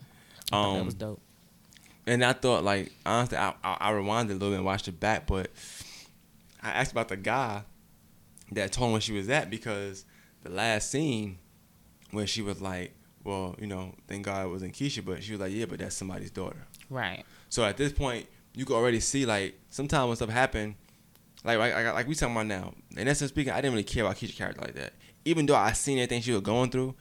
I 0.53 0.57
thought 0.57 0.73
that 0.75 0.81
Um, 0.81 0.87
was 0.87 0.95
dope 0.95 1.21
And 2.07 2.25
I 2.25 2.33
thought, 2.33 2.65
like, 2.65 2.93
honestly, 3.05 3.37
I, 3.37 3.55
I, 3.63 3.77
I 3.81 3.93
rewinded 3.93 4.31
a 4.31 4.33
little 4.35 4.51
bit 4.51 4.57
and 4.57 4.65
watched 4.65 4.89
it 4.89 4.99
back, 5.01 5.27
but 5.27 5.51
I 6.63 6.71
asked 6.71 6.93
about 6.93 7.09
the 7.09 7.17
guy 7.17 7.63
that 8.53 8.73
told 8.73 8.93
where 8.93 9.01
she 9.01 9.13
was 9.13 9.29
at 9.29 9.51
because 9.51 10.05
the 10.43 10.51
last 10.51 10.91
scene 10.91 11.39
where 12.13 12.27
she 12.27 12.43
was 12.43 12.61
like, 12.61 12.95
well, 13.25 13.57
you 13.61 13.67
know, 13.67 13.93
thank 14.07 14.25
God 14.25 14.47
it 14.47 14.49
wasn't 14.51 14.73
Keisha, 14.73 15.05
but 15.05 15.23
she 15.23 15.33
was 15.33 15.41
like, 15.41 15.53
yeah, 15.53 15.65
but 15.67 15.79
that's 15.81 15.97
somebody's 15.97 16.31
daughter. 16.31 16.65
right 16.91 17.25
So 17.49 17.65
at 17.65 17.77
this 17.77 17.93
point, 17.93 18.27
you 18.57 18.65
can 18.65 18.75
already 18.75 18.99
see, 18.99 19.25
like, 19.27 19.61
sometimes 19.71 20.09
when 20.09 20.17
stuff 20.17 20.31
happen, 20.31 20.75
like 21.45 21.59
like 21.59 21.75
like, 21.75 21.95
like 21.95 22.09
we 22.09 22.15
talking 22.17 22.35
about 22.35 22.47
now. 22.47 22.75
In 22.97 23.07
essence 23.07 23.31
speaking, 23.31 23.53
I 23.53 23.57
didn't 23.57 23.73
really 23.73 23.85
care 23.85 24.05
about 24.05 24.17
Keisha's 24.17 24.35
character 24.35 24.63
like 24.63 24.75
that. 24.75 24.95
Even 25.25 25.47
though 25.47 25.55
I 25.55 25.73
seen 25.73 25.99
everything 25.99 26.23
she 26.23 26.33
was 26.33 26.41
going 26.41 26.71
through, 26.71 26.97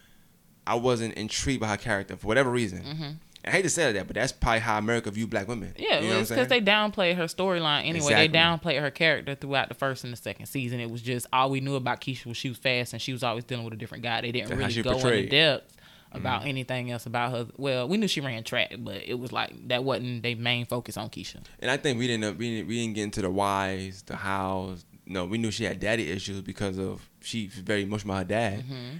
I 0.68 0.76
wasn't 0.76 1.16
intrigued 1.16 1.62
by 1.62 1.68
her 1.68 1.78
character 1.78 2.18
for 2.18 2.28
whatever 2.28 2.52
reason. 2.52 2.84
Mm-hmm. 2.84 3.10
I 3.46 3.52
hate 3.52 3.62
to 3.62 3.70
say 3.70 3.92
that, 3.92 4.08
but 4.08 4.16
that's 4.16 4.32
probably 4.32 4.60
how 4.60 4.80
America 4.80 5.12
view 5.12 5.28
black 5.28 5.48
women. 5.48 5.74
Yeah, 5.78 6.00
you 6.00 6.10
know 6.10 6.20
it's 6.20 6.30
because 6.30 6.48
they 6.48 6.62
downplayed 6.62 7.16
her 7.16 7.26
storyline 7.26 7.82
anyway. 7.82 7.98
Exactly. 7.98 8.28
They 8.28 8.34
downplayed 8.34 8.82
her 8.82 8.90
character 8.90 9.36
throughout 9.36 9.70
the 9.70 9.76
first 9.76 10.04
and 10.04 10.12
the 10.12 10.18
second 10.18 10.48
season. 10.48 10.80
It 10.80 10.90
was 10.90 11.04
just 11.04 11.28
all 11.32 11.52
we 11.52 11.60
knew 11.62 11.76
about 11.76 12.02
Keisha 12.02 12.26
was 12.26 12.38
she 12.38 12.50
was 12.50 12.58
fast 12.58 12.94
and 12.94 13.02
she 13.02 13.14
was 13.14 13.22
always 13.22 13.44
dealing 13.44 13.64
with 13.64 13.74
a 13.76 13.78
different 13.78 14.04
guy. 14.04 14.22
They 14.22 14.32
didn't 14.32 14.50
That's 14.50 14.76
really 14.76 14.82
go 14.82 14.90
into 14.92 15.02
portrayed. 15.02 15.30
depth 15.30 15.75
about 16.18 16.46
anything 16.46 16.92
else 16.92 17.06
about 17.06 17.32
her. 17.32 17.48
Well, 17.58 17.88
we 17.88 17.98
knew 17.98 18.08
she 18.08 18.22
ran 18.22 18.44
track, 18.44 18.74
but 18.80 19.02
it 19.06 19.20
was 19.20 19.32
like 19.32 19.68
that 19.68 19.84
wasn't 19.84 20.24
their 20.24 20.36
main 20.36 20.66
focus 20.66 20.98
on 20.98 21.10
Keisha. 21.10 21.44
And 21.60 21.70
I 21.72 21.78
think 21.78 22.00
we 22.00 22.08
didn't 22.08 22.38
we 22.38 22.50
didn't, 22.58 22.68
we 22.68 22.82
didn't 22.82 22.96
get 22.96 23.04
into 23.04 23.22
the 23.22 23.30
whys, 23.30 24.04
the 24.04 24.16
hows. 24.16 24.86
No, 25.06 25.26
we 25.26 25.38
knew 25.38 25.52
she 25.52 25.66
had 25.66 25.80
daddy 25.80 26.10
issues 26.12 26.42
because 26.42 26.78
of 26.80 27.08
she 27.22 27.46
was 27.46 27.56
very 27.56 27.84
emotional 27.84 28.14
about 28.14 28.24
her 28.24 28.28
dad. 28.30 28.60
Mm-hmm. 28.64 28.98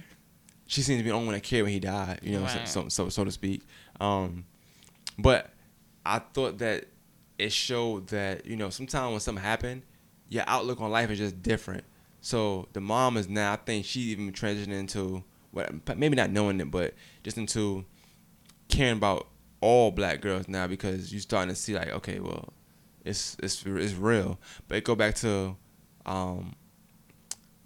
She 0.68 0.82
seems 0.82 0.98
to 1.00 1.04
be 1.04 1.10
the 1.10 1.14
only 1.16 1.26
one 1.26 1.34
that 1.34 1.42
cared 1.42 1.64
when 1.64 1.72
he 1.72 1.80
died. 1.80 2.20
You 2.22 2.38
know, 2.38 2.42
Right. 2.44 2.66
so, 2.68 2.82
so 2.82 2.88
so 2.88 3.08
so 3.08 3.24
to 3.24 3.30
speak. 3.32 3.62
Um, 4.00 4.44
but 5.18 5.50
I 6.04 6.18
thought 6.20 6.58
that 6.58 6.86
it 7.38 7.52
showed 7.52 8.08
that 8.08 8.46
you 8.46 8.56
know 8.56 8.70
sometimes 8.70 9.10
when 9.10 9.20
something 9.20 9.42
happened, 9.44 9.82
your 10.28 10.44
outlook 10.46 10.80
on 10.80 10.90
life 10.90 11.10
is 11.10 11.18
just 11.18 11.42
different. 11.42 11.84
So 12.20 12.66
the 12.72 12.80
mom 12.80 13.16
is 13.16 13.28
now. 13.28 13.52
I 13.52 13.56
think 13.56 13.84
she 13.84 14.00
even 14.00 14.32
transitioned 14.32 14.72
into 14.72 15.22
what 15.56 15.98
maybe 15.98 16.16
not 16.16 16.30
knowing 16.30 16.60
it, 16.60 16.70
but 16.70 16.94
just 17.24 17.38
into 17.38 17.84
caring 18.68 18.98
about 18.98 19.28
all 19.60 19.90
black 19.90 20.20
girls 20.20 20.48
now 20.48 20.66
because 20.66 21.12
you're 21.12 21.20
starting 21.20 21.48
to 21.48 21.60
see 21.60 21.74
like 21.74 21.90
okay, 21.90 22.20
well, 22.20 22.52
it's 23.04 23.36
it's 23.42 23.64
it's 23.64 23.94
real. 23.94 24.38
But 24.68 24.78
it 24.78 24.84
go 24.84 24.94
back 24.94 25.14
to 25.16 25.56
um 26.04 26.54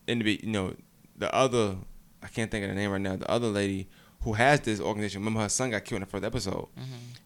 in 0.07 0.21
the 0.21 0.41
you 0.43 0.51
know 0.51 0.75
the 1.17 1.33
other 1.35 1.77
I 2.23 2.29
can't 2.29 2.51
think 2.51 2.65
of 2.65 2.71
the 2.71 2.77
name 2.77 2.91
right 2.91 3.01
now. 3.01 3.17
The 3.17 3.31
other 3.31 3.49
lady 3.49 3.89
who 4.23 4.35
has 4.35 4.61
this 4.61 4.81
organization. 4.81 5.21
Remember 5.21 5.41
her 5.41 5.49
son 5.49 5.71
got 5.71 5.85
killed 5.85 6.03
in 6.03 6.07
the 6.07 6.11
first 6.11 6.25
episode, 6.25 6.69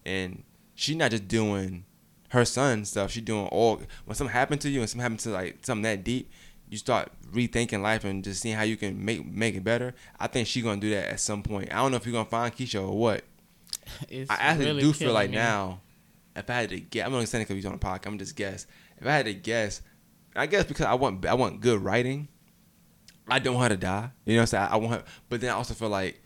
and 0.05 0.43
she's 0.73 0.95
not 0.95 1.11
just 1.11 1.27
doing 1.27 1.85
her 2.29 2.45
son 2.45 2.85
stuff. 2.85 3.11
She 3.11 3.21
doing 3.21 3.47
all 3.47 3.81
when 4.05 4.15
something 4.15 4.33
happened 4.33 4.61
to 4.61 4.69
you 4.69 4.79
and 4.81 4.89
something 4.89 5.01
happened 5.03 5.19
to 5.21 5.29
like 5.29 5.59
something 5.65 5.83
that 5.83 6.03
deep. 6.03 6.31
You 6.69 6.77
start 6.77 7.11
rethinking 7.31 7.81
life 7.81 8.03
and 8.03 8.23
just 8.23 8.41
seeing 8.41 8.55
how 8.55 8.63
you 8.63 8.77
can 8.77 9.03
make 9.03 9.25
make 9.25 9.55
it 9.55 9.63
better. 9.63 9.93
I 10.19 10.27
think 10.27 10.47
she's 10.47 10.63
gonna 10.63 10.81
do 10.81 10.89
that 10.91 11.09
at 11.09 11.19
some 11.19 11.43
point. 11.43 11.71
I 11.71 11.77
don't 11.77 11.91
know 11.91 11.97
if 11.97 12.05
you're 12.05 12.13
gonna 12.13 12.25
find 12.25 12.53
Kiesha 12.53 12.81
or 12.81 12.97
what. 12.97 13.23
It's 14.09 14.31
I 14.31 14.35
actually 14.35 14.65
really 14.65 14.81
do 14.81 14.93
feel 14.93 15.13
like 15.13 15.29
me. 15.29 15.35
now, 15.35 15.81
if 16.35 16.49
I 16.49 16.53
had 16.53 16.69
to 16.71 16.79
guess, 16.79 17.05
I'm 17.05 17.11
not 17.11 17.27
saying 17.27 17.43
because 17.43 17.55
he's 17.55 17.65
on 17.67 17.73
the 17.73 17.77
podcast. 17.77 18.07
I'm 18.07 18.17
just 18.17 18.35
guess. 18.35 18.65
If 18.97 19.05
I 19.05 19.11
had 19.11 19.25
to 19.25 19.33
guess, 19.33 19.81
I 20.35 20.47
guess 20.47 20.65
because 20.65 20.85
I 20.85 20.95
want 20.95 21.25
I 21.25 21.35
want 21.35 21.61
good 21.61 21.81
writing. 21.81 22.27
I 23.27 23.39
don't 23.39 23.55
want 23.55 23.71
her 23.71 23.77
to 23.77 23.81
die. 23.81 24.11
You 24.25 24.35
know 24.35 24.41
what 24.41 24.41
I'm 24.41 24.47
saying? 24.47 24.63
I, 24.63 24.67
I 24.67 24.75
want 24.77 24.93
her, 24.93 25.03
but 25.29 25.41
then 25.41 25.51
I 25.51 25.53
also 25.53 25.73
feel 25.73 25.89
like 25.89 26.21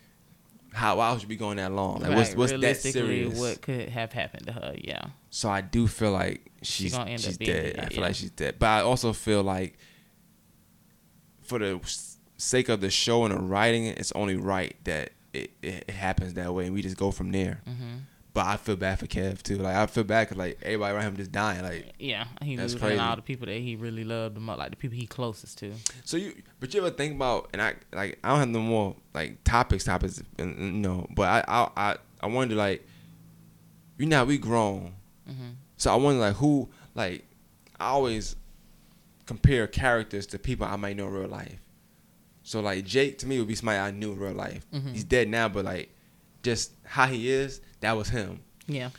how 0.73 0.97
why 0.97 1.17
should 1.17 1.29
be 1.29 1.35
going 1.35 1.57
that 1.57 1.71
long? 1.71 2.01
Like 2.01 2.15
what's 2.15 2.29
Right, 2.29 2.37
what's 2.37 2.51
that 2.51 2.59
realistically, 2.59 3.01
serious? 3.01 3.39
What 3.39 3.61
could 3.61 3.89
have 3.89 4.13
happened 4.13 4.47
to 4.47 4.53
her? 4.53 4.75
Yeah. 4.77 5.05
So 5.29 5.49
I 5.49 5.61
do 5.61 5.87
feel 5.87 6.11
like 6.11 6.51
she's 6.61 6.93
gonna 6.93 7.11
end 7.11 7.21
up 7.21 7.25
she's 7.25 7.37
dead, 7.37 7.79
I 7.79 7.85
feel 7.87 7.97
yeah. 7.97 8.03
like 8.03 8.15
she's 8.15 8.31
dead. 8.31 8.55
But 8.59 8.67
I 8.67 8.81
also 8.81 9.13
feel 9.13 9.43
like 9.43 9.77
for 11.49 11.59
the 11.59 11.79
sake 12.37 12.69
of 12.69 12.79
the 12.81 12.89
show 12.89 13.25
and 13.25 13.33
the 13.33 13.39
writing, 13.39 13.85
it's 13.87 14.11
only 14.13 14.37
right 14.37 14.75
that 14.85 15.11
it, 15.33 15.51
it, 15.61 15.89
happens 15.89 16.33
that 16.35 16.53
way 16.53 16.65
and 16.65 16.73
we 16.73 16.81
just 16.81 16.97
go 16.97 17.11
from 17.11 17.31
there. 17.31 17.61
hmm 17.65 17.97
But 18.33 18.45
I 18.45 18.57
feel 18.57 18.75
bad 18.77 18.99
for 18.99 19.07
Kev 19.07 19.41
too. 19.43 19.57
Like 19.57 19.75
I 19.75 19.85
feel 19.87 20.03
bad 20.03 20.29
'cause, 20.29 20.37
like 20.37 20.57
everybody 20.61 20.93
around 20.95 21.05
him 21.07 21.17
just 21.17 21.31
dying. 21.31 21.63
Like 21.63 21.93
Yeah, 21.99 22.25
he 22.41 22.55
That's 22.55 22.73
losing 22.73 22.87
crazy. 22.87 22.99
all 23.01 23.15
the 23.15 23.21
people 23.21 23.45
that 23.47 23.59
he 23.59 23.75
really 23.75 24.03
loved 24.03 24.35
the 24.35 24.39
most, 24.39 24.59
like 24.59 24.69
the 24.71 24.77
people 24.77 24.95
he 24.97 25.05
closest 25.07 25.57
to. 25.59 25.73
so 26.05 26.15
you, 26.17 26.33
but 26.59 26.73
you 26.73 26.79
ever 26.81 26.91
think 26.91 27.15
about 27.15 27.49
and 27.53 27.61
I 27.61 27.73
like 27.91 28.19
I 28.23 28.29
don't 28.29 28.39
have 28.39 28.49
no 28.49 28.61
more 28.61 28.95
like 29.13 29.43
topics 29.43 29.83
topics 29.83 30.21
and, 30.37 30.55
you 30.57 30.71
know. 30.87 31.07
But 31.15 31.27
I 31.27 31.39
I 31.47 31.69
I, 31.91 31.97
I 32.21 32.27
wonder 32.27 32.55
like 32.55 32.87
you 33.97 34.05
know 34.05 34.23
we 34.25 34.37
grown. 34.37 34.93
hmm 35.27 35.51
So 35.77 35.91
I 35.91 35.95
wonder 35.95 36.21
like 36.21 36.35
who 36.37 36.69
like 36.95 37.25
I 37.79 37.87
always 37.89 38.35
compare 39.29 39.67
characters 39.67 40.25
to 40.27 40.39
people 40.39 40.65
I 40.65 40.75
might 40.75 40.97
know 40.97 41.07
in 41.07 41.13
real 41.13 41.27
life. 41.29 41.59
So 42.41 42.61
like 42.61 42.83
Jake 42.83 43.19
to 43.19 43.27
me 43.27 43.37
would 43.37 43.47
be 43.47 43.53
somebody 43.53 43.77
I 43.77 43.91
knew 43.91 44.11
in 44.13 44.19
real 44.19 44.33
life. 44.33 44.65
Mhm. 44.73 44.91
He's 44.91 45.03
dead 45.03 45.27
now, 45.29 45.47
but 45.49 45.65
like 45.65 45.95
just 46.41 46.71
how 46.83 47.05
he 47.05 47.29
is, 47.29 47.61
that 47.81 47.95
was 47.95 48.09
him. 48.09 48.39
Yeah. 48.65 48.89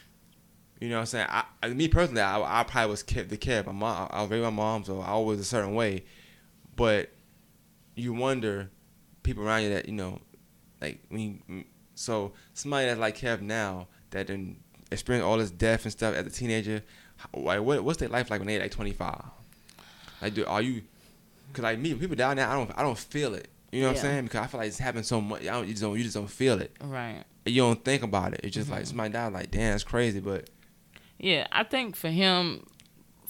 You 0.81 0.89
know 0.89 0.95
what 0.97 1.01
I'm 1.01 1.07
saying? 1.07 1.27
I, 1.29 1.45
I 1.63 1.69
me 1.71 1.89
personally, 1.89 2.23
I, 2.23 2.61
I 2.61 2.63
probably 2.63 2.91
was 2.93 3.03
kept 3.03 3.29
the 3.29 3.37
kid. 3.37 3.67
My 3.67 3.73
mom, 3.73 4.09
I 4.13 4.23
was 4.23 4.31
raised 4.31 4.45
my 4.45 4.51
mom, 4.51 4.85
so 4.85 5.01
I 5.01 5.19
was 5.19 5.41
a 5.41 5.45
certain 5.45 5.75
way. 5.75 6.05
But 6.77 7.11
you 7.97 8.13
wonder 8.15 8.71
people 9.25 9.43
around 9.45 9.65
you 9.65 9.71
that 9.71 9.87
you 9.87 9.95
know, 9.95 10.21
like 10.81 11.01
when 11.09 11.21
you, 11.49 11.65
so 11.97 12.33
somebody 12.55 12.87
that's 12.87 13.01
like 13.01 13.19
Kev 13.19 13.41
now 13.43 13.89
that 14.11 14.29
then 14.29 14.57
experienced 14.93 15.27
all 15.27 15.39
this 15.39 15.51
death 15.51 15.83
and 15.85 15.93
stuff 15.93 16.15
as 16.15 16.25
a 16.27 16.31
teenager. 16.31 16.83
Like 17.35 17.63
what 17.63 17.83
what's 17.85 17.99
their 17.99 18.09
life 18.09 18.31
like 18.31 18.39
when 18.41 18.47
they 18.47 18.59
like 18.61 18.71
25? 18.71 19.23
Like 20.23 20.35
do 20.35 20.45
are 20.47 20.63
you? 20.63 20.83
Cause 21.53 21.63
like 21.63 21.79
me, 21.79 21.91
when 21.93 22.01
people 22.01 22.17
die 22.17 22.35
now, 22.35 22.51
I 22.51 22.55
don't 22.55 22.71
I 22.79 22.83
don't 22.83 22.99
feel 22.99 23.35
it. 23.35 23.49
You 23.73 23.83
know 23.83 23.89
what 23.89 23.97
I'm 23.97 24.03
saying? 24.03 24.25
Because 24.25 24.41
I 24.43 24.47
feel 24.47 24.59
like 24.61 24.69
it's 24.69 24.79
happened 24.79 25.07
so 25.07 25.21
much. 25.21 25.43
I 25.43 25.47
don't, 25.47 25.65
you 25.67 25.73
just 25.73 25.83
don't 25.83 25.97
you 25.97 26.03
just 26.05 26.17
don't 26.17 26.31
feel 26.31 26.61
it. 26.61 26.75
Right. 26.83 27.23
You 27.47 27.63
don't 27.63 27.85
think 27.85 28.03
about 28.03 28.35
it. 28.35 28.41
It's 28.45 28.55
just 28.55 28.69
Mm-hmm. 28.69 28.77
like 28.77 28.87
somebody 28.87 29.13
died. 29.13 29.33
Like 29.33 29.51
damn, 29.51 29.75
it's 29.75 29.85
crazy. 29.85 30.21
But 30.21 30.51
Yeah, 31.19 31.47
I 31.53 31.65
think 31.65 31.97
for 31.97 32.09
him, 32.09 32.67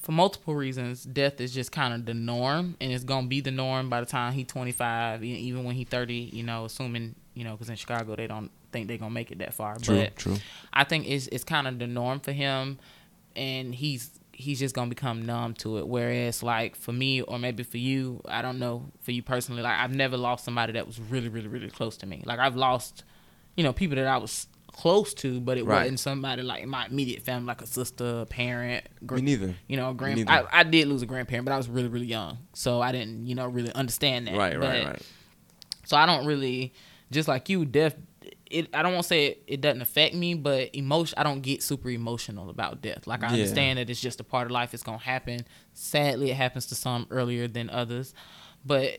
for 0.02 0.12
multiple 0.12 0.54
reasons, 0.54 1.04
death 1.04 1.40
is 1.40 1.52
just 1.52 1.72
kind 1.72 1.92
of 1.94 2.06
the 2.06 2.14
norm, 2.14 2.76
and 2.80 2.90
it's 2.92 3.04
gonna 3.04 3.26
be 3.26 3.40
the 3.40 3.50
norm 3.50 3.88
by 3.90 4.00
the 4.00 4.06
time 4.06 4.32
he 4.32 4.44
25, 4.44 5.22
e- 5.24 5.28
even 5.28 5.64
when 5.64 5.74
he 5.76 5.84
30. 5.84 6.14
You 6.32 6.42
know, 6.42 6.64
assuming 6.64 7.14
you 7.34 7.44
know, 7.44 7.52
because 7.52 7.68
in 7.70 7.76
Chicago 7.76 8.16
they 8.16 8.26
don't 8.26 8.50
think 8.72 8.88
they're 8.88 8.98
gonna 8.98 9.10
make 9.10 9.30
it 9.30 9.38
that 9.38 9.54
far. 9.54 9.76
but 9.86 10.16
true. 10.16 10.36
I 10.72 10.84
think 10.84 11.06
it's 11.08 11.26
it's 11.28 11.44
kind 11.44 11.66
of 11.68 11.78
the 11.78 11.86
norm 11.86 12.20
for 12.20 12.32
him, 12.32 12.78
and 13.36 13.74
he's 13.74 14.10
he's 14.40 14.58
just 14.58 14.74
gonna 14.74 14.88
become 14.88 15.24
numb 15.24 15.54
to 15.54 15.78
it. 15.78 15.86
Whereas 15.88 16.42
like 16.42 16.74
for 16.76 16.92
me, 16.92 17.22
or 17.22 17.38
maybe 17.38 17.62
for 17.62 17.78
you, 17.78 18.20
I 18.26 18.42
don't 18.42 18.58
know, 18.58 18.90
for 19.00 19.12
you 19.12 19.22
personally, 19.22 19.62
like 19.62 19.78
I've 19.78 19.94
never 19.94 20.16
lost 20.16 20.44
somebody 20.44 20.72
that 20.72 20.86
was 20.86 20.98
really, 21.00 21.28
really, 21.28 21.48
really 21.48 21.70
close 21.70 21.96
to 21.98 22.06
me. 22.06 22.22
Like 22.26 22.38
I've 22.38 22.56
lost, 22.56 23.04
you 23.56 23.62
know, 23.64 23.72
people 23.72 23.96
that 23.96 24.06
I 24.06 24.16
was 24.16 24.46
close 24.72 25.12
to, 25.14 25.40
but 25.40 25.58
it 25.58 25.64
Right. 25.64 25.80
wasn't 25.82 26.00
somebody 26.00 26.42
like 26.42 26.64
my 26.66 26.86
immediate 26.86 27.22
family, 27.22 27.46
like 27.48 27.60
a 27.60 27.66
sister, 27.66 28.20
a 28.20 28.26
parent, 28.26 28.86
gr- 29.04 29.16
Me 29.16 29.22
neither. 29.22 29.54
you 29.68 29.76
know, 29.76 29.90
a 29.90 29.94
grand. 29.94 30.24
I, 30.30 30.44
I 30.52 30.62
did 30.62 30.86
lose 30.88 31.02
a 31.02 31.06
grandparent, 31.06 31.44
but 31.44 31.52
I 31.52 31.56
was 31.56 31.68
really, 31.68 31.88
really 31.88 32.06
young, 32.06 32.38
so 32.54 32.80
I 32.80 32.92
didn't, 32.92 33.26
you 33.26 33.34
know, 33.34 33.46
really 33.46 33.72
understand 33.72 34.26
that. 34.28 34.36
Right, 34.36 34.58
right, 34.58 34.86
right. 34.86 35.02
so 35.84 35.96
I 35.96 36.06
don't 36.06 36.24
really, 36.24 36.72
just 37.10 37.28
like 37.28 37.48
you, 37.48 37.64
death. 37.64 37.96
It 38.50 38.68
I 38.74 38.82
don't 38.82 38.92
want 38.92 39.04
to 39.04 39.08
say 39.08 39.26
it, 39.28 39.42
it 39.46 39.60
doesn't 39.60 39.80
affect 39.80 40.14
me, 40.14 40.34
but 40.34 40.74
emotion. 40.74 41.14
I 41.18 41.22
don't 41.22 41.40
get 41.40 41.62
super 41.62 41.88
emotional 41.90 42.50
about 42.50 42.82
death. 42.82 43.06
Like 43.06 43.22
I 43.22 43.28
Yeah. 43.28 43.32
understand 43.34 43.78
that 43.78 43.88
it's 43.88 44.00
just 44.00 44.20
a 44.20 44.24
part 44.24 44.46
of 44.46 44.50
life. 44.50 44.74
It's 44.74 44.82
gonna 44.82 44.98
happen. 44.98 45.46
Sadly, 45.72 46.30
it 46.30 46.36
happens 46.36 46.66
to 46.66 46.74
some 46.74 47.06
earlier 47.10 47.46
than 47.48 47.70
others, 47.70 48.12
but 48.66 48.90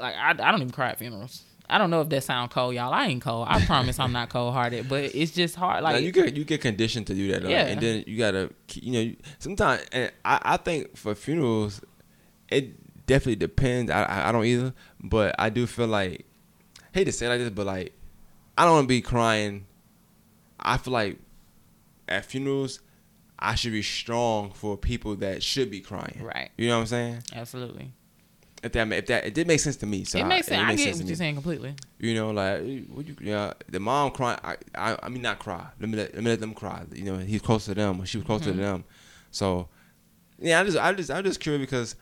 like 0.00 0.14
I, 0.16 0.30
I 0.30 0.32
don't 0.50 0.56
even 0.62 0.70
cry 0.70 0.90
at 0.90 0.98
funerals. 0.98 1.42
I 1.70 1.76
don't 1.76 1.90
know 1.90 2.00
if 2.00 2.08
that 2.08 2.24
sound 2.24 2.50
cold, 2.50 2.74
y'all. 2.74 2.94
I 2.94 3.06
ain't 3.08 3.20
cold. 3.22 3.46
I 3.48 3.60
promise 3.66 3.98
I'm 3.98 4.10
not 4.12 4.30
cold 4.30 4.54
hearted, 4.54 4.88
but 4.88 5.04
it's 5.14 5.32
just 5.32 5.54
hard. 5.54 5.82
Like 5.84 5.94
Like 5.96 6.04
you 6.04 6.12
get 6.12 6.34
you 6.36 6.44
get 6.44 6.60
conditioned 6.60 7.06
to 7.08 7.14
do 7.14 7.30
that, 7.32 7.42
though. 7.42 7.50
Yeah. 7.50 7.66
and 7.66 7.80
then 7.80 8.04
you 8.06 8.16
gotta 8.18 8.50
you 8.74 8.92
know 8.92 9.14
sometimes 9.38 9.84
and 9.92 10.10
I 10.24 10.40
I 10.42 10.56
think 10.56 10.96
for 10.96 11.14
funerals 11.14 11.80
it 12.48 13.06
definitely 13.06 13.36
depends. 13.36 13.90
I 13.90 14.02
I, 14.02 14.28
I 14.30 14.32
don't 14.32 14.44
either, 14.46 14.72
but 15.00 15.34
I 15.38 15.50
do 15.50 15.66
feel 15.66 15.86
like 15.88 16.24
hate 16.92 17.04
to 17.04 17.12
say 17.12 17.26
it 17.26 17.28
like 17.28 17.38
this, 17.40 17.50
but 17.50 17.66
like 17.66 17.92
I 18.58 18.64
don't 18.64 18.72
want 18.74 18.84
to 18.84 18.88
be 18.88 19.00
crying. 19.00 19.66
I 20.58 20.76
feel 20.76 20.92
like 20.92 21.18
at 22.08 22.24
funerals 22.24 22.80
I 23.38 23.54
should 23.54 23.72
be 23.72 23.82
strong 23.82 24.50
for 24.50 24.76
people 24.76 25.14
that 25.16 25.42
should 25.44 25.70
be 25.70 25.80
crying. 25.80 26.20
right, 26.22 26.50
You 26.58 26.68
know 26.68 26.74
what 26.76 26.80
I'm 26.82 26.86
saying? 26.88 27.22
absolutely. 27.34 27.92
If 28.60 28.72
that 28.72 28.90
if 28.92 29.06
that 29.06 29.24
it 29.26 29.34
did 29.34 29.46
make 29.46 29.60
sense 29.60 29.76
to 29.76 29.86
me. 29.86 30.02
So 30.02 30.18
it 30.18 30.24
I- 30.24 30.28
makes 30.28 30.48
sense. 30.48 30.60
I 30.60 30.74
get 30.74 30.92
to 30.94 30.98
what 30.98 31.06
you're 31.06 31.14
saying 31.16 31.34
completely. 31.36 31.76
You 32.00 32.14
know, 32.16 32.30
like 32.32 32.86
what 32.88 33.06
you, 33.06 33.14
yeah, 33.20 33.52
the 33.68 33.78
mom 33.78 34.10
crying. 34.10 34.40
I, 34.42 34.56
I, 34.74 34.98
I 35.04 35.08
mean, 35.08 35.22
not 35.22 35.38
cry. 35.38 35.64
Let 35.78 35.88
me 35.88 35.96
let, 35.96 36.12
let 36.14 36.24
me 36.24 36.30
let 36.30 36.40
them 36.40 36.54
cry. 36.54 36.82
You 36.92 37.04
know, 37.04 37.18
he's 37.18 37.40
close 37.40 37.66
to 37.66 37.74
them. 37.74 38.04
She 38.04 38.16
was 38.18 38.26
close 38.26 38.40
to 38.42 38.50
Mhm. 38.52 38.56
them. 38.56 38.84
So, 39.30 39.68
yeah, 40.40 40.60
I 40.60 40.64
just, 40.64 40.76
I 40.76 40.92
just, 40.92 41.08
I'm 41.12 41.22
just 41.22 41.38
curious 41.38 41.60
because 41.60 41.94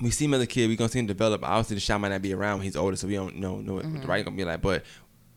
we 0.00 0.10
see 0.10 0.24
him 0.24 0.32
as 0.34 0.40
a 0.40 0.46
kid. 0.46 0.68
We 0.68 0.76
gonna 0.76 0.88
see 0.88 0.98
him 1.00 1.06
develop. 1.06 1.42
Obviously, 1.44 1.74
the 1.76 1.80
shot 1.80 2.00
might 2.00 2.08
not 2.08 2.22
be 2.22 2.32
around 2.32 2.58
when 2.58 2.64
he's 2.64 2.76
older, 2.76 2.96
so 2.96 3.06
we 3.06 3.14
don't 3.14 3.36
know 3.36 3.60
know 3.60 3.74
what 3.74 3.84
Mhm. 3.84 4.00
the 4.00 4.06
writing 4.06 4.24
gonna 4.24 4.36
be 4.38 4.44
like. 4.44 4.62
But 4.62 4.84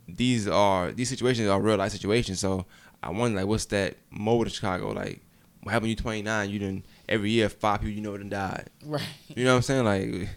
these 0.08 0.48
are 0.48 0.92
these 0.92 1.10
situations 1.10 1.48
are 1.50 1.62
real 1.62 1.78
life 1.78 1.92
situations. 1.92 2.40
So 2.40 2.66
I 3.02 3.10
wonder, 3.12 3.38
like, 3.40 3.48
what's 3.48 3.66
that 3.66 3.98
mode 4.10 4.48
in 4.48 4.54
Chicago 4.54 4.92
like? 4.92 5.22
What 5.64 5.72
happened? 5.72 5.90
You 5.90 5.96
29. 5.96 6.50
You 6.50 6.60
didn't 6.60 6.86
every 7.10 7.32
year 7.32 7.50
five 7.50 7.80
people 7.82 7.94
you 7.94 8.02
know 8.02 8.16
done 8.16 8.30
died. 8.30 8.70
Right, 8.86 9.02
You 9.36 9.46
know 9.46 9.52
what 9.52 9.58
I'm 9.58 9.62
saying? 9.64 9.86
Like 9.86 10.30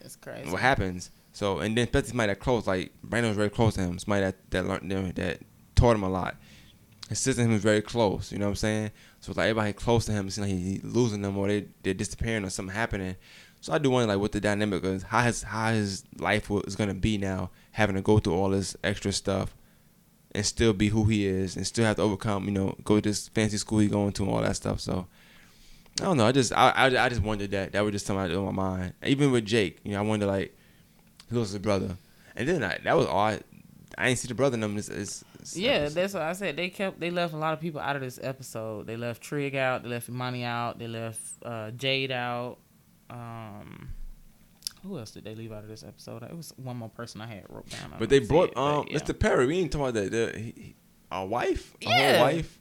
it's 0.00 0.16
crazy. 0.16 0.50
what 0.50 0.60
happens. 0.60 1.10
So 1.32 1.60
and 1.60 1.76
then 1.76 1.84
especially 1.84 2.08
somebody 2.10 2.32
that 2.32 2.40
close, 2.40 2.66
like 2.66 2.92
Brandon 3.02 3.30
was 3.30 3.36
very 3.36 3.48
close 3.50 3.74
to 3.74 3.80
him. 3.80 3.98
Somebody 3.98 4.26
that 4.26 4.50
that 4.50 4.66
learned 4.66 4.90
them 4.90 5.10
that 5.12 5.40
taught 5.74 5.96
him 5.96 6.02
a 6.02 6.08
lot. 6.10 6.36
his 7.08 7.18
sister 7.18 7.42
him 7.42 7.52
is 7.52 7.62
very 7.62 7.80
close. 7.80 8.30
You 8.30 8.38
know 8.38 8.44
what 8.44 8.50
I'm 8.50 8.56
saying? 8.56 8.90
So 9.20 9.30
it's 9.30 9.38
like 9.38 9.48
everybody 9.48 9.72
close 9.72 10.04
to 10.04 10.12
him, 10.12 10.26
it 10.26 10.32
seems 10.32 10.46
like 10.46 10.56
he's 10.58 10.84
losing 10.84 11.22
them 11.22 11.38
or 11.38 11.48
they 11.48 11.66
they're 11.82 11.94
disappearing 11.94 12.44
or 12.44 12.50
something 12.50 12.74
happening. 12.74 13.16
So 13.62 13.72
I 13.72 13.78
do 13.78 13.88
wonder 13.88 14.12
like 14.12 14.20
what 14.20 14.32
the 14.32 14.40
dynamic 14.40 14.84
is, 14.84 15.02
how 15.02 15.22
his 15.22 15.42
how 15.44 15.72
his 15.72 16.04
life 16.18 16.50
is 16.66 16.76
gonna 16.76 16.92
be 16.92 17.16
now, 17.16 17.50
having 17.74 17.96
to 17.96 18.02
go 18.02 18.18
through 18.18 18.34
all 18.34 18.50
this 18.50 18.76
extra 18.82 19.12
stuff, 19.12 19.54
and 20.32 20.44
still 20.44 20.72
be 20.72 20.88
who 20.88 21.04
he 21.04 21.26
is, 21.26 21.56
and 21.56 21.66
still 21.66 21.84
have 21.84 21.96
to 21.96 22.02
overcome, 22.02 22.46
you 22.46 22.50
know, 22.50 22.76
go 22.82 22.96
to 22.96 23.00
this 23.00 23.28
fancy 23.28 23.56
school 23.56 23.78
he 23.78 23.88
going 23.88 24.12
to 24.12 24.24
and 24.24 24.32
all 24.32 24.40
that 24.40 24.56
stuff. 24.56 24.80
So 24.80 25.06
I 26.00 26.04
don't 26.04 26.16
know. 26.16 26.26
I 26.26 26.32
just 26.32 26.52
I 26.52 26.70
I, 26.70 27.04
I 27.04 27.08
just 27.08 27.22
wondered 27.22 27.50
that. 27.50 27.72
That 27.72 27.82
was 27.82 27.92
just 27.92 28.06
something 28.06 28.36
on 28.36 28.44
my 28.44 28.50
mind. 28.50 28.94
Even 29.04 29.30
with 29.30 29.44
Jake, 29.44 29.78
you 29.84 29.92
know, 29.92 29.98
I 29.98 30.02
wonder 30.02 30.26
like, 30.26 30.56
who 31.30 31.38
was 31.40 31.50
his 31.50 31.60
brother? 31.60 31.96
And 32.36 32.48
then 32.48 32.64
I, 32.64 32.78
that 32.84 32.96
was 32.96 33.06
all. 33.06 33.36
I 33.96 34.08
ain't 34.08 34.18
see 34.18 34.26
the 34.26 34.34
brother 34.34 34.56
them. 34.56 34.76
It's, 34.76 34.88
it's, 34.88 35.24
yeah, 35.56 35.88
that's 35.88 36.14
what 36.14 36.22
I 36.22 36.32
said. 36.32 36.56
They 36.56 36.68
kept 36.68 36.98
they 36.98 37.10
left 37.10 37.34
a 37.34 37.36
lot 37.36 37.52
of 37.52 37.60
people 37.60 37.80
out 37.80 37.96
of 37.96 38.02
this 38.02 38.18
episode. 38.22 38.86
They 38.86 38.96
left 38.96 39.22
Trig 39.22 39.54
out. 39.54 39.82
They 39.82 39.88
left 39.88 40.08
Imani 40.08 40.44
out. 40.44 40.78
They 40.78 40.88
left 40.88 41.20
uh, 41.44 41.70
Jade 41.72 42.10
out. 42.10 42.58
Um, 43.10 43.90
who 44.84 44.98
else 44.98 45.10
did 45.10 45.24
they 45.24 45.34
leave 45.34 45.52
out 45.52 45.62
of 45.62 45.68
this 45.68 45.82
episode? 45.82 46.22
It 46.22 46.36
was 46.36 46.52
one 46.56 46.76
more 46.76 46.88
person 46.88 47.20
I 47.20 47.26
had 47.26 47.44
wrote 47.48 47.68
down. 47.70 47.94
But 47.98 48.08
they 48.08 48.18
brought 48.18 48.50
it, 48.50 48.56
um 48.56 48.86
yeah. 48.88 48.98
Mr. 48.98 49.18
Perry. 49.18 49.46
We 49.46 49.58
ain't 49.58 49.72
talking 49.72 49.88
about 49.88 49.94
that. 49.94 50.10
The, 50.10 50.38
he, 50.38 50.74
a 51.10 51.24
wife, 51.24 51.74
a 51.82 51.84
yeah. 51.84 52.12
whole 52.12 52.26
wife. 52.26 52.58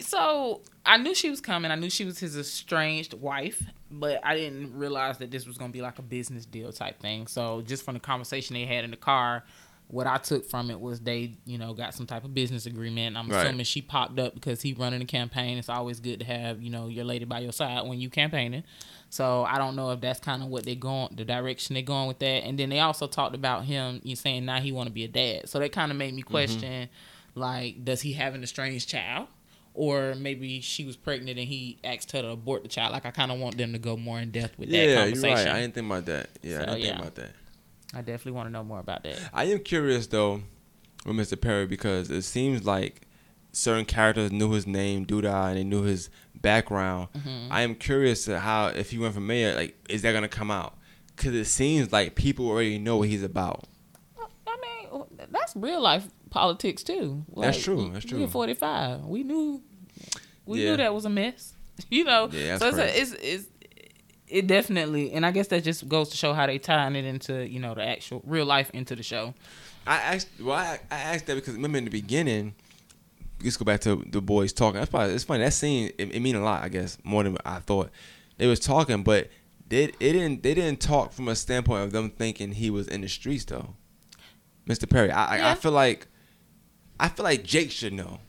So 0.00 0.60
I 0.84 0.98
knew 0.98 1.14
she 1.14 1.30
was 1.30 1.40
coming. 1.40 1.70
I 1.70 1.76
knew 1.76 1.88
she 1.88 2.04
was 2.04 2.18
his 2.18 2.36
estranged 2.36 3.14
wife, 3.14 3.62
but 3.90 4.20
I 4.22 4.34
didn't 4.34 4.76
realize 4.76 5.18
that 5.18 5.30
this 5.30 5.46
was 5.46 5.56
gonna 5.56 5.72
be 5.72 5.82
like 5.82 5.98
a 5.98 6.02
business 6.02 6.44
deal 6.44 6.72
type 6.72 7.00
thing. 7.00 7.26
So 7.26 7.62
just 7.62 7.84
from 7.84 7.94
the 7.94 8.00
conversation 8.00 8.54
they 8.54 8.66
had 8.66 8.84
in 8.84 8.90
the 8.90 8.96
car, 8.96 9.44
what 9.88 10.06
I 10.06 10.16
took 10.16 10.44
from 10.48 10.70
it 10.70 10.80
was 10.80 11.00
they, 11.00 11.36
you 11.44 11.58
know, 11.58 11.74
got 11.74 11.94
some 11.94 12.06
type 12.06 12.24
of 12.24 12.34
business 12.34 12.66
agreement. 12.66 13.16
I'm 13.16 13.28
right. 13.28 13.46
assuming 13.46 13.64
she 13.64 13.82
popped 13.82 14.18
up 14.18 14.34
because 14.34 14.62
he 14.62 14.72
running 14.72 15.02
a 15.02 15.06
campaign. 15.06 15.58
It's 15.58 15.68
always 15.68 16.00
good 16.00 16.20
to 16.20 16.26
have, 16.26 16.62
you 16.62 16.70
know, 16.70 16.88
your 16.88 17.04
lady 17.04 17.24
by 17.24 17.40
your 17.40 17.52
side 17.52 17.86
when 17.86 18.00
you 18.00 18.08
campaigning. 18.10 18.64
So 19.14 19.44
I 19.44 19.58
don't 19.58 19.76
know 19.76 19.92
if 19.92 20.00
that's 20.00 20.18
kind 20.18 20.42
of 20.42 20.48
what 20.48 20.64
they're 20.64 20.74
going, 20.74 21.14
the 21.14 21.24
direction 21.24 21.74
they're 21.74 21.84
going 21.84 22.08
with 22.08 22.18
that. 22.18 22.42
And 22.42 22.58
then 22.58 22.68
they 22.68 22.80
also 22.80 23.06
talked 23.06 23.36
about 23.36 23.64
him, 23.64 24.00
you 24.02 24.16
saying 24.16 24.44
now 24.44 24.58
he 24.58 24.72
want 24.72 24.88
to 24.88 24.92
be 24.92 25.04
a 25.04 25.08
dad. 25.08 25.48
So 25.48 25.60
that 25.60 25.70
kind 25.70 25.92
of 25.92 25.96
made 25.96 26.12
me 26.14 26.22
mm-hmm. 26.22 26.32
question, 26.32 26.88
mm-hmm. 26.88 27.40
like, 27.40 27.84
does 27.84 28.00
he 28.00 28.14
have 28.14 28.34
an 28.34 28.42
estranged 28.42 28.88
child? 28.88 29.28
Or 29.72 30.16
maybe 30.16 30.60
she 30.60 30.84
was 30.84 30.96
pregnant 30.96 31.38
and 31.38 31.46
he 31.46 31.78
asked 31.84 32.10
her 32.10 32.22
to 32.22 32.30
abort 32.30 32.64
the 32.64 32.68
child. 32.68 32.90
Like 32.90 33.06
I 33.06 33.12
kind 33.12 33.30
of 33.30 33.38
want 33.38 33.56
them 33.56 33.72
to 33.72 33.78
go 33.78 33.96
more 33.96 34.18
in 34.18 34.32
depth 34.32 34.58
with 34.58 34.68
yeah, 34.68 34.86
that 34.86 34.96
conversation. 34.96 35.22
Yeah, 35.22 35.36
you're 35.36 35.46
right. 35.46 35.54
I 35.54 35.60
didn't 35.60 35.74
think 35.74 35.86
about 35.86 36.06
that. 36.06 36.30
Yeah, 36.42 36.56
so, 36.56 36.62
I 36.62 36.66
didn't 36.66 36.80
yeah. 36.80 36.86
think 36.86 36.98
about 36.98 37.14
that. 37.14 37.30
I 37.94 37.98
definitely 37.98 38.32
want 38.32 38.48
to 38.48 38.52
know 38.52 38.64
more 38.64 38.80
about 38.80 39.04
that. 39.04 39.30
I 39.32 39.44
am 39.44 39.60
curious 39.60 40.08
though 40.08 40.42
with 41.06 41.14
Mr. 41.14 41.40
Perry 41.40 41.66
because 41.66 42.10
it 42.10 42.22
seems 42.22 42.64
like 42.64 43.02
certain 43.54 43.84
characters 43.84 44.32
knew 44.32 44.50
his 44.52 44.66
name, 44.66 45.06
Douda, 45.06 45.48
and 45.48 45.56
they 45.56 45.64
knew 45.64 45.82
his 45.82 46.10
background. 46.34 47.08
Mm-hmm. 47.16 47.52
I 47.52 47.62
am 47.62 47.74
curious 47.74 48.24
to 48.26 48.38
how 48.38 48.66
if 48.66 48.90
he 48.90 48.98
went 48.98 49.14
for 49.14 49.20
mayor, 49.20 49.54
like 49.54 49.76
is 49.88 50.02
that 50.02 50.12
gonna 50.12 50.28
come 50.28 50.50
out? 50.50 50.76
Because 51.16 51.34
it 51.34 51.46
seems 51.46 51.92
like 51.92 52.14
people 52.14 52.48
already 52.48 52.78
know 52.78 52.96
what 52.96 53.08
he's 53.08 53.22
about. 53.22 53.64
I 54.46 54.56
mean, 54.90 55.04
that's 55.30 55.54
real 55.56 55.80
life 55.80 56.06
politics 56.30 56.82
too. 56.82 57.24
Like, 57.30 57.46
that's 57.46 57.62
true. 57.62 57.90
That's 57.92 58.04
true. 58.04 58.18
We 58.18 58.26
45. 58.26 59.04
We 59.04 59.22
knew. 59.22 59.62
We 60.44 60.62
yeah. 60.62 60.70
knew 60.70 60.76
that 60.78 60.94
was 60.94 61.04
a 61.04 61.10
mess. 61.10 61.52
You 61.90 62.04
know. 62.04 62.28
Yeah, 62.30 62.58
so 62.58 62.68
it's, 62.68 62.78
a, 62.78 63.00
it's 63.00 63.12
it's 63.14 63.46
it 64.28 64.46
definitely, 64.46 65.12
and 65.12 65.26
I 65.26 65.32
guess 65.32 65.48
that 65.48 65.64
just 65.64 65.88
goes 65.88 66.08
to 66.10 66.16
show 66.16 66.32
how 66.32 66.46
they 66.46 66.58
tying 66.58 66.94
it 66.96 67.04
into 67.04 67.48
you 67.48 67.58
know 67.58 67.74
the 67.74 67.84
actual 67.84 68.22
real 68.24 68.46
life 68.46 68.70
into 68.72 68.94
the 68.94 69.02
show. 69.02 69.34
I 69.86 69.96
asked, 69.96 70.28
well, 70.40 70.56
I, 70.56 70.78
I 70.90 70.98
asked 70.98 71.26
that 71.26 71.34
because 71.34 71.54
remember 71.54 71.78
in 71.78 71.84
the 71.84 71.90
beginning, 71.90 72.54
let's 73.44 73.56
go 73.56 73.64
back 73.64 73.80
to 73.82 74.02
the 74.06 74.20
boys 74.20 74.52
talking. 74.52 74.78
That's 74.78 74.90
probably 74.90 75.14
it's 75.14 75.24
funny 75.24 75.44
that 75.44 75.52
scene. 75.52 75.92
It, 75.98 76.14
it 76.14 76.20
mean 76.20 76.36
a 76.36 76.42
lot, 76.42 76.62
I 76.62 76.68
guess, 76.68 76.98
more 77.04 77.22
than 77.22 77.36
I 77.44 77.60
thought. 77.60 77.90
They 78.38 78.46
was 78.46 78.60
talking, 78.60 79.02
but 79.02 79.28
they 79.68 79.84
it 79.84 79.98
didn't 79.98 80.42
they 80.42 80.54
didn't 80.54 80.80
talk 80.80 81.12
from 81.12 81.28
a 81.28 81.34
standpoint 81.34 81.84
of 81.84 81.92
them 81.92 82.10
thinking 82.10 82.52
he 82.52 82.70
was 82.70 82.88
in 82.88 83.00
the 83.00 83.08
streets 83.08 83.44
though. 83.44 83.74
Mr. 84.66 84.88
Perry, 84.88 85.10
I 85.10 85.36
yeah. 85.36 85.48
I, 85.48 85.50
I 85.52 85.54
feel 85.54 85.72
like 85.72 86.06
I 86.98 87.08
feel 87.08 87.24
like 87.24 87.44
Jake 87.44 87.70
should 87.70 87.92
know, 87.92 88.20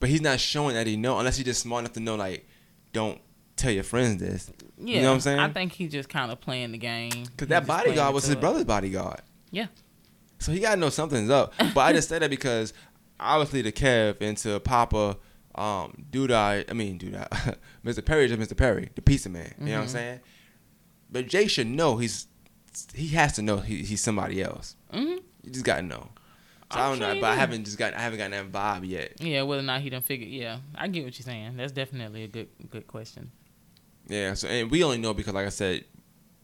but 0.00 0.08
he's 0.08 0.20
not 0.20 0.40
showing 0.40 0.74
that 0.74 0.86
he 0.86 0.96
know 0.96 1.18
unless 1.18 1.36
he's 1.36 1.46
just 1.46 1.62
smart 1.62 1.82
enough 1.82 1.94
to 1.94 2.00
know 2.00 2.16
like 2.16 2.46
don't 2.92 3.20
tell 3.56 3.72
your 3.72 3.84
friends 3.84 4.20
this. 4.20 4.50
Yeah, 4.78 4.96
you 4.96 5.02
know 5.02 5.08
what 5.08 5.14
I'm 5.14 5.20
saying? 5.20 5.38
I 5.38 5.48
think 5.48 5.72
he's 5.72 5.92
just 5.92 6.08
kind 6.08 6.30
of 6.30 6.40
playing 6.40 6.72
the 6.72 6.78
game. 6.78 7.24
Because 7.24 7.48
that 7.48 7.66
bodyguard 7.66 8.14
was 8.14 8.24
his 8.24 8.34
it. 8.34 8.40
brother's 8.40 8.64
bodyguard. 8.64 9.22
Yeah. 9.50 9.66
So 10.38 10.52
he 10.52 10.60
got 10.60 10.76
to 10.76 10.80
know 10.80 10.88
something's 10.88 11.30
up. 11.30 11.52
But 11.74 11.80
I 11.80 11.92
just 11.92 12.08
said 12.10 12.22
that 12.22 12.30
because 12.30 12.72
obviously 13.20 13.62
the 13.62 13.72
Kev 13.72 14.20
into 14.20 14.58
Papa, 14.60 15.16
um, 15.54 16.06
Douda, 16.10 16.64
I 16.68 16.72
mean 16.72 16.98
Douda, 16.98 17.56
Mr. 17.84 18.04
Perry 18.04 18.24
is 18.24 18.36
just 18.36 18.50
Mr. 18.50 18.56
Perry, 18.56 18.90
the 18.94 19.02
pizza 19.02 19.28
man. 19.28 19.42
You 19.42 19.50
mm-hmm. 19.50 19.64
know 19.66 19.70
what 19.72 19.78
I'm 19.78 19.84
mm-hmm. 19.84 19.92
saying? 19.92 20.20
But 21.10 21.26
Jay 21.26 21.46
should 21.46 21.66
know 21.66 21.96
he's 21.96 22.26
he 22.94 23.08
has 23.08 23.32
to 23.34 23.42
know 23.42 23.58
he, 23.58 23.82
he's 23.82 24.00
somebody 24.00 24.42
else. 24.42 24.76
Mm-hmm. 24.92 25.18
You 25.42 25.50
just 25.50 25.64
got 25.64 25.76
to 25.76 25.82
know. 25.82 26.10
So 26.72 26.78
I 26.78 26.90
don't 26.90 26.98
know, 26.98 27.14
but 27.18 27.30
I 27.30 27.34
haven't 27.34 27.64
just 27.64 27.78
got 27.78 27.94
I 27.94 28.00
haven't 28.00 28.18
gotten 28.18 28.32
that 28.32 28.52
vibe 28.52 28.86
yet. 28.86 29.14
Yeah, 29.20 29.42
whether 29.42 29.60
or 29.60 29.64
not 29.64 29.80
he 29.80 29.88
done 29.88 30.02
figured. 30.02 30.28
Yeah, 30.28 30.58
I 30.74 30.88
get 30.88 31.02
what 31.04 31.18
you're 31.18 31.24
saying. 31.24 31.56
That's 31.56 31.72
definitely 31.72 32.24
a 32.24 32.28
good 32.28 32.48
good 32.70 32.86
question. 32.86 33.30
Yeah. 34.06 34.34
So 34.34 34.48
and 34.48 34.70
we 34.70 34.84
only 34.84 34.98
know 34.98 35.14
because, 35.14 35.32
like 35.32 35.46
I 35.46 35.50
said, 35.50 35.86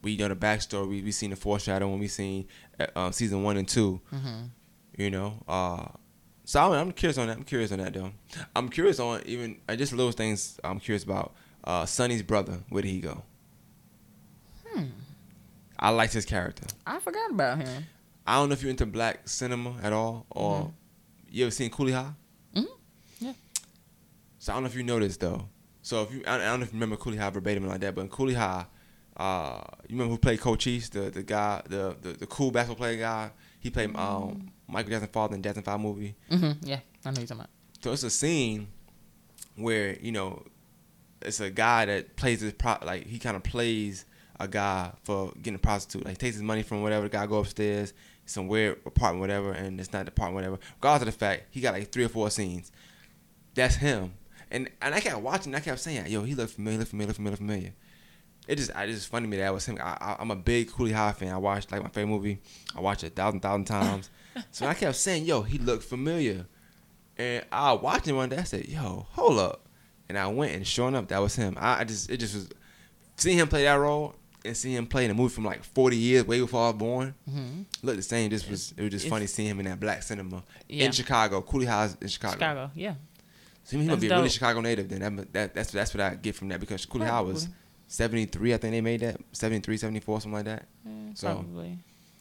we 0.01 0.17
know 0.17 0.27
the 0.27 0.35
backstory. 0.35 0.89
We 0.89 1.03
we 1.03 1.11
seen 1.11 1.29
the 1.29 1.35
foreshadowing. 1.35 1.99
we 1.99 2.07
seen 2.07 2.47
uh, 2.79 2.87
uh, 2.95 3.11
season 3.11 3.43
one 3.43 3.57
and 3.57 3.67
2 3.67 4.01
mm-hmm. 4.13 4.43
You 4.97 5.11
know. 5.11 5.43
Uh, 5.47 5.85
so 6.45 6.61
I'm, 6.61 6.73
I'm, 6.73 6.91
curious 6.91 7.17
on 7.17 7.27
that. 7.27 7.37
I'm 7.37 7.43
curious 7.43 7.71
on 7.71 7.79
that 7.79 7.93
though. 7.93 8.11
I'm 8.55 8.69
curious 8.69 8.99
on 8.99 9.21
even 9.25 9.57
uh, 9.67 9.75
just 9.75 9.91
little 9.91 10.11
things. 10.11 10.59
I'm 10.63 10.79
curious 10.79 11.03
about. 11.03 11.33
Uh, 11.63 11.83
Sonny's 11.83 12.21
brother. 12.21 12.59
Where 12.69 12.83
did 12.83 12.89
he 12.89 12.99
go? 12.99 13.23
Hmm. 14.67 14.83
I 15.79 15.89
liked 15.89 16.13
his 16.13 16.23
character. 16.23 16.67
I 16.85 16.99
forgot 16.99 17.31
about 17.31 17.57
him. 17.57 17.85
I 18.27 18.35
don't 18.35 18.49
know 18.49 18.53
if 18.53 18.61
you're 18.61 18.69
into 18.69 18.85
black 18.85 19.27
cinema 19.27 19.75
at 19.81 19.91
all, 19.91 20.25
or 20.29 20.59
mm-hmm. 20.59 20.69
you 21.31 21.45
ever 21.45 21.51
seen 21.51 21.69
Cooley 21.71 21.91
High? 21.91 22.13
Mm-hmm. 22.55 23.25
Yeah. 23.25 23.33
So 24.37 24.53
I 24.53 24.55
don't 24.55 24.63
know 24.63 24.69
if 24.69 24.75
you 24.75 24.83
noticed 24.83 25.19
though. 25.19 25.49
So 25.81 26.03
if 26.03 26.11
you, 26.11 26.23
I 26.25 26.37
don't 26.37 26.59
know 26.59 26.65
if 26.65 26.73
you 26.73 26.79
remember 26.79 26.97
Cooley 26.97 27.17
High 27.17 27.29
verbatim 27.29 27.67
like 27.67 27.81
that, 27.81 27.95
but 27.95 28.01
in 28.01 28.09
Cooley 28.09 28.33
High, 28.35 28.65
uh, 29.17 29.61
you 29.87 29.95
remember 29.95 30.11
who 30.11 30.17
played 30.17 30.41
Cochise, 30.41 30.89
the 30.89 31.09
the 31.11 31.23
guy, 31.23 31.61
the 31.67 31.95
the, 32.01 32.13
the 32.13 32.27
cool 32.27 32.51
basketball 32.51 32.77
player 32.77 32.97
guy. 32.97 33.31
He 33.59 33.69
played 33.69 33.95
um, 33.95 33.95
mm. 33.95 34.49
Michael 34.67 34.91
Jackson 34.91 35.09
father 35.09 35.35
in 35.35 35.41
Jackson 35.41 35.63
Five 35.63 35.79
movie. 35.79 36.15
Mm-hmm. 36.31 36.65
Yeah, 36.67 36.79
I 37.05 37.11
know 37.11 37.17
you're 37.17 37.27
talking 37.27 37.41
about. 37.41 37.49
So 37.81 37.91
it's 37.91 38.03
a 38.03 38.09
scene 38.09 38.67
where 39.55 39.97
you 39.99 40.11
know 40.11 40.43
it's 41.21 41.39
a 41.39 41.49
guy 41.49 41.85
that 41.85 42.15
plays 42.15 42.41
this 42.41 42.53
pro 42.53 42.77
like 42.83 43.05
he 43.07 43.19
kind 43.19 43.35
of 43.35 43.43
plays 43.43 44.05
a 44.39 44.47
guy 44.47 44.91
for 45.03 45.31
getting 45.37 45.55
a 45.55 45.59
prostitute. 45.59 46.05
Like 46.05 46.13
he 46.13 46.17
takes 46.17 46.35
his 46.35 46.43
money 46.43 46.63
from 46.63 46.81
whatever 46.81 47.03
the 47.03 47.09
guy 47.09 47.25
go 47.25 47.39
upstairs, 47.39 47.93
some 48.25 48.47
weird 48.47 48.79
apartment, 48.85 49.21
whatever, 49.21 49.51
and 49.51 49.79
it's 49.79 49.93
not 49.93 50.05
the 50.05 50.11
apartment, 50.11 50.35
whatever. 50.35 50.59
Regardless 50.77 51.07
of 51.07 51.13
the 51.13 51.19
fact, 51.19 51.43
he 51.51 51.61
got 51.61 51.73
like 51.73 51.91
three 51.91 52.03
or 52.03 52.09
four 52.09 52.29
scenes. 52.29 52.71
That's 53.53 53.75
him. 53.75 54.13
And 54.51 54.69
and 54.81 54.93
I 54.93 54.99
kept 54.99 55.19
watching. 55.21 55.55
I 55.55 55.59
kept 55.59 55.79
saying, 55.79 56.07
"Yo, 56.07 56.23
he 56.23 56.35
looked 56.35 56.53
familiar, 56.53 56.79
look 56.79 56.87
familiar, 56.89 57.07
look 57.07 57.17
familiar, 57.17 57.37
familiar." 57.37 57.73
It 58.47 58.57
just, 58.57 58.75
I 58.75 58.85
just 58.85 59.07
funny 59.07 59.25
to 59.25 59.29
me 59.29 59.37
that 59.37 59.53
was 59.53 59.65
him. 59.65 59.79
I, 59.81 60.17
am 60.19 60.29
a 60.29 60.35
big 60.35 60.71
Cooley 60.71 60.91
High 60.91 61.13
fan. 61.13 61.33
I 61.33 61.37
watched 61.37 61.71
like 61.71 61.81
my 61.81 61.89
favorite 61.89 62.11
movie. 62.11 62.39
I 62.75 62.81
watched 62.81 63.03
it 63.03 63.07
a 63.07 63.09
thousand, 63.09 63.39
thousand 63.39 63.65
times. 63.65 64.09
So 64.51 64.65
I 64.65 64.73
kept 64.73 64.95
saying, 64.95 65.25
"Yo, 65.25 65.41
he 65.41 65.57
looked 65.57 65.83
familiar." 65.83 66.45
And 67.17 67.45
I 67.51 67.73
watched 67.73 68.07
him 68.07 68.17
one 68.17 68.29
day. 68.29 68.37
I 68.37 68.43
said, 68.43 68.67
"Yo, 68.67 69.07
hold 69.11 69.39
up," 69.39 69.67
and 70.09 70.17
I 70.17 70.27
went 70.27 70.53
and 70.53 70.67
sure 70.67 70.87
enough, 70.87 71.07
that 71.07 71.19
was 71.19 71.35
him. 71.35 71.57
I, 71.59 71.81
I 71.81 71.83
just, 71.83 72.09
it 72.09 72.17
just 72.17 72.35
was 72.35 72.49
seeing 73.17 73.37
him 73.37 73.47
play 73.47 73.63
that 73.63 73.75
role 73.75 74.15
and 74.45 74.55
seeing 74.55 74.75
him 74.75 74.87
play 74.87 75.05
in 75.05 75.11
a 75.11 75.13
movie 75.13 75.33
from 75.33 75.45
like 75.45 75.63
40 75.63 75.97
years, 75.97 76.25
way 76.25 76.39
before 76.39 76.63
I 76.63 76.67
was 76.67 76.75
born, 76.75 77.15
mm-hmm. 77.29 77.61
looked 77.81 77.97
the 77.97 78.03
same. 78.03 78.29
Just 78.29 78.49
was 78.49 78.73
it 78.77 78.83
was 78.83 78.91
just 78.91 79.05
it's, 79.05 79.09
funny 79.09 79.27
seeing 79.27 79.49
him 79.49 79.59
in 79.59 79.65
that 79.65 79.79
black 79.79 80.03
cinema 80.03 80.43
yeah. 80.69 80.85
in 80.85 80.91
Chicago. 80.91 81.41
Cooley 81.41 81.65
High's 81.65 81.97
in 81.99 82.07
Chicago. 82.07 82.33
Chicago, 82.33 82.71
yeah. 82.75 82.95
So 83.63 83.77
he 83.77 83.85
gonna 83.85 83.99
be 83.99 84.07
a 84.07 84.15
really 84.15 84.29
Chicago 84.29 84.61
native. 84.61 84.89
Then 84.89 85.15
that, 85.15 85.33
that, 85.33 85.53
that's 85.55 85.71
that's 85.71 85.93
what 85.93 86.01
I 86.01 86.15
get 86.15 86.35
from 86.35 86.49
that 86.49 86.59
because 86.59 86.85
Cooley 86.85 87.07
High 87.07 87.21
was 87.21 87.49
73. 87.87 88.53
I 88.53 88.57
think 88.57 88.71
they 88.73 88.81
made 88.81 88.99
that 89.01 89.17
73, 89.31 89.77
74, 89.77 90.21
something 90.21 90.33
like 90.33 90.45
that. 90.45 90.65
Mm, 90.87 91.17
so 91.17 91.27
probably 91.27 91.79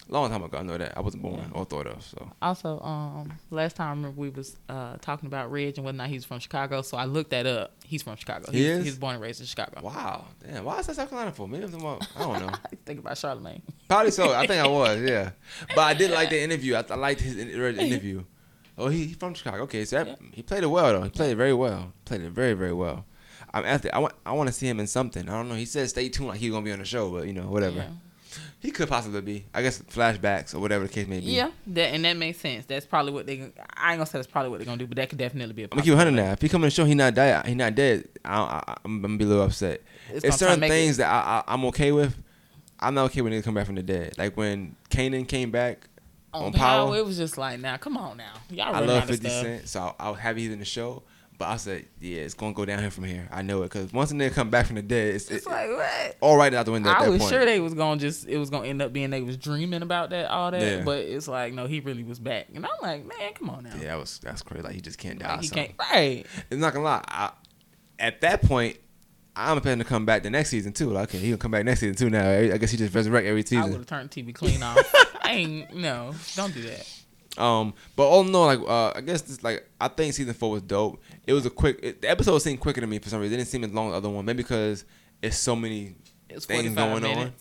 long 0.09 0.31
time 0.31 0.43
ago. 0.43 0.59
I 0.59 0.63
know 0.63 0.77
that 0.77 0.97
I 0.97 1.01
wasn't 1.01 1.23
born 1.23 1.37
yeah. 1.37 1.59
or 1.59 1.65
thought 1.65 1.87
of. 1.87 2.03
So 2.03 2.31
also, 2.43 2.81
um, 2.81 3.33
last 3.51 3.77
time 3.77 3.89
I 3.89 3.91
remember 3.91 4.21
we 4.21 4.31
was 4.31 4.57
uh, 4.69 4.97
talking 5.01 5.27
about 5.27 5.51
Reg 5.51 5.77
and 5.77 5.85
whether 5.85 5.97
or 5.97 5.99
not 5.99 6.09
he's 6.09 6.25
from 6.25 6.39
Chicago. 6.39 6.83
So 6.83 6.97
I 6.97 7.05
looked 7.05 7.31
that 7.31 7.47
up. 7.47 7.73
He's 7.85 8.03
from 8.03 8.17
Chicago. 8.17 8.51
He 8.51 8.59
he's, 8.59 8.67
is. 8.67 8.85
He's 8.85 8.99
born 8.99 9.15
and 9.15 9.23
raised 9.23 9.41
in 9.41 9.47
Chicago. 9.47 9.81
Wow, 9.83 10.27
damn. 10.45 10.65
Why 10.65 10.79
is 10.79 10.87
that 10.87 10.97
South 10.97 11.09
Carolina 11.09 11.33
for? 11.33 11.49
Maybe 11.49 11.65
I'm 11.65 11.75
I 11.75 11.99
don't 12.19 12.41
know. 12.41 12.53
think 12.85 13.01
about 13.01 13.17
Charlemagne. 13.19 13.63
Probably 13.89 14.11
so. 14.11 14.33
I 14.33 14.47
think 14.47 14.63
I 14.63 14.69
was. 14.69 15.01
Yeah, 15.01 15.31
but 15.69 15.79
I 15.79 15.95
did 15.95 16.11
like 16.11 16.31
the 16.31 16.41
interview. 16.41 16.75
I, 16.75 16.85
I 16.91 16.97
liked 16.97 17.21
his 17.21 17.37
interview. 17.37 18.25
Oh, 18.77 18.89
he, 18.89 19.07
he's 19.07 19.17
from 19.17 19.35
Chicago. 19.35 19.63
Okay, 19.65 19.85
so 19.85 19.97
that, 19.97 20.07
yeah. 20.09 20.15
he 20.33 20.43
played 20.43 20.65
it 20.65 20.67
well 20.67 20.93
though. 20.93 21.03
He 21.03 21.11
played 21.11 21.31
it 21.31 21.37
very 21.37 21.55
well. 21.55 21.93
Played 22.05 22.23
it 22.23 22.31
very 22.31 22.55
very 22.55 22.73
well. 22.73 23.07
I'm 23.53 23.65
after. 23.65 23.89
I 23.95 24.01
want. 24.01 24.15
I 24.27 24.33
want 24.33 24.49
to 24.49 24.53
see 24.53 24.67
him 24.67 24.81
in 24.81 24.89
something. 24.89 25.29
I 25.29 25.33
don't 25.33 25.49
know. 25.49 25.55
He 25.55 25.65
said 25.65 25.89
stay 25.89 26.09
tuned, 26.09 26.29
like 26.29 26.41
he's 26.41 26.51
gonna 26.51 26.65
be 26.65 26.73
on 26.73 26.81
the 26.81 26.85
show, 26.85 27.11
but 27.11 27.27
you 27.27 27.33
know, 27.33 27.45
whatever. 27.45 27.77
Yeah. 27.77 27.91
He 28.61 28.71
could 28.71 28.89
possibly 28.89 29.21
be. 29.21 29.47
I 29.53 29.63
guess 29.63 29.81
flashbacks 29.83 30.55
or 30.55 30.61
whatever 30.61 30.87
the 30.87 30.93
case 30.93 31.07
may 31.07 31.21
be. 31.21 31.27
Yeah, 31.27 31.51
that 31.69 31.95
and 31.95 32.05
that 32.05 32.17
makes 32.17 32.39
sense. 32.39 32.67
That's 32.67 32.87
probably 32.87 33.13
what 33.13 33.27
they. 33.27 33.53
I 33.77 33.93
ain't 33.93 33.99
gonna 33.99 34.07
say 34.07 34.19
that's 34.19 34.27
probably 34.27 34.51
what 34.51 34.59
they're 34.59 34.67
gonna 34.67 34.79
do, 34.79 34.87
but 34.87 34.97
that 34.97 35.09
could 35.09 35.19
definitely 35.19 35.55
be 35.55 35.63
a. 35.63 35.67
I'm 35.67 35.71
gonna 35.71 35.83
keep 35.83 35.95
hundred 35.95 36.13
now. 36.13 36.33
If 36.33 36.43
he 36.43 36.49
come 36.49 36.63
on 36.63 36.67
the 36.67 36.71
show, 36.71 36.85
he 36.85 36.95
not 36.95 37.15
dead. 37.15 37.47
He 37.47 37.55
not 37.55 37.75
dead. 37.75 38.09
I, 38.25 38.41
I, 38.41 38.75
I'm 38.85 39.03
gonna 39.03 39.17
be 39.17 39.25
a 39.25 39.29
little 39.29 39.45
upset. 39.45 39.83
It's 40.11 40.23
There's 40.23 40.23
gonna 40.23 40.31
try 40.39 40.49
to 40.49 40.55
certain 40.55 40.69
things 40.69 40.97
it- 40.97 41.03
that 41.03 41.11
I, 41.13 41.39
I, 41.47 41.55
I'm 41.55 41.65
okay 41.67 41.93
with. 41.93 42.17
I'm 42.81 42.95
not 42.95 43.07
okay 43.07 43.23
when 43.23 43.33
they 43.33 43.41
come 43.43 43.55
back 43.55 43.67
from 43.67 43.77
the 43.77 43.83
dead. 43.83 44.19
Like 44.19 44.37
when 44.37 44.77
Kanan 44.91 45.27
came 45.27 45.51
back 45.51 45.89
on, 46.35 46.45
on 46.45 46.53
power, 46.53 46.87
Power. 46.87 46.97
It 46.99 47.07
was 47.07 47.17
just 47.17 47.39
like, 47.39 47.61
now, 47.61 47.77
come 47.77 47.97
on 47.97 48.17
now, 48.17 48.33
y'all. 48.51 48.75
I 48.75 48.81
love 48.81 49.05
50 49.05 49.29
stuff. 49.29 49.43
Cent, 49.43 49.69
so 49.69 49.95
I, 49.99 50.07
I 50.07 50.11
was 50.11 50.19
happy 50.19 50.43
he's 50.43 50.53
in 50.53 50.59
the 50.59 50.65
show. 50.65 51.03
But 51.37 51.49
I 51.49 51.57
said, 51.57 51.87
yeah, 52.01 52.19
it's 52.21 52.35
gonna 52.35 52.53
go 52.55 52.65
downhill 52.65 52.91
from 52.91 53.05
here. 53.05 53.29
I 53.33 53.43
know 53.43 53.63
it 53.63 53.73
because 53.73 53.93
once 53.93 54.13
a 54.13 54.15
nigga 54.15 54.33
come 54.33 54.51
back 54.51 54.67
from 54.67 54.77
the 54.77 54.83
dead, 54.83 55.15
it's, 55.17 55.29
It's 55.31 55.45
it, 55.47 55.51
like 55.51 55.69
what? 55.69 56.17
all 56.21 56.37
right 56.37 56.55
out 56.55 56.65
the 56.65 56.71
window 56.73 56.91
at 56.91 56.99
I 57.01 57.05
that 57.07 57.11
was 57.11 57.19
point. 57.19 57.33
sure 57.33 57.45
they 57.45 57.59
was 57.59 57.75
gonna 57.75 58.01
just 58.01 58.29
it 58.29 58.39
was 58.39 58.51
gonna 58.51 58.69
end 58.69 58.81
up 58.81 58.93
being 58.93 59.11
they 59.11 59.21
was 59.21 59.37
dreaming 59.37 59.83
about 59.83 60.11
that 60.11 60.31
all 60.31 60.53
that, 60.53 60.63
Yeah. 60.63 60.83
but 60.85 60.99
it's 61.01 61.27
like 61.27 61.53
no, 61.53 61.67
he 61.67 61.81
really 61.81 62.05
was 62.05 62.21
back, 62.21 62.47
and 62.55 62.65
I'm 62.65 62.71
like, 62.81 63.05
man, 63.05 63.33
come 63.35 63.51
on 63.51 63.65
now. 63.65 63.71
yeah, 63.77 63.89
that 63.89 63.99
was 63.99 64.19
that's 64.23 64.43
crazy. 64.43 64.63
Like 64.63 64.75
he 64.75 64.81
just 64.81 64.99
can't 64.99 65.19
die. 65.19 65.29
Like, 65.33 65.41
he 65.41 65.47
something. 65.49 65.67
can't 65.77 65.91
right. 65.93 66.27
It's 66.51 66.61
not 66.61 66.73
gonna 66.73 66.85
lie. 66.85 67.05
I, 67.09 67.33
at 67.99 68.21
that 68.21 68.43
point, 68.43 68.79
I'm 69.35 69.61
planning 69.61 69.83
to 69.83 69.89
come 69.89 70.07
back 70.07 70.23
the 70.23 70.31
next 70.31 70.51
season 70.51 70.73
too. 70.73 70.91
Like, 70.91 71.09
okay, 71.09 71.19
he 71.19 71.29
gonna 71.31 71.39
come 71.39 71.51
back 71.51 71.65
next 71.65 71.81
season 71.81 71.97
too. 71.97 72.11
Now 72.11 72.31
I 72.31 72.57
guess 72.59 72.71
he 72.71 72.77
just 72.77 72.95
resurrect 72.95 73.27
every 73.27 73.41
I 73.41 73.43
would 73.43 73.49
season. 73.49 73.73
have 73.73 73.87
turned 73.87 74.11
TV 74.13 74.33
clean 74.33 74.63
off. 74.63 74.79
I 75.25 75.33
ain't 75.33 75.75
no, 75.75 76.15
don't 76.37 76.55
do 76.55 76.63
that. 76.63 76.89
Um, 77.37 77.75
but 77.97 78.05
all 78.07 78.27
in 78.27 78.35
all, 78.35 78.47
like 78.47 78.61
uh, 78.61 78.93
I 78.97 79.01
guess 79.01 79.23
this 79.23 79.43
like 79.43 79.69
I 79.81 79.89
think 79.89 80.15
season 80.15 80.35
four 80.35 80.53
was 80.53 80.63
dope. 80.63 81.03
It 81.27 81.33
was 81.33 81.47
a 81.47 81.51
quick. 81.51 81.81
It, 81.83 82.03
the 82.03 82.11
episode 82.11 82.39
seemed 82.39 82.61
quicker 82.61 82.81
to 82.81 82.87
me 82.87 82.99
for 82.99 83.09
some 83.09 83.21
reason. 83.21 83.35
It 83.35 83.39
didn't 83.39 83.49
seem 83.49 83.65
as 83.65 83.73
long 83.73 83.89
as 83.89 83.93
the 83.93 83.97
other 83.99 84.11
one. 84.11 84.25
Maybe 84.25 84.43
because 84.43 84.85
it's 85.23 85.39
so 85.39 85.57
many 85.57 85.95
things 86.29 86.47
45 86.47 86.77
going 86.77 87.05
on. 87.19 87.33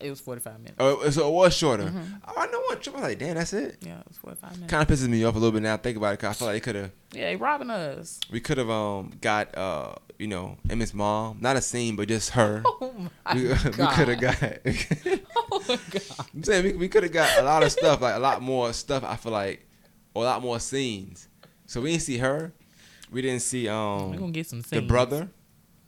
It 0.00 0.10
was 0.10 0.20
45 0.20 0.58
minutes. 0.58 0.76
Oh, 0.78 1.08
so 1.10 1.28
it 1.28 1.32
was 1.32 1.54
shorter. 1.56 1.84
Mm-hmm. 1.84 2.14
Oh, 2.26 2.32
I 2.36 2.46
know 2.46 2.60
what 2.60 2.82
trip. 2.82 2.96
I 2.96 3.00
was 3.00 3.08
like, 3.08 3.18
damn, 3.18 3.34
that's 3.34 3.52
it. 3.52 3.78
Yeah, 3.82 3.98
it 4.00 4.08
was 4.08 4.16
45 4.18 4.52
minutes. 4.52 4.70
Kind 4.70 4.82
of 4.90 4.96
pisses 4.98 5.08
me 5.08 5.24
off 5.24 5.34
a 5.34 5.38
little 5.38 5.52
bit 5.52 5.62
now. 5.62 5.74
I 5.74 5.76
think 5.76 5.96
about 5.96 6.14
it. 6.14 6.16
Cause 6.18 6.30
I 6.30 6.32
feel 6.38 6.46
like 6.48 6.54
they 6.56 6.60
could 6.60 6.74
have. 6.76 6.90
Yeah, 7.12 7.24
they 7.30 7.36
robbing 7.36 7.70
us. 7.70 8.20
We 8.30 8.40
could 8.40 8.58
have 8.58 8.70
um 8.70 9.12
got 9.20 9.56
uh 9.56 9.94
you 10.18 10.26
know 10.26 10.56
Emmett's 10.68 10.94
mom, 10.94 11.38
not 11.40 11.56
a 11.56 11.60
scene, 11.60 11.96
but 11.96 12.08
just 12.08 12.30
her. 12.30 12.62
Oh 12.82 12.92
my 13.24 13.34
we 13.34 13.48
we 13.48 13.54
could 13.54 14.08
have 14.08 14.20
got. 14.20 14.42
Oh 15.52 15.62
my 15.68 15.78
god. 15.90 16.02
I'm 16.34 16.42
saying 16.44 16.64
we, 16.64 16.72
we 16.74 16.88
could 16.88 17.02
have 17.02 17.12
got 17.12 17.38
a 17.38 17.42
lot 17.42 17.62
of 17.62 17.72
stuff, 17.72 18.00
like 18.00 18.14
a 18.14 18.18
lot 18.18 18.40
more 18.42 18.72
stuff. 18.72 19.02
I 19.04 19.16
feel 19.16 19.32
like, 19.32 19.66
or 20.14 20.22
a 20.22 20.26
lot 20.26 20.42
more 20.42 20.58
scenes. 20.60 21.28
So 21.66 21.80
we 21.80 21.90
didn't 21.90 22.02
see 22.02 22.18
her. 22.18 22.52
We 23.10 23.22
didn't 23.22 23.42
see 23.42 23.68
um. 23.68 24.10
We're 24.10 24.18
gonna 24.18 24.32
get 24.32 24.46
some 24.46 24.62
scenes. 24.62 24.82
the 24.82 24.86
brother. 24.86 25.28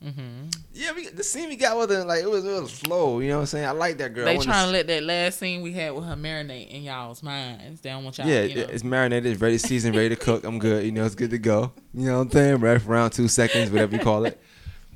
Mm-hmm. 0.04 0.48
Yeah, 0.72 0.92
we, 0.96 1.08
the 1.08 1.22
scene 1.22 1.48
we 1.48 1.56
got 1.56 1.76
wasn't 1.76 2.08
like 2.08 2.22
it 2.22 2.30
was 2.30 2.44
it 2.44 2.60
was 2.60 2.72
slow. 2.72 3.20
You 3.20 3.28
know 3.28 3.36
what 3.36 3.40
I'm 3.42 3.46
saying? 3.46 3.66
I 3.66 3.70
like 3.70 3.98
that 3.98 4.14
girl. 4.14 4.24
They 4.24 4.38
trying 4.38 4.66
to 4.66 4.72
let 4.72 4.86
that 4.88 5.02
last 5.02 5.38
scene 5.38 5.62
we 5.62 5.72
had 5.72 5.94
with 5.94 6.04
her 6.04 6.16
marinate 6.16 6.70
in 6.70 6.82
y'all's 6.82 7.22
minds. 7.22 7.80
They 7.80 7.90
don't 7.90 8.02
want 8.02 8.18
y'all. 8.18 8.26
Yeah, 8.26 8.42
you 8.42 8.56
know. 8.56 8.62
it's 8.62 8.82
marinated, 8.82 9.32
it's 9.32 9.40
ready, 9.40 9.58
seasoned, 9.58 9.94
ready 9.94 10.08
to 10.08 10.16
cook. 10.16 10.44
I'm 10.44 10.58
good. 10.58 10.84
You 10.84 10.92
know, 10.92 11.04
it's 11.04 11.14
good 11.14 11.30
to 11.30 11.38
go. 11.38 11.72
You 11.94 12.06
know 12.06 12.18
what 12.18 12.24
I'm 12.24 12.30
saying? 12.30 12.60
Right 12.60 12.82
for 12.82 12.92
around 12.92 13.10
two 13.10 13.28
seconds, 13.28 13.70
whatever 13.70 13.96
you 13.96 14.02
call 14.02 14.24
it. 14.24 14.40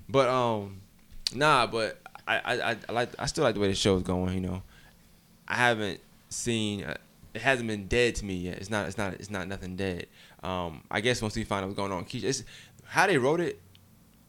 But 0.09 0.29
um, 0.29 0.81
nah. 1.35 1.67
But 1.67 2.01
I 2.27 2.39
I, 2.39 2.71
I, 2.71 2.77
I 2.89 2.93
like 2.93 3.11
I 3.19 3.27
still 3.27 3.45
like 3.45 3.55
the 3.55 3.61
way 3.61 3.69
the 3.69 3.75
show's 3.75 4.03
going. 4.03 4.35
You 4.35 4.41
know, 4.41 4.63
I 5.47 5.55
haven't 5.55 6.01
seen 6.31 6.85
uh, 6.85 6.97
it 7.35 7.43
hasn't 7.43 7.69
been 7.69 7.87
dead 7.87 8.15
to 8.17 8.25
me 8.25 8.35
yet. 8.35 8.59
It's 8.59 8.71
not 8.71 8.87
it's 8.87 8.99
not 8.99 9.15
it's 9.15 9.31
not 9.31 9.47
nothing 9.47 9.77
dead. 9.77 10.07
Um, 10.43 10.83
I 10.91 11.01
guess 11.01 11.23
once 11.23 11.37
we 11.37 11.45
find 11.45 11.63
out 11.63 11.69
what's 11.69 11.77
going 11.77 11.93
on, 11.93 12.05
Kiesha, 12.05 12.25
it's 12.25 12.45
how 12.85 13.07
they 13.07 13.19
wrote 13.19 13.41
it. 13.41 13.61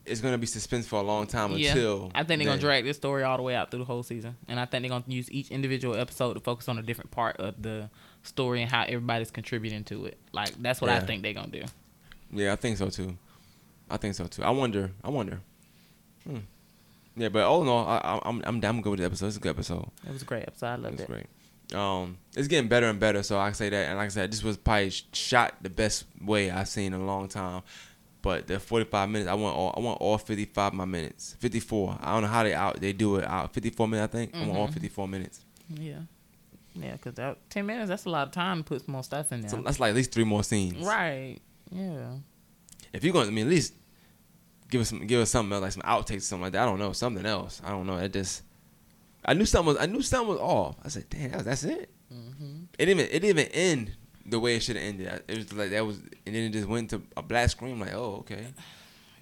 It's 0.07 0.21
gonna 0.21 0.37
be 0.37 0.47
suspense 0.47 0.87
for 0.87 0.99
a 0.99 1.03
long 1.03 1.27
time 1.27 1.51
Yeah. 1.53 1.69
until 1.69 2.11
I 2.15 2.23
think 2.23 2.39
they're 2.39 2.47
gonna 2.47 2.61
drag 2.61 2.85
this 2.85 2.97
story 2.97 3.23
all 3.23 3.37
the 3.37 3.43
way 3.43 3.55
out 3.55 3.69
through 3.71 3.79
the 3.79 3.85
whole 3.85 4.03
season, 4.03 4.35
and 4.47 4.59
I 4.59 4.65
think 4.65 4.81
they're 4.83 4.89
gonna 4.89 5.03
use 5.07 5.31
each 5.31 5.51
individual 5.51 5.95
episode 5.95 6.33
to 6.35 6.39
focus 6.39 6.69
on 6.69 6.77
a 6.77 6.81
different 6.81 7.11
part 7.11 7.37
of 7.37 7.61
the 7.61 7.89
story 8.23 8.61
and 8.61 8.71
how 8.71 8.83
everybody's 8.83 9.31
contributing 9.31 9.83
to 9.85 10.05
it. 10.05 10.17
Like 10.31 10.61
that's 10.61 10.81
what 10.81 10.89
I 10.89 10.99
think 10.99 11.23
they're 11.23 11.33
gonna 11.33 11.47
do. 11.47 11.63
Yeah, 12.31 12.53
I 12.53 12.55
think 12.55 12.77
so 12.77 12.89
too. 12.89 13.17
I 13.89 13.97
think 13.97 14.15
so 14.15 14.27
too. 14.27 14.43
I 14.43 14.49
wonder. 14.49 14.91
I 15.03 15.09
wonder. 15.09 15.39
Hmm. 16.25 16.39
Yeah, 17.15 17.29
but 17.29 17.43
all 17.45 17.61
in 17.63 17.67
all, 17.67 17.87
I, 17.87 17.97
I, 17.97 18.19
I'm 18.25 18.41
I'm 18.45 18.59
down 18.59 18.81
good 18.81 18.91
with 18.91 18.99
the 18.99 19.05
episode. 19.05 19.27
It's 19.27 19.37
a 19.37 19.39
good 19.39 19.49
episode. 19.49 19.89
It 20.05 20.13
was 20.13 20.21
a 20.21 20.25
great 20.25 20.43
episode. 20.43 20.67
I 20.67 20.75
loved 20.75 20.85
it. 20.85 20.93
It's 20.93 21.01
it. 21.03 21.07
great. 21.07 21.25
Um, 21.73 22.17
it's 22.35 22.47
getting 22.47 22.69
better 22.69 22.87
and 22.87 22.99
better. 22.99 23.23
So 23.23 23.39
I 23.39 23.51
say 23.51 23.69
that, 23.69 23.87
and 23.89 23.97
like 23.97 24.05
I 24.05 24.09
said, 24.09 24.31
this 24.31 24.43
was 24.43 24.55
probably 24.55 24.91
shot 25.11 25.55
the 25.61 25.69
best 25.69 26.05
way 26.21 26.49
I've 26.51 26.69
seen 26.69 26.93
in 26.93 27.01
a 27.01 27.05
long 27.05 27.27
time. 27.27 27.63
But 28.27 28.47
the 28.47 28.59
45 28.59 29.09
minutes, 29.09 29.29
I 29.29 29.33
want 29.35 29.55
all 29.55 29.73
I 29.77 29.79
want 29.79 30.01
all 30.01 30.17
55 30.17 30.73
my 30.73 30.85
minutes. 30.85 31.35
54. 31.39 31.97
I 32.01 32.13
don't 32.13 32.23
know 32.23 32.27
how 32.27 32.43
they 32.43 32.53
out 32.53 32.79
they 32.81 32.91
do 32.93 33.15
it 33.17 33.23
out 33.25 33.53
54 33.53 33.87
minutes. 33.87 34.13
I 34.13 34.17
think 34.17 34.35
I 34.35 34.39
want 34.45 34.57
all 34.57 34.67
Mhm. 34.67 34.73
54 34.73 35.07
minutes. 35.07 35.45
Yeah, 35.69 35.99
yeah, 36.75 36.93
because 36.93 37.13
that 37.15 37.37
ten 37.49 37.65
minutes 37.65 37.87
that's 37.89 38.05
a 38.05 38.09
lot 38.09 38.27
of 38.27 38.33
time 38.33 38.57
to 38.59 38.63
put 38.63 38.83
some 38.85 38.91
more 38.93 39.03
stuff 39.03 39.31
in 39.31 39.41
there. 39.41 39.49
So 39.49 39.57
that's 39.61 39.79
like 39.79 39.91
at 39.91 39.95
least 39.95 40.11
three 40.11 40.23
more 40.25 40.43
scenes. 40.43 40.85
right. 40.85 41.37
Yeah. 41.71 42.15
If 42.93 43.03
you're 43.03 43.13
going, 43.13 43.27
I 43.27 43.31
mean, 43.31 43.45
at 43.47 43.49
least 43.49 43.73
give 44.69 44.81
us 44.81 44.89
some, 44.89 45.05
give 45.07 45.21
us 45.21 45.29
something 45.29 45.53
else, 45.53 45.61
like 45.61 45.71
some 45.71 45.83
outtakes, 45.83 46.17
or 46.17 46.19
something 46.21 46.43
like 46.43 46.53
that. 46.53 46.63
I 46.63 46.65
don't 46.65 46.79
know, 46.79 46.91
something 46.93 47.25
else. 47.25 47.61
I 47.63 47.69
don't 47.69 47.85
know. 47.87 47.97
It 47.97 48.11
just, 48.13 48.41
I 49.25 49.33
knew 49.35 49.45
something 49.45 49.73
was, 49.73 49.77
I 49.81 49.85
knew 49.85 50.01
something 50.01 50.29
was 50.29 50.39
off. 50.39 50.75
I 50.83 50.87
said, 50.89 51.05
damn, 51.09 51.31
that's, 51.31 51.43
that's 51.43 51.63
it. 51.65 51.89
hmm 52.09 52.63
It 52.79 52.85
didn't 52.85 52.99
even, 53.01 53.05
it 53.11 53.19
didn't 53.19 53.39
even 53.39 53.51
end 53.53 53.91
the 54.27 54.39
way 54.39 54.55
it 54.55 54.63
should 54.63 54.75
have 54.75 54.85
ended. 54.85 55.23
It 55.27 55.37
was 55.37 55.53
like 55.53 55.69
that 55.71 55.85
was, 55.85 55.97
and 56.25 56.35
then 56.35 56.43
it 56.43 56.49
just 56.49 56.67
went 56.67 56.89
to 56.91 57.01
a 57.15 57.21
black 57.21 57.49
screen. 57.49 57.79
Like, 57.79 57.93
oh, 57.93 58.17
okay. 58.19 58.47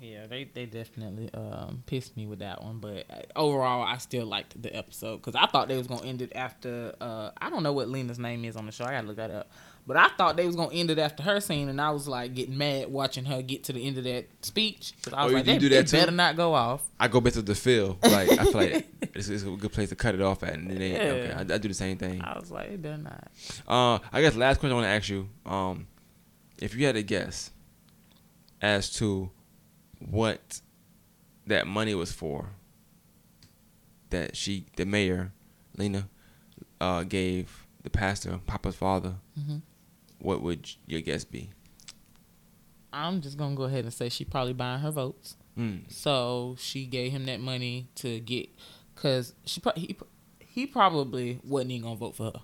Yeah, 0.01 0.27
they 0.27 0.43
they 0.43 0.65
definitely 0.65 1.29
um, 1.33 1.83
pissed 1.85 2.17
me 2.17 2.25
with 2.27 2.39
that 2.39 2.61
one, 2.63 2.79
but 2.79 3.05
overall, 3.35 3.83
I 3.83 3.97
still 3.97 4.25
liked 4.25 4.61
the 4.61 4.75
episode 4.75 5.17
because 5.17 5.35
I 5.35 5.45
thought 5.45 5.67
they 5.67 5.77
was 5.77 5.87
gonna 5.87 6.05
end 6.05 6.21
it 6.21 6.33
after. 6.35 6.93
Uh, 6.99 7.31
I 7.39 7.49
don't 7.49 7.63
know 7.63 7.73
what 7.73 7.87
Lena's 7.87 8.19
name 8.19 8.43
is 8.43 8.55
on 8.57 8.65
the 8.65 8.71
show. 8.71 8.85
I 8.85 8.91
gotta 8.91 9.07
look 9.07 9.17
that 9.17 9.31
up. 9.31 9.49
But 9.87 9.97
I 9.97 10.07
thought 10.17 10.35
they 10.35 10.47
was 10.47 10.55
gonna 10.55 10.73
end 10.73 10.89
it 10.89 10.97
after 10.97 11.21
her 11.21 11.39
scene, 11.39 11.69
and 11.69 11.79
I 11.79 11.91
was 11.91 12.07
like 12.07 12.33
getting 12.33 12.57
mad 12.57 12.91
watching 12.91 13.25
her 13.25 13.43
get 13.43 13.65
to 13.65 13.73
the 13.73 13.85
end 13.85 13.99
of 13.99 14.03
that 14.05 14.25
speech. 14.43 14.93
I 15.13 15.25
was 15.25 15.33
Oh, 15.33 15.35
like, 15.37 15.45
you 15.45 15.53
they, 15.53 15.59
do 15.59 15.69
that 15.69 15.87
too? 15.87 15.97
better 15.97 16.11
not 16.11 16.35
go 16.35 16.55
off. 16.55 16.81
I 16.99 17.07
go 17.07 17.21
back 17.21 17.33
to 17.33 17.43
the 17.43 17.53
feel. 17.53 17.97
Like 18.01 18.31
I 18.31 18.45
feel 18.45 18.53
like 18.53 18.87
it's, 19.13 19.27
it's 19.29 19.43
a 19.43 19.51
good 19.51 19.71
place 19.73 19.89
to 19.89 19.95
cut 19.95 20.15
it 20.15 20.21
off 20.21 20.41
at, 20.41 20.55
and 20.55 20.71
then 20.71 20.81
Yeah. 20.81 20.97
okay, 20.97 21.31
I, 21.33 21.41
I 21.41 21.57
do 21.59 21.67
the 21.67 21.73
same 21.75 21.97
thing. 21.97 22.19
I 22.23 22.37
was 22.39 22.49
like, 22.49 22.69
they 22.71 22.75
better 22.77 22.97
not. 22.97 23.27
Uh, 23.67 23.99
I 24.11 24.21
guess 24.21 24.35
last 24.35 24.59
question 24.59 24.71
I 24.71 24.75
want 24.75 24.85
to 24.85 24.89
ask 24.89 25.07
you, 25.09 25.29
um, 25.45 25.85
if 26.57 26.73
you 26.75 26.85
had 26.87 26.95
a 26.95 27.03
guess 27.03 27.51
as 28.61 28.89
to 28.95 29.29
what 29.99 30.61
that 31.45 31.67
money 31.67 31.93
was 31.93 32.11
for, 32.11 32.49
that 34.09 34.35
she, 34.35 34.65
the 34.77 34.85
mayor, 34.85 35.31
Lena, 35.77 36.07
uh, 36.81 37.03
gave 37.03 37.67
the 37.83 37.89
pastor, 37.91 38.39
Papa's 38.47 38.75
father, 38.75 39.15
Mhm. 39.39 39.61
What 40.25 40.41
would 40.41 40.69
your 40.87 41.01
guess 41.01 41.23
be? 41.23 41.51
I'm 42.91 43.21
just 43.21 43.37
gonna 43.37 43.55
go 43.55 43.63
ahead 43.63 43.83
and 43.83 43.93
say 43.93 44.09
she 44.09 44.25
probably 44.25 44.53
buying 44.53 44.81
her 44.81 44.91
votes. 44.91 45.37
Mm. 45.57 45.91
So 45.91 46.55
she 46.57 46.85
gave 46.85 47.11
him 47.11 47.25
that 47.27 47.39
money 47.39 47.87
to 47.95 48.19
get, 48.19 48.49
cause 48.95 49.33
she 49.45 49.61
pro- 49.61 49.73
he 49.75 49.95
he 50.39 50.65
probably 50.65 51.39
wasn't 51.43 51.71
even 51.71 51.83
gonna 51.83 51.95
vote 51.95 52.15
for 52.15 52.25
her. 52.25 52.41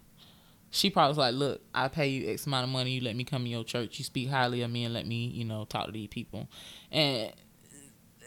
She 0.70 0.90
probably 0.90 1.10
was 1.10 1.18
like, 1.18 1.34
"Look, 1.34 1.62
I 1.74 1.88
pay 1.88 2.08
you 2.10 2.32
X 2.32 2.46
amount 2.46 2.66
of 2.66 2.70
money. 2.70 2.92
You 2.92 3.02
let 3.02 3.16
me 3.16 3.24
come 3.24 3.42
in 3.42 3.52
your 3.52 3.64
church. 3.64 3.98
You 3.98 4.06
speak 4.06 4.30
highly 4.30 4.62
of 4.62 4.72
me 4.72 4.86
and 4.86 4.94
let 4.94 5.08
me, 5.08 5.26
you 5.28 5.44
know, 5.44 5.66
talk 5.66 5.88
to 5.88 5.92
these 5.92 6.08
people." 6.08 6.48
And 6.92 7.34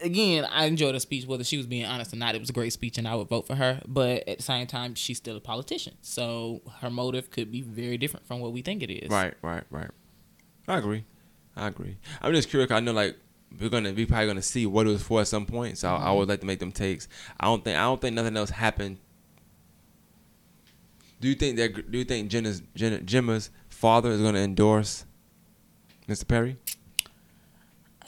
again, 0.02 0.46
I 0.50 0.66
enjoyed 0.66 0.94
her 0.94 1.00
speech, 1.00 1.26
whether 1.26 1.44
she 1.44 1.56
was 1.56 1.66
being 1.66 1.84
honest 1.84 2.12
or 2.12 2.16
not. 2.16 2.34
It 2.34 2.40
was 2.40 2.50
a 2.50 2.52
great 2.52 2.72
speech, 2.72 2.98
and 2.98 3.06
I 3.06 3.14
would 3.14 3.28
vote 3.28 3.46
for 3.46 3.54
her. 3.54 3.80
But 3.86 4.28
at 4.28 4.38
the 4.38 4.42
same 4.42 4.66
time, 4.66 4.94
she's 4.94 5.18
still 5.18 5.36
a 5.36 5.40
politician, 5.40 5.94
so 6.02 6.62
her 6.80 6.90
motive 6.90 7.30
could 7.30 7.50
be 7.50 7.62
very 7.62 7.98
different 7.98 8.26
from 8.26 8.40
what 8.40 8.52
we 8.52 8.62
think 8.62 8.82
it 8.82 8.92
is. 8.92 9.10
Right, 9.10 9.34
right, 9.42 9.64
right. 9.70 9.90
I 10.68 10.78
agree. 10.78 11.04
I 11.56 11.68
agree. 11.68 11.98
I'm 12.20 12.32
just 12.32 12.50
curious. 12.50 12.70
I 12.70 12.80
know 12.80 12.92
like 12.92 13.16
we're 13.60 13.68
gonna 13.68 13.92
we 13.92 14.06
probably 14.06 14.26
gonna 14.26 14.42
see 14.42 14.66
what 14.66 14.86
it 14.86 14.90
was 14.90 15.02
for 15.02 15.20
at 15.20 15.28
some 15.28 15.46
point. 15.46 15.78
So 15.78 15.88
I, 15.88 15.92
mm-hmm. 15.92 16.06
I 16.06 16.12
would 16.12 16.28
like 16.28 16.40
to 16.40 16.46
make 16.46 16.58
them 16.58 16.72
takes. 16.72 17.08
I 17.38 17.46
don't 17.46 17.62
think 17.64 17.76
I 17.78 17.82
don't 17.82 18.00
think 18.00 18.14
nothing 18.14 18.36
else 18.36 18.50
happened. 18.50 18.98
Do 21.20 21.28
you 21.28 21.34
think 21.34 21.56
that 21.56 21.90
do 21.90 21.98
you 21.98 22.04
think 22.04 22.30
Jenna's 22.30 22.62
Jenna, 22.74 22.98
Jemma's 22.98 23.50
father 23.68 24.10
is 24.10 24.20
gonna 24.20 24.40
endorse 24.40 25.04
Mr. 26.08 26.26
Perry? 26.26 26.56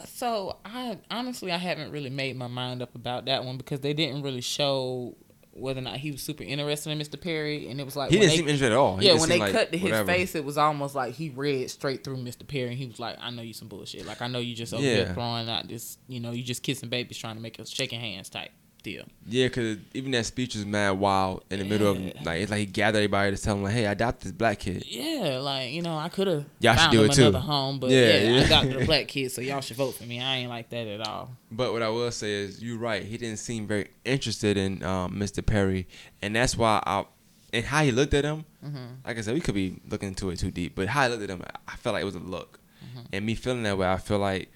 So 0.05 0.57
I 0.65 0.97
honestly 1.11 1.51
I 1.51 1.57
haven't 1.57 1.91
really 1.91 2.09
made 2.09 2.35
my 2.37 2.47
mind 2.47 2.81
up 2.81 2.95
about 2.95 3.25
that 3.25 3.43
one 3.43 3.57
because 3.57 3.79
they 3.81 3.93
didn't 3.93 4.21
really 4.23 4.41
show 4.41 5.15
whether 5.53 5.79
or 5.79 5.83
not 5.83 5.97
he 5.97 6.11
was 6.11 6.21
super 6.21 6.43
interested 6.43 6.91
in 6.91 6.99
Mr. 6.99 7.19
Perry, 7.19 7.67
and 7.67 7.79
it 7.79 7.83
was 7.83 7.95
like 7.95 8.11
He 8.11 8.17
didn't 8.17 8.29
they, 8.29 8.35
seem 8.37 8.45
interested 8.47 8.71
at 8.73 8.77
all. 8.77 8.97
He 8.97 9.07
yeah 9.07 9.13
when 9.19 9.27
they 9.27 9.39
like 9.39 9.53
cut 9.53 9.71
to 9.71 9.77
his 9.77 9.89
whatever. 9.91 10.11
face, 10.11 10.35
it 10.35 10.45
was 10.45 10.55
almost 10.57 10.93
like 10.93 11.15
he 11.15 11.29
read 11.29 11.71
straight 11.71 12.03
through 12.03 12.17
Mr. 12.17 12.45
Perry, 12.47 12.69
and 12.69 12.77
he 12.77 12.85
was 12.85 12.99
like, 12.99 13.17
"I 13.19 13.31
know 13.31 13.41
you 13.41 13.53
some 13.53 13.67
bullshit. 13.67 14.05
Like 14.05 14.21
I 14.21 14.27
know 14.27 14.37
you 14.39 14.53
just 14.55 14.71
over 14.73 14.83
Yeah. 14.83 14.95
here 15.05 15.13
throwing 15.15 15.49
out 15.49 15.67
this, 15.67 15.97
you 16.07 16.19
know, 16.19 16.29
you 16.31 16.43
just 16.43 16.61
kissing 16.61 16.89
babies 16.89 17.17
trying 17.17 17.35
to 17.37 17.41
make 17.41 17.59
us 17.59 17.69
shaking 17.69 17.99
hands 17.99 18.29
type 18.29 18.51
still. 18.91 19.05
Yeah, 19.27 19.49
cause 19.49 19.77
even 19.93 20.11
that 20.11 20.25
speech 20.25 20.55
was 20.55 20.65
mad 20.65 20.91
wild 20.91 21.43
in 21.49 21.59
the 21.59 21.65
middle 21.65 21.91
of 21.91 21.99
Yeah. 21.99 22.13
like 22.23 22.41
it's 22.41 22.51
like 22.51 22.59
he 22.59 22.65
gathered 22.65 22.99
everybody 22.99 23.35
to 23.35 23.41
tell 23.41 23.55
him 23.55 23.63
like, 23.63 23.73
hey, 23.73 23.87
I 23.87 23.91
adopted 23.91 24.25
this 24.27 24.31
black 24.31 24.59
kid. 24.59 24.83
Yeah, 24.87 25.39
like 25.41 25.71
you 25.71 25.81
know, 25.81 25.97
I 25.97 26.09
could 26.09 26.27
have 26.27 26.45
Y'all 26.59 26.75
should 26.75 26.91
do 26.91 27.03
it 27.03 27.11
too. 27.13 27.21
another 27.23 27.39
home, 27.39 27.79
but 27.79 27.89
Yeah, 27.89 27.99
yeah, 27.99 28.29
yeah. 28.29 28.39
I 28.41 28.43
adopted 28.45 28.81
a 28.81 28.85
black 28.85 29.07
kid, 29.07 29.31
so 29.31 29.41
y'all 29.41 29.61
should 29.61 29.77
vote 29.77 29.91
for 29.95 30.03
me. 30.03 30.21
I 30.21 30.37
ain't 30.37 30.49
like 30.49 30.69
that 30.69 30.87
at 30.87 31.07
all. 31.07 31.31
But 31.51 31.73
what 31.73 31.81
I 31.83 31.89
will 31.89 32.11
say 32.11 32.31
is, 32.31 32.63
you're 32.63 32.77
right. 32.77 33.03
He 33.03 33.17
didn't 33.17 33.39
seem 33.39 33.67
very 33.67 33.89
interested 34.05 34.57
in 34.57 34.83
um, 34.83 35.13
Mr. 35.19 35.45
Perry, 35.45 35.87
and 36.21 36.35
that's 36.35 36.55
why 36.57 36.81
I 36.85 37.05
and 37.53 37.65
how 37.65 37.83
he 37.83 37.91
looked 37.91 38.13
at 38.13 38.23
him. 38.25 38.45
Mm-hmm. 38.65 38.85
Like 39.05 39.17
I 39.17 39.21
said, 39.21 39.33
we 39.33 39.39
could 39.41 39.55
be 39.55 39.79
looking 39.89 40.09
into 40.09 40.29
it 40.29 40.37
too 40.39 40.51
deep, 40.51 40.75
but 40.75 40.87
how 40.87 41.03
he 41.03 41.09
looked 41.09 41.23
at 41.23 41.29
him, 41.29 41.41
I 41.67 41.75
felt 41.77 41.93
like 41.93 42.01
it 42.01 42.05
was 42.05 42.15
a 42.15 42.19
look, 42.19 42.59
Mm-hmm. 42.85 42.99
and 43.13 43.25
me 43.25 43.35
feeling 43.35 43.63
that 43.63 43.77
way, 43.77 43.87
I 43.91 43.97
feel 43.97 44.19
like 44.19 44.51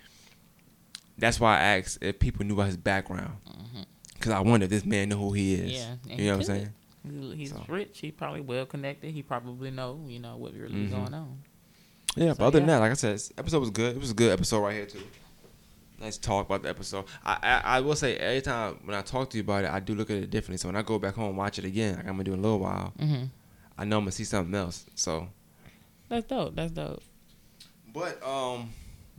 that's 1.18 1.40
why 1.40 1.58
I 1.58 1.78
asked 1.78 1.99
if 2.02 2.20
people 2.20 2.45
knew 2.45 2.53
about 2.56 2.68
his 2.68 2.78
background, 2.78 3.34
because 4.22 4.31
I 4.34 4.39
wonder 4.39 4.64
if 4.65 4.69
this 4.69 4.85
man 4.85 5.10
knew 5.10 5.18
who 5.18 5.34
he 5.34 5.53
is. 5.56 5.72
Mm-hmm. 5.72 6.07
Yeah, 6.07 6.11
and 6.11 6.19
you 6.19 6.26
know 6.27 6.38
what 6.38 6.49
I'm 6.49 6.56
saying? 6.56 7.38
He's 7.38 7.49
So. 7.49 7.65
rich. 7.68 7.99
He 7.99 8.11
probably 8.11 8.41
well 8.41 8.65
connected. 8.65 9.11
He 9.11 9.23
probably 9.23 9.72
know, 9.72 9.99
you 10.07 10.19
know, 10.19 10.38
what 10.38 10.53
really 10.53 10.73
Mhm. 10.88 10.91
going 10.91 11.14
on. 11.14 11.39
Yeah, 12.15 12.34
So, 12.34 12.38
but 12.39 12.45
other 12.45 12.60
than 12.60 12.68
that, 12.68 12.77
like 12.77 12.91
I 12.91 12.93
said, 12.95 13.15
this 13.15 13.31
episode 13.38 13.60
was 13.60 13.69
good. 13.72 13.95
It 13.95 13.99
was 13.99 14.11
a 14.11 14.14
good 14.14 14.31
episode 14.31 14.60
right 14.61 14.73
here 14.76 14.85
too. 14.85 15.02
Nice 15.99 16.18
talk 16.18 16.45
about 16.48 16.64
the 16.64 16.69
episode. 16.69 17.06
I, 17.23 17.38
I 17.43 17.61
I 17.77 17.80
will 17.81 17.95
say 17.95 18.18
every 18.18 18.41
time 18.41 18.80
when 18.85 18.95
I 18.95 19.02
talk 19.02 19.30
to 19.31 19.38
you 19.38 19.43
about 19.43 19.64
it, 19.65 19.72
I 19.72 19.80
do 19.80 19.93
look 19.95 20.10
at 20.10 20.18
it 20.18 20.30
differently. 20.30 20.57
So 20.57 20.68
when 20.68 20.76
I 20.76 20.81
go 20.81 20.98
back 20.99 21.14
home 21.15 21.30
and 21.30 21.38
watch 21.38 21.60
it 21.60 21.65
again, 21.65 21.95
like 21.98 22.06
I'm 22.07 22.14
gonna 22.14 22.23
do 22.23 22.34
in 22.34 22.39
a 22.39 22.41
little 22.41 22.60
while, 22.60 22.93
Mm-hmm. 22.99 23.26
I 23.77 23.85
know 23.85 23.98
I'm 23.98 24.03
gonna 24.03 24.11
see 24.11 24.23
something 24.23 24.53
else. 24.53 24.85
So, 24.95 25.27
That's 26.10 26.26
dope. 26.27 26.56
That's 26.56 26.72
dope. 26.72 27.02
but 27.93 28.22
um, 28.23 28.72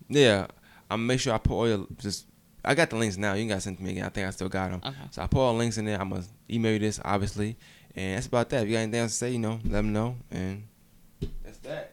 yeah, 0.09 0.47
I'm 0.91 1.07
make 1.07 1.20
sure 1.20 1.33
I 1.35 1.39
put 1.39 1.55
all 1.55 1.69
your 1.69 1.87
just. 1.99 2.27
I 2.65 2.75
got 2.75 2.91
the 2.91 2.97
links 2.97 3.17
now. 3.17 3.35
You 3.35 3.49
got 3.49 3.63
sent 3.63 3.79
to 3.79 3.83
me 3.85 3.91
again. 3.91 4.05
I 4.05 4.09
think 4.09 4.27
I 4.27 4.31
still 4.31 4.49
got 4.49 4.71
them. 4.71 4.81
Okay. 4.85 4.97
So 5.11 5.23
I 5.23 5.27
put 5.27 5.41
all 5.41 5.53
the 5.53 5.59
links 5.59 5.79
in 5.79 5.85
there. 5.85 6.01
I'm 6.01 6.11
gonna 6.11 6.25
email 6.51 6.73
you 6.73 6.79
this, 6.79 7.01
obviously, 7.05 7.57
and 7.95 8.17
that's 8.17 8.27
about 8.27 8.51
that. 8.51 8.63
If 8.63 8.69
you 8.69 8.75
got 8.75 8.81
anything 8.81 9.01
else 9.01 9.13
to 9.13 9.17
say, 9.19 9.31
you 9.31 9.39
know, 9.39 9.59
let 9.65 9.85
me 9.85 9.91
know, 9.91 10.17
and 10.31 10.65
that's 11.43 11.59
that. 11.59 11.93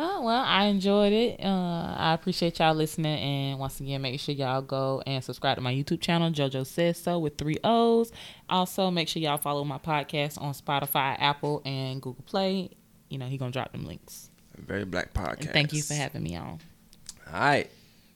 Oh, 0.00 0.22
well, 0.22 0.44
I 0.46 0.66
enjoyed 0.66 1.12
it. 1.12 1.40
Uh, 1.44 1.94
I 1.98 2.14
appreciate 2.14 2.60
y'all 2.60 2.72
listening. 2.72 3.18
And 3.18 3.58
once 3.58 3.80
again, 3.80 4.00
make 4.00 4.20
sure 4.20 4.32
y'all 4.32 4.62
go 4.62 5.02
and 5.04 5.24
subscribe 5.24 5.56
to 5.56 5.60
my 5.60 5.74
YouTube 5.74 6.00
channel, 6.00 6.30
JoJo 6.30 6.64
Says 6.64 6.98
So 6.98 7.18
with 7.18 7.36
three 7.36 7.56
O's. 7.64 8.12
Also, 8.48 8.92
make 8.92 9.08
sure 9.08 9.20
y'all 9.20 9.38
follow 9.38 9.64
my 9.64 9.78
podcast 9.78 10.40
on 10.40 10.54
Spotify, 10.54 11.16
Apple, 11.18 11.62
and 11.64 12.00
Google 12.00 12.22
Play. 12.26 12.70
You 13.08 13.18
know, 13.18 13.26
he 13.26 13.38
going 13.38 13.50
to 13.50 13.58
drop 13.58 13.72
them 13.72 13.86
links. 13.86 14.30
Very 14.56 14.84
black 14.84 15.12
podcast. 15.12 15.40
And 15.40 15.50
thank 15.50 15.72
you 15.72 15.82
for 15.82 15.94
having 15.94 16.22
me 16.22 16.36
on. 16.36 16.60
All 17.26 17.40
right. 17.40 17.68